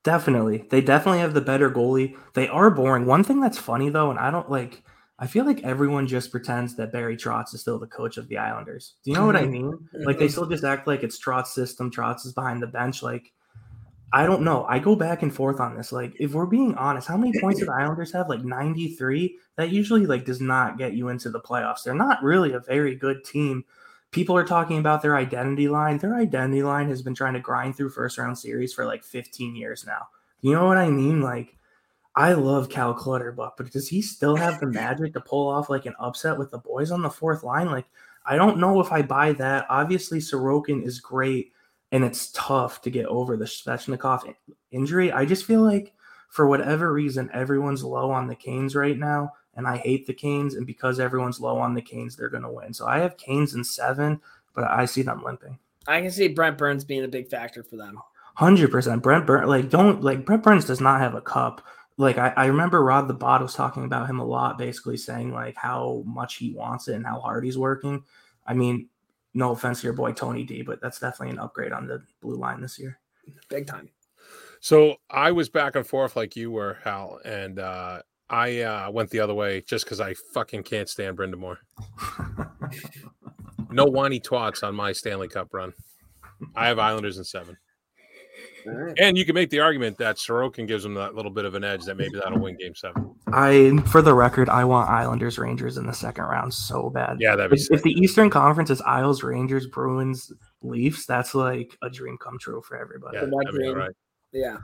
Definitely. 0.03 0.65
They 0.69 0.79
definitely 0.79 1.19
have 1.19 1.33
the 1.33 1.41
better 1.41 1.69
goalie. 1.69 2.15
They 2.35 2.47
are 2.47 2.69
boring. 2.69 3.05
One 3.05 3.25
thing 3.25 3.41
that's 3.41 3.57
funny 3.57 3.89
though, 3.89 4.11
and 4.11 4.17
I 4.17 4.31
don't 4.31 4.49
like 4.49 4.81
I 5.19 5.27
feel 5.27 5.43
like 5.43 5.61
everyone 5.63 6.07
just 6.07 6.31
pretends 6.31 6.77
that 6.77 6.93
Barry 6.93 7.17
Trotz 7.17 7.53
is 7.53 7.59
still 7.59 7.79
the 7.79 7.87
coach 7.87 8.15
of 8.15 8.29
the 8.29 8.37
Islanders. 8.37 8.93
Do 9.03 9.11
you 9.11 9.17
know 9.17 9.25
what 9.25 9.35
I 9.35 9.45
mean? 9.45 9.77
Like 9.91 10.19
they 10.19 10.29
still 10.29 10.45
just 10.45 10.63
act 10.63 10.87
like 10.87 11.03
it's 11.03 11.19
Trotz 11.19 11.47
system. 11.47 11.91
Trotz 11.91 12.25
is 12.25 12.31
behind 12.31 12.61
the 12.61 12.67
bench. 12.67 13.03
Like 13.03 13.33
I 14.13 14.25
don't 14.25 14.43
know. 14.43 14.65
I 14.69 14.79
go 14.79 14.95
back 14.95 15.21
and 15.21 15.33
forth 15.33 15.59
on 15.59 15.75
this. 15.75 15.91
Like 15.91 16.13
if 16.19 16.33
we're 16.33 16.45
being 16.45 16.75
honest, 16.75 17.07
how 17.07 17.17
many 17.17 17.37
points 17.39 17.59
did 17.59 17.67
the 17.67 17.73
Islanders 17.79 18.13
have? 18.13 18.29
Like 18.29 18.43
93. 18.43 19.37
That 19.57 19.69
usually 19.69 20.05
like 20.05 20.25
does 20.25 20.41
not 20.41 20.77
get 20.77 20.93
you 20.93 21.09
into 21.09 21.29
the 21.29 21.41
playoffs. 21.41 21.83
They're 21.83 21.93
not 21.93 22.23
really 22.23 22.53
a 22.53 22.59
very 22.59 22.95
good 22.95 23.23
team. 23.25 23.65
People 24.11 24.37
are 24.37 24.45
talking 24.45 24.77
about 24.77 25.01
their 25.01 25.17
identity 25.17 25.67
line. 25.67 25.97
Their 25.97 26.15
identity 26.15 26.63
line 26.63 26.87
has 26.89 27.01
been 27.01 27.15
trying 27.15 27.33
to 27.33 27.39
grind 27.41 27.75
through 27.75 27.89
first 27.89 28.17
round 28.17 28.37
series 28.37 28.73
for 28.73 28.85
like 28.85 29.03
15 29.03 29.55
years 29.55 29.85
now. 29.85 30.07
You 30.41 30.53
know 30.53 30.65
what 30.65 30.77
I 30.77 30.89
mean? 30.89 31.21
Like 31.21 31.57
I 32.17 32.33
love 32.33 32.69
Cal 32.69 32.95
Clutterbuck, 32.95 33.57
but 33.57 33.71
does 33.71 33.87
he 33.87 34.01
still 34.01 34.35
have 34.35 34.59
the 34.59 34.65
magic 34.71 35.13
to 35.13 35.21
pull 35.21 35.47
off 35.47 35.69
like 35.69 35.85
an 35.85 35.93
upset 35.99 36.35
with 36.35 36.49
the 36.49 36.57
boys 36.57 36.89
on 36.89 37.03
the 37.03 37.11
fourth 37.11 37.43
line? 37.43 37.67
Like, 37.67 37.85
I 38.25 38.37
don't 38.37 38.57
know 38.57 38.79
if 38.79 38.91
I 38.91 39.03
buy 39.03 39.33
that. 39.33 39.67
Obviously, 39.69 40.17
Sorokin 40.17 40.83
is 40.83 40.99
great, 40.99 41.51
and 41.91 42.03
it's 42.03 42.31
tough 42.31 42.81
to 42.81 42.89
get 42.89 43.05
over 43.05 43.37
the 43.37 43.45
Svechnikov 43.45 44.33
injury. 44.71 45.11
I 45.11 45.25
just 45.25 45.45
feel 45.45 45.61
like 45.61 45.93
for 46.29 46.47
whatever 46.47 46.91
reason, 46.91 47.29
everyone's 47.33 47.83
low 47.83 48.11
on 48.11 48.27
the 48.27 48.35
Canes 48.35 48.75
right 48.75 48.97
now, 48.97 49.33
and 49.55 49.67
I 49.67 49.77
hate 49.77 50.05
the 50.05 50.13
Canes. 50.13 50.55
And 50.55 50.67
because 50.67 50.99
everyone's 50.99 51.39
low 51.39 51.57
on 51.57 51.73
the 51.73 51.81
Canes, 51.81 52.15
they're 52.15 52.29
going 52.29 52.43
to 52.43 52.51
win. 52.51 52.73
So 52.73 52.85
I 52.85 52.99
have 52.99 53.17
Canes 53.17 53.55
in 53.55 53.63
seven, 53.63 54.19
but 54.53 54.65
I 54.65 54.85
see 54.85 55.01
them 55.01 55.23
limping. 55.23 55.59
I 55.87 56.01
can 56.01 56.11
see 56.11 56.27
Brent 56.27 56.57
Burns 56.57 56.83
being 56.83 57.03
a 57.03 57.07
big 57.07 57.29
factor 57.29 57.63
for 57.63 57.77
them. 57.77 57.99
Hundred 58.35 58.69
percent. 58.69 59.01
Brent 59.01 59.25
Burns, 59.25 59.47
like 59.47 59.69
don't 59.69 60.03
like 60.03 60.25
Brent 60.25 60.43
Burns 60.43 60.65
does 60.65 60.81
not 60.81 60.99
have 60.99 61.15
a 61.15 61.21
cup 61.21 61.65
like 61.97 62.17
I, 62.17 62.31
I 62.37 62.45
remember 62.45 62.83
Rod 62.83 63.07
the 63.07 63.13
Bot 63.13 63.41
was 63.41 63.55
talking 63.55 63.83
about 63.83 64.09
him 64.09 64.19
a 64.19 64.25
lot, 64.25 64.57
basically 64.57 64.97
saying 64.97 65.33
like 65.33 65.55
how 65.57 66.03
much 66.05 66.35
he 66.35 66.53
wants 66.53 66.87
it 66.87 66.95
and 66.95 67.05
how 67.05 67.19
hard 67.19 67.43
he's 67.43 67.57
working. 67.57 68.03
I 68.45 68.53
mean, 68.53 68.89
no 69.33 69.51
offense 69.51 69.81
to 69.81 69.87
your 69.87 69.93
boy 69.93 70.13
Tony 70.13 70.43
D, 70.43 70.61
but 70.61 70.81
that's 70.81 70.99
definitely 70.99 71.33
an 71.33 71.39
upgrade 71.39 71.71
on 71.71 71.87
the 71.87 72.01
blue 72.21 72.35
line 72.35 72.61
this 72.61 72.79
year. 72.79 72.99
Big 73.49 73.67
time. 73.67 73.89
So 74.59 74.95
I 75.09 75.31
was 75.31 75.49
back 75.49 75.75
and 75.75 75.85
forth 75.85 76.15
like 76.15 76.35
you 76.35 76.51
were, 76.51 76.77
Hal, 76.83 77.19
and 77.23 77.59
uh, 77.59 78.01
I 78.29 78.61
uh, 78.61 78.91
went 78.91 79.09
the 79.09 79.19
other 79.19 79.33
way 79.33 79.61
just 79.61 79.85
because 79.85 80.01
I 80.01 80.15
fucking 80.33 80.63
can't 80.63 80.89
stand 80.89 81.17
Brind'Amour. 81.17 81.57
no 83.71 83.85
whiny 83.85 84.19
twats 84.19 84.63
on 84.63 84.75
my 84.75 84.91
Stanley 84.91 85.27
Cup 85.27 85.49
run. 85.53 85.73
I 86.55 86.67
have 86.67 86.79
Islanders 86.79 87.17
in 87.17 87.23
seven. 87.23 87.57
Right. 88.67 88.93
And 88.99 89.17
you 89.17 89.25
can 89.25 89.35
make 89.35 89.49
the 89.49 89.59
argument 89.59 89.97
that 89.97 90.17
Sorokin 90.17 90.67
gives 90.67 90.83
them 90.83 90.93
that 90.95 91.15
little 91.15 91.31
bit 91.31 91.45
of 91.45 91.55
an 91.55 91.63
edge 91.63 91.85
that 91.85 91.95
maybe 91.95 92.19
that'll 92.19 92.39
win 92.39 92.57
game 92.57 92.75
seven. 92.75 93.15
I, 93.27 93.77
for 93.87 94.01
the 94.01 94.13
record, 94.13 94.49
I 94.49 94.63
want 94.63 94.89
Islanders 94.89 95.37
Rangers 95.37 95.77
in 95.77 95.85
the 95.85 95.93
second 95.93 96.25
round 96.25 96.53
so 96.53 96.89
bad. 96.89 97.17
Yeah, 97.19 97.35
that'd 97.35 97.51
be 97.51 97.57
if, 97.57 97.71
if 97.71 97.83
the 97.83 97.93
Eastern 97.93 98.29
Conference 98.29 98.69
is 98.69 98.81
Isles 98.81 99.23
Rangers 99.23 99.67
Bruins 99.67 100.31
Leafs, 100.61 101.05
that's 101.05 101.33
like 101.33 101.77
a 101.81 101.89
dream 101.89 102.17
come 102.17 102.37
true 102.39 102.61
for 102.61 102.77
everybody. 102.77 103.17
Yeah, 103.17 103.25
that'd 103.25 103.59
be 103.59 103.67
all 103.67 103.75
right. 103.75 103.95
Yeah. 104.31 104.57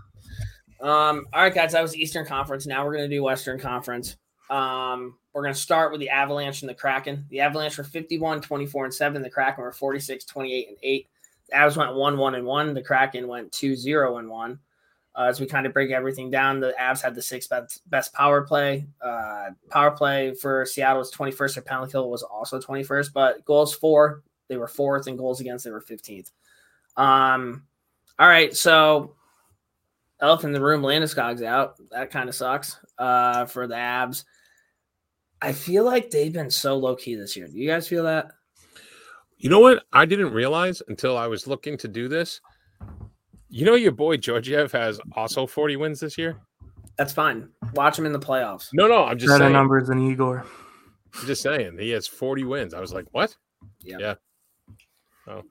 Um, 0.81 1.25
all 1.33 1.41
right, 1.41 1.53
guys, 1.53 1.71
that 1.71 1.81
was 1.81 1.95
Eastern 1.95 2.25
Conference. 2.25 2.67
Now 2.67 2.85
we're 2.85 2.95
gonna 2.95 3.07
do 3.07 3.23
Western 3.23 3.59
Conference. 3.59 4.17
Um, 4.49 5.17
we're 5.33 5.41
going 5.41 5.53
to 5.53 5.59
start 5.59 5.91
with 5.91 5.99
the 5.99 6.09
Avalanche 6.09 6.61
and 6.61 6.69
the 6.69 6.75
Kraken. 6.75 7.25
The 7.29 7.39
Avalanche 7.39 7.77
were 7.77 7.83
51, 7.83 8.41
24, 8.41 8.85
and 8.85 8.93
7. 8.93 9.21
The 9.21 9.29
Kraken 9.29 9.63
were 9.63 9.71
46, 9.71 10.25
28, 10.25 10.67
and 10.67 10.77
8. 10.83 11.07
Avs 11.53 11.77
went 11.77 11.93
one 11.93 12.17
one 12.17 12.35
and 12.35 12.45
one. 12.45 12.73
The 12.73 12.81
Kraken 12.81 13.27
went 13.27 13.51
two 13.51 13.75
zero 13.75 14.17
and 14.17 14.29
one. 14.29 14.59
Uh, 15.15 15.25
as 15.25 15.39
we 15.39 15.45
kind 15.45 15.67
of 15.67 15.73
break 15.73 15.91
everything 15.91 16.31
down, 16.31 16.59
the 16.59 16.73
Avs 16.79 17.01
had 17.01 17.13
the 17.13 17.21
sixth 17.21 17.49
best, 17.49 17.87
best 17.89 18.13
power 18.13 18.41
play. 18.41 18.87
Uh, 18.99 19.51
power 19.69 19.91
play 19.91 20.33
for 20.33 20.65
Seattle 20.65 20.99
was 20.99 21.11
21st. 21.11 21.53
Their 21.53 21.63
penalty 21.63 21.91
kill 21.91 22.09
was 22.09 22.23
also 22.23 22.59
21st, 22.59 23.13
but 23.13 23.45
goals 23.45 23.75
for 23.75 24.23
they 24.47 24.57
were 24.57 24.67
fourth, 24.67 25.07
and 25.07 25.17
goals 25.17 25.39
against 25.39 25.65
they 25.65 25.71
were 25.71 25.81
15th. 25.81 26.31
Um, 26.97 27.63
all 28.17 28.27
right, 28.27 28.55
so 28.55 29.15
elephant 30.19 30.55
in 30.55 30.61
the 30.61 30.65
room, 30.65 30.81
Landeskog's 30.81 31.43
out. 31.43 31.75
That 31.91 32.09
kind 32.09 32.27
of 32.27 32.35
sucks 32.35 32.77
uh, 32.97 33.45
for 33.45 33.67
the 33.67 33.75
Avs. 33.75 34.23
I 35.41 35.51
feel 35.51 35.83
like 35.83 36.09
they've 36.09 36.33
been 36.33 36.49
so 36.49 36.77
low 36.77 36.95
key 36.95 37.15
this 37.15 37.35
year. 37.35 37.47
Do 37.47 37.57
you 37.57 37.69
guys 37.69 37.87
feel 37.87 38.05
that? 38.05 38.31
You 39.43 39.49
know 39.49 39.59
what? 39.59 39.83
I 39.91 40.05
didn't 40.05 40.31
realize 40.31 40.81
until 40.87 41.17
I 41.17 41.27
was 41.27 41.47
looking 41.47 41.77
to 41.79 41.89
do 41.89 42.07
this. 42.07 42.39
You 43.49 43.65
know, 43.65 43.75
your 43.75 43.91
boy 43.91 44.15
Georgiev 44.15 44.71
has 44.71 45.01
also 45.17 45.45
40 45.45 45.75
wins 45.75 45.99
this 45.99 46.17
year. 46.17 46.37
That's 46.97 47.11
fine. 47.11 47.49
Watch 47.73 47.99
him 47.99 48.05
in 48.05 48.13
the 48.13 48.19
playoffs. 48.19 48.69
No, 48.71 48.87
no, 48.87 49.03
I'm 49.03 49.17
just 49.19 49.29
better 49.29 49.43
saying. 49.43 49.51
numbers 49.51 49.89
than 49.89 49.99
Igor. 49.99 50.45
I'm 51.19 51.27
just 51.27 51.41
saying 51.41 51.77
he 51.77 51.89
has 51.89 52.07
40 52.07 52.45
wins. 52.45 52.73
I 52.73 52.79
was 52.79 52.93
like, 52.93 53.05
what? 53.11 53.35
Yeah. 53.81 53.97
Yeah. 53.99 54.15
Oh. 55.27 55.43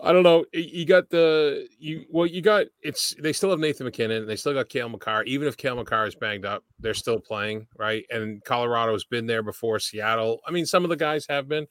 I 0.00 0.12
don't 0.12 0.24
know. 0.24 0.44
You 0.52 0.84
got 0.84 1.08
the 1.10 1.68
you 1.78 2.06
well, 2.10 2.26
you 2.26 2.42
got 2.42 2.66
it's 2.82 3.14
they 3.22 3.32
still 3.32 3.50
have 3.50 3.60
Nathan 3.60 3.84
MacKinnon, 3.84 4.26
they 4.26 4.34
still 4.34 4.52
got 4.52 4.68
Cale 4.68 4.88
Makar. 4.88 5.22
Even 5.22 5.46
if 5.46 5.56
Cale 5.56 5.76
Makar 5.76 6.08
is 6.08 6.16
banged 6.16 6.44
up, 6.44 6.64
they're 6.80 6.92
still 6.92 7.20
playing, 7.20 7.68
right? 7.78 8.04
And 8.10 8.42
Colorado's 8.44 9.04
been 9.04 9.26
there 9.26 9.44
before 9.44 9.78
Seattle. 9.78 10.40
I 10.44 10.50
mean, 10.50 10.66
some 10.66 10.82
of 10.82 10.90
the 10.90 10.96
guys 10.96 11.24
have 11.28 11.48
been. 11.48 11.68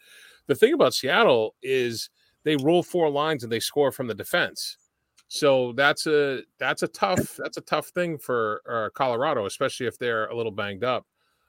The 0.47 0.55
thing 0.55 0.73
about 0.73 0.93
Seattle 0.93 1.55
is 1.61 2.09
they 2.43 2.55
roll 2.57 2.83
four 2.83 3.09
lines 3.09 3.43
and 3.43 3.51
they 3.51 3.59
score 3.59 3.91
from 3.91 4.07
the 4.07 4.13
defense. 4.13 4.77
So 5.27 5.73
that's 5.73 6.05
a 6.05 6.41
that's 6.59 6.83
a 6.83 6.87
tough 6.87 7.37
that's 7.37 7.57
a 7.57 7.61
tough 7.61 7.87
thing 7.87 8.17
for 8.17 8.61
uh, 8.69 8.89
Colorado, 8.93 9.45
especially 9.45 9.87
if 9.87 9.97
they're 9.97 10.27
a 10.27 10.35
little 10.35 10.51
banged 10.51 10.83
up. 10.83 11.07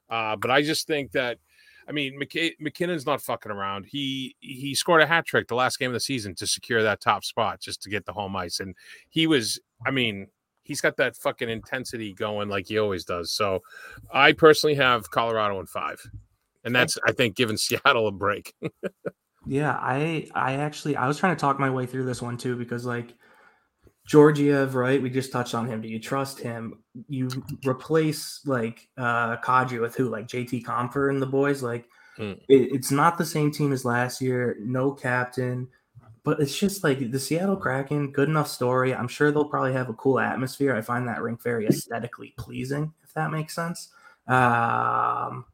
Uh, 0.08 0.36
but 0.36 0.50
I 0.50 0.62
just 0.62 0.86
think 0.86 1.12
that 1.12 1.38
I 1.86 1.92
mean 1.92 2.18
McK- 2.18 2.54
MacKinnon's 2.60 3.04
not 3.04 3.20
fucking 3.20 3.52
around. 3.52 3.84
He 3.84 4.36
he 4.40 4.74
scored 4.74 5.02
a 5.02 5.06
hat 5.06 5.26
trick 5.26 5.48
the 5.48 5.54
last 5.54 5.78
game 5.78 5.90
of 5.90 5.94
the 5.94 6.00
season 6.00 6.34
to 6.36 6.46
secure 6.46 6.82
that 6.82 7.00
top 7.02 7.24
spot 7.24 7.60
just 7.60 7.82
to 7.82 7.90
get 7.90 8.06
the 8.06 8.12
home 8.12 8.34
ice, 8.36 8.60
and 8.60 8.74
he 9.10 9.26
was 9.26 9.60
I 9.86 9.90
mean 9.90 10.28
he's 10.62 10.80
got 10.80 10.96
that 10.96 11.14
fucking 11.16 11.50
intensity 11.50 12.14
going 12.14 12.48
like 12.48 12.68
he 12.68 12.78
always 12.78 13.04
does. 13.04 13.32
So 13.32 13.60
I 14.10 14.32
personally 14.32 14.76
have 14.76 15.10
Colorado 15.10 15.60
in 15.60 15.66
five 15.66 16.00
and 16.64 16.74
that's 16.74 16.98
I 17.06 17.12
think 17.12 17.36
giving 17.36 17.56
Seattle 17.56 18.08
a 18.08 18.12
break. 18.12 18.54
yeah, 19.46 19.72
I 19.80 20.28
I 20.34 20.54
actually 20.54 20.96
I 20.96 21.06
was 21.06 21.18
trying 21.18 21.36
to 21.36 21.40
talk 21.40 21.58
my 21.58 21.70
way 21.70 21.86
through 21.86 22.04
this 22.04 22.22
one 22.22 22.36
too 22.36 22.56
because 22.56 22.84
like 22.84 23.14
Georgiev, 24.06 24.74
right? 24.74 25.00
We 25.00 25.10
just 25.10 25.32
touched 25.32 25.54
on 25.54 25.66
him. 25.66 25.80
Do 25.80 25.88
you 25.88 25.98
trust 25.98 26.40
him? 26.40 26.82
You 27.08 27.30
replace 27.64 28.40
like 28.44 28.88
uh 28.98 29.36
Kadri 29.38 29.80
with 29.80 29.94
who? 29.94 30.08
Like 30.08 30.26
JT 30.26 30.64
Compher 30.64 31.10
and 31.10 31.22
the 31.22 31.26
boys. 31.26 31.62
Like 31.62 31.86
mm. 32.18 32.38
it, 32.48 32.72
it's 32.72 32.90
not 32.90 33.18
the 33.18 33.24
same 33.24 33.50
team 33.50 33.72
as 33.72 33.84
last 33.84 34.20
year. 34.20 34.56
No 34.60 34.92
captain, 34.92 35.68
but 36.22 36.40
it's 36.40 36.58
just 36.58 36.84
like 36.84 37.10
the 37.10 37.20
Seattle 37.20 37.56
Kraken. 37.56 38.10
Good 38.12 38.28
enough 38.28 38.48
story. 38.48 38.94
I'm 38.94 39.08
sure 39.08 39.30
they'll 39.30 39.48
probably 39.48 39.72
have 39.74 39.88
a 39.88 39.94
cool 39.94 40.18
atmosphere. 40.18 40.74
I 40.74 40.80
find 40.80 41.08
that 41.08 41.22
rink 41.22 41.42
very 41.42 41.66
aesthetically 41.66 42.34
pleasing, 42.38 42.92
if 43.02 43.12
that 43.14 43.30
makes 43.30 43.54
sense. 43.54 43.90
Um, 44.26 45.44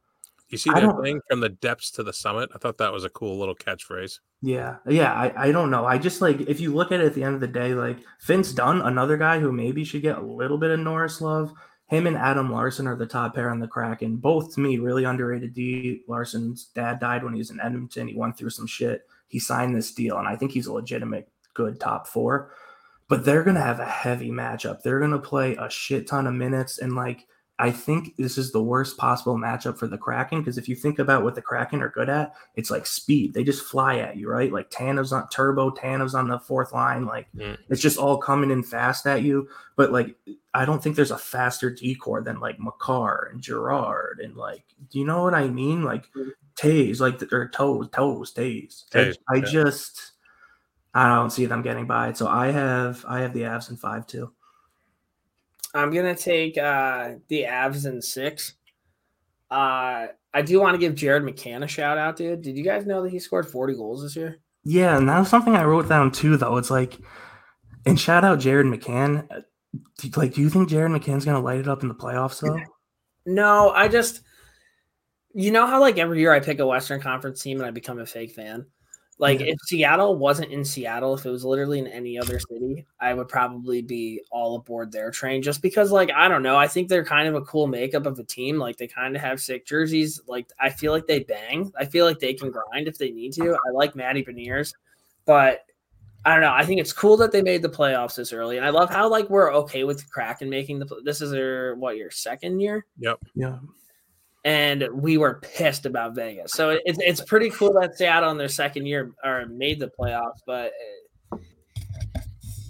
you 0.51 0.57
see 0.57 0.69
that 0.69 1.01
thing 1.01 1.21
from 1.29 1.39
the 1.39 1.49
depths 1.49 1.91
to 1.91 2.03
the 2.03 2.11
summit? 2.11 2.49
I 2.53 2.57
thought 2.57 2.77
that 2.79 2.91
was 2.91 3.03
a 3.03 3.09
cool 3.09 3.39
little 3.39 3.55
catchphrase. 3.55 4.19
Yeah, 4.41 4.77
yeah. 4.87 5.13
I, 5.13 5.47
I 5.47 5.51
don't 5.51 5.71
know. 5.71 5.85
I 5.85 5.97
just 5.97 6.21
like 6.21 6.41
if 6.41 6.59
you 6.59 6.73
look 6.73 6.91
at 6.91 6.99
it 6.99 7.05
at 7.05 7.13
the 7.13 7.23
end 7.23 7.35
of 7.35 7.41
the 7.41 7.47
day, 7.47 7.73
like 7.73 7.99
Vince 8.25 8.51
Dunn 8.51 8.81
another 8.81 9.17
guy 9.17 9.39
who 9.39 9.51
maybe 9.51 9.83
should 9.83 10.01
get 10.01 10.17
a 10.17 10.21
little 10.21 10.57
bit 10.57 10.71
of 10.71 10.79
Norris 10.79 11.21
love. 11.21 11.53
Him 11.87 12.07
and 12.07 12.17
Adam 12.17 12.51
Larsson 12.51 12.87
are 12.87 12.95
the 12.95 13.05
top 13.05 13.35
pair 13.35 13.49
on 13.49 13.59
the 13.59 13.67
Kraken. 13.67 14.15
Both 14.15 14.55
to 14.55 14.61
me 14.61 14.77
really 14.77 15.03
underrated. 15.03 15.53
D. 15.53 16.03
Larsson's 16.07 16.65
dad 16.73 16.99
died 17.01 17.23
when 17.23 17.33
he 17.33 17.39
was 17.39 17.51
in 17.51 17.59
Edmonton. 17.59 18.07
He 18.07 18.15
went 18.15 18.37
through 18.37 18.51
some 18.51 18.67
shit. 18.67 19.05
He 19.27 19.39
signed 19.39 19.75
this 19.75 19.93
deal, 19.93 20.17
and 20.17 20.27
I 20.27 20.35
think 20.35 20.51
he's 20.51 20.67
a 20.67 20.73
legitimate 20.73 21.29
good 21.53 21.79
top 21.79 22.07
four. 22.07 22.51
But 23.07 23.25
they're 23.25 23.43
gonna 23.43 23.61
have 23.61 23.79
a 23.79 23.85
heavy 23.85 24.31
matchup. 24.31 24.81
They're 24.81 24.99
gonna 24.99 25.19
play 25.19 25.55
a 25.55 25.69
shit 25.69 26.07
ton 26.07 26.27
of 26.27 26.33
minutes, 26.33 26.79
and 26.79 26.95
like 26.95 27.27
I 27.61 27.69
think 27.69 28.15
this 28.17 28.39
is 28.39 28.51
the 28.51 28.61
worst 28.61 28.97
possible 28.97 29.37
matchup 29.37 29.77
for 29.77 29.85
the 29.85 29.97
Kraken 29.97 30.39
because 30.39 30.57
if 30.57 30.67
you 30.67 30.75
think 30.75 30.97
about 30.97 31.23
what 31.23 31.35
the 31.35 31.43
Kraken 31.43 31.83
are 31.83 31.89
good 31.89 32.09
at, 32.09 32.33
it's 32.55 32.71
like 32.71 32.87
speed. 32.87 33.35
They 33.35 33.43
just 33.43 33.63
fly 33.63 33.97
at 33.97 34.17
you, 34.17 34.27
right? 34.27 34.51
Like 34.51 34.71
Tanev's 34.71 35.13
on 35.13 35.29
Turbo, 35.29 35.69
Tanev's 35.69 36.15
on 36.15 36.27
the 36.27 36.39
fourth 36.39 36.73
line. 36.73 37.05
Like 37.05 37.27
mm. 37.37 37.55
it's 37.69 37.79
just 37.79 37.99
all 37.99 38.17
coming 38.17 38.49
in 38.49 38.63
fast 38.63 39.05
at 39.05 39.21
you. 39.21 39.47
But 39.75 39.91
like, 39.91 40.15
I 40.55 40.65
don't 40.65 40.81
think 40.81 40.95
there's 40.95 41.11
a 41.11 41.19
faster 41.19 41.69
D 41.69 41.93
corps 41.93 42.23
than 42.23 42.39
like 42.39 42.59
Makar 42.59 43.29
and 43.31 43.43
Girard 43.43 44.21
and 44.23 44.35
like, 44.35 44.63
do 44.89 44.97
you 44.97 45.05
know 45.05 45.21
what 45.21 45.35
I 45.35 45.47
mean? 45.47 45.83
Like 45.83 46.11
mm. 46.13 46.31
Tays, 46.55 46.99
like 46.99 47.21
or 47.31 47.47
toes, 47.49 47.89
toes, 47.91 48.31
Tays. 48.31 48.85
I, 48.95 49.13
I 49.29 49.35
yeah. 49.35 49.41
just, 49.45 50.13
I 50.95 51.07
don't 51.15 51.29
see 51.29 51.45
them 51.45 51.61
getting 51.61 51.85
by 51.85 52.09
it. 52.09 52.17
So 52.17 52.27
I 52.27 52.47
have, 52.47 53.05
I 53.07 53.19
have 53.19 53.35
the 53.35 53.41
Avs 53.41 53.69
in 53.69 53.77
five 53.77 54.07
too. 54.07 54.33
I'm 55.73 55.91
gonna 55.93 56.15
take 56.15 56.57
uh, 56.57 57.15
the 57.27 57.43
Avs 57.43 57.85
in 57.85 58.01
six. 58.01 58.53
Uh, 59.49 60.07
I 60.33 60.41
do 60.41 60.59
want 60.59 60.75
to 60.75 60.79
give 60.79 60.95
Jared 60.95 61.23
McCann 61.23 61.63
a 61.63 61.67
shout 61.67 61.97
out, 61.97 62.15
dude. 62.15 62.41
Did 62.41 62.57
you 62.57 62.63
guys 62.63 62.85
know 62.85 63.03
that 63.03 63.11
he 63.11 63.19
scored 63.19 63.47
40 63.49 63.75
goals 63.75 64.01
this 64.01 64.15
year? 64.15 64.39
Yeah, 64.63 64.97
and 64.97 65.09
that 65.09 65.19
was 65.19 65.29
something 65.29 65.55
I 65.55 65.63
wrote 65.63 65.89
down 65.89 66.11
too, 66.11 66.37
though. 66.37 66.57
It's 66.57 66.71
like, 66.71 66.97
and 67.85 67.99
shout 67.99 68.23
out 68.23 68.39
Jared 68.39 68.67
McCann. 68.67 69.27
Like, 70.15 70.33
do 70.33 70.41
you 70.41 70.49
think 70.49 70.69
Jared 70.69 70.91
McCann's 70.91 71.25
gonna 71.25 71.41
light 71.41 71.59
it 71.59 71.67
up 71.67 71.81
in 71.81 71.87
the 71.89 71.95
playoffs 71.95 72.41
though? 72.41 72.59
No, 73.25 73.69
I 73.71 73.87
just 73.87 74.21
You 75.33 75.51
know 75.51 75.67
how 75.67 75.79
like 75.79 75.97
every 75.97 76.19
year 76.19 76.33
I 76.33 76.39
pick 76.39 76.59
a 76.59 76.67
Western 76.67 77.01
Conference 77.01 77.41
team 77.41 77.57
and 77.59 77.65
I 77.65 77.71
become 77.71 77.99
a 77.99 78.05
fake 78.05 78.31
fan. 78.31 78.65
Like 79.21 79.39
Yeah. 79.39 79.45
if 79.53 79.59
Seattle 79.67 80.15
wasn't 80.17 80.51
in 80.51 80.65
Seattle, 80.65 81.13
if 81.13 81.25
it 81.25 81.29
was 81.29 81.45
literally 81.45 81.77
in 81.77 81.85
any 81.87 82.17
other 82.19 82.39
city, 82.39 82.85
I 82.99 83.13
would 83.13 83.29
probably 83.29 83.81
be 83.83 84.19
all 84.31 84.55
aboard 84.55 84.91
their 84.91 85.11
train 85.11 85.43
just 85.43 85.61
because 85.61 85.91
like 85.91 86.09
I 86.11 86.27
don't 86.27 86.41
know, 86.41 86.57
I 86.57 86.67
think 86.67 86.89
they're 86.89 87.05
kind 87.05 87.27
of 87.27 87.35
a 87.35 87.41
cool 87.41 87.67
makeup 87.67 88.07
of 88.07 88.17
a 88.17 88.23
team. 88.23 88.57
Like 88.57 88.77
they 88.77 88.87
kind 88.87 89.15
of 89.15 89.21
have 89.21 89.39
sick 89.39 89.65
jerseys. 89.67 90.19
Like 90.27 90.47
I 90.59 90.71
feel 90.71 90.91
like 90.91 91.05
they 91.05 91.19
bang. 91.19 91.71
I 91.77 91.85
feel 91.85 92.05
like 92.07 92.17
they 92.17 92.33
can 92.33 92.49
grind 92.49 92.87
if 92.87 92.97
they 92.97 93.11
need 93.11 93.31
to. 93.33 93.53
I 93.67 93.69
like 93.71 93.95
Matty 93.95 94.23
Beniers, 94.25 94.73
but 95.25 95.65
I 96.25 96.33
don't 96.33 96.41
know. 96.41 96.53
I 96.53 96.65
think 96.65 96.81
it's 96.81 96.93
cool 96.93 97.15
that 97.17 97.31
they 97.31 97.43
made 97.43 97.61
the 97.61 97.69
playoffs 97.69 98.15
this 98.15 98.33
early, 98.33 98.57
and 98.57 98.65
I 98.65 98.69
love 98.69 98.89
how 98.89 99.07
like 99.07 99.29
we're 99.29 99.53
okay 99.53 99.83
with 99.83 100.09
Kraken 100.11 100.49
making 100.49 100.79
the. 100.79 100.85
pl- 100.87 101.01
This 101.03 101.21
is 101.21 101.29
their 101.29 101.75
what 101.75 101.95
your 101.95 102.09
second 102.09 102.59
year 102.59 102.85
Yep. 102.97 103.19
Yeah. 103.35 103.57
And 104.43 104.87
we 104.93 105.17
were 105.17 105.39
pissed 105.43 105.85
about 105.85 106.15
Vegas. 106.15 106.53
So 106.53 106.79
it's 106.85 106.97
it's 106.99 107.21
pretty 107.21 107.49
cool 107.51 107.73
that 107.79 107.95
Seattle 107.95 108.31
in 108.31 108.37
their 108.37 108.47
second 108.47 108.87
year 108.87 109.11
or 109.23 109.45
made 109.45 109.79
the 109.79 109.91
playoffs, 109.99 110.39
but 110.47 110.71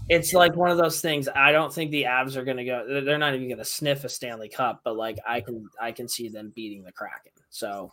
it's 0.10 0.34
like 0.34 0.56
one 0.56 0.70
of 0.70 0.78
those 0.78 1.00
things. 1.00 1.30
I 1.34 1.52
don't 1.54 1.74
think 1.74 1.92
the 1.92 2.04
Avs 2.04 2.36
are 2.36 2.44
going 2.44 2.58
to 2.58 2.66
go. 2.66 2.86
they're- 2.88 3.02
They're 3.02 3.18
not 3.18 3.34
even 3.34 3.48
going 3.48 3.58
to 3.60 3.66
sniff 3.66 4.04
a 4.04 4.10
Stanley 4.10 4.50
Cup, 4.50 4.82
but 4.84 4.98
like 4.98 5.18
I 5.28 5.40
can 5.42 5.66
I 5.80 5.92
can 5.94 6.08
see 6.10 6.28
them 6.28 6.52
beating 6.56 6.84
the 6.84 6.92
Kraken. 6.92 7.32
So 7.50 7.92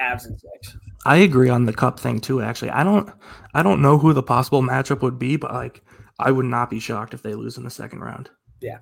Avs 0.00 0.24
and 0.26 0.40
six. 0.40 0.76
I 1.04 1.16
agree 1.18 1.50
on 1.50 1.66
the 1.66 1.72
cup 1.74 2.00
thing 2.00 2.20
too. 2.20 2.40
Actually, 2.40 2.70
I 2.70 2.84
don't, 2.84 3.10
I 3.54 3.62
don't 3.62 3.82
know 3.82 3.98
who 3.98 4.12
the 4.14 4.22
possible 4.22 4.62
matchup 4.62 5.02
would 5.02 5.18
be, 5.18 5.36
but 5.36 5.52
like, 5.52 5.82
I 6.18 6.30
would 6.30 6.46
not 6.46 6.70
be 6.70 6.80
shocked 6.80 7.12
if 7.12 7.22
they 7.22 7.34
lose 7.34 7.58
in 7.58 7.64
the 7.64 7.70
second 7.70 8.00
round. 8.00 8.30
Yeah. 8.62 8.78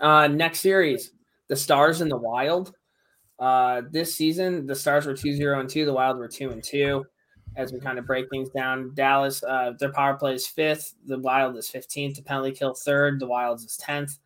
Uh, 0.00 0.26
next 0.28 0.60
series, 0.60 1.10
the 1.48 1.56
Stars 1.56 2.00
and 2.00 2.10
the 2.10 2.16
Wild. 2.16 2.74
Uh, 3.38 3.82
this 3.90 4.14
season, 4.14 4.66
the 4.66 4.74
Stars 4.74 5.06
were 5.06 5.14
2 5.14 5.34
0 5.34 5.60
and 5.60 5.68
2, 5.68 5.84
the 5.84 5.92
Wild 5.92 6.18
were 6.18 6.28
2 6.28 6.50
and 6.50 6.62
2. 6.62 7.04
As 7.56 7.72
we 7.72 7.80
kind 7.80 7.98
of 7.98 8.06
break 8.06 8.28
things 8.28 8.50
down, 8.50 8.92
Dallas, 8.94 9.42
uh, 9.42 9.72
their 9.78 9.92
power 9.92 10.14
play 10.14 10.34
is 10.34 10.46
fifth, 10.46 10.94
the 11.06 11.18
Wild 11.18 11.56
is 11.56 11.70
15th, 11.70 12.16
the 12.16 12.22
penalty 12.22 12.52
kill 12.52 12.74
third, 12.74 13.18
the 13.18 13.26
Wild 13.26 13.58
is 13.60 13.80
10th. 13.82 14.18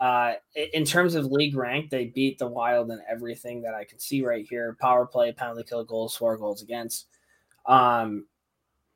Uh, 0.00 0.34
in 0.72 0.84
terms 0.84 1.14
of 1.14 1.26
league 1.26 1.56
rank, 1.56 1.88
they 1.88 2.06
beat 2.06 2.38
the 2.38 2.46
Wild 2.46 2.90
in 2.90 3.00
everything 3.08 3.62
that 3.62 3.74
I 3.74 3.84
can 3.84 3.98
see 3.98 4.24
right 4.24 4.46
here 4.48 4.76
power 4.80 5.06
play, 5.06 5.32
penalty 5.32 5.62
kill, 5.62 5.84
goals, 5.84 6.16
four 6.16 6.36
goals 6.36 6.62
against. 6.62 7.06
Um, 7.66 8.26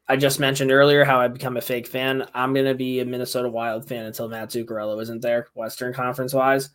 I 0.09 0.17
just 0.17 0.41
mentioned 0.41 0.73
earlier 0.73 1.05
how 1.05 1.21
I 1.21 1.29
become 1.29 1.57
a 1.57 1.63
fake 1.63 1.87
fan. 1.87 2.27
I'm 2.35 2.55
gonna 2.55 2.75
be 2.75 3.01
a 3.01 3.05
Minnesota 3.05 3.49
Wild 3.49 3.87
fan 3.87 4.07
until 4.07 4.29
Matt 4.29 4.51
Zuccarello 4.51 5.01
isn't 5.03 5.23
there, 5.23 5.47
Western 5.55 5.93
Conference 5.93 6.35
wise. 6.35 6.71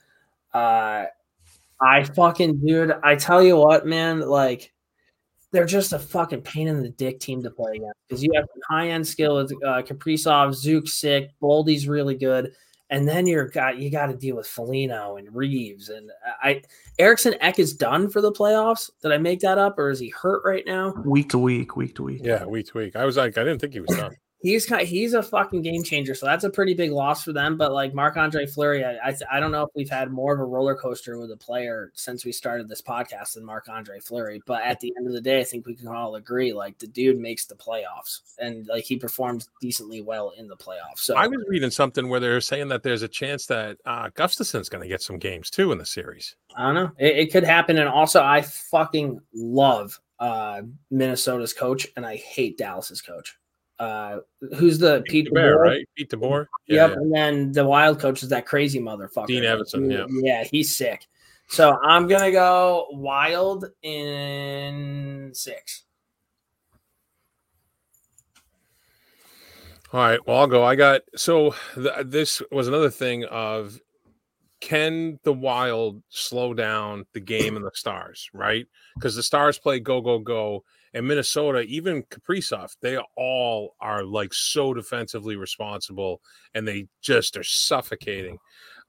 Uh, 0.54 1.06
I 1.84 2.04
fucking 2.04 2.66
dude, 2.66 2.94
I 3.04 3.16
tell 3.16 3.44
you 3.44 3.58
what, 3.58 3.86
man, 3.86 4.22
like 4.22 4.72
they're 5.52 5.66
just 5.66 5.94
a 5.94 6.00
fucking 6.00 6.42
pain 6.42 6.68
in 6.68 6.82
the 6.82 6.90
dick 6.90 7.20
team 7.20 7.44
to 7.44 7.52
play 7.52 7.74
against 7.76 8.00
because 8.08 8.24
you 8.24 8.32
have 8.36 8.46
high 8.70 8.90
end 8.90 9.08
skill 9.08 9.36
with 9.36 9.52
uh, 9.64 9.82
Kaprizov, 9.82 10.54
Zook 10.54 10.88
sick, 10.88 11.32
Boldy's 11.42 11.88
really 11.88 12.16
good, 12.16 12.54
and 12.90 13.08
then 13.08 13.28
you're 13.28 13.50
got 13.50 13.78
you 13.78 13.90
got 13.90 14.08
to 14.08 14.16
deal 14.16 14.36
with 14.36 14.48
Foligno 14.48 15.18
and 15.18 15.34
Reaves 15.36 15.90
and 15.90 16.10
I 16.42 16.62
Eriksson 17.00 17.36
Ek 17.42 17.60
is 17.60 17.74
done 17.74 18.10
for 18.10 18.22
the 18.22 18.32
playoffs. 18.32 18.90
Did 19.02 19.12
I 19.12 19.18
make 19.18 19.42
that 19.42 19.58
up 19.58 19.78
or 19.78 19.90
is 19.90 20.00
he 20.00 20.10
hurt 20.10 20.42
right 20.46 20.64
now? 20.66 20.94
Week 21.06 21.30
to 21.30 21.38
week, 21.38 21.76
week 21.76 21.96
to 21.96 22.04
week. 22.04 22.22
Yeah, 22.24 22.46
week 22.46 22.68
to 22.68 22.78
week. 22.78 22.96
I 22.96 23.06
was 23.06 23.18
like, 23.18 23.38
I 23.38 23.44
didn't 23.44 23.60
think 23.60 23.74
he 23.74 23.82
was 23.82 23.96
done. 23.98 24.16
He's 24.44 24.66
kind 24.66 24.86
he's 24.86 25.14
a 25.14 25.24
fucking 25.24 25.62
game 25.62 25.84
changer. 25.84 26.14
So 26.14 26.26
that's 26.26 26.44
a 26.44 26.50
pretty 26.50 26.74
big 26.74 26.92
loss 26.92 27.24
for 27.24 27.32
them. 27.32 27.58
But 27.58 27.72
like 27.72 27.94
Marc 27.94 28.18
Andre 28.18 28.46
Fleury, 28.46 28.84
I, 28.84 28.98
I 28.98 29.16
I 29.32 29.40
don't 29.40 29.52
know 29.52 29.64
if 29.64 29.70
we've 29.74 29.90
had 29.90 30.12
more 30.12 30.34
of 30.34 30.42
a 30.42 30.44
roller 30.44 30.76
coaster 30.76 31.18
with 31.18 31.32
a 31.32 31.38
player 31.38 31.94
since 31.96 32.26
we 32.26 32.34
started 32.34 32.68
this 32.68 32.82
podcast 32.82 33.36
than 33.36 33.46
Marc 33.46 33.70
Andre 33.70 34.02
Fleury. 34.02 34.44
But 34.46 34.64
at 34.64 34.82
the 34.82 34.94
end 34.98 35.08
of 35.08 35.14
the 35.14 35.22
day, 35.22 35.40
I 35.40 35.46
think 35.46 35.66
we 35.66 35.76
can 35.76 35.88
all 35.88 36.16
agree 36.16 36.52
like 36.52 36.78
the 36.78 36.88
dude 36.88 37.18
makes 37.18 37.46
the 37.46 37.56
playoffs 37.56 38.20
and 38.38 38.68
like 38.68 38.84
he 38.84 38.98
performs 38.98 39.48
decently 39.62 40.02
well 40.02 40.34
in 40.38 40.50
the 40.50 40.58
playoffs. 40.58 41.00
So 41.00 41.16
I 41.16 41.26
was 41.28 41.40
reading 41.48 41.72
something 41.72 42.10
where 42.10 42.20
they're 42.20 42.42
saying 42.42 42.68
that 42.68 42.84
there's 42.84 43.02
a 43.02 43.08
chance 43.08 43.46
that 43.46 43.78
uh, 43.86 44.10
Gustavsson's 44.14 44.68
going 44.68 44.82
to 44.82 44.90
get 44.90 45.02
some 45.02 45.20
games 45.20 45.50
too 45.50 45.72
in 45.72 45.78
the 45.78 45.86
series. 45.86 46.36
I 46.58 46.64
don't 46.64 46.76
know. 46.76 46.92
It, 46.98 47.18
it 47.18 47.32
could 47.32 47.46
happen. 47.46 47.78
And 47.78 47.88
also, 47.88 48.22
I 48.22 48.42
fucking 48.42 49.22
love 49.34 50.00
uh, 50.20 50.64
Minnesota's 50.92 51.54
coach, 51.54 51.88
and 51.96 52.06
I 52.06 52.18
hate 52.18 52.58
Dallas's 52.58 53.02
coach. 53.02 53.38
Uh, 53.84 54.20
who's 54.56 54.80
the 54.80 55.04
Pete 55.06 55.34
Bear, 55.34 55.58
DeBoer? 55.58 55.60
right? 55.60 55.90
Pete 55.98 56.10
DeBoer. 56.10 56.48
Yep. 56.68 56.92
And 56.94 57.14
then 57.14 57.52
the 57.52 57.66
wild 57.66 58.00
coach 58.00 58.24
is 58.24 58.30
that 58.30 58.46
crazy 58.46 58.80
motherfucker. 58.80 59.28
Dean 59.28 59.44
Evason, 59.44 59.90
He- 59.92 59.98
yeah. 59.98 60.06
Yeah, 60.10 60.44
he's 60.44 60.76
sick. 60.76 61.06
So 61.50 61.78
I'm 61.84 62.08
gonna 62.08 62.32
go 62.32 62.88
wild 62.92 63.66
in 63.82 65.32
six. 65.34 65.84
All 69.92 70.00
right. 70.00 70.20
Well, 70.26 70.38
I'll 70.38 70.48
go. 70.48 70.64
I 70.64 70.76
got 70.76 71.02
so 71.16 71.54
th- 71.76 72.06
this 72.06 72.42
was 72.52 72.68
another 72.68 72.90
thing 72.90 73.26
of 73.26 73.80
can 74.60 75.20
the 75.24 75.34
Wild 75.34 76.02
slow 76.10 76.54
down 76.54 77.06
the 77.14 77.20
game 77.20 77.58
and 77.58 77.66
the 77.66 77.72
Stars, 77.76 78.30
right? 78.34 78.66
Because 78.96 79.16
the 79.16 79.22
Stars 79.22 79.60
play 79.60 79.80
go 79.80 80.02
go 80.02 80.18
go, 80.20 80.64
and 80.94 81.08
Minnesota, 81.08 81.62
even 81.62 82.04
Kaprizov, 82.04 82.76
they 82.82 82.98
all 83.18 83.76
are 83.80 84.04
like 84.04 84.34
so 84.34 84.74
defensively 84.74 85.36
responsible, 85.36 86.22
and 86.54 86.68
they 86.68 86.88
just 87.02 87.36
are 87.36 87.44
suffocating. 87.44 88.38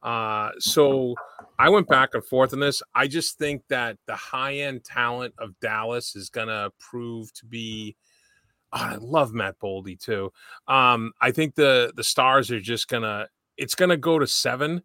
Uh, 0.02 0.50
so 0.58 1.14
I 1.58 1.70
went 1.70 1.88
back 1.88 2.10
and 2.12 2.24
forth 2.24 2.52
on 2.52 2.60
this. 2.60 2.82
I 2.94 3.06
just 3.06 3.38
think 3.38 3.62
that 3.68 3.96
the 4.06 4.14
high 4.14 4.56
end 4.56 4.84
talent 4.84 5.34
of 5.38 5.58
Dallas 5.60 6.14
is 6.14 6.28
gonna 6.28 6.70
prove 6.78 7.32
to 7.34 7.46
be. 7.46 7.96
Oh, 8.72 8.78
I 8.78 8.96
love 8.96 9.32
Matt 9.32 9.58
Boldy 9.58 9.98
too. 9.98 10.30
Um, 10.68 11.12
I 11.22 11.30
think 11.30 11.54
the 11.54 11.92
the 11.96 12.04
stars 12.04 12.50
are 12.50 12.60
just 12.60 12.88
gonna 12.88 13.28
it's 13.56 13.74
gonna 13.74 13.96
go 13.96 14.18
to 14.18 14.26
seven, 14.26 14.82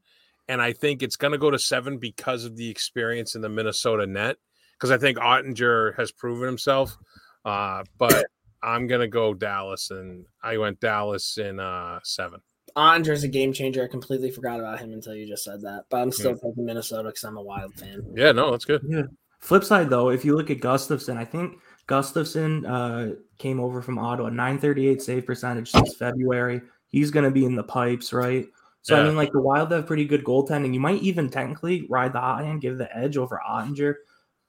and 0.47 0.61
I 0.61 0.71
think 0.71 1.03
it's 1.03 1.17
gonna 1.17 1.37
go 1.37 1.51
to 1.51 1.59
seven 1.59 1.97
because 1.97 2.45
of 2.45 2.55
the 2.55 2.69
experience 2.69 3.35
in 3.35 3.41
the 3.41 3.49
Minnesota 3.49 4.07
net. 4.07 4.37
Because 4.79 4.91
I 4.91 4.97
think 4.97 5.17
Oettinger 5.17 5.95
has 5.97 6.11
proven 6.11 6.47
himself. 6.47 6.97
Uh, 7.43 7.83
but 7.97 8.25
I'm 8.63 8.87
gonna 8.87 9.07
go 9.07 9.33
Dallas, 9.33 9.91
and 9.91 10.25
I 10.41 10.57
went 10.57 10.79
Dallas 10.79 11.37
in 11.37 11.59
uh 11.59 11.99
seven. 12.03 12.41
Andre's 12.75 13.23
a 13.23 13.27
game 13.27 13.51
changer. 13.51 13.83
I 13.83 13.87
completely 13.87 14.31
forgot 14.31 14.59
about 14.59 14.79
him 14.79 14.93
until 14.93 15.15
you 15.15 15.27
just 15.27 15.43
said 15.43 15.61
that. 15.61 15.85
But 15.89 15.97
I'm 15.97 16.11
still 16.11 16.35
taking 16.35 16.65
Minnesota 16.65 17.09
because 17.09 17.23
I'm 17.23 17.37
a 17.37 17.41
wild 17.41 17.73
fan. 17.73 18.03
Yeah, 18.15 18.31
no, 18.31 18.51
that's 18.51 18.65
good. 18.65 18.81
Yeah. 18.87 19.03
Flip 19.39 19.63
side 19.63 19.89
though, 19.89 20.09
if 20.09 20.23
you 20.23 20.35
look 20.35 20.49
at 20.49 20.59
Gustavsson, 20.59 21.17
I 21.17 21.25
think 21.25 21.59
Gustavsson 21.87 22.65
uh, 22.67 23.15
came 23.37 23.59
over 23.59 23.81
from 23.81 23.97
Ottawa, 23.97 24.29
938 24.29 25.01
save 25.01 25.25
percentage 25.25 25.71
since 25.71 25.95
February. 25.95 26.61
He's 26.87 27.11
going 27.11 27.25
to 27.25 27.31
be 27.31 27.45
in 27.45 27.55
the 27.55 27.63
pipes, 27.63 28.13
right? 28.13 28.45
So 28.81 28.99
I 28.99 29.03
mean, 29.03 29.15
like 29.15 29.31
the 29.31 29.41
Wild 29.41 29.71
have 29.71 29.85
pretty 29.85 30.05
good 30.05 30.23
goaltending. 30.23 30.73
You 30.73 30.79
might 30.79 31.01
even 31.01 31.29
technically 31.29 31.85
ride 31.89 32.13
the 32.13 32.19
hot 32.19 32.43
hand, 32.43 32.61
give 32.61 32.77
the 32.77 32.95
edge 32.95 33.17
over 33.17 33.41
Oettinger. 33.47 33.95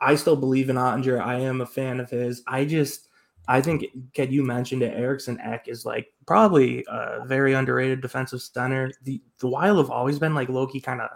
I 0.00 0.14
still 0.14 0.36
believe 0.36 0.70
in 0.70 0.76
Oettinger. 0.76 1.20
I 1.20 1.40
am 1.40 1.60
a 1.60 1.66
fan 1.66 2.00
of 2.00 2.10
his. 2.10 2.42
I 2.46 2.64
just, 2.64 3.08
I 3.48 3.60
think, 3.60 3.84
Ken, 4.14 4.32
you 4.32 4.42
mentioned 4.42 4.82
it. 4.82 4.96
Eriksson 4.96 5.38
Ek 5.40 5.68
is 5.68 5.84
like 5.84 6.12
probably 6.26 6.84
a 6.88 7.24
very 7.26 7.52
underrated 7.52 8.00
defensive 8.00 8.40
center. 8.40 8.90
The 9.02 9.20
the 9.38 9.48
Wild 9.48 9.78
have 9.78 9.90
always 9.90 10.18
been 10.18 10.34
like 10.34 10.48
Loki 10.48 10.80
kind 10.80 11.00
of 11.00 11.10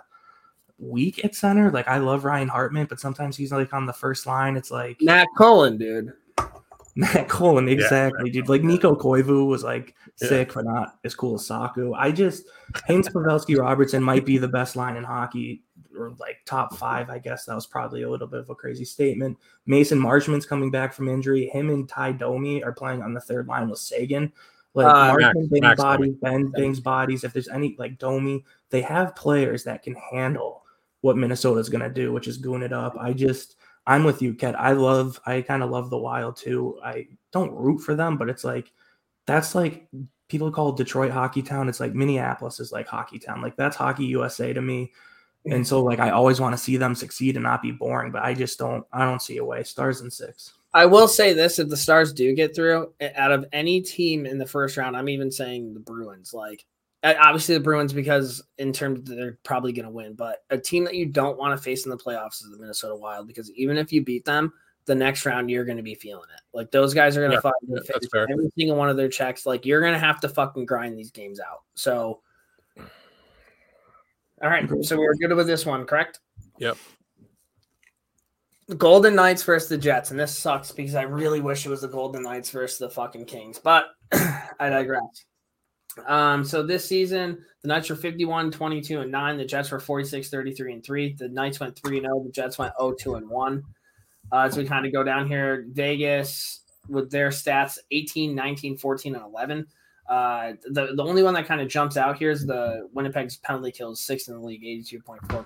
weak 0.79 1.25
at 1.25 1.35
center. 1.35 1.71
Like 1.71 1.89
I 1.89 1.99
love 1.99 2.25
Ryan 2.25 2.49
Hartman, 2.49 2.87
but 2.87 3.01
sometimes 3.01 3.37
he's 3.37 3.53
like 3.53 3.73
on 3.73 3.87
the 3.87 3.93
first 3.93 4.27
line. 4.27 4.57
It's 4.57 4.71
like 4.71 4.99
Matt 5.01 5.29
Cullen, 5.37 5.79
dude. 5.79 6.13
Matt 6.97 7.29
Cullen, 7.29 7.69
exactly, 7.69 8.31
dude. 8.31 8.49
Like 8.49 8.63
Nico 8.63 8.95
Koivu 8.95 9.49
was 9.49 9.65
like 9.65 9.95
sick, 10.15 10.55
but 10.55 10.65
not 10.65 10.97
as 11.05 11.15
cool 11.15 11.35
as 11.35 11.47
Saku. 11.47 11.93
I 11.95 12.13
just 12.13 12.45
Haynes 12.87 13.09
Pavelski 13.09 13.59
Robertson 13.59 14.03
might 14.03 14.25
be 14.25 14.39
the 14.39 14.49
best 14.49 14.77
line 14.77 14.97
in 14.97 15.03
hockey, 15.03 15.63
or 15.97 16.15
like 16.19 16.39
top 16.45 16.77
five. 16.77 17.11
I 17.11 17.19
guess 17.19 17.45
that 17.45 17.55
was 17.55 17.67
probably 17.67 18.03
a 18.03 18.11
little 18.11 18.27
bit 18.27 18.41
of 18.41 18.51
a 18.51 18.55
crazy 18.55 18.85
statement. 18.85 19.39
Mason 19.67 19.99
Marchment's 19.99 20.47
coming 20.47 20.71
back 20.71 20.93
from 20.93 21.09
injury. 21.09 21.47
Him 21.49 21.71
and 21.71 21.89
Ty 21.89 22.13
Domi 22.13 22.63
are 22.63 22.73
playing 22.73 23.03
on 23.03 23.15
the 23.15 23.21
third 23.21 23.47
line 23.47 23.69
with 23.69 23.79
Seguin. 23.79 24.33
Like 24.75 24.87
Uh, 24.87 25.09
Marshman 25.13 25.33
Max- 25.35 25.49
bangs 25.49 25.63
Max 25.63 25.81
bodies, 25.81 26.15
Ben 26.21 26.47
bangs 26.51 26.81
bodies. 26.81 27.25
If 27.25 27.33
there's 27.33 27.49
any 27.49 27.77
like 27.79 27.99
Domi, 27.99 28.45
they 28.71 28.81
have 28.83 29.15
players 29.17 29.65
that 29.65 29.83
can 29.83 29.95
handle 29.95 30.65
what 31.03 31.17
Minnesota's 31.17 31.69
gonna 31.69 31.89
do, 31.91 32.13
which 32.13 32.27
is 32.29 32.39
goon 32.39 32.63
it 32.63 32.73
up. 32.73 32.97
I 32.99 33.13
just 33.13 33.57
I'm 33.87 34.03
with 34.05 34.23
you, 34.23 34.35
Ked. 34.35 34.55
I 34.57 34.73
love 34.73 35.21
I 35.27 35.43
kind 35.43 35.63
of 35.63 35.71
love 35.71 35.91
the 35.91 35.99
wild 35.99 36.37
too. 36.37 36.79
I 36.83 37.07
don't 37.33 37.55
root 37.55 37.79
for 37.81 37.95
them, 37.95 38.17
but 38.17 38.29
it's 38.29 38.43
like 38.43 38.73
that's 39.27 39.55
like 39.55 39.87
people 40.29 40.51
call 40.51 40.73
Detroit 40.73 41.13
hockey 41.13 41.43
town. 41.43 41.69
It's 41.69 41.81
like 41.81 41.95
Minneapolis 41.95 42.59
is 42.59 42.73
like 42.73 42.89
hockey 42.89 43.19
town. 43.19 43.43
Like 43.43 43.57
that's 43.57 43.77
hockey 43.77 44.07
USA 44.07 44.53
to 44.53 44.61
me. 44.63 44.93
And 45.47 45.67
so 45.67 45.83
like 45.83 46.01
I 46.01 46.11
always 46.11 46.41
want 46.41 46.55
to 46.55 46.63
see 46.63 46.77
them 46.77 46.95
succeed 46.95 47.37
and 47.37 47.43
not 47.43 47.63
be 47.63 47.71
boring, 47.71 48.13
but 48.13 48.23
I 48.23 48.35
just 48.35 48.59
don't 48.59 48.85
I 48.93 49.05
don't 49.05 49.21
see 49.21 49.37
a 49.37 49.45
way. 49.45 49.63
Stars 49.63 50.01
and 50.01 50.13
six. 50.13 50.55
I 50.73 50.87
will 50.87 51.07
say 51.07 51.33
this: 51.33 51.59
if 51.59 51.69
the 51.69 51.77
Stars 51.77 52.13
do 52.13 52.35
get 52.35 52.55
through, 52.55 52.93
out 53.15 53.31
of 53.31 53.45
any 53.53 53.81
team 53.81 54.27
in 54.27 54.39
the 54.39 54.47
first 54.47 54.77
round, 54.77 54.97
I'm 54.97 55.09
even 55.09 55.31
saying 55.31 55.75
the 55.75 55.81
Bruins. 55.81 56.33
Like 56.35 56.65
Obviously, 57.05 57.55
the 57.55 57.61
Bruins 57.61 57.93
because 57.93 58.43
in 58.57 58.73
terms 58.73 59.01
of 59.01 59.17
they're 59.17 59.39
probably 59.43 59.73
going 59.73 59.85
to 59.85 59.91
win, 59.91 60.15
but 60.15 60.39
a 60.49 60.57
team 60.57 60.85
that 60.85 60.95
you 60.95 61.05
don't 61.05 61.37
want 61.37 61.55
to 61.57 61.63
face 61.63 61.85
in 61.85 61.91
the 61.91 61.99
playoffs 61.99 62.43
is 62.43 62.51
the 62.51 62.59
Minnesota 62.59 62.97
Wild 62.97 63.27
because 63.27 63.51
even 63.53 63.77
if 63.77 63.93
you 63.93 64.03
beat 64.03 64.25
them, 64.25 64.55
the 64.87 64.95
next 64.95 65.27
round 65.27 65.51
you're 65.51 65.67
going 65.67 65.77
to 65.77 65.83
be 65.83 65.95
feeling 65.95 66.29
it. 66.35 66.41
Like 66.57 66.71
those 66.71 66.95
guys 66.95 67.15
are 67.17 67.21
going 67.21 67.33
to 67.33 67.37
Yeah, 67.37 67.41
fucking 67.41 67.69
yeah, 67.69 67.79
that's 67.87 68.07
face 68.07 68.27
every 68.31 68.51
single 68.57 68.77
one 68.77 68.89
of 68.89 68.97
their 68.97 69.11
checks. 69.11 69.45
Like 69.45 69.67
you're 69.67 69.83
going 69.83 69.93
to 69.93 69.99
have 69.99 70.19
to 70.21 70.31
fucking 70.31 70.65
grind 70.65 70.97
these 70.99 71.11
games 71.11 71.41
out. 71.41 71.65
So, 71.75 72.21
all 74.43 74.51
right, 74.51 74.69
so 74.83 74.97
we're 74.97 75.15
good 75.15 75.33
with 75.35 75.47
this 75.47 75.65
one, 75.65 75.85
correct? 75.87 76.21
Yep. 76.59 76.77
The 78.67 78.75
Golden 78.75 79.15
Knights 79.15 79.43
versus 79.43 79.69
the 79.69 79.79
Jets, 79.79 80.11
and 80.11 80.19
this 80.19 80.37
sucks 80.37 80.73
because 80.73 80.95
I 80.95 81.03
really 81.03 81.41
wish 81.41 81.67
it 81.67 81.69
was 81.69 81.83
the 81.83 81.89
Golden 81.89 82.23
Knights 82.23 82.51
versus 82.51 82.79
the 82.79 82.89
fucking 82.91 83.27
Kings, 83.27 83.59
but 83.59 83.87
I 84.13 84.71
digress. 84.71 85.27
Um, 86.07 86.45
so 86.45 86.63
this 86.63 86.85
season, 86.85 87.45
the 87.63 87.69
Knights 87.69 87.91
were 87.91 87.97
51, 87.97 88.51
22, 88.51 89.01
and 89.01 89.13
9. 89.13 89.37
The 89.37 89.45
Jets 89.45 89.71
were 89.71 89.81
46, 89.81 90.29
33, 90.29 90.73
and 90.73 90.85
3. 90.85 91.13
The 91.13 91.29
Knights 91.29 91.61
went 91.61 91.79
3 91.79 92.01
0. 92.01 92.25
The 92.25 92.33
Jets 92.33 92.59
went 92.59 92.73
0, 92.81 92.95
2, 92.99 93.15
and 93.17 93.29
1. 93.29 93.63
Uh, 94.33 94.37
as 94.39 94.57
we 94.57 94.65
kind 94.65 94.87
of 94.87 94.93
go 94.93 95.05
down 95.05 95.29
here, 95.29 95.67
Vegas 95.69 96.61
with 96.89 97.11
their 97.11 97.29
stats 97.29 97.79
18, 97.91 98.35
19, 98.35 98.77
14, 98.77 99.15
and 99.15 99.25
11. 99.25 99.67
Uh, 100.09 100.53
the, 100.71 100.95
the 100.95 101.03
only 101.03 101.23
one 101.23 101.35
that 101.35 101.47
kind 101.47 101.61
of 101.61 101.69
jumps 101.69 101.97
out 101.97 102.19
here 102.19 102.31
is 102.31 102.45
the 102.45 102.89
Winnipeg's 102.93 103.37
penalty 103.39 103.73
kills, 103.73 104.01
sixth 104.01 104.29
in 104.29 104.35
the 104.35 104.41
league, 104.41 104.63
82.4%. 104.63 105.45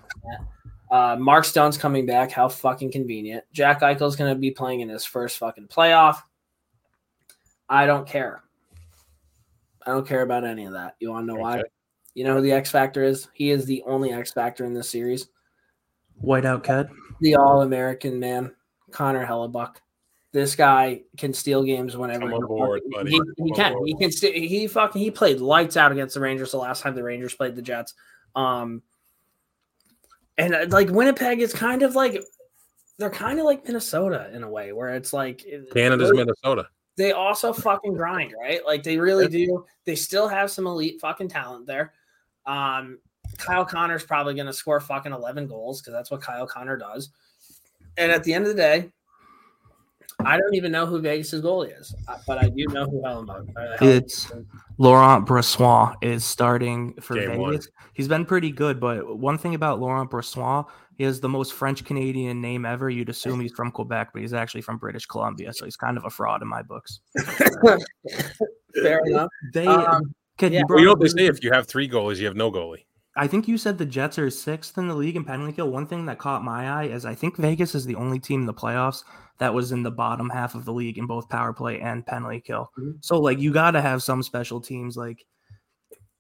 Uh, 0.91 1.17
Mark 1.17 1.45
Stone's 1.45 1.77
coming 1.77 2.07
back. 2.07 2.31
How 2.31 2.49
fucking 2.49 2.91
convenient. 2.91 3.45
Jack 3.53 3.83
Eichel's 3.83 4.17
going 4.17 4.33
to 4.33 4.39
be 4.39 4.51
playing 4.51 4.81
in 4.81 4.89
his 4.89 5.05
first 5.05 5.39
fucking 5.39 5.69
playoff. 5.69 6.23
I 7.69 7.87
don't 7.87 8.07
care. 8.07 8.43
I 9.87 9.91
don't 9.91 10.07
care 10.07 10.23
about 10.23 10.45
any 10.45 10.65
of 10.65 10.73
that. 10.73 10.97
You 11.01 11.11
want 11.11 11.27
to 11.27 11.35
know 11.35 11.41
why? 11.41 11.63
You 12.15 12.25
know 12.25 12.35
who 12.35 12.41
the 12.41 12.53
X 12.53 12.71
Factor 12.71 13.05
is? 13.05 13.29
He 13.33 13.51
is 13.51 13.65
the 13.65 13.83
only 13.87 14.13
X 14.13 14.33
Factor 14.33 14.65
in 14.65 14.73
this 14.73 14.91
series. 14.91 15.29
Whiteout 16.25 16.65
Cat. 16.65 16.89
The 17.21 17.37
All 17.37 17.63
American 17.63 18.19
man, 18.19 18.55
Connor 18.91 19.27
Hellebuyck. 19.27 19.77
This 20.33 20.55
guy 20.55 21.03
can 21.17 21.33
steal 21.33 21.63
games 21.63 21.97
whenever 21.97 22.21
Come 22.21 22.29
he 22.31 22.35
on 22.35 22.47
board, 22.47 22.83
wants. 22.85 22.97
buddy. 22.97 23.11
He, 23.13 23.45
he 23.45 23.53
can. 23.53 23.73
board. 23.73 23.89
He 23.89 23.95
can. 23.97 24.13
St- 24.13 24.35
he 24.35 24.67
fucking. 24.67 25.01
He 25.01 25.11
played 25.11 25.41
lights 25.41 25.77
out 25.77 25.91
against 25.91 26.15
the 26.15 26.21
Rangers 26.21 26.51
the 26.51 26.59
last 26.59 26.83
time 26.83 26.95
the 26.95 27.03
Rangers 27.03 27.35
played 27.35 27.57
the 27.57 27.63
Jets. 27.63 27.95
Um, 28.37 28.83
and 30.37 30.55
uh, 30.55 30.67
like 30.69 30.91
Winnipeg 30.91 31.41
is 31.41 31.55
kind 31.55 31.83
of 31.83 31.95
like 31.95 32.23
they're 32.99 33.11
kind 33.11 33.39
of 33.39 33.47
like 33.47 33.65
Minnesota 33.67 34.31
in 34.35 34.43
a 34.43 34.51
way, 34.51 34.73
where 34.73 34.95
it's 34.95 35.13
like 35.13 35.47
Canada's 35.73 36.13
Minnesota. 36.13 36.69
they 36.97 37.13
also 37.13 37.53
fucking 37.53 37.95
grind, 37.95 38.35
right? 38.39 38.61
Like 38.67 38.83
they 38.83 38.99
really 38.99 39.29
do. 39.29 39.65
They 39.87 39.95
still 39.95 40.29
have 40.29 40.51
some 40.51 40.67
elite 40.67 41.01
fucking 41.01 41.29
talent 41.29 41.67
there. 41.67 41.95
Um, 42.45 42.99
Kyle 43.39 43.65
Connor's 43.65 44.05
probably 44.05 44.35
going 44.35 44.47
to 44.47 44.53
score 44.53 44.81
fucking 44.81 45.13
11 45.13 45.47
goals 45.47 45.81
because 45.81 45.93
that's 45.93 46.11
what 46.11 46.21
Kyle 46.21 46.47
Connor 46.47 46.77
does. 46.77 47.11
And 47.97 48.11
at 48.11 48.25
the 48.25 48.33
end 48.35 48.45
of 48.47 48.51
the 48.51 48.61
day, 48.61 48.91
I 50.25 50.37
don't 50.37 50.55
even 50.55 50.73
know 50.73 50.85
who 50.85 51.01
Vegas' 51.01 51.35
goalie 51.35 51.79
is, 51.79 51.95
uh, 52.09 52.19
but 52.27 52.39
I 52.39 52.49
do 52.49 52.65
know 52.69 52.85
who 52.87 53.03
Hellebuyck. 53.03 53.49
uh, 53.57 53.77
It's. 53.85 54.33
Laurent 54.81 55.27
Brossoit 55.27 55.97
is 56.03 56.25
starting 56.25 56.95
for 57.01 57.15
Game 57.15 57.39
one. 57.39 57.53
Vegas. 57.53 57.69
He's 57.95 58.09
been 58.09 58.25
pretty 58.25 58.51
good, 58.51 58.79
but 58.81 59.19
one 59.19 59.39
thing 59.39 59.55
about 59.55 59.81
Laurent 59.81 60.11
Brossoit, 60.11 60.67
he 60.97 61.05
has 61.05 61.21
the 61.21 61.29
most 61.29 61.53
French 61.53 61.85
Canadian 61.85 62.41
name 62.41 62.65
ever. 62.65 62.89
You'd 62.91 63.09
assume 63.09 63.41
he's 63.41 63.53
from 63.53 63.71
Quebec, 63.71 64.11
but 64.13 64.23
he's 64.23 64.33
actually 64.35 64.63
from 64.63 64.79
British 64.79 65.07
Columbia, 65.07 65.53
so 65.53 65.65
he's 65.65 65.77
kind 65.77 65.97
of 65.97 66.05
a 66.05 66.11
fraud 66.11 66.43
in 66.43 66.49
my 66.49 66.63
books. 66.63 67.01
Fair 68.75 69.01
enough. 69.07 69.29
They, 69.53 69.67
Um, 69.67 70.15
Kid, 70.37 70.53
yeah. 70.53 70.61
you 70.61 70.67
Well, 70.69 70.79
you 70.79 70.85
know 70.87 70.93
what 70.93 71.01
they 71.01 71.09
say: 71.09 71.27
if 71.27 71.43
you 71.43 71.53
have 71.53 71.67
three 71.67 71.89
goalies, 71.89 72.19
you 72.19 72.27
have 72.27 72.37
no 72.37 72.51
goalie. 72.53 72.85
I 73.19 73.27
think 73.27 73.49
you 73.49 73.59
said 73.59 73.77
the 73.77 73.85
Jets 73.85 74.19
are 74.19 74.31
sixth 74.31 74.79
in 74.79 74.87
the 74.89 74.95
league 74.95 75.17
in 75.17 75.25
penalty 75.25 75.53
kill. 75.53 75.71
One 75.71 75.87
thing 75.87 76.07
that 76.07 76.19
caught 76.19 76.45
my 76.45 76.69
eye 76.71 76.85
is 76.85 77.05
I 77.05 77.15
think 77.15 77.37
Vegas 77.37 77.75
is 77.75 77.85
the 77.85 77.97
only 77.97 78.21
team 78.21 78.41
in 78.43 78.47
the 78.47 78.55
playoffs 78.55 79.03
that 79.39 79.53
was 79.53 79.73
in 79.73 79.83
the 79.83 79.91
bottom 79.91 80.31
half 80.31 80.55
of 80.55 80.65
the 80.65 80.73
league 80.73 80.99
in 80.99 81.07
both 81.07 81.29
power 81.29 81.53
play 81.53 81.81
and 81.81 82.07
penalty 82.07 82.41
kill. 82.41 82.71
Mhm. 82.79 82.97
So 83.01 83.21
like 83.21 83.39
you 83.39 83.53
got 83.53 83.73
to 83.73 83.81
have 83.81 84.03
some 84.03 84.23
special 84.23 84.61
teams. 84.61 84.97
Like, 84.97 85.27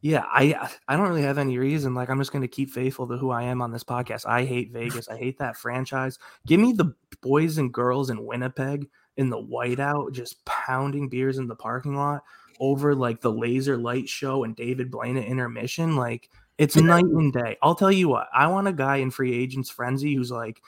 yeah, 0.01 0.24
I 0.26 0.68
I 0.88 0.96
don't 0.96 1.09
really 1.09 1.22
have 1.22 1.38
any 1.38 1.57
reason. 1.59 1.94
Like 1.94 2.11
I'm 2.11 2.18
just 2.18 2.32
going 2.32 2.42
to 2.42 2.49
keep 2.49 2.70
faithful 2.70 3.07
to 3.09 3.16
who 3.16 3.30
I 3.30 3.44
am 3.44 3.62
on 3.62 3.70
this 3.72 3.84
podcast. 3.84 4.26
I 4.26 4.44
hate 4.44 4.72
Vegas. 4.72 5.09
I 5.09 5.16
hate 5.16 5.38
that 5.38 5.57
franchise. 5.57 6.18
Give 6.46 6.61
me 6.61 6.72
the 6.72 6.94
boys 7.22 7.59
and 7.59 7.72
girls 7.72 8.11
in 8.11 8.24
Winnipeg 8.24 8.88
in 9.16 9.30
the 9.30 9.42
whiteout, 9.42 10.12
just 10.12 10.44
pounding 10.44 11.09
beers 11.09 11.38
in 11.38 11.49
the 11.49 11.57
parking 11.57 11.96
lot 11.96 12.22
over 12.61 12.94
like 12.94 13.20
the 13.20 13.32
laser 13.32 13.76
light 13.76 14.09
show 14.09 14.44
and 14.44 14.57
David 14.57 14.90
Blaine 14.90 15.16
at 15.16 15.26
intermission. 15.26 15.96
Like 15.96 16.30
it's 16.59 16.76
night 16.76 17.04
and 17.04 17.32
day. 17.32 17.56
I'll 17.62 17.74
tell 17.74 17.92
you 17.92 18.09
what, 18.09 18.28
I 18.34 18.46
want 18.48 18.68
a 18.68 18.72
guy 18.72 18.96
in 18.96 19.11
free 19.11 19.34
agents 19.34 19.70
frenzy 19.70 20.14
who's 20.14 20.30
like, 20.30 20.61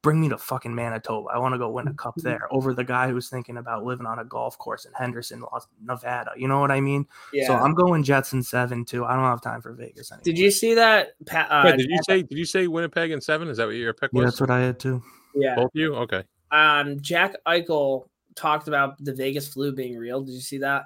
bring 0.00 0.20
me 0.20 0.28
to 0.28 0.38
fucking 0.38 0.72
Manitoba. 0.72 1.28
I 1.30 1.38
want 1.38 1.54
to 1.54 1.58
go 1.58 1.70
win 1.70 1.88
a 1.88 1.92
cup 1.94 2.14
there 2.18 2.46
over 2.52 2.72
the 2.72 2.84
guy 2.84 3.08
who's 3.10 3.28
thinking 3.28 3.56
about 3.56 3.82
living 3.84 4.06
on 4.06 4.20
a 4.20 4.24
golf 4.24 4.56
course 4.56 4.84
in 4.84 4.92
Henderson, 4.92 5.42
Nevada. 5.82 6.30
You 6.36 6.46
know 6.46 6.60
what 6.60 6.70
I 6.70 6.80
mean? 6.80 7.04
Yeah. 7.32 7.48
So 7.48 7.54
I'm 7.54 7.74
going 7.74 8.04
Jets 8.04 8.32
in 8.32 8.42
seven 8.42 8.84
too. 8.84 9.04
I 9.04 9.14
don't 9.14 9.24
have 9.24 9.42
time 9.42 9.60
for 9.60 9.72
Vegas 9.72 10.12
anymore. 10.12 10.22
Did 10.22 10.38
you 10.38 10.50
see 10.52 10.74
that? 10.74 11.08
Pa- 11.26 11.48
uh, 11.50 11.62
Yeah, 11.66 11.76
did 11.76 11.90
you 11.90 11.98
say? 12.08 12.22
Did 12.22 12.38
you 12.38 12.44
say 12.44 12.68
Winnipeg 12.68 13.10
in 13.10 13.20
seven? 13.20 13.48
Is 13.48 13.56
that 13.56 13.66
what 13.66 13.74
your 13.74 13.92
pick 13.92 14.10
Yeah, 14.12 14.22
was? 14.22 14.32
that's 14.32 14.40
what 14.40 14.50
I 14.50 14.60
had 14.60 14.78
too. 14.78 15.02
Yeah. 15.34 15.56
Both 15.56 15.70
you? 15.74 15.94
Okay. 15.96 16.22
um, 16.52 17.00
Jack 17.00 17.34
Eichel 17.46 18.06
talked 18.36 18.68
about 18.68 19.02
the 19.04 19.12
Vegas 19.14 19.48
flu 19.48 19.72
being 19.72 19.96
real. 19.96 20.20
Did 20.20 20.32
you 20.32 20.40
see 20.40 20.58
that? 20.58 20.84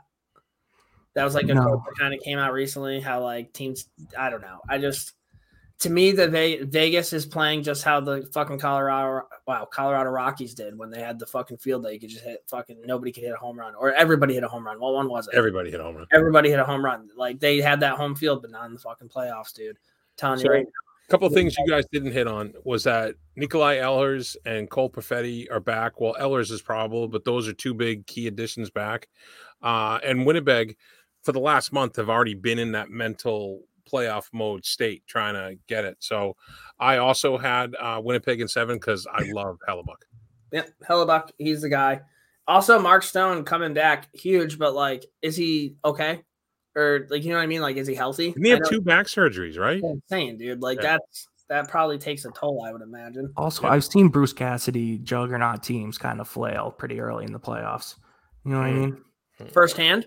That 1.14 1.24
was 1.24 1.34
like 1.34 1.44
a 1.48 1.54
No. 1.54 1.62
quote 1.62 1.84
that 1.84 1.98
kind 1.98 2.14
of 2.14 2.20
came 2.20 2.38
out 2.38 2.52
recently. 2.52 3.00
How 3.00 3.22
like 3.22 3.52
teams, 3.52 3.88
I 4.18 4.30
don't 4.30 4.40
know. 4.40 4.60
I 4.68 4.78
just, 4.78 5.12
to 5.80 5.90
me, 5.90 6.12
the 6.12 6.28
Ve- 6.28 6.62
Vegas 6.62 7.12
is 7.12 7.26
playing 7.26 7.62
just 7.64 7.82
how 7.82 8.00
the 8.00 8.28
fucking 8.32 8.58
Colorado, 8.58 9.26
wow, 9.46 9.64
Colorado 9.70 10.10
Rockies 10.10 10.54
did 10.54 10.78
when 10.78 10.90
they 10.90 11.00
had 11.00 11.18
the 11.18 11.26
fucking 11.26 11.58
field 11.58 11.82
that 11.84 11.92
you 11.92 12.00
could 12.00 12.08
just 12.08 12.24
hit 12.24 12.44
fucking 12.48 12.78
nobody 12.86 13.10
could 13.12 13.24
hit 13.24 13.32
a 13.32 13.36
home 13.36 13.58
run 13.58 13.74
or 13.74 13.92
everybody 13.92 14.34
hit 14.34 14.44
a 14.44 14.48
home 14.48 14.64
run. 14.64 14.78
What 14.80 14.94
one 14.94 15.08
was 15.08 15.28
it? 15.28 15.34
Everybody 15.34 15.70
hit 15.70 15.80
a 15.80 15.82
home 15.82 15.96
run. 15.96 16.06
Everybody 16.12 16.50
hit 16.50 16.58
a 16.60 16.64
home 16.64 16.84
run. 16.84 17.08
Like 17.16 17.40
they 17.40 17.60
had 17.60 17.80
that 17.80 17.96
home 17.96 18.14
field, 18.14 18.42
but 18.42 18.50
not 18.50 18.66
in 18.66 18.74
the 18.74 18.80
fucking 18.80 19.08
playoffs, 19.08 19.52
dude. 19.52 19.78
telling 20.16 20.38
So- 20.38 20.44
you 20.44 20.50
right. 20.50 20.66
A 21.08 21.10
couple 21.10 21.26
of 21.26 21.34
things 21.34 21.54
you 21.58 21.66
guys 21.68 21.84
didn't 21.92 22.12
hit 22.12 22.26
on 22.26 22.54
was 22.64 22.84
that 22.84 23.16
Nikolai 23.36 23.76
Ehlers 23.78 24.34
and 24.46 24.70
Cole 24.70 24.88
Perfetti 24.88 25.46
are 25.50 25.60
back. 25.60 26.00
Well, 26.00 26.14
Ehlers 26.18 26.50
is 26.50 26.62
probable, 26.62 27.06
but 27.08 27.24
those 27.24 27.48
are 27.48 27.52
two 27.52 27.74
big 27.74 28.06
key 28.06 28.28
additions 28.28 28.70
back. 28.70 29.08
Uh, 29.62 29.98
and 30.04 30.24
Winnipeg, 30.24 30.76
for 31.22 31.32
the 31.32 31.40
last 31.40 31.72
month, 31.72 31.96
have 31.96 32.10
already 32.10 32.34
been 32.34 32.58
in 32.58 32.72
that 32.72 32.90
mental 32.90 33.62
playoff 33.90 34.24
mode 34.32 34.64
state, 34.64 35.02
trying 35.06 35.34
to 35.34 35.58
get 35.68 35.84
it. 35.84 35.96
So 36.00 36.36
I 36.78 36.98
also 36.98 37.36
had 37.38 37.74
uh, 37.78 38.00
Winnipeg 38.02 38.40
in 38.40 38.48
seven 38.48 38.76
because 38.76 39.06
I 39.12 39.22
love 39.32 39.58
Hellebuyck. 39.68 40.02
Yeah, 40.52 40.64
Hellebuyck, 40.88 41.30
he's 41.38 41.62
the 41.62 41.68
guy. 41.68 42.02
Also, 42.48 42.78
Mark 42.78 43.02
Stone 43.04 43.44
coming 43.44 43.72
back, 43.72 44.08
huge, 44.14 44.58
but 44.58 44.74
like, 44.74 45.06
is 45.22 45.36
he 45.36 45.76
okay? 45.84 46.22
Or 46.74 47.06
like, 47.10 47.22
you 47.22 47.30
know 47.30 47.36
what 47.36 47.42
I 47.42 47.46
mean? 47.46 47.60
Like, 47.60 47.76
is 47.76 47.86
he 47.86 47.94
healthy? 47.94 48.32
And 48.34 48.44
they 48.44 48.52
I 48.52 48.54
have 48.56 48.68
two 48.68 48.80
back 48.80 49.06
surgeries, 49.06 49.58
right? 49.58 49.80
that's 49.82 50.00
what 50.08 50.38
dude. 50.38 50.60
Like, 50.60 50.78
Yeah. 50.78 50.96
that's 50.98 51.28
that 51.48 51.68
probably 51.68 51.98
takes 51.98 52.24
a 52.24 52.30
toll, 52.30 52.64
I 52.66 52.72
would 52.72 52.82
imagine. 52.82 53.32
Also, 53.36 53.64
Yep. 53.64 53.72
I've 53.72 53.84
seen 53.84 54.08
Bruce 54.08 54.32
Cassidy 54.32 54.98
juggernaut 54.98 55.62
teams 55.62 55.98
kind 55.98 56.20
of 56.20 56.26
flail 56.28 56.70
pretty 56.70 56.98
early 56.98 57.24
in 57.26 57.32
the 57.32 57.38
playoffs. 57.40 57.96
You 58.44 58.52
know 58.52 58.58
what 58.60 58.66
I 58.66 58.70
Mm. 58.70 58.80
mean? 59.40 59.50
Firsthand, 59.52 60.06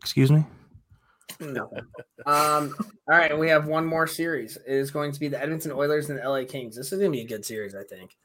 Excuse 0.00 0.30
me. 0.30 0.44
no. 1.40 1.70
Um. 2.26 2.74
All 3.10 3.18
right, 3.18 3.38
we 3.38 3.48
have 3.48 3.66
one 3.66 3.86
more 3.86 4.06
series. 4.06 4.56
It 4.56 4.74
is 4.74 4.90
going 4.90 5.12
to 5.12 5.20
be 5.20 5.28
the 5.28 5.40
Edmonton 5.40 5.72
Oilers 5.72 6.10
and 6.10 6.18
the 6.18 6.28
LA 6.28 6.44
Kings. 6.44 6.76
This 6.76 6.92
is 6.92 6.98
going 6.98 7.12
to 7.12 7.16
be 7.16 7.24
a 7.24 7.28
good 7.28 7.44
series, 7.44 7.74
I 7.74 7.82
think. 7.84 8.16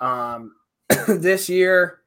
Um, 0.00 0.54
this 1.08 1.48
year, 1.48 2.00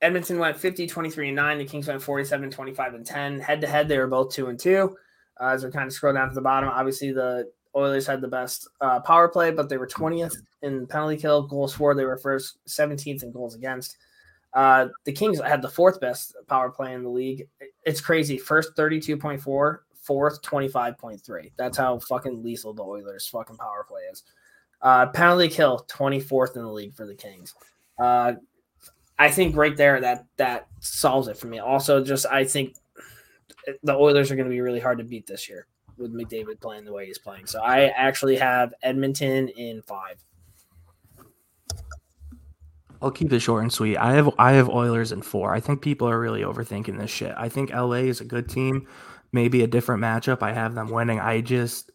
Edmonton 0.00 0.38
went 0.38 0.58
50, 0.58 0.86
23, 0.86 1.28
and 1.28 1.36
9. 1.36 1.58
The 1.58 1.64
Kings 1.64 1.88
went 1.88 2.02
47, 2.02 2.50
25, 2.50 2.94
and 2.94 3.06
10. 3.06 3.40
Head 3.40 3.60
to 3.60 3.66
head, 3.66 3.88
they 3.88 3.98
were 3.98 4.06
both 4.06 4.32
2 4.32 4.46
and 4.48 4.58
2. 4.58 4.96
Uh, 5.40 5.44
as 5.44 5.64
we 5.64 5.70
kind 5.70 5.86
of 5.86 5.92
scroll 5.92 6.14
down 6.14 6.28
to 6.28 6.34
the 6.34 6.40
bottom, 6.40 6.68
obviously 6.68 7.12
the 7.12 7.50
Oilers 7.74 8.06
had 8.06 8.20
the 8.20 8.28
best 8.28 8.68
uh, 8.80 9.00
power 9.00 9.28
play, 9.28 9.50
but 9.50 9.68
they 9.68 9.76
were 9.76 9.86
20th 9.86 10.36
in 10.62 10.86
penalty 10.86 11.16
kill. 11.16 11.42
Goals 11.42 11.74
for, 11.74 11.94
they 11.94 12.04
were 12.04 12.16
first 12.16 12.58
17th 12.66 13.22
in 13.22 13.32
goals 13.32 13.54
against. 13.54 13.96
Uh, 14.52 14.88
the 15.04 15.12
Kings 15.12 15.40
had 15.40 15.62
the 15.62 15.68
fourth 15.68 16.00
best 16.00 16.34
power 16.48 16.70
play 16.70 16.94
in 16.94 17.02
the 17.02 17.08
league. 17.08 17.46
It's 17.84 18.00
crazy. 18.00 18.36
First 18.36 18.76
32.4, 18.76 19.40
fourth 19.40 20.42
25.3. 20.42 21.52
That's 21.56 21.78
how 21.78 21.98
fucking 22.00 22.42
lethal 22.42 22.74
the 22.74 22.82
Oilers' 22.82 23.28
fucking 23.28 23.56
power 23.56 23.84
play 23.88 24.02
is. 24.10 24.24
Uh, 24.82 25.06
penalty 25.08 25.48
kill 25.48 25.86
24th 25.88 26.56
in 26.56 26.62
the 26.62 26.72
league 26.72 26.94
for 26.94 27.06
the 27.06 27.14
Kings. 27.14 27.54
Uh, 27.98 28.32
I 29.18 29.30
think 29.30 29.54
right 29.54 29.76
there 29.76 30.00
that 30.00 30.24
that 30.38 30.66
solves 30.80 31.28
it 31.28 31.36
for 31.36 31.46
me. 31.46 31.58
Also, 31.58 32.02
just 32.02 32.24
I 32.26 32.44
think 32.44 32.76
the 33.82 33.94
Oilers 33.94 34.30
are 34.30 34.36
going 34.36 34.48
to 34.48 34.50
be 34.50 34.62
really 34.62 34.80
hard 34.80 34.96
to 34.98 35.04
beat 35.04 35.26
this 35.26 35.48
year 35.48 35.66
with 35.98 36.14
McDavid 36.14 36.60
playing 36.60 36.84
the 36.84 36.92
way 36.92 37.06
he's 37.06 37.18
playing. 37.18 37.46
So 37.46 37.60
I 37.60 37.88
actually 37.88 38.36
have 38.36 38.72
Edmonton 38.82 39.48
in 39.48 39.82
five. 39.82 40.24
I'll 43.02 43.10
keep 43.10 43.32
it 43.32 43.40
short 43.40 43.62
and 43.62 43.72
sweet. 43.72 43.96
I 43.96 44.12
have 44.14 44.30
I 44.38 44.52
have 44.52 44.68
Oilers 44.68 45.12
in 45.12 45.22
four. 45.22 45.54
I 45.54 45.60
think 45.60 45.80
people 45.82 46.08
are 46.08 46.20
really 46.20 46.42
overthinking 46.42 46.98
this 46.98 47.10
shit. 47.10 47.34
I 47.36 47.48
think 47.48 47.70
LA 47.70 48.04
is 48.08 48.20
a 48.20 48.24
good 48.24 48.48
team. 48.48 48.86
maybe 49.32 49.62
a 49.62 49.66
different 49.66 50.02
matchup. 50.02 50.42
I 50.42 50.52
have 50.52 50.74
them 50.74 50.90
winning. 50.90 51.20
I 51.20 51.40
just 51.40 51.90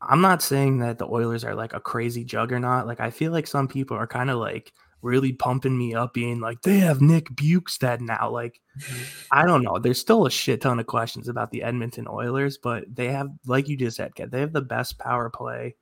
I'm 0.00 0.20
not 0.20 0.42
saying 0.42 0.78
that 0.78 0.98
the 0.98 1.06
Oilers 1.06 1.44
are 1.44 1.54
like 1.54 1.72
a 1.72 1.80
crazy 1.80 2.24
juggernaut. 2.24 2.86
Like 2.86 3.00
I 3.00 3.10
feel 3.10 3.32
like 3.32 3.46
some 3.46 3.68
people 3.68 3.96
are 3.96 4.06
kind 4.06 4.30
of 4.30 4.38
like 4.38 4.72
really 5.02 5.32
pumping 5.32 5.76
me 5.76 5.94
up, 5.94 6.14
being 6.14 6.40
like 6.40 6.62
they 6.62 6.78
have 6.78 7.00
Nick 7.02 7.26
Bjugstad 7.30 8.00
now. 8.00 8.30
Like 8.30 8.60
I 9.30 9.44
don't 9.46 9.62
know. 9.62 9.78
There's 9.78 10.00
still 10.00 10.26
a 10.26 10.30
shit 10.30 10.62
ton 10.62 10.80
of 10.80 10.86
questions 10.86 11.28
about 11.28 11.50
the 11.50 11.62
Edmonton 11.62 12.06
Oilers, 12.08 12.58
but 12.58 12.84
they 12.92 13.08
have, 13.08 13.28
like 13.46 13.68
you 13.68 13.76
just 13.76 13.96
said, 13.96 14.12
they 14.16 14.40
have 14.40 14.52
the 14.52 14.62
best 14.62 14.98
power 14.98 15.30
play 15.30 15.76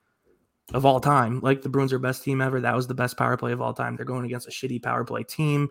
of 0.75 0.85
all 0.87 1.01
time. 1.01 1.41
Like 1.41 1.63
the 1.63 1.69
Bruins 1.69 1.93
are 1.93 1.99
best 1.99 2.23
team 2.23 2.41
ever. 2.41 2.61
That 2.61 2.77
was 2.77 2.87
the 2.87 2.95
best 2.95 3.17
power 3.17 3.37
play 3.37 3.53
of 3.53 3.61
all 3.61 3.75
time. 3.75 3.97
They're 3.97 4.05
going 4.05 4.25
against 4.25 4.49
a 4.49 4.51
shitty 4.51 4.83
power 4.83 5.05
play 5.05 5.23
team. 5.23 5.71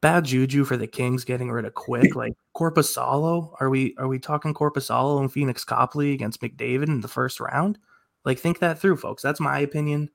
Bad 0.00 0.24
juju 0.24 0.64
for 0.64 0.76
the 0.76 0.86
Kings 0.86 1.24
getting 1.24 1.50
rid 1.50 1.64
of 1.64 1.74
quick. 1.74 2.14
Like 2.14 2.34
Korpisalo, 2.56 3.54
are 3.60 3.68
we 3.68 3.94
are 3.98 4.08
we 4.08 4.18
talking 4.18 4.54
Korpisalo 4.54 5.20
and 5.20 5.32
Phoenix 5.32 5.64
Copley 5.64 6.12
against 6.12 6.40
McDavid 6.40 6.88
in 6.88 7.00
the 7.00 7.08
first 7.08 7.40
round? 7.40 7.78
Like 8.24 8.38
think 8.38 8.60
that 8.60 8.78
through, 8.78 8.96
folks. 8.96 9.22
That's 9.22 9.40
my 9.40 9.58
opinion. 9.58 10.10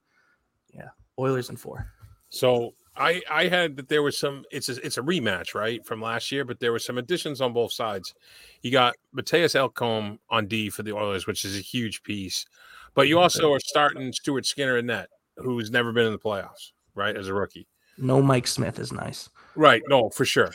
Yeah, 0.73 0.89
Oilers 1.19 1.49
in 1.49 1.57
four. 1.57 1.87
So 2.29 2.75
I 2.95 3.21
I 3.29 3.47
had 3.47 3.75
that 3.77 3.89
there 3.89 4.03
was 4.03 4.17
some 4.17 4.45
it's 4.51 4.69
a, 4.69 4.85
it's 4.85 4.97
a 4.97 5.01
rematch 5.01 5.55
right 5.55 5.85
from 5.85 6.01
last 6.01 6.31
year, 6.31 6.45
but 6.45 6.59
there 6.59 6.71
were 6.71 6.79
some 6.79 6.97
additions 6.97 7.41
on 7.41 7.53
both 7.53 7.73
sides. 7.73 8.13
You 8.61 8.71
got 8.71 8.95
Mattias 9.15 9.59
Ekholm 9.59 10.19
on 10.29 10.47
D 10.47 10.69
for 10.69 10.83
the 10.83 10.93
Oilers, 10.93 11.27
which 11.27 11.43
is 11.43 11.57
a 11.57 11.61
huge 11.61 12.03
piece, 12.03 12.45
but 12.94 13.07
you 13.07 13.20
also 13.20 13.53
are 13.53 13.60
starting 13.60 14.11
Stuart 14.14 14.45
Skinner 14.45 14.78
in 14.78 14.88
net, 14.88 15.10
who's 15.38 15.72
never 15.72 15.91
been 15.91 16.06
in 16.06 16.11
the 16.11 16.20
playoffs, 16.20 16.72
right, 16.95 17.15
as 17.15 17.28
a 17.28 17.34
rookie. 17.34 17.68
No, 17.98 18.22
Mike 18.22 18.48
Smith 18.48 18.80
is 18.80 18.91
nice. 18.91 19.30
Right, 19.56 19.82
no, 19.88 20.10
for 20.10 20.26
sure. 20.26 20.53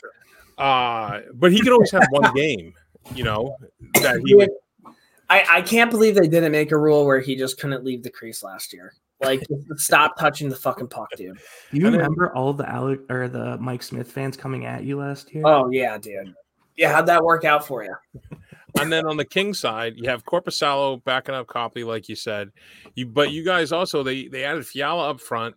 Uh, 0.56 1.20
but 1.34 1.52
he 1.52 1.60
could 1.60 1.72
always 1.72 1.90
have 1.92 2.06
one 2.10 2.32
game, 2.34 2.74
you 3.14 3.24
know, 3.24 3.56
that 4.02 4.20
he 4.24 4.34
would. 4.34 4.50
I, 5.30 5.44
I 5.50 5.62
can't 5.62 5.90
believe 5.90 6.14
they 6.14 6.26
didn't 6.26 6.52
make 6.52 6.72
a 6.72 6.78
rule 6.78 7.04
where 7.04 7.20
he 7.20 7.36
just 7.36 7.60
couldn't 7.60 7.84
leave 7.84 8.02
the 8.02 8.10
crease 8.10 8.42
last 8.42 8.72
year. 8.72 8.94
Like, 9.20 9.42
stop 9.76 10.18
touching 10.18 10.48
the 10.48 10.56
fucking 10.56 10.88
puck, 10.88 11.10
dude. 11.16 11.38
Do 11.70 11.78
you 11.78 11.90
remember 11.90 12.34
all 12.34 12.52
the 12.52 12.68
Alec 12.68 13.00
or 13.10 13.28
the 13.28 13.58
Mike 13.58 13.82
Smith 13.82 14.10
fans 14.10 14.36
coming 14.36 14.64
at 14.64 14.84
you 14.84 14.98
last 14.98 15.32
year? 15.34 15.42
Oh 15.46 15.70
yeah, 15.70 15.98
dude. 15.98 16.34
Yeah, 16.76 16.92
how'd 16.92 17.06
that 17.06 17.22
work 17.22 17.44
out 17.44 17.66
for 17.66 17.84
you? 17.84 17.94
And 18.78 18.92
then 18.92 19.06
on 19.06 19.16
the 19.16 19.24
king 19.24 19.54
side, 19.54 19.94
you 19.96 20.08
have 20.08 20.24
Korpisalo 20.24 21.02
backing 21.04 21.34
up 21.34 21.46
Copley, 21.46 21.84
like 21.84 22.08
you 22.08 22.14
said. 22.14 22.50
You 22.94 23.06
but 23.06 23.30
you 23.32 23.44
guys 23.44 23.72
also 23.72 24.02
they 24.02 24.28
they 24.28 24.44
added 24.44 24.66
Fiala 24.66 25.10
up 25.10 25.20
front. 25.20 25.56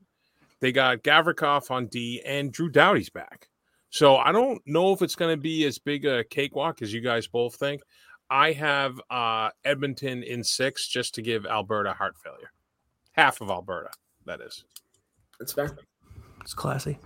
They 0.59 0.71
got 0.71 1.03
Gavrikov 1.03 1.69
on 1.71 1.87
D 1.87 2.21
and 2.25 2.51
Drew 2.51 2.69
Doughty's 2.69 3.09
back. 3.09 3.49
So 3.89 4.15
I 4.15 4.31
don't 4.31 4.61
know 4.65 4.93
if 4.93 5.01
it's 5.01 5.15
going 5.15 5.35
to 5.35 5.41
be 5.41 5.65
as 5.65 5.77
big 5.77 6.05
a 6.05 6.23
cakewalk 6.23 6.81
as 6.81 6.93
you 6.93 7.01
guys 7.01 7.27
both 7.27 7.55
think. 7.55 7.81
I 8.29 8.53
have 8.53 8.99
uh, 9.09 9.49
Edmonton 9.65 10.23
in 10.23 10.43
six 10.43 10.87
just 10.87 11.15
to 11.15 11.21
give 11.21 11.45
Alberta 11.45 11.91
heart 11.91 12.15
failure. 12.23 12.51
Half 13.11 13.41
of 13.41 13.49
Alberta, 13.49 13.89
that 14.25 14.39
is. 14.39 14.63
That's 15.37 15.51
fair. 15.51 15.77
It's 16.39 16.53
classy. 16.53 16.97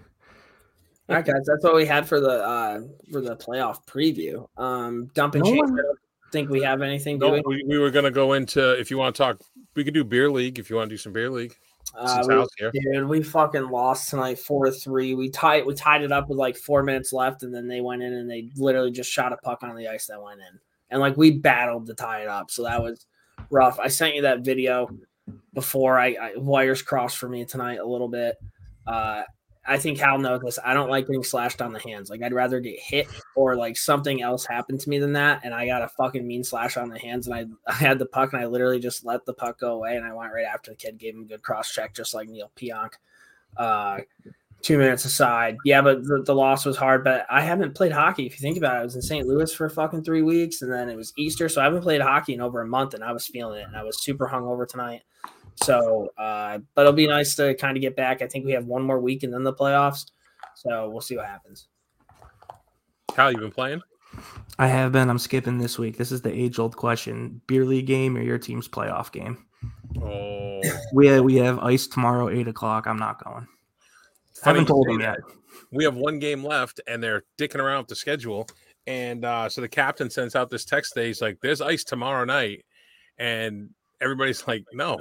All 1.08 1.16
right, 1.16 1.26
guys, 1.26 1.44
that's 1.46 1.64
what 1.64 1.76
we 1.76 1.86
had 1.86 2.08
for 2.08 2.20
the 2.20 2.44
uh 2.44 2.82
for 3.12 3.22
the 3.22 3.36
playoff 3.36 3.86
preview. 3.86 4.48
Um, 4.60 5.12
dumping 5.14 5.44
No 5.44 5.52
change. 5.52 5.60
one- 5.70 5.74
I 5.80 5.84
don't 5.84 6.00
think 6.32 6.50
we 6.50 6.62
have 6.64 6.82
anything. 6.82 7.20
Do 7.20 7.28
No, 7.28 7.34
we? 7.34 7.44
we, 7.46 7.64
we 7.68 7.78
were 7.78 7.92
going 7.92 8.06
to 8.06 8.12
go 8.12 8.34
into 8.34 8.78
if 8.80 8.90
you 8.92 8.98
want 8.98 9.16
to 9.16 9.22
talk, 9.22 9.40
we 9.76 9.84
could 9.84 9.94
do 9.94 10.04
beer 10.04 10.30
league 10.32 10.58
if 10.60 10.70
you 10.70 10.76
want 10.76 10.90
to 10.90 10.94
do 10.94 10.98
some 10.98 11.14
beer 11.14 11.30
league. 11.30 11.56
Uh, 11.96 12.26
we- 12.28 12.72
dude, 12.82 13.08
we 13.08 13.22
fucking 13.22 13.70
lost 13.70 14.10
tonight 14.10 14.40
four 14.40 14.66
to 14.66 14.72
three. 14.72 15.14
We 15.14 15.30
tied 15.30 15.66
we 15.66 15.76
tied 15.76 16.02
it 16.02 16.12
up 16.12 16.28
with 16.28 16.40
like 16.40 16.58
four 16.58 16.82
minutes 16.82 17.14
left, 17.14 17.44
and 17.44 17.54
then 17.54 17.68
they 17.68 17.80
went 17.82 18.02
in 18.02 18.12
and 18.12 18.30
they 18.30 18.50
literally 18.58 18.92
just 18.92 19.12
shot 19.12 19.32
a 19.32 19.38
puck 19.38 19.62
on 19.64 19.76
the 19.76 19.88
ice 19.88 20.08
that 20.08 20.22
went 20.22 20.40
in. 20.40 20.60
And 20.90 21.00
like 21.00 21.16
we 21.18 21.32
battled 21.32 21.86
to 21.88 21.94
tie 21.94 22.22
it 22.24 22.28
up, 22.28 22.50
so 22.50 22.64
that 22.64 22.82
was 22.82 23.06
rough. 23.52 23.80
I 23.80 23.88
sent 23.90 24.16
you 24.16 24.24
that 24.24 24.42
video 24.42 24.90
before 25.54 26.00
I, 26.00 26.08
I 26.20 26.32
wires 26.38 26.82
crossed 26.82 27.18
for 27.18 27.30
me 27.30 27.46
tonight 27.46 27.80
a 27.80 27.86
little 27.86 28.10
bit. 28.10 28.36
Uh, 28.88 29.22
I 29.68 29.78
think 29.78 29.98
Hal 29.98 30.20
knows 30.20 30.42
this. 30.42 30.60
I 30.64 30.74
don't 30.74 30.90
like 30.90 31.08
getting 31.08 31.24
slashed 31.24 31.62
on 31.62 31.74
the 31.74 31.80
hands. 31.80 32.10
Like 32.10 32.22
I'd 32.22 32.34
rather 32.34 32.60
get 32.60 32.80
hit 32.80 33.08
or 33.36 33.56
like 33.56 33.78
something 33.78 34.22
else 34.22 34.46
happen 34.46 34.78
to 34.78 34.90
me 34.90 35.00
than 35.00 35.14
that. 35.14 35.42
And 35.44 35.54
I 35.54 35.66
got 35.66 35.82
a 35.82 35.88
fucking 35.88 36.26
mean 36.26 36.44
slash 36.44 36.78
on 36.78 36.90
the 36.90 37.00
hands, 37.00 37.28
and 37.28 37.36
I 37.36 37.46
I 37.72 37.74
had 37.74 38.00
the 38.00 38.06
puck, 38.06 38.34
and 38.34 38.42
I 38.42 38.46
literally 38.46 38.80
just 38.80 39.06
let 39.06 39.26
the 39.26 39.34
puck 39.34 39.60
go 39.60 39.74
away, 39.74 39.96
and 39.96 40.06
I 40.06 40.14
went 40.14 40.34
right 40.34 40.46
after 40.46 40.72
the 40.72 40.78
kid, 40.78 40.98
gave 40.98 41.16
him 41.16 41.24
a 41.24 41.26
good 41.28 41.42
cross 41.42 41.72
check, 41.72 41.94
just 41.94 42.14
like 42.14 42.30
Neal 42.30 42.52
Pionk. 42.56 42.94
Uh, 43.58 44.00
two 44.62 44.78
minutes 44.78 45.06
aside, 45.06 45.58
yeah, 45.64 45.82
but 45.82 46.04
the, 46.04 46.24
the 46.26 46.36
loss 46.36 46.66
was 46.66 46.78
hard. 46.78 47.04
But 47.04 47.26
I 47.30 47.42
haven't 47.42 47.76
played 47.76 47.92
hockey. 47.92 48.26
If 48.26 48.34
you 48.34 48.42
think 48.42 48.58
about 48.58 48.76
it, 48.76 48.80
I 48.80 48.84
was 48.84 48.96
in 48.96 49.02
St. 49.02 49.26
Louis 49.26 49.54
for 49.54 49.70
fucking 49.70 50.04
three 50.04 50.22
weeks, 50.22 50.62
and 50.62 50.72
then 50.72 50.90
it 50.90 50.96
was 50.96 51.14
Easter, 51.18 51.50
so 51.50 51.62
I 51.62 51.66
haven't 51.66 51.82
played 51.82 52.02
hockey 52.02 52.34
in 52.34 52.42
over 52.42 52.62
a 52.62 52.68
month, 52.68 52.94
and 52.94 53.04
I 53.04 53.12
was 53.12 53.26
feeling 53.26 53.62
it, 53.62 53.68
and 53.68 53.76
I 53.76 53.84
was 53.84 54.04
super 54.04 54.28
hungover 54.28 54.68
tonight. 54.68 55.02
So, 55.64 56.10
uh, 56.18 56.60
but 56.74 56.82
it'll 56.82 56.94
be 56.94 57.08
nice 57.08 57.36
to 57.36 57.54
kind 57.56 57.78
of 57.78 57.82
get 57.82 57.96
back. 57.96 58.22
I 58.22 58.28
think 58.28 58.46
we 58.46 58.52
have 58.52 58.66
one 58.66 58.84
more 58.84 59.00
week 59.00 59.24
and 59.24 59.34
then 59.34 59.44
the 59.44 59.54
playoffs. 59.54 60.12
So 60.56 60.90
we'll 60.90 61.02
see 61.02 61.16
what 61.16 61.26
happens. 61.26 61.68
Hal, 63.16 63.32
you 63.32 63.38
been 63.40 63.52
playing? 63.52 63.82
I 64.60 64.68
have 64.68 64.92
been. 64.92 65.10
I'm 65.10 65.20
skipping 65.20 65.58
this 65.58 65.78
week. 65.78 65.98
This 65.98 66.12
is 66.12 66.22
the 66.22 66.34
age 66.34 66.60
old 66.60 66.76
question: 66.76 67.42
beer 67.48 67.66
league 67.66 67.88
game 67.88 68.18
or 68.18 68.22
your 68.22 68.38
team's 68.38 68.68
playoff 68.68 69.12
game? 69.12 69.46
Oh, 70.02 70.62
We 70.94 71.20
we 71.22 71.36
have 71.38 71.60
ice 71.60 71.88
tomorrow, 71.88 72.30
eight 72.30 72.48
o'clock. 72.48 72.88
I'm 72.88 72.98
not 73.00 73.24
going. 73.24 73.48
Funny 74.44 74.60
haven't 74.60 74.68
told 74.68 74.88
say 74.88 74.94
them 74.94 75.02
yet. 75.02 75.18
we 75.72 75.84
have 75.84 75.96
one 75.96 76.20
game 76.20 76.44
left 76.44 76.82
and 76.88 77.02
they're 77.02 77.24
dicking 77.38 77.60
around 77.60 77.80
with 77.80 77.88
the 77.88 77.96
schedule. 77.96 78.48
And 78.88 79.26
uh, 79.26 79.50
so 79.50 79.62
the 79.62 79.68
captain 79.68 80.10
sends 80.10 80.36
out 80.36 80.50
this 80.50 80.66
text 80.66 80.94
today. 80.94 81.08
He's 81.08 81.22
like, 81.22 81.40
There's 81.42 81.62
ice 81.62 81.84
tomorrow 81.84 82.26
night. 82.26 82.66
And 83.18 83.70
everybody's 84.02 84.46
like, 84.48 84.66
No, 84.74 85.00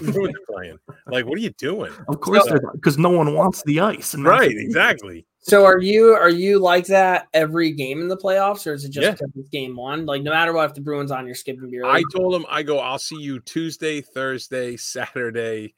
the 0.00 0.12
Bruins 0.12 0.36
playing. 0.50 0.78
Like, 1.06 1.26
what 1.26 1.36
are 1.38 1.40
you 1.42 1.50
doing? 1.50 1.92
Of 2.08 2.20
course, 2.20 2.44
So- 2.48 2.58
because 2.74 2.98
no 2.98 3.10
one 3.10 3.34
wants 3.34 3.62
the 3.64 3.80
ice. 3.80 4.14
in 4.14 4.22
Right, 4.24 4.50
exactly. 4.56 5.26
So 5.40 5.64
are 5.64 5.80
you 5.80 6.12
are 6.12 6.28
you 6.28 6.58
like 6.58 6.86
that 6.86 7.28
every 7.32 7.70
game 7.70 8.00
in 8.00 8.08
the 8.08 8.16
playoffs, 8.16 8.66
or 8.66 8.74
is 8.74 8.84
it 8.84 8.90
just 8.90 9.20
Yeah. 9.20 9.42
game 9.52 9.76
one? 9.76 10.04
Like 10.04 10.22
no 10.22 10.32
matter 10.32 10.52
what, 10.52 10.64
if 10.70 10.74
the 10.74 10.80
Bruins 10.80 11.12
on, 11.12 11.24
you're 11.26 11.36
skipping 11.36 11.70
beer. 11.70 11.84
I 11.84 12.02
told 12.14 12.34
him, 12.34 12.44
I 12.48 12.64
go, 12.64 12.78
I'll 12.80 12.98
see 12.98 13.20
you 13.20 13.38
Tuesday, 13.40 14.00
Thursday, 14.00 14.76
Saturday. 14.76 15.74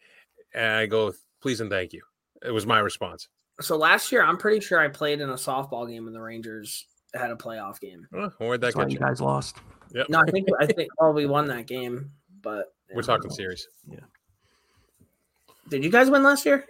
And 0.54 0.74
I 0.76 0.86
go, 0.86 1.12
Please 1.42 1.60
and 1.60 1.70
thank 1.70 1.92
you. 1.92 2.02
It 2.44 2.50
was 2.50 2.66
my 2.66 2.78
response. 2.78 3.28
so 3.60 3.76
last 3.76 4.10
year, 4.10 4.22
I'm 4.24 4.38
pretty 4.38 4.60
sure 4.60 4.80
I 4.80 4.88
played 4.88 5.20
in 5.20 5.28
a 5.30 5.34
softball 5.34 5.86
game 5.88 6.04
when 6.04 6.14
the 6.14 6.20
Rangers 6.22 6.86
had 7.14 7.30
a 7.30 7.36
playoff 7.36 7.78
game. 7.80 8.06
Oh, 8.14 8.30
where'd 8.38 8.60
that 8.62 8.68
That's 8.74 8.76
get 8.76 8.90
you 8.90 8.94
you? 8.94 8.98
guys 9.00 9.20
lost. 9.20 9.56
Yep. 9.94 10.08
No, 10.08 10.18
I 10.20 10.30
think 10.30 10.48
I 10.60 10.66
think 10.66 10.88
well 10.98 11.12
we 11.12 11.26
won 11.26 11.46
that 11.48 11.66
game, 11.66 12.10
but 12.42 12.72
We're 12.94 13.02
talking 13.02 13.30
series. 13.30 13.68
Yeah. 13.90 13.98
Did 15.68 15.84
you 15.84 15.90
guys 15.90 16.10
win 16.10 16.22
last 16.22 16.46
year? 16.46 16.66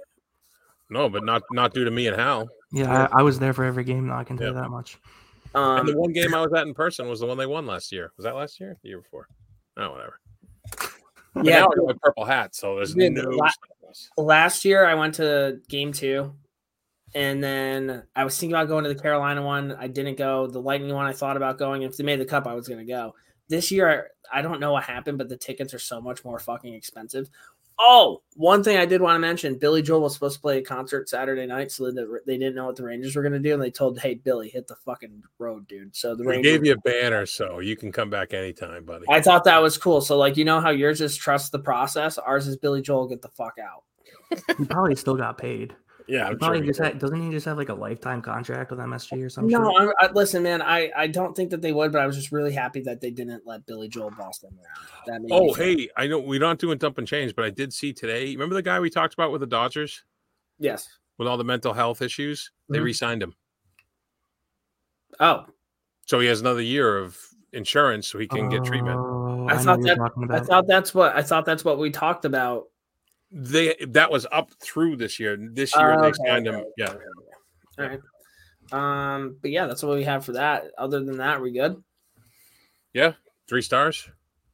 No, 0.91 1.09
but 1.09 1.25
not 1.25 1.43
not 1.53 1.73
due 1.75 1.85
to 1.85 1.91
me 1.91 2.07
and 2.07 2.17
Hal. 2.17 2.49
Yeah, 2.73 3.09
I, 3.13 3.21
I 3.21 3.23
was 3.23 3.39
there 3.39 3.53
for 3.53 3.65
every 3.65 3.85
game. 3.85 4.09
Though 4.09 4.15
I 4.15 4.25
can 4.25 4.37
tell 4.37 4.49
you 4.49 4.55
that 4.55 4.71
much. 4.71 4.99
Um, 5.55 5.81
and 5.81 5.89
the 5.89 5.97
one 5.97 6.13
game 6.13 6.35
I 6.35 6.41
was 6.41 6.53
at 6.53 6.67
in 6.67 6.75
person 6.75 7.09
was 7.09 7.21
the 7.21 7.27
one 7.27 7.39
they 7.39 7.47
won 7.47 7.67
last 7.67 7.93
year. 7.93 8.13
Was 8.17 8.25
that 8.25 8.35
last 8.35 8.61
year? 8.61 8.77
The 8.83 8.89
year 8.89 9.01
before? 9.01 9.29
Oh, 9.77 9.93
whatever. 9.93 10.21
But 11.35 11.45
yeah, 11.45 11.61
now 11.61 11.67
I 11.67 11.77
got 11.77 11.87
my 11.87 11.95
purple 12.03 12.25
hat, 12.25 12.55
so 12.55 12.77
there's 12.77 12.95
Dude, 12.95 13.13
no. 13.13 13.23
la- 13.23 13.51
last 14.17 14.65
year 14.65 14.85
I 14.87 14.95
went 14.95 15.15
to 15.17 15.61
game 15.69 15.93
two, 15.93 16.35
and 17.15 17.43
then 17.43 18.03
I 18.17 18.25
was 18.25 18.37
thinking 18.37 18.55
about 18.55 18.69
going 18.69 18.85
to 18.85 18.93
the 18.93 19.01
Carolina 19.01 19.43
one. 19.43 19.73
I 19.79 19.87
didn't 19.87 20.17
go. 20.17 20.47
The 20.47 20.61
Lightning 20.61 20.93
one 20.93 21.07
I 21.07 21.13
thought 21.13 21.37
about 21.37 21.59
going. 21.59 21.83
If 21.83 21.97
they 21.97 22.05
made 22.05 22.21
the 22.21 22.25
cup, 22.25 22.47
I 22.47 22.55
was 22.55 22.67
going 22.67 22.85
to 22.85 22.91
go. 22.91 23.15
This 23.49 23.71
year, 23.71 24.11
I 24.33 24.43
don't 24.43 24.61
know 24.61 24.73
what 24.73 24.85
happened, 24.85 25.19
but 25.19 25.29
the 25.29 25.37
tickets 25.37 25.73
are 25.75 25.79
so 25.79 26.01
much 26.01 26.25
more 26.25 26.39
fucking 26.39 26.75
expensive. 26.75 27.31
Oh, 27.81 28.23
one 28.35 28.65
thing 28.65 28.77
I 28.77 28.87
did 28.87 29.01
want 29.01 29.15
to 29.15 29.21
mention: 29.21 29.57
Billy 29.57 29.83
Joel 29.83 30.01
was 30.01 30.15
supposed 30.15 30.35
to 30.35 30.41
play 30.41 30.59
a 30.59 30.63
concert 30.63 31.09
Saturday 31.09 31.47
night, 31.47 31.71
so 31.71 31.93
that 31.93 32.23
they 32.27 32.37
didn't 32.37 32.57
know 32.57 32.67
what 32.67 32.75
the 32.75 32.83
Rangers 32.83 33.15
were 33.15 33.23
going 33.23 33.35
to 33.35 33.39
do, 33.39 33.55
and 33.55 33.63
they 33.63 33.71
told, 33.71 34.01
"Hey, 34.01 34.15
Billy, 34.15 34.49
hit 34.49 34.67
the 34.67 34.75
fucking 34.75 35.23
road, 35.39 35.69
dude." 35.69 35.95
So 35.95 36.17
the 36.17 36.25
We 36.25 36.33
Rangers 36.33 36.53
gave 36.53 36.67
you 36.67 36.73
a 36.73 36.79
banner, 36.79 37.25
so 37.25 37.61
you 37.61 37.77
can 37.77 37.93
come 37.93 38.11
back 38.11 38.35
anytime, 38.35 38.85
buddy. 38.85 39.05
I 39.09 39.21
thought 39.21 39.45
that 39.45 39.63
was 39.63 39.79
cool. 39.79 40.01
So, 40.01 40.19
like, 40.19 40.37
you 40.37 40.45
know 40.45 40.61
how 40.61 40.71
yours 40.71 41.01
is 41.01 41.17
trust 41.17 41.53
the 41.53 41.61
process, 41.61 42.19
ours 42.19 42.49
is 42.49 42.57
Billy 42.57 42.83
Joel, 42.83 43.07
get 43.07 43.23
the 43.23 43.29
fuck 43.29 43.55
out. 43.63 43.85
He 44.59 44.65
probably 44.65 44.97
still 44.97 45.17
got 45.17 45.39
paid. 45.39 45.75
Yeah, 46.09 46.27
I'm 46.27 46.39
probably 46.39 46.59
sure. 46.61 46.67
just 46.67 46.81
had, 46.81 46.99
doesn't 46.99 47.21
he 47.21 47.31
just 47.31 47.45
have 47.47 47.57
like 47.59 47.69
a 47.69 47.75
lifetime 47.75 48.23
contract 48.23 48.71
with 48.71 48.81
MSG 48.81 49.25
or 49.25 49.29
something? 49.29 49.51
No, 49.51 49.71
I, 49.77 49.93
I, 50.01 50.11
listen, 50.13 50.43
man. 50.43 50.63
I, 50.63 50.91
I 50.97 51.07
don't 51.07 51.37
think 51.37 51.51
that 51.51 51.61
they 51.61 51.73
would, 51.73 51.93
but 51.93 52.01
I 52.01 52.07
was 52.07 52.17
just 52.17 52.33
really 52.33 52.53
happy 52.53 52.81
that 52.83 53.01
they 53.01 53.11
didn't 53.11 53.47
let 53.47 53.67
Billy 53.67 53.89
Joel 53.89 54.11
boss 54.11 54.39
them 54.39 54.53
around. 55.07 55.23
That 55.27 55.29
Oh, 55.33 55.53
hey, 55.53 55.89
I 55.97 56.07
know 56.07 56.19
we're 56.19 56.41
not 56.41 56.59
doing 56.59 56.79
dump 56.79 56.99
and 56.99 57.07
change, 57.07 57.37
but 57.37 57.45
I 57.45 57.51
did 57.51 57.73
see 57.73 57.93
today. 57.93 58.33
Remember 58.33 58.55
the 58.55 58.63
guy 58.63 58.81
we 58.81 58.91
talked 58.91 59.15
about 59.15 59.31
with 59.33 59.41
the 59.43 59.47
Dodgers 59.47 60.03
yes. 60.59 60.89
with 61.19 61.29
all 61.29 61.37
the 61.37 61.45
mental 61.45 61.73
health 61.75 62.01
issues? 62.03 62.51
They 62.69 62.79
Mhm. 62.79 62.85
re-signed 62.85 63.23
him, 63.23 63.35
Oh, 65.21 65.47
so 66.07 66.21
he 66.21 66.27
has 66.29 66.41
another 66.41 66.63
year 66.63 66.99
of 66.99 67.19
insurance, 67.53 68.09
so 68.09 68.19
he 68.19 68.27
can 68.27 68.49
get 68.49 68.65
treatment. 68.65 68.97
Oh, 68.99 69.47
I 69.49 69.57
thought 69.59 69.81
that- 69.83 69.99
I 70.31 70.41
thought 70.41 70.67
that's 70.67 70.95
what 70.95 71.17
I 71.17 71.23
thought 71.23 71.45
that's 71.45 71.65
what 71.65 71.79
we 71.79 71.91
talked 71.91 72.25
about. 72.25 72.65
They 73.31 73.75
that 73.89 74.11
was 74.11 74.27
up 74.33 74.51
through 74.63 74.97
this 74.97 75.21
year. 75.21 75.37
This 75.39 75.75
year 75.77 75.95
Oh, 75.99 76.01
they 76.01 76.09
okay, 76.09 76.19
signed 76.27 76.47
him. 76.47 76.55
okay, 76.57 76.65
Yeah, 76.79 76.87
okay, 76.91 76.99
okay. 77.79 77.79
All 77.79 77.89
right. 77.89 78.01
Um, 79.17 79.39
but 79.41 79.51
yeah, 79.51 79.67
that's 79.67 79.83
what 79.83 79.97
we 79.97 80.05
have 80.05 80.25
for 80.25 80.33
that. 80.33 80.65
Other 80.77 81.03
than 81.05 81.19
that, 81.19 81.41
we 81.41 81.53
good. 81.53 81.83
Yeah, 82.93 83.13
three 83.49 83.63
stars. 83.63 84.09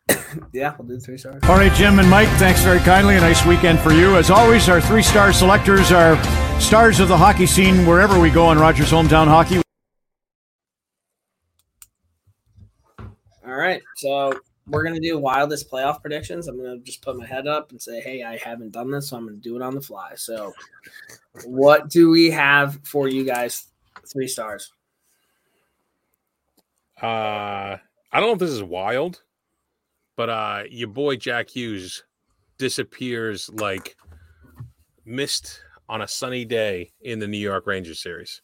Yeah, 0.53 0.75
we'll 0.79 0.89
do 0.89 0.99
three 1.01 1.17
stars. 1.17 1.41
All 1.45 1.57
right, 1.57 1.73
Jim 1.75 1.99
and 2.01 2.11
Mike, 2.11 2.29
thanks 2.39 2.61
very 2.63 2.81
kindly. 2.81 3.17
A 3.17 3.21
nice 3.21 3.47
weekend 3.47 3.79
for 3.79 3.93
you. 3.93 4.17
As 4.17 4.31
always, 4.31 4.69
our 4.69 4.81
three 4.81 5.03
star 5.03 5.33
selectors 5.33 5.93
are 5.93 6.21
stars 6.61 6.99
of 6.99 7.07
the 7.09 7.17
hockey 7.17 7.47
scene 7.47 7.87
wherever 7.87 8.19
we 8.19 8.31
go 8.31 8.45
on 8.47 8.59
Rogers 8.59 8.91
Hometown 8.91 9.27
Hockey. 9.29 9.63
All 13.47 13.55
right, 13.55 13.81
so 13.97 14.39
we're 14.67 14.83
gonna 14.83 15.01
do 15.01 15.19
wildest 15.19 15.71
playoff 15.71 16.01
predictions. 16.01 16.49
I'm 16.49 16.57
gonna 16.57 16.79
just 16.79 17.03
put 17.03 17.17
my 17.17 17.27
head 17.27 17.47
up 17.47 17.71
and 17.71 17.81
say, 17.81 18.01
"Hey, 18.01 18.23
I 18.23 18.39
haven't 18.39 18.73
done 18.73 18.91
this, 18.91 19.09
so 19.09 19.17
I'm 19.17 19.27
gonna 19.27 19.37
do 19.37 19.57
it 19.57 19.63
on 19.63 19.75
the 19.75 19.81
fly." 19.81 20.15
So, 20.15 20.55
what 21.45 21.89
do 21.89 22.11
we 22.11 22.31
have 22.31 22.81
for 22.85 23.09
you 23.09 23.25
guys? 23.25 23.67
Three 24.07 24.29
stars. 24.29 24.73
Uh, 27.03 27.77
I 28.13 28.21
don't 28.21 28.29
know 28.29 28.33
if 28.33 28.39
this 28.39 28.51
is 28.51 28.63
wild, 28.63 29.23
but 30.17 30.31
uh, 30.31 30.63
your 30.71 30.89
boy 30.89 31.17
Jack 31.17 31.51
Hughes 31.51 32.05
disappears 32.57 33.51
like 33.53 33.97
mist 35.05 35.61
on 35.89 36.03
a 36.03 36.09
sunny 36.09 36.45
day 36.45 36.93
in 37.03 37.19
the 37.19 37.27
New 37.27 37.39
York 37.39 37.67
Rangers 37.67 38.01
series. 38.01 38.41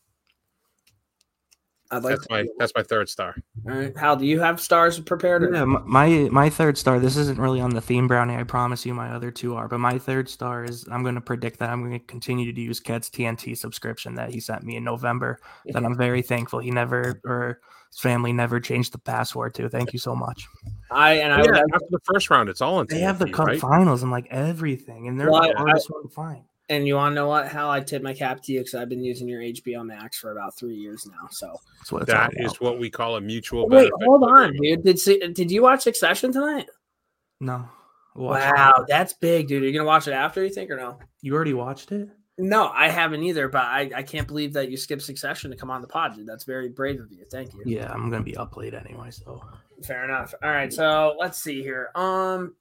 I'd 1.92 2.04
like 2.04 2.14
That's 2.16 2.26
to. 2.28 2.32
my 2.32 2.46
that's 2.58 2.72
my 2.76 2.82
third 2.84 3.08
star. 3.08 3.34
All 3.68 3.74
right, 3.76 3.96
Hal, 3.96 4.16
do 4.16 4.24
you 4.24 4.38
have 4.40 4.60
stars 4.60 5.00
prepared? 5.00 5.42
Or 5.42 5.52
Yeah, 5.52 5.64
my 5.64 6.28
my 6.30 6.48
third 6.48 6.78
star. 6.78 7.00
This 7.00 7.16
isn't 7.16 7.38
really 7.38 7.60
on 7.60 7.70
the 7.70 7.80
theme, 7.80 8.06
Brownie. 8.06 8.36
I 8.36 8.44
promise 8.44 8.86
you, 8.86 8.94
my 8.94 9.10
other 9.10 9.30
two 9.30 9.56
are. 9.56 9.66
But 9.66 9.78
my 9.80 9.98
third 9.98 10.28
star 10.28 10.64
is 10.64 10.86
I'm 10.92 11.02
going 11.02 11.16
to 11.16 11.20
predict 11.20 11.58
that 11.58 11.70
I'm 11.70 11.80
going 11.80 11.98
to 11.98 12.04
continue 12.06 12.52
to 12.52 12.60
use 12.60 12.78
Ked's 12.78 13.10
TNT 13.10 13.56
subscription 13.56 14.14
that 14.14 14.30
he 14.30 14.38
sent 14.38 14.62
me 14.62 14.76
in 14.76 14.84
November. 14.84 15.40
That 15.66 15.84
I'm 15.84 15.96
very 15.96 16.22
thankful 16.22 16.60
he 16.60 16.70
never 16.70 17.20
or 17.24 17.60
his 17.90 17.98
family 17.98 18.32
never 18.32 18.60
changed 18.60 18.92
the 18.92 18.98
password 18.98 19.54
to. 19.54 19.68
Thank 19.68 19.92
you 19.92 19.98
so 19.98 20.14
much. 20.14 20.46
I 20.92 21.14
and 21.14 21.32
I 21.32 21.38
Yeah, 21.42 21.62
after 21.74 21.86
the 21.90 21.98
first 22.04 22.30
round, 22.30 22.48
it's 22.48 22.60
all 22.60 22.80
in. 22.80 22.86
They 22.88 23.00
have 23.00 23.18
the 23.18 23.30
cup 23.32 23.48
right? 23.48 23.58
finals 23.60 24.02
and 24.04 24.12
like 24.12 24.28
everything, 24.30 25.08
and 25.08 25.18
they're 25.18 25.30
Well, 25.30 25.42
the 25.42 25.54
I- 25.56 25.58
hardest 25.58 25.90
one 25.90 26.02
to 26.04 26.08
find. 26.08 26.44
And 26.70 26.86
you 26.86 26.94
want 26.94 27.10
to 27.12 27.14
know 27.16 27.26
what? 27.28 27.48
Hal, 27.48 27.68
I 27.68 27.80
tip 27.80 28.00
my 28.02 28.14
cap 28.14 28.40
to 28.44 28.52
you 28.52 28.60
because 28.60 28.74
I've 28.76 28.88
been 28.88 29.02
using 29.04 29.28
your 29.28 29.42
HBO 29.42 29.84
Max 29.84 30.16
for 30.18 30.30
about 30.32 30.56
three 30.56 30.76
years 30.76 31.04
now. 31.06 31.28
So 31.30 31.56
That's 31.80 31.90
what 31.92 32.02
it's 32.02 32.12
That 32.12 32.30
all 32.38 32.46
is 32.46 32.52
about. 32.52 32.60
what 32.62 32.78
we 32.78 32.88
call 32.88 33.16
a 33.16 33.20
mutual 33.20 33.68
wait, 33.68 33.90
benefit. 33.90 34.06
hold 34.06 34.22
on, 34.22 34.52
dude. 34.56 34.82
Did 34.84 35.34
did 35.34 35.50
you 35.50 35.62
watch 35.62 35.82
Succession 35.82 36.32
tonight? 36.32 36.66
no. 37.40 37.68
Watch 38.16 38.42
it. 38.42 38.54
Wow, 38.56 38.84
that's 38.88 39.12
big, 39.12 39.46
dude. 39.46 39.62
You're 39.62 39.70
you 39.70 39.78
gonna 39.78 39.86
watch 39.86 40.08
it 40.08 40.12
after 40.12 40.42
you 40.44 40.50
think 40.50 40.68
or 40.70 40.76
no? 40.76 40.98
You 41.22 41.32
already 41.34 41.54
watched 41.54 41.92
it? 41.92 42.08
No, 42.38 42.68
I 42.68 42.88
haven't 42.88 43.22
either. 43.22 43.48
But 43.48 43.62
I, 43.62 43.90
I 43.94 44.02
can't 44.02 44.26
believe 44.26 44.52
that 44.54 44.68
you 44.68 44.76
skipped 44.76 45.02
Succession 45.02 45.50
to 45.52 45.56
come 45.56 45.70
on 45.70 45.80
the 45.80 45.86
pod, 45.86 46.16
dude. 46.16 46.26
That's 46.26 46.42
very 46.44 46.68
brave 46.70 47.00
of 47.00 47.12
you. 47.12 47.24
Thank 47.30 47.54
you. 47.54 47.62
Yeah, 47.66 47.88
I'm 47.92 48.10
gonna 48.10 48.24
be 48.24 48.36
up 48.36 48.56
late 48.56 48.74
anyway. 48.74 49.10
So 49.10 49.40
Fair 49.84 50.04
enough. 50.04 50.34
All 50.42 50.50
right, 50.50 50.72
so 50.72 51.14
let's 51.20 51.40
see 51.40 51.62
here. 51.62 51.90
Um, 51.94 52.56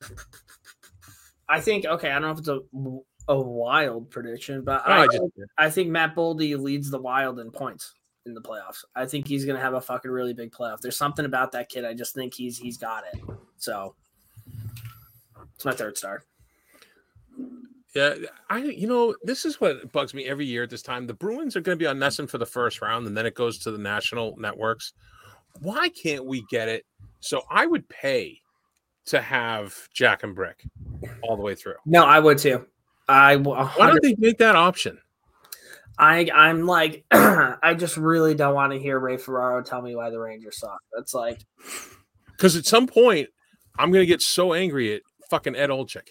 I 1.49 1.59
think 1.61 1.85
okay. 1.85 2.09
I 2.11 2.19
don't 2.19 2.21
know 2.21 2.31
if 2.31 2.39
it's 2.39 2.47
a 2.47 2.59
a 3.29 3.39
wild 3.39 4.09
prediction, 4.09 4.63
but 4.63 4.85
I, 4.87 5.03
I 5.03 5.07
just, 5.07 5.23
I 5.57 5.69
think 5.69 5.89
Matt 5.89 6.15
Boldy 6.15 6.59
leads 6.59 6.89
the 6.89 6.99
Wild 6.99 7.39
in 7.39 7.51
points 7.51 7.93
in 8.25 8.33
the 8.33 8.41
playoffs. 8.41 8.83
I 8.95 9.05
think 9.05 9.27
he's 9.27 9.45
gonna 9.45 9.59
have 9.59 9.75
a 9.75 9.81
fucking 9.81 10.09
really 10.09 10.33
big 10.33 10.51
playoff. 10.51 10.81
There's 10.81 10.97
something 10.97 11.25
about 11.25 11.51
that 11.51 11.69
kid. 11.69 11.85
I 11.85 11.93
just 11.93 12.15
think 12.15 12.33
he's 12.33 12.57
he's 12.57 12.77
got 12.77 13.03
it. 13.13 13.21
So 13.57 13.95
it's 15.55 15.63
my 15.63 15.73
third 15.73 15.97
star. 15.97 16.23
yeah, 17.93 18.15
I 18.49 18.63
you 18.63 18.87
know 18.87 19.15
this 19.23 19.45
is 19.45 19.61
what 19.61 19.91
bugs 19.91 20.13
me 20.13 20.25
every 20.25 20.45
year 20.45 20.63
at 20.63 20.71
this 20.71 20.81
time. 20.81 21.05
The 21.05 21.13
Bruins 21.13 21.55
are 21.55 21.61
going 21.61 21.77
to 21.77 21.81
be 21.81 21.87
on 21.87 21.97
NESN 21.97 22.29
for 22.29 22.39
the 22.39 22.45
first 22.47 22.81
round, 22.81 23.05
and 23.05 23.15
then 23.15 23.27
it 23.27 23.35
goes 23.35 23.59
to 23.59 23.71
the 23.71 23.77
national 23.77 24.35
networks. 24.37 24.93
Why 25.61 25.89
can't 25.89 26.25
we 26.25 26.43
get 26.49 26.67
it? 26.67 26.85
So 27.19 27.43
I 27.49 27.67
would 27.67 27.87
pay 27.89 28.41
to 29.05 29.21
have 29.21 29.75
Jack 29.93 30.23
and 30.23 30.33
Brick 30.33 30.63
all 31.21 31.35
the 31.35 31.43
way 31.43 31.53
through. 31.55 31.75
No, 31.85 32.05
I 32.05 32.19
would 32.19 32.37
too. 32.37 32.65
I 33.09 33.35
w- 33.37 33.57
a 33.57 33.65
Why 33.65 33.87
don't 33.87 34.01
they 34.03 34.15
make 34.17 34.37
that 34.37 34.55
option? 34.55 34.99
I 35.97 36.29
I'm 36.33 36.65
like 36.65 37.03
I 37.11 37.75
just 37.77 37.97
really 37.97 38.35
don't 38.35 38.53
want 38.55 38.71
to 38.71 38.79
hear 38.79 38.97
Ray 38.99 39.17
Ferraro 39.17 39.61
tell 39.63 39.81
me 39.81 39.95
why 39.95 40.09
the 40.11 40.19
Rangers 40.19 40.59
suck. 40.59 40.79
That's 40.95 41.13
like 41.13 41.39
Because 42.27 42.55
at 42.55 42.65
some 42.65 42.87
point, 42.87 43.29
I'm 43.77 43.91
going 43.91 44.01
to 44.03 44.07
get 44.07 44.21
so 44.21 44.53
angry 44.53 44.93
at 44.95 45.01
fucking 45.29 45.55
Ed 45.55 45.69
Olczyk. 45.69 46.09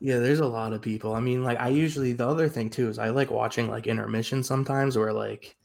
Yeah, 0.00 0.18
there's 0.18 0.40
a 0.40 0.46
lot 0.46 0.72
of 0.72 0.82
people. 0.82 1.14
I 1.14 1.20
mean, 1.20 1.44
like 1.44 1.60
I 1.60 1.68
usually 1.68 2.12
the 2.12 2.26
other 2.26 2.48
thing 2.48 2.70
too 2.70 2.88
is 2.88 2.98
I 2.98 3.10
like 3.10 3.30
watching 3.30 3.68
like 3.68 3.86
intermission 3.86 4.42
sometimes 4.42 4.96
where 4.96 5.12
like 5.12 5.56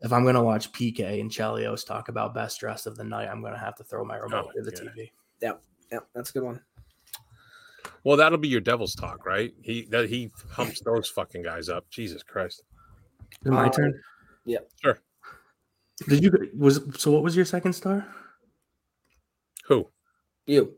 if 0.00 0.12
I'm 0.12 0.24
gonna 0.24 0.42
watch 0.42 0.72
PK 0.72 1.20
and 1.20 1.30
Chelios 1.30 1.86
talk 1.86 2.08
about 2.08 2.34
best 2.34 2.60
dress 2.60 2.86
of 2.86 2.96
the 2.96 3.04
night, 3.04 3.28
I'm 3.28 3.40
gonna 3.42 3.58
have 3.58 3.76
to 3.76 3.84
throw 3.84 4.04
my 4.04 4.16
remote 4.16 4.46
Oh, 4.48 4.52
to 4.56 4.62
the 4.62 4.72
yeah. 5.40 5.50
TV. 5.50 5.58
yeah, 5.90 5.98
that's 6.14 6.30
a 6.30 6.32
good 6.34 6.42
one. 6.42 6.60
Well, 8.04 8.16
that'll 8.18 8.38
be 8.38 8.48
your 8.48 8.60
devil's 8.60 8.94
talk, 8.94 9.24
right? 9.26 9.52
He 9.62 9.86
that 9.90 10.08
he 10.10 10.30
humps 10.50 10.80
those 10.80 11.08
fucking 11.08 11.42
guys 11.42 11.68
up. 11.68 11.88
Jesus 11.90 12.22
Christ. 12.22 12.62
Is 13.44 13.50
my 13.50 13.66
Uh, 13.66 13.70
turn? 13.70 14.00
yeah. 14.44 14.58
Sure. 14.82 14.98
Did 16.08 16.22
you 16.22 16.50
was 16.56 16.80
so 16.98 17.10
what 17.10 17.22
was 17.22 17.34
your 17.36 17.44
second 17.44 17.72
star? 17.72 18.06
Who? 19.66 19.88
You. 20.46 20.74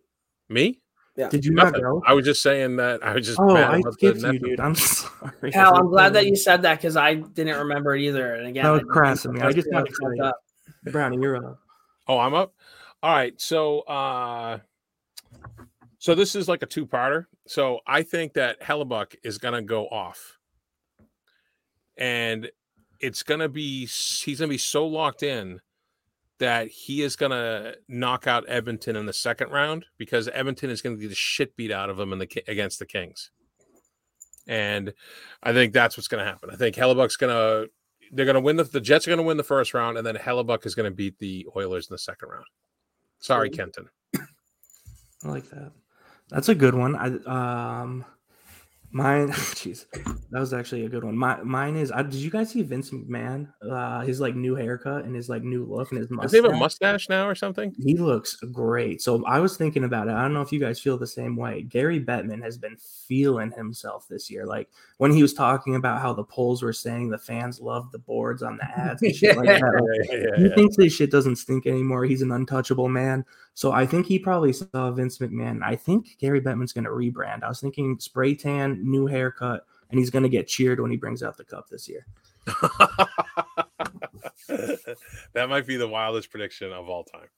Me? 0.49 0.81
Yeah. 1.17 1.29
Did 1.31 1.45
you 1.45 1.53
not 1.53 1.67
Nothing. 1.67 1.81
go? 1.83 2.03
I 2.07 2.13
was 2.13 2.25
just 2.27 2.43
saying 2.43 2.77
that 2.77 3.03
I 3.03 3.15
was 3.15 3.27
just 3.27 3.41
Oh, 3.41 3.53
mad 3.55 3.71
I 3.71 3.79
about 3.79 3.95
skipped 3.95 4.21
the 4.21 4.33
you, 4.35 4.39
dude. 4.39 4.61
I'm 4.61 4.75
sorry. 4.77 5.51
Hal, 5.53 5.75
I'm 5.75 5.89
glad 5.89 6.13
that 6.13 6.27
you 6.27 6.37
said 6.37 6.63
that 6.63 6.77
because 6.79 6.97
I 6.97 7.15
didn't 7.15 7.59
remember 7.59 7.97
it 7.97 8.03
either. 8.03 8.35
And 8.35 8.47
again, 8.47 8.65
That 8.65 8.71
was 8.71 8.83
I- 8.83 8.93
crass 8.93 9.25
of 9.25 9.33
me. 9.33 9.41
I 9.41 9.51
just 9.53 9.71
got 9.71 9.87
got 9.89 9.95
fucked 10.01 10.21
up. 10.21 10.37
Brownie, 10.93 11.17
you're 11.21 11.37
up. 11.45 11.59
Oh, 12.07 12.19
I'm 12.19 12.35
up. 12.35 12.55
All 13.03 13.13
right. 13.13 13.39
So 13.41 13.81
uh 13.81 14.59
so 16.07 16.15
this 16.15 16.37
is 16.37 16.47
like 16.47 16.63
a 16.63 16.67
two-parter. 16.67 17.27
So 17.49 17.81
I 17.85 18.05
think 18.05 18.35
that 18.35 18.63
Hellebuyck 18.63 19.17
is 19.25 19.39
gonna 19.39 19.61
go 19.61 19.89
off. 19.89 20.39
And 21.97 22.49
it's 23.01 23.25
gonna 23.25 23.49
be 23.49 23.87
he's 23.87 24.39
gonna 24.39 24.49
be 24.49 24.57
so 24.57 24.87
locked 24.87 25.25
in 25.25 25.61
that 26.39 26.69
he 26.69 27.03
is 27.03 27.17
gonna 27.17 27.75
knock 27.89 28.29
out 28.29 28.45
Edmonton 28.47 28.95
in 28.95 29.07
the 29.07 29.13
second 29.13 29.51
round 29.51 29.87
because 29.99 30.29
Edmonton 30.33 30.71
is 30.71 30.81
gonna 30.81 30.95
get 30.95 31.09
the 31.09 31.17
shit 31.17 31.57
beat 31.57 31.73
out 31.73 31.91
of 31.91 31.99
him 31.99 32.13
in 32.13 32.21
the 32.21 32.45
against 32.47 32.79
the 32.79 32.87
Kings. 32.87 33.33
And 34.47 34.95
I 35.43 35.53
think 35.53 35.73
that's 35.73 35.97
what's 35.97 36.07
gonna 36.07 36.25
happen. 36.25 36.51
I 36.53 36.55
think 36.55 36.77
Hellebuyck's 36.77 37.17
gonna 37.17 37.65
they're 38.13 38.27
gonna 38.27 38.39
win 38.39 38.55
the 38.55 38.63
the 38.63 38.81
Jets 38.81 39.09
are 39.09 39.11
gonna 39.11 39.25
win 39.25 39.39
the 39.39 39.43
first 39.43 39.75
round, 39.75 39.99
and 39.99 40.07
then 40.07 40.15
Hellebuck 40.15 40.67
is 40.67 40.77
gonna 40.77 40.93
beat 40.93 41.19
the 41.19 41.49
Oilers 41.57 41.89
in 41.91 41.95
the 41.95 41.99
second 41.99 42.29
round. 42.29 42.47
Sorry, 43.19 43.51
Kenton. 43.51 43.89
I 44.15 45.29
like 45.29 45.51
that. 45.51 45.73
That's 46.31 46.49
a 46.49 46.55
good 46.55 46.75
one. 46.75 46.97
I 46.97 47.07
um 47.83 48.05
mine 48.93 49.29
jeez. 49.31 49.85
That 50.31 50.41
was 50.41 50.55
actually 50.55 50.85
a 50.87 50.89
good 50.89 51.05
one. 51.05 51.17
My 51.17 51.41
mine 51.43 51.77
is 51.77 51.93
I, 51.93 52.03
did 52.03 52.15
you 52.15 52.31
guys 52.31 52.51
see 52.51 52.63
Vince 52.63 52.91
McMahon? 52.91 53.53
Uh 53.63 54.01
his 54.01 54.21
like 54.21 54.35
new 54.35 54.55
haircut 54.55 55.05
and 55.05 55.15
his 55.15 55.29
like 55.29 55.43
new 55.43 55.65
look 55.65 55.91
and 55.93 55.99
his 55.99 56.09
Does 56.09 56.17
mustache. 56.17 56.31
he 56.33 56.45
have 56.45 56.53
a 56.53 56.57
mustache 56.57 57.09
now 57.09 57.29
or 57.29 57.35
something? 57.35 57.75
He 57.79 57.95
looks 57.97 58.37
great. 58.37 59.03
So 59.03 59.25
I 59.27 59.39
was 59.39 59.57
thinking 59.57 59.85
about 59.85 60.09
it. 60.09 60.13
I 60.15 60.23
don't 60.23 60.33
know 60.35 60.41
if 60.41 60.51
you 60.51 60.59
guys 60.61 60.81
feel 60.81 60.99
the 60.99 61.07
same 61.07 61.37
way. 61.37 61.63
Gary 61.63 62.01
Bettman 62.01 62.43
has 62.43 62.57
been 62.59 62.77
feeling 63.07 63.51
himself 63.53 64.07
this 64.09 64.31
year. 64.31 64.47
Like 64.47 64.69
when 64.99 65.13
he 65.13 65.23
was 65.23 65.35
talking 65.35 65.75
about 65.77 66.01
how 66.01 66.13
the 66.13 66.25
polls 66.25 66.63
were 66.63 66.73
saying 66.73 67.11
the 67.11 67.19
fans 67.19 67.61
love 67.61 67.93
the 67.93 67.99
boards 67.99 68.43
on 68.43 68.57
the 68.57 68.65
ads 68.65 69.03
and 69.03 69.15
shit 69.15 69.37
like 69.37 69.47
that. 69.47 69.63
Yeah, 70.11 70.17
yeah, 70.17 70.37
he 70.37 70.49
yeah. 70.49 70.55
thinks 70.55 70.77
this 70.77 70.93
shit 70.93 71.11
doesn't 71.11 71.37
stink 71.37 71.67
anymore. 71.67 72.05
He's 72.05 72.23
an 72.23 72.33
untouchable 72.33 72.89
man. 72.89 73.25
So 73.57 73.73
I 73.73 73.87
think 73.87 74.05
he 74.05 74.19
probably 74.19 74.53
saw 74.53 74.91
Vince 74.91 75.17
McMahon. 75.17 75.63
I 75.65 75.77
think 75.77 76.19
Gary 76.19 76.43
Bettman's 76.43 76.75
going 76.75 76.85
to 76.85 76.91
rebrand. 76.91 77.43
I 77.43 77.49
was 77.49 77.59
thinking 77.59 77.99
spray 77.99 78.35
tan, 78.35 78.79
new 78.83 79.07
haircut, 79.07 79.65
and 79.89 79.99
he's 79.99 80.11
going 80.11 80.25
to 80.25 80.29
get 80.29 80.47
cheered 80.47 80.79
when 80.79 80.91
he 80.91 80.99
brings 80.99 81.23
out 81.23 81.39
the 81.39 81.45
cup 81.45 81.67
this 81.71 81.89
year. 81.89 82.05
that 85.33 85.49
might 85.49 85.67
be 85.67 85.79
the 85.79 85.89
wildest 85.89 86.31
prediction 86.31 86.71
of 86.71 86.91
all 86.91 87.05
time. 87.05 87.29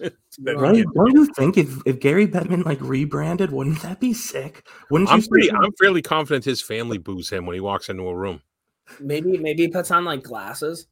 Right? 0.40 0.76
yeah. 0.76 0.84
Don't 0.94 1.12
you 1.12 1.26
think 1.26 1.56
if, 1.56 1.78
if 1.86 2.00
Gary 2.00 2.26
Bettman 2.26 2.64
like 2.64 2.80
rebranded, 2.80 3.52
wouldn't 3.52 3.80
that 3.82 4.00
be 4.00 4.12
sick? 4.12 4.66
Wouldn't 4.90 5.08
I'm 5.08 5.20
say 5.20 5.28
pretty. 5.28 5.52
I'm 5.52 5.72
fairly 5.80 6.02
confident 6.02 6.44
his 6.44 6.60
family 6.60 6.98
boos 6.98 7.30
him 7.30 7.46
when 7.46 7.54
he 7.54 7.60
walks 7.60 7.88
into 7.88 8.02
a 8.08 8.16
room. 8.16 8.42
Maybe 8.98 9.38
maybe 9.38 9.62
he 9.62 9.68
puts 9.68 9.92
on 9.92 10.04
like 10.04 10.24
glasses, 10.24 10.88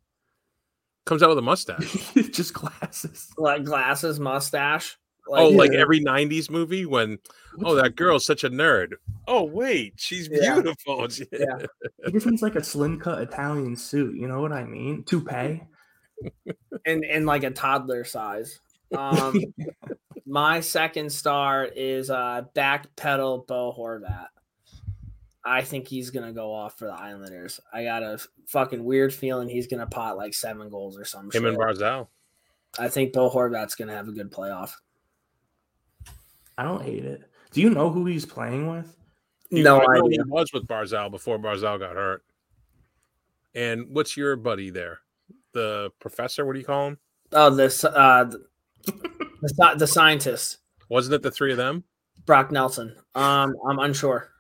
Comes 1.04 1.22
out 1.22 1.28
with 1.30 1.38
a 1.38 1.42
mustache. 1.42 1.96
just 2.32 2.54
glasses? 2.54 3.28
like 3.36 3.64
glasses, 3.64 4.20
mustache. 4.20 4.96
oh, 5.28 5.50
yeah. 5.50 5.56
like 5.56 5.72
every 5.72 6.00
'90s 6.00 6.50
movie 6.50 6.86
when 6.86 7.18
oh 7.64 7.74
that 7.74 7.96
girl's 7.96 8.24
such 8.24 8.44
a 8.44 8.50
nerd. 8.50 8.92
Oh 9.26 9.42
wait, 9.44 9.94
she's 9.96 10.28
Yeah. 10.30 10.54
beautiful. 10.54 11.06
Yeah. 11.32 11.66
He 12.06 12.12
just 12.12 12.26
needs 12.26 12.42
like 12.42 12.54
a 12.56 12.62
slim 12.64 12.98
cut 13.00 13.20
Italian 13.20 13.76
suit. 13.76 14.14
You 14.16 14.28
know 14.28 14.40
what 14.40 14.52
I 14.52 14.64
mean? 14.64 15.02
Toupee. 15.04 15.62
and 16.86 17.04
in 17.04 17.26
like 17.26 17.42
a 17.44 17.50
toddler 17.50 18.04
size. 18.04 18.58
Um, 18.92 19.40
my 20.26 20.60
second 20.60 21.10
star 21.10 21.64
is 21.64 22.10
uh 22.10 22.42
backpedal 22.54 23.46
Bo 23.46 23.74
Horvat. 23.76 24.26
I 25.44 25.62
think 25.62 25.89
he's 25.89 26.10
gonna 26.10 26.32
go 26.32 26.52
off 26.52 26.78
for 26.78 26.86
the 26.86 26.94
Islanders. 26.94 27.60
I 27.73 27.85
got 27.85 28.02
a 28.02 28.19
fucking 28.47 28.82
weird 28.82 29.12
feeling 29.12 29.48
he's 29.48 29.66
gonna 29.66 29.86
pot 29.86 30.16
like 30.16 30.35
seven 30.35 30.69
goals 30.69 30.98
or 30.98 31.05
something. 31.05 31.36
Him 31.36 31.44
shit. 31.44 31.55
and 31.55 31.62
Barzal. 31.62 32.09
I 32.78 32.89
think 32.89 33.12
Bo 33.12 33.31
Horvat's 33.31 33.74
going 33.74 33.89
to 33.89 33.94
have 33.94 34.09
a 34.09 34.12
good 34.12 34.31
playoff. 34.31 34.73
I 36.56 36.64
don't 36.64 36.82
hate 36.82 37.05
it. 37.05 37.23
Do 37.52 37.60
you 37.60 37.70
know 37.70 37.90
who 37.90 38.06
he's 38.06 38.24
playing 38.24 38.69
with? 38.69 38.94
He- 39.51 39.62
no 39.62 39.81
I 39.81 39.98
know. 39.98 40.09
He 40.09 40.19
was 40.27 40.52
with 40.52 40.66
Barzal 40.66 41.10
before 41.10 41.39
Barzal 41.39 41.78
got 41.78 41.94
hurt. 41.97 42.24
And 43.55 43.89
what's 43.90 44.16
your 44.16 44.36
buddy 44.36 44.70
there? 44.70 45.01
The 45.52 45.90
professor? 46.01 46.47
What 46.47 46.55
do 46.55 46.60
you 46.60 46.64
call 46.64 46.89
him? 46.89 46.98
Oh, 47.32 47.51
this 47.51 47.85
uh, 47.85 48.24
the, 48.24 48.47
the 49.43 49.74
the 49.78 49.86
scientist 49.86 50.59
Wasn't 50.89 51.14
it 51.14 51.23
the 51.23 51.31
three 51.31 51.51
of 51.51 51.59
them? 51.59 51.85
Brock 52.24 52.51
Nelson. 52.51 52.97
Um, 53.14 53.55
I'm 53.69 53.78
unsure. 53.78 54.31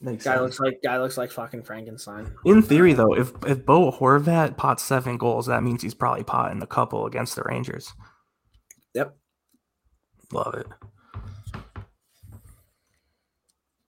Makes 0.00 0.24
Guy 0.24 0.32
sense. 0.34 0.42
looks 0.42 0.60
like 0.60 0.78
guy 0.84 0.98
looks 0.98 1.16
like 1.16 1.32
fucking 1.32 1.64
Frankenstein. 1.64 2.32
In 2.44 2.62
theory, 2.62 2.92
though, 2.92 3.14
if 3.14 3.32
if 3.46 3.66
Bo 3.66 3.90
Horvat 3.90 4.56
pots 4.56 4.84
seven 4.84 5.16
goals, 5.18 5.46
that 5.46 5.64
means 5.64 5.82
he's 5.82 5.94
probably 5.94 6.22
potting 6.22 6.60
the 6.60 6.66
couple 6.68 7.04
against 7.06 7.34
the 7.34 7.42
Rangers. 7.44 7.92
Yep. 8.94 9.16
Love 10.32 10.54
it. 10.54 10.66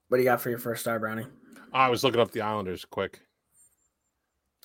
What 0.09 0.17
do 0.17 0.23
you 0.23 0.29
got 0.29 0.41
for 0.41 0.51
your 0.51 0.59
first 0.59 0.81
star, 0.83 0.99
Brownie? 0.99 1.27
I 1.73 1.89
was 1.89 2.03
looking 2.03 2.21
up 2.21 2.33
the 2.33 2.41
Islanders 2.41 2.85
quick. 2.85 3.21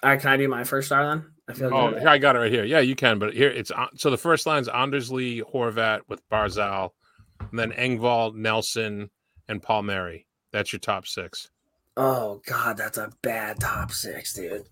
All 0.01 0.09
right, 0.09 0.19
can 0.19 0.31
I 0.31 0.37
do 0.37 0.47
my 0.47 0.63
first 0.63 0.87
star 0.87 1.05
then? 1.05 1.25
I 1.47 1.53
feel 1.53 1.71
Oh, 1.71 1.89
here, 1.91 2.07
I 2.07 2.17
got 2.17 2.35
it 2.35 2.39
right 2.39 2.51
here. 2.51 2.63
Yeah, 2.65 2.79
you 2.79 2.95
can, 2.95 3.19
but 3.19 3.35
here 3.35 3.49
it's 3.49 3.69
uh, 3.69 3.85
so 3.95 4.09
the 4.09 4.17
first 4.17 4.47
line's 4.47 4.67
Anders 4.67 5.11
Lee, 5.11 5.43
Horvat 5.53 6.01
with 6.07 6.27
Barzal, 6.29 6.89
and 7.39 7.59
then 7.59 7.71
Engvall, 7.71 8.33
Nelson, 8.33 9.11
and 9.47 9.61
Palmieri. 9.61 10.25
That's 10.55 10.71
your 10.71 10.79
top 10.79 11.05
six. 11.05 11.49
Oh 11.97 12.41
god, 12.45 12.77
that's 12.77 12.97
a 12.97 13.11
bad 13.21 13.59
top 13.59 13.91
six, 13.91 14.31
dude. 14.33 14.63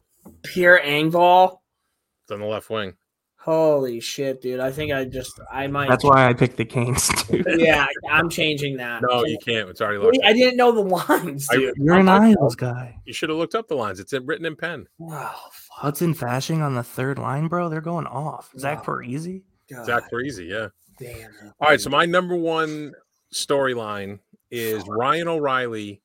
Pierre 0.41 0.79
Engvall. 0.81 1.57
It's 2.23 2.31
on 2.31 2.39
the 2.39 2.45
left 2.45 2.69
wing. 2.69 2.93
Holy 3.35 3.99
shit, 3.99 4.41
dude! 4.41 4.61
I 4.61 4.71
think 4.71 4.93
I 4.93 5.03
just 5.03 5.37
I 5.51 5.67
might. 5.67 5.89
That's 5.89 6.05
why 6.05 6.29
I 6.29 6.31
picked 6.33 6.55
the 6.55 6.63
Canes 6.63 7.09
too. 7.27 7.43
Yeah, 7.57 7.85
I'm 8.09 8.29
changing 8.29 8.77
that. 8.77 9.01
No, 9.01 9.25
you 9.25 9.37
can't. 9.45 9.67
It's 9.69 9.81
already 9.81 9.97
locked. 9.97 10.19
I 10.23 10.31
didn't 10.31 10.55
know 10.55 10.71
the 10.71 10.79
lines, 10.79 11.49
I- 11.51 11.55
dude. 11.57 11.73
You're 11.75 11.95
an 11.99 12.07
I'm- 12.07 12.33
Isles 12.39 12.55
guy. 12.55 12.97
You 13.03 13.11
should 13.11 13.27
have 13.27 13.37
looked 13.37 13.55
up 13.55 13.67
the 13.67 13.75
lines. 13.75 13.99
It's 13.99 14.13
in- 14.13 14.25
written 14.25 14.45
in 14.45 14.55
pen. 14.55 14.87
Wow, 14.99 15.35
fuck, 15.51 15.77
Hudson 15.79 16.13
Fasching 16.13 16.61
on 16.61 16.75
the 16.75 16.83
third 16.83 17.19
line, 17.19 17.49
bro. 17.49 17.67
They're 17.67 17.81
going 17.81 18.07
off. 18.07 18.53
Zach 18.57 18.87
Wow. 18.87 18.95
Parise. 18.95 19.41
God 19.69 19.85
Zach 19.85 20.03
Parise, 20.09 20.47
yeah. 20.49 20.67
damn. 20.97 21.29
All 21.59 21.67
right, 21.71 21.81
so 21.81 21.89
my 21.89 22.05
number 22.05 22.35
one 22.37 22.93
storyline 23.33 24.19
is 24.53 24.83
Ryan 24.87 25.29
O'Reilly 25.29 25.99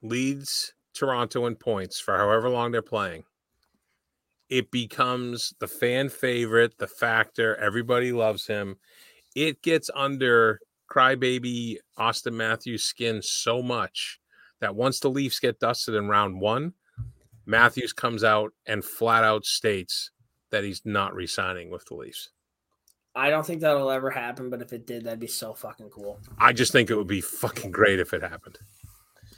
leads 0.00 0.72
Toronto 0.94 1.44
in 1.44 1.54
points 1.54 2.00
for 2.00 2.16
however 2.16 2.48
long 2.48 2.72
they're 2.72 2.80
playing. 2.80 3.24
It 4.48 4.70
becomes 4.70 5.52
the 5.60 5.68
fan 5.68 6.08
favorite, 6.08 6.78
the 6.78 6.86
factor. 6.86 7.56
Everybody 7.56 8.12
loves 8.12 8.46
him. 8.46 8.76
It 9.36 9.60
gets 9.60 9.90
under 9.94 10.60
crybaby 10.90 11.76
Auston 11.98 12.32
Matthews' 12.32 12.84
skin 12.84 13.20
so 13.20 13.62
much 13.62 14.18
that 14.60 14.74
once 14.74 14.98
the 15.00 15.10
Leafs 15.10 15.38
get 15.38 15.60
dusted 15.60 15.94
in 15.94 16.08
round 16.08 16.40
one, 16.40 16.72
Matthews 17.44 17.92
comes 17.92 18.24
out 18.24 18.52
and 18.64 18.82
flat 18.82 19.24
out 19.24 19.44
states 19.44 20.10
that 20.50 20.64
he's 20.64 20.80
not 20.86 21.14
re-signing 21.14 21.70
with 21.70 21.84
the 21.84 21.96
Leafs. 21.96 22.30
I 23.20 23.30
don't 23.30 23.44
think 23.46 23.60
that'll 23.60 23.90
ever 23.90 24.10
happen, 24.10 24.50
but 24.50 24.62
if 24.62 24.72
it 24.72 24.86
did, 24.86 25.04
that'd 25.04 25.20
be 25.20 25.26
so 25.26 25.52
fucking 25.54 25.90
cool. 25.90 26.18
I 26.38 26.52
just 26.52 26.72
think 26.72 26.90
it 26.90 26.96
would 26.96 27.06
be 27.06 27.20
fucking 27.20 27.70
great 27.70 28.00
if 28.00 28.12
it 28.14 28.22
happened. 28.22 28.58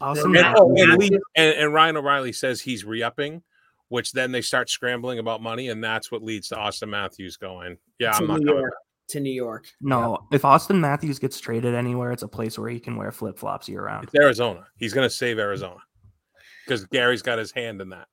Awesome. 0.00 0.34
And, 0.36 0.54
Oh, 0.56 0.68
and, 0.76 0.88
Matthews- 0.90 1.10
Lee- 1.10 1.20
and- 1.36 1.54
and 1.56 1.74
Ryan 1.74 1.96
O'Reilly 1.96 2.32
says 2.32 2.60
he's 2.60 2.84
re-upping, 2.84 3.42
which 3.88 4.12
then 4.12 4.32
they 4.32 4.40
start 4.40 4.70
scrambling 4.70 5.18
about 5.18 5.42
money, 5.42 5.68
and 5.68 5.82
that's 5.82 6.10
what 6.10 6.22
leads 6.22 6.48
to 6.48 6.54
Auston 6.56 6.88
Matthews 6.88 7.36
going, 7.36 7.76
"Yeah, 7.98 8.12
to 8.12 8.18
I'm 8.18 8.26
not 8.26 8.40
New 8.40 8.46
coming." 8.46 8.60
York. 8.62 8.74
To 9.09 9.20
New 9.20 9.32
York. 9.32 9.66
No, 9.80 10.26
if 10.32 10.42
Auston 10.42 10.78
Matthews 10.80 11.18
gets 11.18 11.38
traded 11.40 11.74
anywhere, 11.74 12.12
it's 12.12 12.22
a 12.22 12.28
place 12.28 12.59
where 12.59 12.70
he 12.70 12.80
can 12.80 12.96
wear 12.96 13.10
flip 13.12 13.38
flops 13.38 13.68
year 13.68 13.84
round. 13.84 14.04
It's 14.04 14.14
Arizona. 14.14 14.64
He's 14.78 14.92
going 14.94 15.04
to 15.06 15.14
save 15.14 15.38
Arizona 15.38 15.76
because 16.64 16.84
Gary's 16.86 17.20
got 17.20 17.38
his 17.38 17.50
hand 17.52 17.80
in 17.82 17.90
that. 17.90 18.06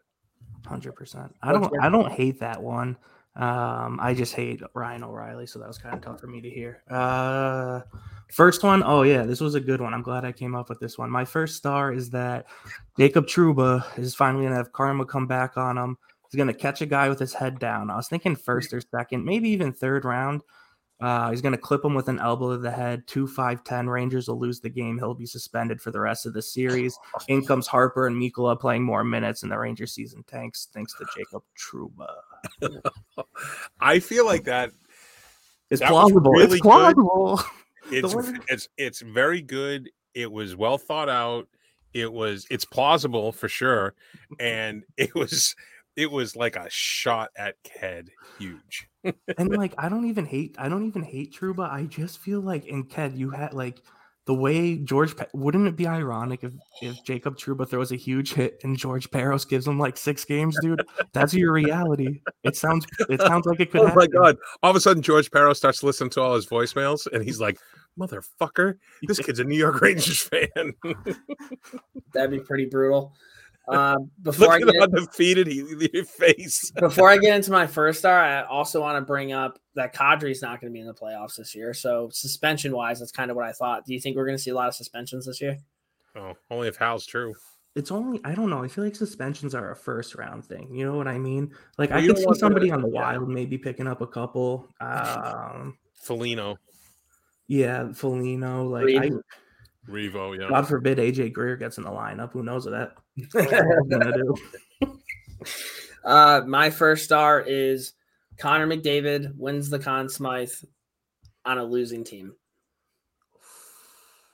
Hundred 0.65 0.93
percent. 0.93 1.33
I 1.41 1.53
don't. 1.53 1.71
I 1.81 1.89
don't 1.89 2.11
hate 2.11 2.39
that 2.41 2.61
one. 2.61 2.97
Um, 3.39 3.99
I 4.01 4.13
just 4.13 4.35
hate 4.35 4.61
Ryan 4.73 5.05
O'Reilly, 5.05 5.47
so 5.47 5.59
that 5.59 5.67
was 5.67 5.77
kind 5.77 5.95
of 5.95 6.01
tough 6.01 6.19
for 6.19 6.27
me 6.27 6.41
to 6.41 6.49
hear. 6.49 6.83
Uh, 6.89 7.79
first 8.33 8.63
one, 8.63 8.83
oh 8.85 9.03
yeah, 9.03 9.23
this 9.23 9.39
was 9.39 9.55
a 9.55 9.61
good 9.61 9.79
one. 9.79 9.93
I'm 9.93 10.01
glad 10.01 10.25
I 10.25 10.33
came 10.33 10.55
up 10.55 10.67
with 10.67 10.81
this 10.81 10.97
one. 10.97 11.09
My 11.09 11.23
first 11.23 11.55
star 11.55 11.93
is 11.93 12.09
that 12.09 12.47
Jacob 12.97 13.27
Trouba 13.27 13.97
is 13.97 14.13
finally 14.13 14.43
gonna 14.43 14.57
have 14.57 14.73
karma 14.73 15.05
come 15.05 15.25
back 15.25 15.55
on 15.55 15.77
him. 15.77 15.97
He's 16.29 16.37
gonna 16.37 16.53
catch 16.53 16.81
a 16.81 16.85
guy 16.85 17.07
with 17.07 17.17
his 17.17 17.33
head 17.33 17.59
down. 17.59 17.89
I 17.89 17.95
was 17.95 18.09
thinking 18.09 18.35
first 18.35 18.73
or 18.73 18.81
second, 18.81 19.23
maybe 19.23 19.47
even 19.49 19.71
third 19.71 20.03
round. 20.03 20.43
Uh, 20.99 21.31
he's 21.31 21.41
to 21.41 21.57
clip 21.57 21.85
him 21.85 21.93
with 21.93 22.09
an 22.09 22.19
elbow 22.19 22.51
to 22.51 22.57
the 22.57 22.69
head. 22.69 23.07
Two 23.07 23.25
five 23.25 23.63
ten 23.63 23.87
Rangers 23.87 24.27
will 24.27 24.37
lose 24.37 24.59
the 24.59 24.69
game. 24.69 24.97
He'll 24.97 25.13
be 25.13 25.25
suspended 25.25 25.81
for 25.81 25.91
the 25.91 26.01
rest 26.01 26.25
of 26.25 26.33
the 26.33 26.41
series. 26.41 26.99
In 27.29 27.45
comes 27.45 27.67
Harper 27.67 28.07
and 28.07 28.21
Mikkola 28.21 28.59
playing 28.59 28.83
more 28.83 29.05
minutes, 29.05 29.43
and 29.43 29.51
the 29.51 29.57
Ranger 29.57 29.87
season 29.87 30.23
tanks 30.23 30.67
thanks 30.73 30.93
to 30.97 31.05
Jacob 31.15 31.43
Trouba. 31.57 32.09
I 33.79 33.99
feel 33.99 34.25
like 34.25 34.45
that. 34.45 34.71
It's 35.69 35.79
That 35.81 35.89
plausible. 35.89 36.31
really 36.31 36.45
it's 36.45 36.53
good. 36.55 36.61
plausible. 36.63 37.41
It's 37.91 38.13
it's 38.47 38.67
it's 38.77 39.01
very 39.01 39.41
good. 39.41 39.89
It 40.13 40.31
was 40.31 40.55
well 40.55 40.77
thought 40.77 41.09
out. 41.09 41.47
It 41.91 42.13
was 42.13 42.45
it's 42.51 42.63
plausible 42.63 43.31
for 43.31 43.49
sure, 43.49 43.95
and 44.39 44.83
it 44.97 45.15
was 45.15 45.55
it 45.95 46.11
was 46.11 46.35
like 46.35 46.55
a 46.55 46.69
shot 46.69 47.31
at 47.35 47.55
Ked, 47.63 48.09
huge. 48.37 48.87
and 49.03 49.49
like, 49.57 49.73
I 49.79 49.89
don't 49.89 50.05
even 50.05 50.25
hate. 50.25 50.55
I 50.59 50.69
don't 50.69 50.85
even 50.85 51.01
hate 51.01 51.33
Trouba. 51.33 51.67
I 51.67 51.85
just 51.85 52.19
feel 52.19 52.41
like 52.41 52.65
in 52.67 52.83
Ked, 52.83 53.15
you 53.17 53.31
had 53.31 53.53
like 53.53 53.81
the 54.29 54.35
way 54.35 54.77
George. 54.77 55.17
Pe- 55.17 55.25
Wouldn't 55.33 55.67
it 55.67 55.75
be 55.75 55.87
ironic 55.87 56.43
if 56.43 56.53
if 56.83 57.03
Jacob 57.03 57.35
Trouba 57.35 57.67
throws 57.67 57.91
a 57.91 57.95
huge 57.95 58.33
hit 58.33 58.59
and 58.63 58.77
George 58.77 59.09
Parros 59.09 59.49
gives 59.49 59.65
him 59.65 59.79
like 59.79 59.97
six 59.97 60.23
games, 60.23 60.55
dude? 60.61 60.85
That's 61.13 61.33
your 61.33 61.51
reality. 61.51 62.21
It 62.43 62.55
sounds. 62.55 62.85
It 63.09 63.19
sounds 63.21 63.47
like 63.47 63.59
it 63.59 63.71
could. 63.71 63.81
Oh 63.89 63.95
my 63.95 64.05
god! 64.05 64.37
All 64.61 64.69
of 64.69 64.75
a 64.75 64.79
sudden, 64.79 65.01
George 65.01 65.31
Perro 65.31 65.53
starts 65.53 65.81
listening 65.81 66.11
to 66.11 66.21
all 66.21 66.35
his 66.35 66.45
voicemails, 66.45 67.07
and 67.11 67.23
he's 67.23 67.39
like, 67.39 67.57
"Motherfucker, 67.99 68.75
this 69.07 69.17
kid's 69.25 69.39
a 69.39 69.43
New 69.43 69.57
York 69.57 69.81
Rangers 69.81 70.21
fan. 70.21 70.73
That'd 72.13 72.29
be 72.29 72.39
pretty 72.39 72.65
brutal. 72.65 73.15
Uh, 73.79 73.97
before 74.23 74.47
Look 74.47 74.67
I 74.67 74.71
get 74.71 74.79
how 74.79 74.87
defeated 74.87 75.47
he 75.47 75.63
your 75.93 76.05
face." 76.05 76.71
before 76.79 77.09
I 77.09 77.17
get 77.17 77.35
into 77.35 77.51
my 77.51 77.67
first 77.67 77.99
star, 77.99 78.19
I 78.19 78.43
also 78.43 78.81
want 78.81 78.97
to 78.97 79.01
bring 79.01 79.31
up 79.31 79.59
that 79.75 79.93
Kadri's 79.93 80.41
not 80.41 80.59
going 80.59 80.71
to 80.71 80.75
be 80.75 80.79
in 80.79 80.87
the 80.87 80.93
playoffs 80.93 81.35
this 81.35 81.53
year. 81.53 81.73
So 81.73 82.09
suspension 82.11 82.75
wise, 82.75 82.99
that's 82.99 83.11
kind 83.11 83.29
of 83.29 83.37
what 83.37 83.45
I 83.45 83.51
thought. 83.51 83.85
Do 83.85 83.93
you 83.93 83.99
think 83.99 84.15
we're 84.17 84.25
going 84.25 84.37
to 84.37 84.41
see 84.41 84.51
a 84.51 84.55
lot 84.55 84.67
of 84.67 84.75
suspensions 84.75 85.25
this 85.27 85.39
year? 85.39 85.57
Oh, 86.15 86.33
only 86.49 86.67
if 86.67 86.77
Hal's 86.77 87.05
true. 87.05 87.33
It's 87.75 87.91
only 87.91 88.19
I 88.25 88.33
don't 88.33 88.49
know. 88.49 88.63
I 88.63 88.67
feel 88.67 88.83
like 88.83 88.95
suspensions 88.95 89.53
are 89.53 89.71
a 89.71 89.75
first 89.75 90.15
round 90.15 90.43
thing. 90.43 90.73
You 90.73 90.85
know 90.85 90.97
what 90.97 91.07
I 91.07 91.19
mean? 91.19 91.51
Like 91.77 91.91
Well, 91.91 91.99
I 91.99 92.01
you 92.01 92.09
could 92.09 92.17
see 92.17 92.25
want 92.25 92.35
the- 92.35 92.39
somebody 92.39 92.71
on 92.71 92.81
the 92.81 92.89
yeah. 92.89 93.01
wild 93.01 93.29
maybe 93.29 93.57
picking 93.57 93.87
up 93.87 94.01
a 94.01 94.07
couple. 94.07 94.67
Um, 94.81 95.77
Foligno, 95.93 96.57
yeah, 97.47 97.91
Foligno. 97.93 98.67
Like 98.67 98.95
I, 98.95 99.11
Revo, 99.89 100.39
yeah. 100.39 100.49
God 100.49 100.67
forbid 100.67 100.97
AJ 100.97 101.33
Greer 101.33 101.57
gets 101.57 101.77
in 101.77 101.83
the 101.83 101.89
lineup. 101.89 102.31
Who 102.31 102.43
knows 102.43 102.65
what 102.65 102.71
that 102.71 102.95
what 103.31 103.49
that's 103.49 103.87
gonna 103.89 104.13
do? 104.13 104.35
uh, 106.05 106.41
my 106.47 106.69
first 106.69 107.03
star 107.05 107.41
is 107.41 107.93
Connor 108.37 108.67
McDavid 108.67 109.35
wins 109.37 109.69
the 109.69 109.79
Conn 109.79 110.09
Smythe 110.09 110.51
on 111.45 111.57
a 111.57 111.63
losing 111.63 112.03
team. 112.03 112.33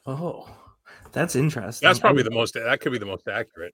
Oh, 0.06 0.48
that's 1.12 1.36
interesting. 1.36 1.88
That's 1.88 2.00
probably 2.00 2.22
I- 2.22 2.30
the 2.30 2.32
most. 2.36 2.54
That 2.54 2.80
could 2.82 2.92
be 2.92 2.98
the 3.00 3.06
most 3.06 3.28
accurate. 3.28 3.74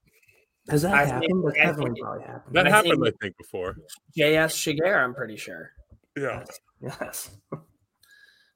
Has 0.69 0.83
that 0.83 0.93
I 0.93 0.99
think- 1.05 1.13
happened? 1.13 1.53
That's 1.57 1.77
think- 1.77 1.99
probably 1.99 2.23
happened. 2.23 2.55
That 2.55 2.67
I 2.67 2.69
happened, 2.69 3.03
think- 3.03 3.15
I 3.15 3.17
think, 3.25 3.37
before. 3.37 3.75
JS 4.17 4.55
Giguere, 4.77 5.03
I'm 5.03 5.13
pretty 5.15 5.35
sure. 5.37 5.71
Yeah. 6.15 6.43
Yes. 6.81 7.31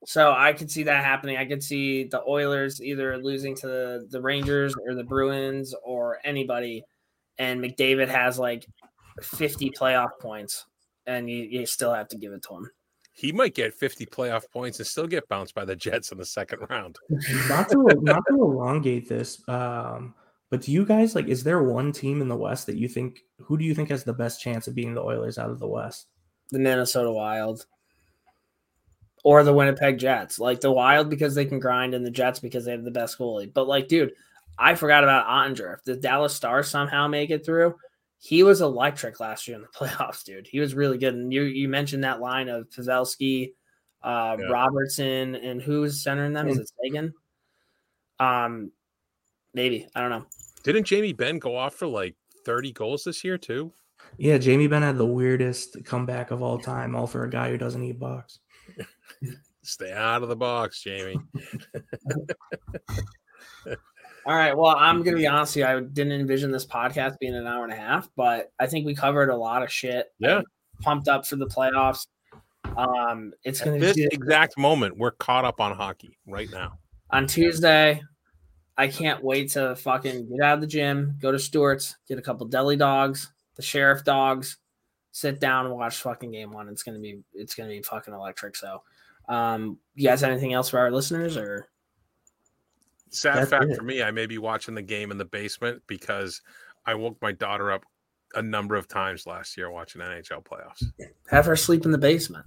So 0.06 0.34
I 0.38 0.54
could 0.54 0.70
see 0.70 0.84
that 0.84 1.04
happening. 1.04 1.38
I 1.38 1.46
could 1.46 1.64
see 1.64 2.04
the 2.04 2.22
Oilers 2.28 2.82
either 2.82 3.18
losing 3.18 3.56
to 3.56 3.68
the, 3.68 4.08
the 4.10 4.22
Rangers 4.22 4.76
or 4.86 4.94
the 4.94 5.04
Bruins 5.04 5.74
or 5.84 6.20
anybody, 6.24 6.84
and 7.40 7.60
McDavid 7.60 8.08
has 8.08 8.38
like 8.38 8.68
50 9.22 9.72
playoff 9.72 10.12
points, 10.22 10.66
and 11.08 11.30
you, 11.30 11.44
you 11.44 11.66
still 11.66 11.94
have 11.94 12.08
to 12.10 12.18
give 12.18 12.34
it 12.34 12.44
to 12.44 12.56
him. 12.56 12.70
He 13.14 13.32
might 13.32 13.56
get 13.56 13.74
50 13.74 14.06
playoff 14.08 14.44
points 14.52 14.80
and 14.80 14.88
still 14.88 15.08
get 15.08 15.28
bounced 15.28 15.56
by 15.56 15.66
the 15.66 15.76
Jets 15.76 16.12
in 16.12 16.18
the 16.18 16.26
second 16.26 16.60
round. 16.70 16.98
not 17.50 17.70
to 17.70 17.88
not 18.02 18.22
to 18.30 18.36
elongate 18.36 19.10
this, 19.10 19.42
um, 19.48 20.14
but 20.52 20.62
do 20.62 20.72
you 20.72 20.86
guys 20.86 21.16
like? 21.16 21.28
Is 21.28 21.44
there 21.44 21.64
one 21.64 21.92
team 21.92 22.22
in 22.22 22.28
the 22.28 22.36
West 22.36 22.68
that 22.68 22.76
you 22.76 22.88
think? 22.88 23.22
Who 23.40 23.58
do 23.58 23.64
you 23.64 23.74
think 23.74 23.90
has 23.90 24.04
the 24.04 24.14
best 24.14 24.42
chance 24.42 24.68
of 24.68 24.76
beating 24.76 24.94
the 24.94 25.02
Oilers 25.02 25.38
out 25.38 25.50
of 25.50 25.60
the 25.60 25.68
West? 25.68 26.08
The 26.52 26.60
Minnesota 26.60 27.12
Wild 27.12 27.66
or 29.26 29.44
the 29.44 29.54
Winnipeg 29.54 29.98
Jets. 29.98 30.38
Like 30.38 30.62
the 30.62 30.72
Wild 30.72 31.10
because 31.10 31.34
they 31.34 31.46
can 31.46 31.58
grind, 31.60 31.96
and 31.96 32.06
the 32.06 32.12
Jets 32.12 32.40
because 32.40 32.64
they 32.64 32.72
have 32.72 32.84
the 32.84 32.92
best 32.92 33.18
goalie. 33.18 33.52
But 33.52 33.68
like, 33.68 33.88
dude, 33.88 34.12
I 34.60 34.76
forgot 34.76 35.04
about 35.04 35.26
Oettinger. 35.26 35.74
If 35.74 35.84
the 35.84 35.96
Dallas 35.96 36.36
Stars 36.36 36.70
somehow 36.70 37.08
make 37.08 37.32
it 37.32 37.44
through, 37.44 37.74
he 38.20 38.44
was 38.44 38.62
electric 38.62 39.20
last 39.20 39.48
year 39.48 39.58
in 39.58 39.64
the 39.64 39.68
playoffs, 39.76 40.24
dude. 40.24 40.46
He 40.46 40.60
was 40.60 40.76
really 40.76 41.00
good. 41.00 41.16
And 41.16 41.34
you 41.34 41.42
you 41.42 41.68
mentioned 41.68 42.04
that 42.04 42.22
line 42.22 42.50
of 42.50 42.70
Pavelski, 42.70 43.54
uh, 44.04 44.38
Yeah. 44.40 44.46
Robertson, 44.46 45.34
and 45.34 45.60
who's 45.60 46.04
centering 46.04 46.34
them? 46.34 46.48
Is 46.48 46.60
it 46.60 46.70
Seguin? 46.84 47.12
Um, 48.20 48.72
maybe 49.56 49.88
I 49.96 50.02
don't 50.02 50.12
know. 50.12 50.26
Didn't 50.64 50.84
Jamie 50.86 51.14
Benn 51.14 51.40
go 51.40 51.58
off 51.58 51.74
for 51.74 51.88
like 51.88 52.16
30 52.46 52.74
goals 52.74 53.04
this 53.06 53.24
year 53.24 53.40
too? 53.40 53.74
Yeah, 54.18 54.38
Jamie 54.38 54.68
Benn 54.68 54.84
had 54.84 54.98
the 55.00 55.06
weirdest 55.06 55.84
comeback 55.84 56.30
of 56.30 56.44
all 56.44 56.60
time, 56.60 56.96
all 56.96 57.08
for 57.08 57.24
a 57.24 57.30
guy 57.30 57.50
who 57.50 57.58
doesn't 57.58 57.84
eat 57.84 58.00
box. 58.00 58.40
Stay 59.66 59.92
out 59.92 60.24
of 60.24 60.30
the 60.30 60.36
box, 60.36 60.82
Jamie. 60.82 61.18
All 64.28 64.36
right. 64.36 64.58
Well, 64.58 64.76
I'm 64.76 65.04
gonna 65.04 65.18
be 65.18 65.28
honest 65.28 65.56
with 65.56 65.66
you. 65.66 65.68
I 65.68 65.80
didn't 65.82 66.14
envision 66.20 66.52
this 66.52 66.66
podcast 66.66 67.20
being 67.20 67.36
an 67.36 67.46
hour 67.46 67.64
and 67.64 67.74
a 67.74 67.76
half, 67.76 68.10
but 68.16 68.52
I 68.60 68.68
think 68.68 68.86
we 68.86 68.96
covered 68.96 69.30
a 69.30 69.36
lot 69.36 69.62
of 69.64 69.72
shit. 69.72 70.08
Yeah. 70.20 70.38
I'm 70.38 70.44
pumped 70.82 71.08
up 71.08 71.26
for 71.28 71.36
the 71.36 71.46
playoffs. 71.48 72.08
Um, 72.76 73.34
it's 73.44 73.62
At 73.62 73.66
gonna 73.66 73.80
this 73.80 73.96
be 73.96 74.06
exact 74.06 74.58
moment, 74.58 74.98
we're 74.98 75.12
caught 75.12 75.46
up 75.46 75.62
on 75.62 75.76
hockey 75.76 76.18
right 76.26 76.50
now. 76.52 76.80
on 77.12 77.28
Tuesday. 77.28 78.02
I 78.78 78.88
can't 78.88 79.24
wait 79.24 79.52
to 79.52 79.76
fucking 79.76 80.28
get 80.30 80.42
out 80.44 80.56
of 80.56 80.62
the 80.62 80.68
gym, 80.68 81.18
go 81.22 81.32
to 81.32 81.40
Stewart's, 81.40 81.96
get 82.10 82.18
a 82.18 82.22
couple 82.22 82.46
deli 82.48 82.76
dogs, 82.76 83.32
the 83.56 83.62
sheriff 83.62 84.04
dogs, 84.04 84.58
sit 85.12 85.40
down 85.40 85.66
and 85.66 85.76
watch 85.76 85.98
fucking 86.02 86.32
game 86.32 86.52
one. 86.52 86.68
It's 86.68 86.84
gonna 86.84 87.00
be 87.00 87.22
it's 87.34 87.54
gonna 87.54 87.70
be 87.70 87.84
fucking 87.84 88.14
electric. 88.14 88.56
So, 88.56 88.82
um, 89.28 89.78
you 89.96 90.08
guys 90.08 90.22
have 90.22 90.32
anything 90.32 90.54
else 90.54 90.70
for 90.70 90.80
our 90.80 90.92
listeners 90.92 91.38
or? 91.38 91.68
Sad 93.10 93.38
That's 93.38 93.50
fact 93.50 93.72
it. 93.72 93.78
for 93.78 93.84
me, 93.84 94.04
I 94.04 94.12
may 94.12 94.26
be 94.26 94.38
watching 94.38 94.76
the 94.76 94.82
game 94.82 95.12
in 95.12 95.18
the 95.18 95.26
basement 95.26 95.82
because 95.88 96.42
I 96.86 96.96
woke 96.96 97.18
my 97.22 97.32
daughter 97.32 97.72
up 97.72 97.86
a 98.34 98.42
number 98.42 98.76
of 98.76 98.88
times 98.88 99.26
last 99.26 99.56
year 99.58 99.72
watching 99.72 100.02
NHL 100.02 100.44
playoffs. 100.44 100.84
Have 101.30 101.46
her 101.46 101.56
sleep 101.56 101.86
in 101.86 101.92
the 101.92 101.98
basement. 101.98 102.46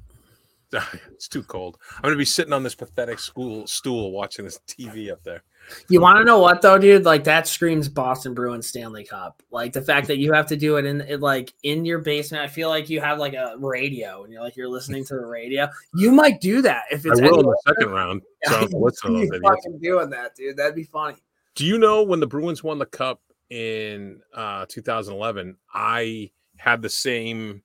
it's 1.13 1.29
too 1.29 1.43
cold. 1.43 1.79
I'm 1.97 2.03
going 2.03 2.15
to 2.15 2.19
be 2.19 2.25
sitting 2.27 2.53
on 2.53 2.63
this 2.63 2.75
pathetic 2.75 3.19
school 3.19 3.67
stool 3.67 4.13
watching 4.13 4.45
this 4.45 4.61
TV 4.69 5.11
up 5.11 5.23
there. 5.23 5.43
You 5.89 6.01
want 6.01 6.19
to 6.19 6.25
know 6.25 6.39
what 6.39 6.63
though, 6.63 6.79
dude? 6.79 7.05
Like 7.05 7.25
that 7.25 7.47
screams 7.47 7.89
Boston 7.89 8.35
Bruins 8.35 8.67
Stanley 8.67 9.05
Cup. 9.05 9.43
Like 9.51 9.73
the 9.73 9.83
fact 9.83 10.07
that 10.09 10.19
you 10.19 10.33
have 10.33 10.47
to 10.47 10.57
do 10.57 10.77
it 10.77 10.85
in 10.85 11.01
it, 11.03 11.21
like 11.21 11.53
in 11.63 11.85
your 11.85 11.99
basement. 11.99 12.43
I 12.43 12.49
feel 12.49 12.69
like 12.69 12.89
you 12.89 13.01
have 13.01 13.19
like 13.19 13.35
a 13.35 13.55
radio 13.59 14.25
and 14.25 14.33
you're 14.33 14.43
like 14.43 14.57
you're 14.57 14.69
listening 14.69 15.05
to 15.07 15.15
the 15.15 15.27
radio. 15.27 15.69
You 15.95 16.13
might 16.13 16.41
do 16.41 16.63
that 16.63 16.85
if 16.91 17.05
I 17.07 17.11
it's 17.11 17.21
will 17.21 17.41
in 17.41 17.47
the 17.47 17.63
second 17.67 17.91
round. 17.91 18.23
So 18.45 18.51
I 18.51 18.53
don't 18.53 18.61
have 18.63 18.71
to 18.71 18.79
listen 18.79 19.43
fucking 19.43 19.79
doing 19.81 20.11
that, 20.11 20.35
dude. 20.35 20.57
That'd 20.57 20.75
be 20.75 20.85
funny. 20.85 21.17
Do 21.55 21.67
you 21.67 21.79
know 21.79 22.03
when 22.03 22.21
the 22.21 22.27
Bruins 22.27 22.63
won 22.63 22.79
the 22.79 22.87
cup 22.87 23.21
in 23.51 24.21
uh 24.35 24.67
2011? 24.69 25.57
I 25.73 26.31
had 26.57 26.83
the 26.83 26.89
same 26.89 27.63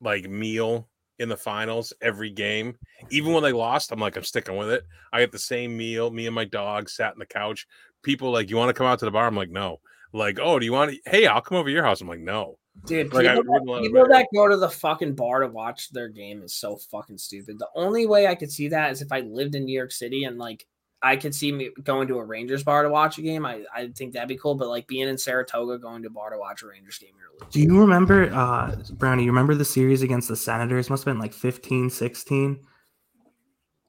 like 0.00 0.28
meal 0.28 0.88
in 1.18 1.28
the 1.28 1.36
finals 1.36 1.92
every 2.00 2.30
game. 2.30 2.76
Even 3.10 3.32
when 3.32 3.42
they 3.42 3.52
lost, 3.52 3.92
I'm 3.92 4.00
like, 4.00 4.16
I'm 4.16 4.24
sticking 4.24 4.56
with 4.56 4.70
it. 4.70 4.84
I 5.12 5.20
get 5.20 5.32
the 5.32 5.38
same 5.38 5.76
meal. 5.76 6.10
Me 6.10 6.26
and 6.26 6.34
my 6.34 6.44
dog 6.44 6.88
sat 6.88 7.12
in 7.12 7.18
the 7.18 7.26
couch. 7.26 7.66
People 8.02 8.30
like, 8.30 8.50
you 8.50 8.56
want 8.56 8.68
to 8.68 8.74
come 8.74 8.86
out 8.86 8.98
to 9.00 9.04
the 9.04 9.10
bar? 9.10 9.26
I'm 9.26 9.36
like, 9.36 9.50
no. 9.50 9.80
Like, 10.12 10.38
oh, 10.40 10.58
do 10.58 10.66
you 10.66 10.72
want 10.72 10.92
to? 10.92 11.10
Hey, 11.10 11.26
I'll 11.26 11.40
come 11.40 11.58
over 11.58 11.68
to 11.68 11.72
your 11.72 11.84
house. 11.84 12.00
I'm 12.00 12.08
like, 12.08 12.20
no. 12.20 12.58
Dude, 12.86 13.12
Like, 13.12 13.26
people, 13.26 13.44
that, 13.44 13.82
people 13.82 14.08
that 14.08 14.26
go 14.34 14.48
to 14.48 14.56
the 14.56 14.68
fucking 14.68 15.14
bar 15.14 15.40
to 15.40 15.48
watch 15.48 15.90
their 15.90 16.08
game 16.08 16.42
is 16.42 16.54
so 16.54 16.76
fucking 16.76 17.18
stupid. 17.18 17.58
The 17.58 17.68
only 17.74 18.06
way 18.06 18.26
I 18.26 18.34
could 18.34 18.50
see 18.50 18.68
that 18.68 18.92
is 18.92 19.02
if 19.02 19.12
I 19.12 19.20
lived 19.20 19.54
in 19.54 19.64
New 19.64 19.76
York 19.76 19.92
City 19.92 20.24
and 20.24 20.38
like 20.38 20.66
I 21.02 21.16
could 21.16 21.34
see 21.34 21.50
me 21.50 21.70
going 21.82 22.06
to 22.08 22.18
a 22.18 22.24
Rangers 22.24 22.62
bar 22.62 22.82
to 22.84 22.88
watch 22.88 23.18
a 23.18 23.22
game. 23.22 23.44
I, 23.44 23.64
I 23.74 23.88
think 23.88 24.12
that'd 24.12 24.28
be 24.28 24.36
cool. 24.36 24.54
But 24.54 24.68
like 24.68 24.86
being 24.86 25.08
in 25.08 25.18
Saratoga, 25.18 25.78
going 25.78 26.02
to 26.02 26.08
a 26.08 26.10
bar 26.10 26.30
to 26.30 26.38
watch 26.38 26.62
a 26.62 26.68
Rangers 26.68 26.98
game, 26.98 27.10
you're 27.18 27.48
Do 27.50 27.60
you 27.60 27.80
remember, 27.80 28.32
uh, 28.32 28.74
Brownie, 28.92 29.24
you 29.24 29.30
remember 29.30 29.54
the 29.54 29.64
series 29.64 30.02
against 30.02 30.28
the 30.28 30.36
Senators? 30.36 30.88
Must 30.90 31.04
have 31.04 31.12
been 31.12 31.20
like 31.20 31.32
15, 31.32 31.90
16. 31.90 32.60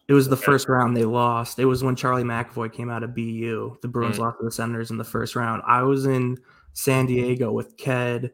It 0.07 0.14
was 0.14 0.27
the 0.27 0.35
Okay. 0.35 0.44
first 0.45 0.68
round 0.68 0.98
they 0.98 1.06
lost. 1.06 1.60
It 1.60 1.65
was 1.65 1.84
when 1.84 1.95
Charlie 1.95 2.23
McAvoy 2.23 2.73
came 2.73 2.90
out 2.90 3.03
of 3.03 3.15
BU. 3.15 3.77
The 3.81 3.88
Bruins 3.88 4.18
Mm. 4.18 4.22
lost 4.22 4.40
to 4.40 4.45
the 4.45 4.52
Senators 4.52 4.91
in 4.91 4.98
the 4.98 5.03
first 5.03 5.35
round. 5.35 5.61
I 5.65 5.84
was 5.84 6.06
in 6.06 6.38
San 6.73 7.06
Diego 7.06 7.52
with 7.52 7.77
Ked 7.77 8.31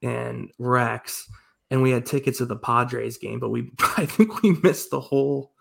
and 0.00 0.50
Rex, 0.58 1.28
and 1.72 1.80
we 1.80 1.90
had 1.90 2.04
tickets 2.04 2.36
to 2.36 2.44
the 2.44 2.54
Padres 2.54 3.16
game, 3.16 3.40
but 3.40 3.48
we 3.48 3.70
I 3.96 4.04
think 4.04 4.42
we 4.42 4.52
missed 4.62 4.90
the 4.90 5.00
whole 5.00 5.52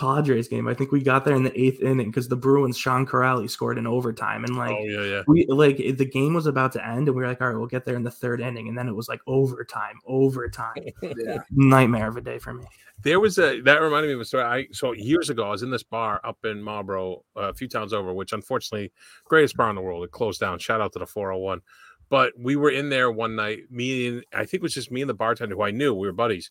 Padres 0.00 0.48
game. 0.48 0.66
I 0.66 0.72
think 0.72 0.92
we 0.92 1.02
got 1.02 1.26
there 1.26 1.36
in 1.36 1.42
the 1.42 1.60
eighth 1.60 1.82
inning 1.82 2.10
because 2.10 2.26
the 2.26 2.36
Bruins, 2.36 2.78
Sean 2.78 3.06
Kuraly 3.06 3.50
scored 3.50 3.76
in 3.76 3.86
overtime, 3.86 4.44
and 4.44 4.56
like 4.56 4.74
oh 4.74 4.84
yeah, 4.84 5.02
yeah. 5.02 5.22
we 5.26 5.44
like 5.46 5.76
the 5.76 6.08
game 6.10 6.32
was 6.32 6.46
about 6.46 6.72
to 6.72 6.86
end 6.86 7.06
and 7.06 7.14
we 7.14 7.22
were 7.22 7.28
like 7.28 7.42
all 7.42 7.48
right 7.48 7.56
we'll 7.58 7.66
get 7.66 7.84
there 7.84 7.96
in 7.96 8.02
the 8.02 8.10
third 8.10 8.40
inning 8.40 8.68
and 8.68 8.78
then 8.78 8.88
it 8.88 8.94
was 8.94 9.08
like 9.08 9.20
overtime 9.26 9.98
overtime 10.06 10.72
yeah. 11.02 11.38
nightmare 11.50 12.08
of 12.08 12.16
a 12.16 12.20
day 12.22 12.38
for 12.38 12.54
me 12.54 12.64
There 13.02 13.20
was 13.20 13.38
a 13.38 13.60
that 13.60 13.82
reminded 13.82 14.08
me 14.08 14.14
of 14.14 14.20
a 14.20 14.24
story. 14.24 14.44
I 14.44 14.66
so 14.72 14.92
years 14.92 15.28
ago 15.28 15.44
I 15.44 15.50
was 15.50 15.62
in 15.62 15.70
this 15.70 15.82
bar 15.82 16.18
up 16.24 16.38
in 16.44 16.62
Marlboro, 16.62 17.24
uh, 17.36 17.50
a 17.50 17.54
few 17.54 17.68
towns 17.68 17.92
over, 17.92 18.14
which 18.14 18.32
unfortunately 18.32 18.90
greatest 19.26 19.54
bar 19.54 19.68
in 19.68 19.76
the 19.76 19.82
world. 19.82 20.02
It 20.02 20.12
closed 20.12 20.40
down. 20.40 20.58
Shout 20.60 20.80
out 20.80 20.94
to 20.94 20.98
the 20.98 21.06
401. 21.06 21.60
But 22.10 22.32
we 22.38 22.56
were 22.56 22.70
in 22.70 22.88
there 22.88 23.10
one 23.10 23.36
night. 23.36 23.70
Me 23.70 24.06
and 24.08 24.24
I 24.32 24.38
think 24.46 24.54
it 24.54 24.62
was 24.62 24.74
just 24.74 24.90
me 24.90 25.02
and 25.02 25.10
the 25.10 25.14
bartender 25.14 25.54
who 25.56 25.62
I 25.62 25.70
knew. 25.70 25.92
We 25.94 26.06
were 26.06 26.12
buddies, 26.12 26.50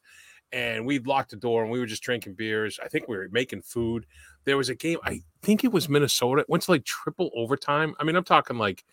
and 0.51 0.85
we 0.85 0.99
locked 0.99 1.31
the 1.31 1.35
door 1.38 1.63
and 1.63 1.71
we 1.71 1.79
were 1.79 1.85
just 1.88 2.03
drinking 2.03 2.35
beers. 2.35 2.79
I 2.84 2.88
think 2.88 3.07
we 3.07 3.17
were 3.17 3.27
making 3.31 3.61
food. 3.63 4.05
There 4.45 4.55
was 4.57 4.69
a 4.69 4.75
game. 4.75 4.99
I 5.03 5.21
think 5.41 5.63
it 5.63 5.71
was 5.71 5.89
Minnesota. 5.89 6.41
It 6.41 6.49
went 6.49 6.63
to 6.63 6.71
like 6.71 6.85
triple 6.85 7.31
overtime. 7.35 7.95
I 7.99 8.03
mean, 8.03 8.15
I'm 8.15 8.23
talking 8.23 8.57
like 8.57 8.85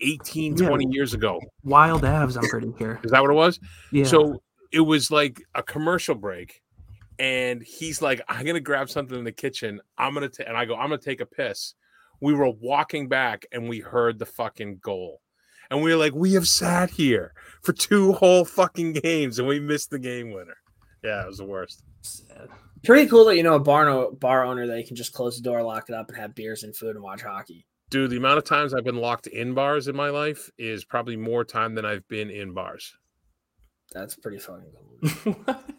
18, 0.00 0.56
Yeah. 0.56 0.68
20 0.68 0.86
years 0.90 1.12
ago. 1.14 1.40
wild 1.64 2.02
avs 2.02 2.36
i'm 2.36 2.48
pretty 2.48 2.72
sure 2.78 3.00
Is 3.02 3.10
that 3.10 3.20
what 3.20 3.30
it 3.30 3.34
was? 3.34 3.58
yeah 3.92 4.04
So 4.04 4.40
it 4.70 4.80
was 4.80 5.10
like 5.10 5.42
a 5.54 5.62
commercial 5.62 6.14
break, 6.14 6.62
and 7.18 7.62
he's 7.62 8.00
like, 8.02 8.20
"I'm 8.28 8.44
gonna 8.46 8.60
grab 8.60 8.88
something 8.90 9.18
in 9.18 9.24
the 9.24 9.32
kitchen. 9.32 9.80
I'm 9.96 10.12
gonna," 10.14 10.28
ta-, 10.28 10.44
and 10.46 10.56
I 10.56 10.66
go, 10.66 10.74
"I'm 10.76 10.90
gonna 10.90 10.98
take 10.98 11.20
a 11.22 11.26
piss." 11.26 11.74
We 12.20 12.34
were 12.34 12.50
walking 12.50 13.08
back, 13.08 13.46
and 13.50 13.68
we 13.68 13.80
heard 13.80 14.18
the 14.18 14.26
fucking 14.26 14.78
goal, 14.82 15.20
and 15.70 15.82
we 15.82 15.90
were 15.90 15.98
like, 15.98 16.14
"We 16.14 16.32
have 16.32 16.48
sat 16.48 16.90
here 16.90 17.32
for 17.62 17.72
two 17.72 18.12
whole 18.12 18.44
fucking 18.44 18.94
games, 18.94 19.38
and 19.38 19.48
we 19.48 19.60
missed 19.60 19.90
the 19.90 19.98
game 19.98 20.32
winner." 20.32 20.56
Yeah, 21.02 21.22
it 21.22 21.28
was 21.28 21.38
the 21.38 21.44
worst. 21.44 21.82
Pretty 22.84 23.08
cool 23.08 23.24
that 23.26 23.36
you 23.36 23.42
know 23.42 23.54
a 23.54 23.60
bar, 23.60 23.84
no, 23.84 24.12
bar 24.12 24.44
owner 24.44 24.66
that 24.66 24.78
you 24.78 24.86
can 24.86 24.96
just 24.96 25.12
close 25.12 25.36
the 25.36 25.42
door, 25.42 25.62
lock 25.62 25.88
it 25.88 25.94
up, 25.94 26.08
and 26.08 26.16
have 26.16 26.34
beers 26.34 26.62
and 26.62 26.74
food 26.74 26.94
and 26.94 27.02
watch 27.02 27.22
hockey. 27.22 27.66
Dude, 27.90 28.10
the 28.10 28.18
amount 28.18 28.38
of 28.38 28.44
times 28.44 28.74
I've 28.74 28.84
been 28.84 28.96
locked 28.96 29.26
in 29.26 29.54
bars 29.54 29.88
in 29.88 29.96
my 29.96 30.10
life 30.10 30.50
is 30.58 30.84
probably 30.84 31.16
more 31.16 31.44
time 31.44 31.74
than 31.74 31.86
I've 31.86 32.06
been 32.08 32.30
in 32.30 32.52
bars. 32.52 32.94
That's 33.92 34.14
pretty 34.14 34.38
fucking 34.38 34.72
cool. 35.24 35.56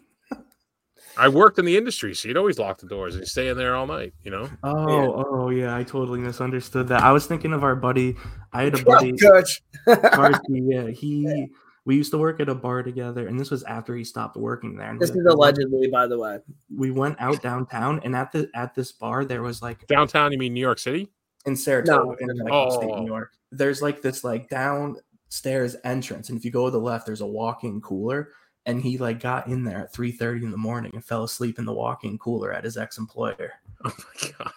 I 1.17 1.27
worked 1.27 1.59
in 1.59 1.65
the 1.65 1.75
industry, 1.75 2.13
so 2.15 2.27
you'd 2.27 2.37
always 2.37 2.59
lock 2.59 2.79
the 2.79 2.87
doors 2.87 3.15
and 3.15 3.27
stay 3.27 3.47
in 3.49 3.57
there 3.57 3.75
all 3.75 3.87
night. 3.87 4.13
You 4.23 4.31
know, 4.31 4.49
oh 4.63 5.25
oh 5.27 5.49
yeah 5.49 5.75
i 5.75 5.83
totally 5.83 6.19
misunderstood 6.19 6.87
that 6.89 7.01
i 7.01 7.11
was 7.11 7.25
thinking 7.25 7.53
of 7.53 7.63
our 7.63 7.75
buddy 7.75 8.15
i 8.53 8.63
had 8.63 8.79
a 8.79 8.83
buddy 8.85 9.13
Coach. 9.17 9.61
Darcy, 9.85 10.39
yeah 10.49 10.87
he 10.89 11.47
we 11.85 11.95
used 11.95 12.11
to 12.11 12.17
work 12.17 12.39
at 12.39 12.49
a 12.49 12.55
bar 12.55 12.83
together 12.83 13.27
and 13.27 13.39
this 13.39 13.49
was 13.49 13.63
after 13.63 13.95
he 13.95 14.03
stopped 14.03 14.35
working 14.37 14.75
there 14.75 14.89
and 14.91 14.99
This 14.99 15.11
we, 15.11 15.19
is 15.21 15.25
allegedly, 15.25 15.87
by 15.87 16.05
the 16.07 16.19
way. 16.19 16.37
we 16.75 16.91
went 16.91 17.15
out 17.19 17.41
downtown 17.41 17.99
and 18.03 18.15
at 18.15 18.31
the 18.31 18.49
at 18.53 18.75
this 18.75 18.91
bar 18.91 19.25
there 19.25 19.41
was 19.41 19.61
like 19.61 19.87
downtown. 19.87 20.31
You 20.31 20.37
mean 20.37 20.53
New 20.53 20.61
York 20.61 20.79
City? 20.79 21.09
in 21.45 21.55
Saratoga 21.55 22.15
No, 22.25 22.31
in 22.31 22.37
like 22.37 22.53
Oh. 22.53 22.65
upstate 22.67 22.89
New 22.89 22.95
oh. 22.95 23.05
York. 23.07 23.31
There's 23.51 23.81
like 23.81 24.01
this 24.01 24.23
like 24.23 24.49
downstairs 24.49 25.75
entrance, 25.83 26.29
and 26.29 26.37
if 26.37 26.45
you 26.45 26.51
go 26.51 26.65
to 26.65 26.71
the 26.71 26.79
left, 26.79 27.05
there's 27.05 27.21
a 27.21 27.25
walk-in 27.27 27.81
cooler. 27.81 28.29
And 28.69 28.81
he 28.81 28.97
like 28.97 29.19
got 29.19 29.47
in 29.47 29.63
there 29.63 29.79
at 29.79 29.93
3:30 29.93 30.43
in 30.43 30.51
the 30.51 30.57
morning 30.57 30.91
and 30.93 31.03
fell 31.03 31.23
asleep 31.23 31.57
in 31.59 31.65
the 31.65 31.73
walk-in 31.73 32.17
cooler 32.17 32.53
at 32.53 32.63
his 32.63 32.77
ex-employer. 32.77 33.53
Oh 33.85 33.93
my 33.95 34.31
god. 34.37 34.51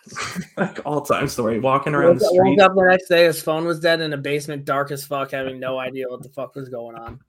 like 0.56 0.80
all 0.84 1.00
time 1.00 1.28
story, 1.28 1.60
walking 1.60 1.94
around 1.94 2.14
Woke, 2.14 2.18
the 2.18 2.28
woke 2.32 2.44
street. 2.46 2.60
up 2.60 2.74
the 2.74 2.82
next 2.90 3.06
day, 3.08 3.24
his 3.24 3.40
phone 3.40 3.64
was 3.64 3.78
dead 3.78 4.00
in 4.00 4.12
a 4.12 4.16
basement, 4.16 4.64
dark 4.64 4.90
as 4.90 5.04
fuck, 5.06 5.30
having 5.30 5.60
no 5.60 5.78
idea 5.78 6.08
what 6.08 6.24
the 6.24 6.28
fuck 6.30 6.56
was 6.56 6.68
going 6.68 6.96
on. 6.96 7.20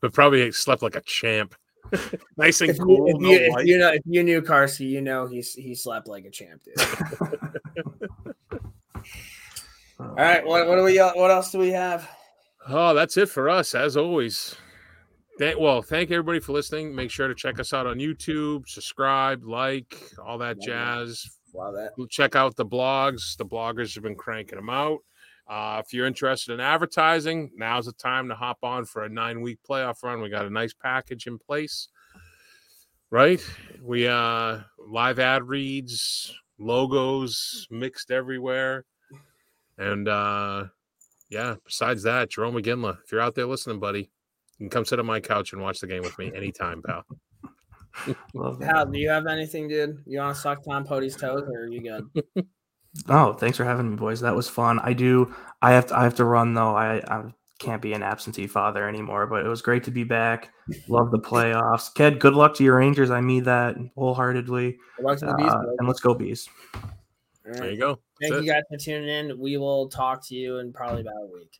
but 0.00 0.14
probably 0.14 0.50
slept 0.50 0.80
like 0.80 0.96
a 0.96 1.02
champ. 1.02 1.54
nice 2.38 2.62
and 2.62 2.70
If 2.70 2.78
you, 2.78 2.84
cool. 2.86 3.06
if, 3.08 3.20
no 3.20 3.28
you, 3.30 3.36
if 3.58 3.66
you 3.66 3.78
know, 3.78 3.92
if 3.92 4.00
you 4.06 4.22
knew 4.22 4.40
Carsey, 4.40 4.88
you 4.88 5.02
know 5.02 5.26
he's 5.26 5.52
he 5.52 5.74
slept 5.74 6.08
like 6.08 6.24
a 6.24 6.30
champ, 6.30 6.62
dude. 6.64 6.74
All 10.00 10.14
right, 10.16 10.44
what 10.44 10.66
what 10.68 10.76
do 10.76 10.82
we 10.84 10.98
uh, 10.98 11.12
what 11.14 11.30
else 11.30 11.52
do 11.52 11.58
we 11.58 11.68
have? 11.70 12.08
Oh, 12.66 12.94
that's 12.94 13.16
it 13.18 13.28
for 13.28 13.48
us, 13.50 13.74
as 13.74 13.96
always. 13.96 14.56
Thank, 15.38 15.58
well, 15.58 15.82
thank 15.82 16.10
everybody 16.10 16.40
for 16.40 16.52
listening. 16.52 16.94
Make 16.94 17.10
sure 17.10 17.28
to 17.28 17.34
check 17.34 17.60
us 17.60 17.74
out 17.74 17.86
on 17.86 17.98
YouTube, 17.98 18.66
subscribe, 18.68 19.44
like, 19.44 19.94
all 20.24 20.38
that 20.38 20.60
jazz. 20.60 21.26
Wow, 21.52 21.72
that 21.72 21.92
Check 22.08 22.34
out 22.36 22.56
the 22.56 22.64
blogs. 22.64 23.36
The 23.36 23.44
bloggers 23.44 23.94
have 23.94 24.02
been 24.02 24.14
cranking 24.14 24.56
them 24.56 24.70
out. 24.70 25.00
Uh, 25.48 25.80
if 25.84 25.92
you're 25.92 26.06
interested 26.06 26.52
in 26.52 26.60
advertising, 26.60 27.50
now's 27.54 27.86
the 27.86 27.92
time 27.92 28.28
to 28.28 28.34
hop 28.34 28.58
on 28.62 28.84
for 28.84 29.04
a 29.04 29.08
nine 29.08 29.40
week 29.40 29.58
playoff 29.68 30.02
run. 30.02 30.20
We 30.20 30.28
got 30.28 30.46
a 30.46 30.50
nice 30.50 30.74
package 30.74 31.26
in 31.26 31.38
place, 31.38 31.88
right? 33.10 33.40
We 33.80 34.08
uh 34.08 34.60
live 34.78 35.20
ad 35.20 35.44
reads, 35.44 36.34
logos 36.58 37.68
mixed 37.70 38.10
everywhere, 38.10 38.86
and 39.78 40.08
uh 40.08 40.64
yeah, 41.30 41.54
besides 41.64 42.02
that, 42.02 42.30
Jerome 42.30 42.54
McGinley, 42.54 42.98
if 43.04 43.12
you're 43.12 43.20
out 43.20 43.36
there 43.36 43.46
listening, 43.46 43.78
buddy, 43.78 44.10
you 44.58 44.64
can 44.64 44.70
come 44.70 44.84
sit 44.84 44.98
on 44.98 45.06
my 45.06 45.20
couch 45.20 45.52
and 45.52 45.62
watch 45.62 45.80
the 45.80 45.86
game 45.86 46.02
with 46.02 46.18
me 46.18 46.32
anytime, 46.34 46.82
pal. 46.82 47.04
Love 48.34 48.58
that. 48.60 48.66
Hal, 48.74 48.86
do 48.86 48.98
you 48.98 49.08
have 49.08 49.26
anything, 49.26 49.68
dude? 49.68 50.02
You 50.06 50.18
want 50.18 50.34
to 50.36 50.40
suck 50.40 50.64
Tom 50.64 50.84
Pody's 50.84 51.16
toes, 51.16 51.44
or 51.48 51.64
are 51.64 51.68
you 51.68 51.80
good? 51.82 52.46
Oh, 53.10 53.34
thanks 53.34 53.58
for 53.58 53.64
having 53.66 53.90
me, 53.90 53.96
boys. 53.96 54.20
That 54.22 54.34
was 54.34 54.48
fun. 54.48 54.78
I 54.82 54.94
do. 54.94 55.34
I 55.60 55.72
have 55.72 55.84
to. 55.88 55.98
I 55.98 56.02
have 56.04 56.14
to 56.14 56.24
run 56.24 56.54
though. 56.54 56.74
I, 56.74 56.96
I 57.06 57.24
can't 57.58 57.82
be 57.82 57.92
an 57.92 58.02
absentee 58.02 58.46
father 58.46 58.88
anymore. 58.88 59.26
But 59.26 59.44
it 59.44 59.48
was 59.50 59.60
great 59.60 59.84
to 59.84 59.90
be 59.90 60.02
back. 60.02 60.50
Love 60.88 61.10
the 61.10 61.18
playoffs. 61.18 61.92
Ked, 61.94 62.18
good 62.20 62.32
luck 62.32 62.54
to 62.54 62.64
your 62.64 62.78
Rangers. 62.78 63.10
I 63.10 63.20
mean 63.20 63.44
that 63.44 63.76
wholeheartedly. 63.96 64.78
Good 64.96 65.04
luck 65.04 65.18
to 65.18 65.26
the 65.26 65.34
bees, 65.34 65.52
Uh, 65.52 65.62
and 65.78 65.86
let's 65.86 66.00
go 66.00 66.14
bees. 66.14 66.48
All 66.74 66.80
There 67.44 67.70
you 67.70 67.78
go. 67.78 67.98
Thank 68.18 68.32
That's 68.32 68.44
you 68.46 68.50
it. 68.50 68.54
guys 68.54 68.62
for 68.70 68.78
tuning 68.78 69.08
in. 69.10 69.38
We 69.38 69.58
will 69.58 69.90
talk 69.90 70.26
to 70.28 70.34
you 70.34 70.60
in 70.60 70.72
probably 70.72 71.02
about 71.02 71.22
a 71.22 71.30
week. 71.34 71.52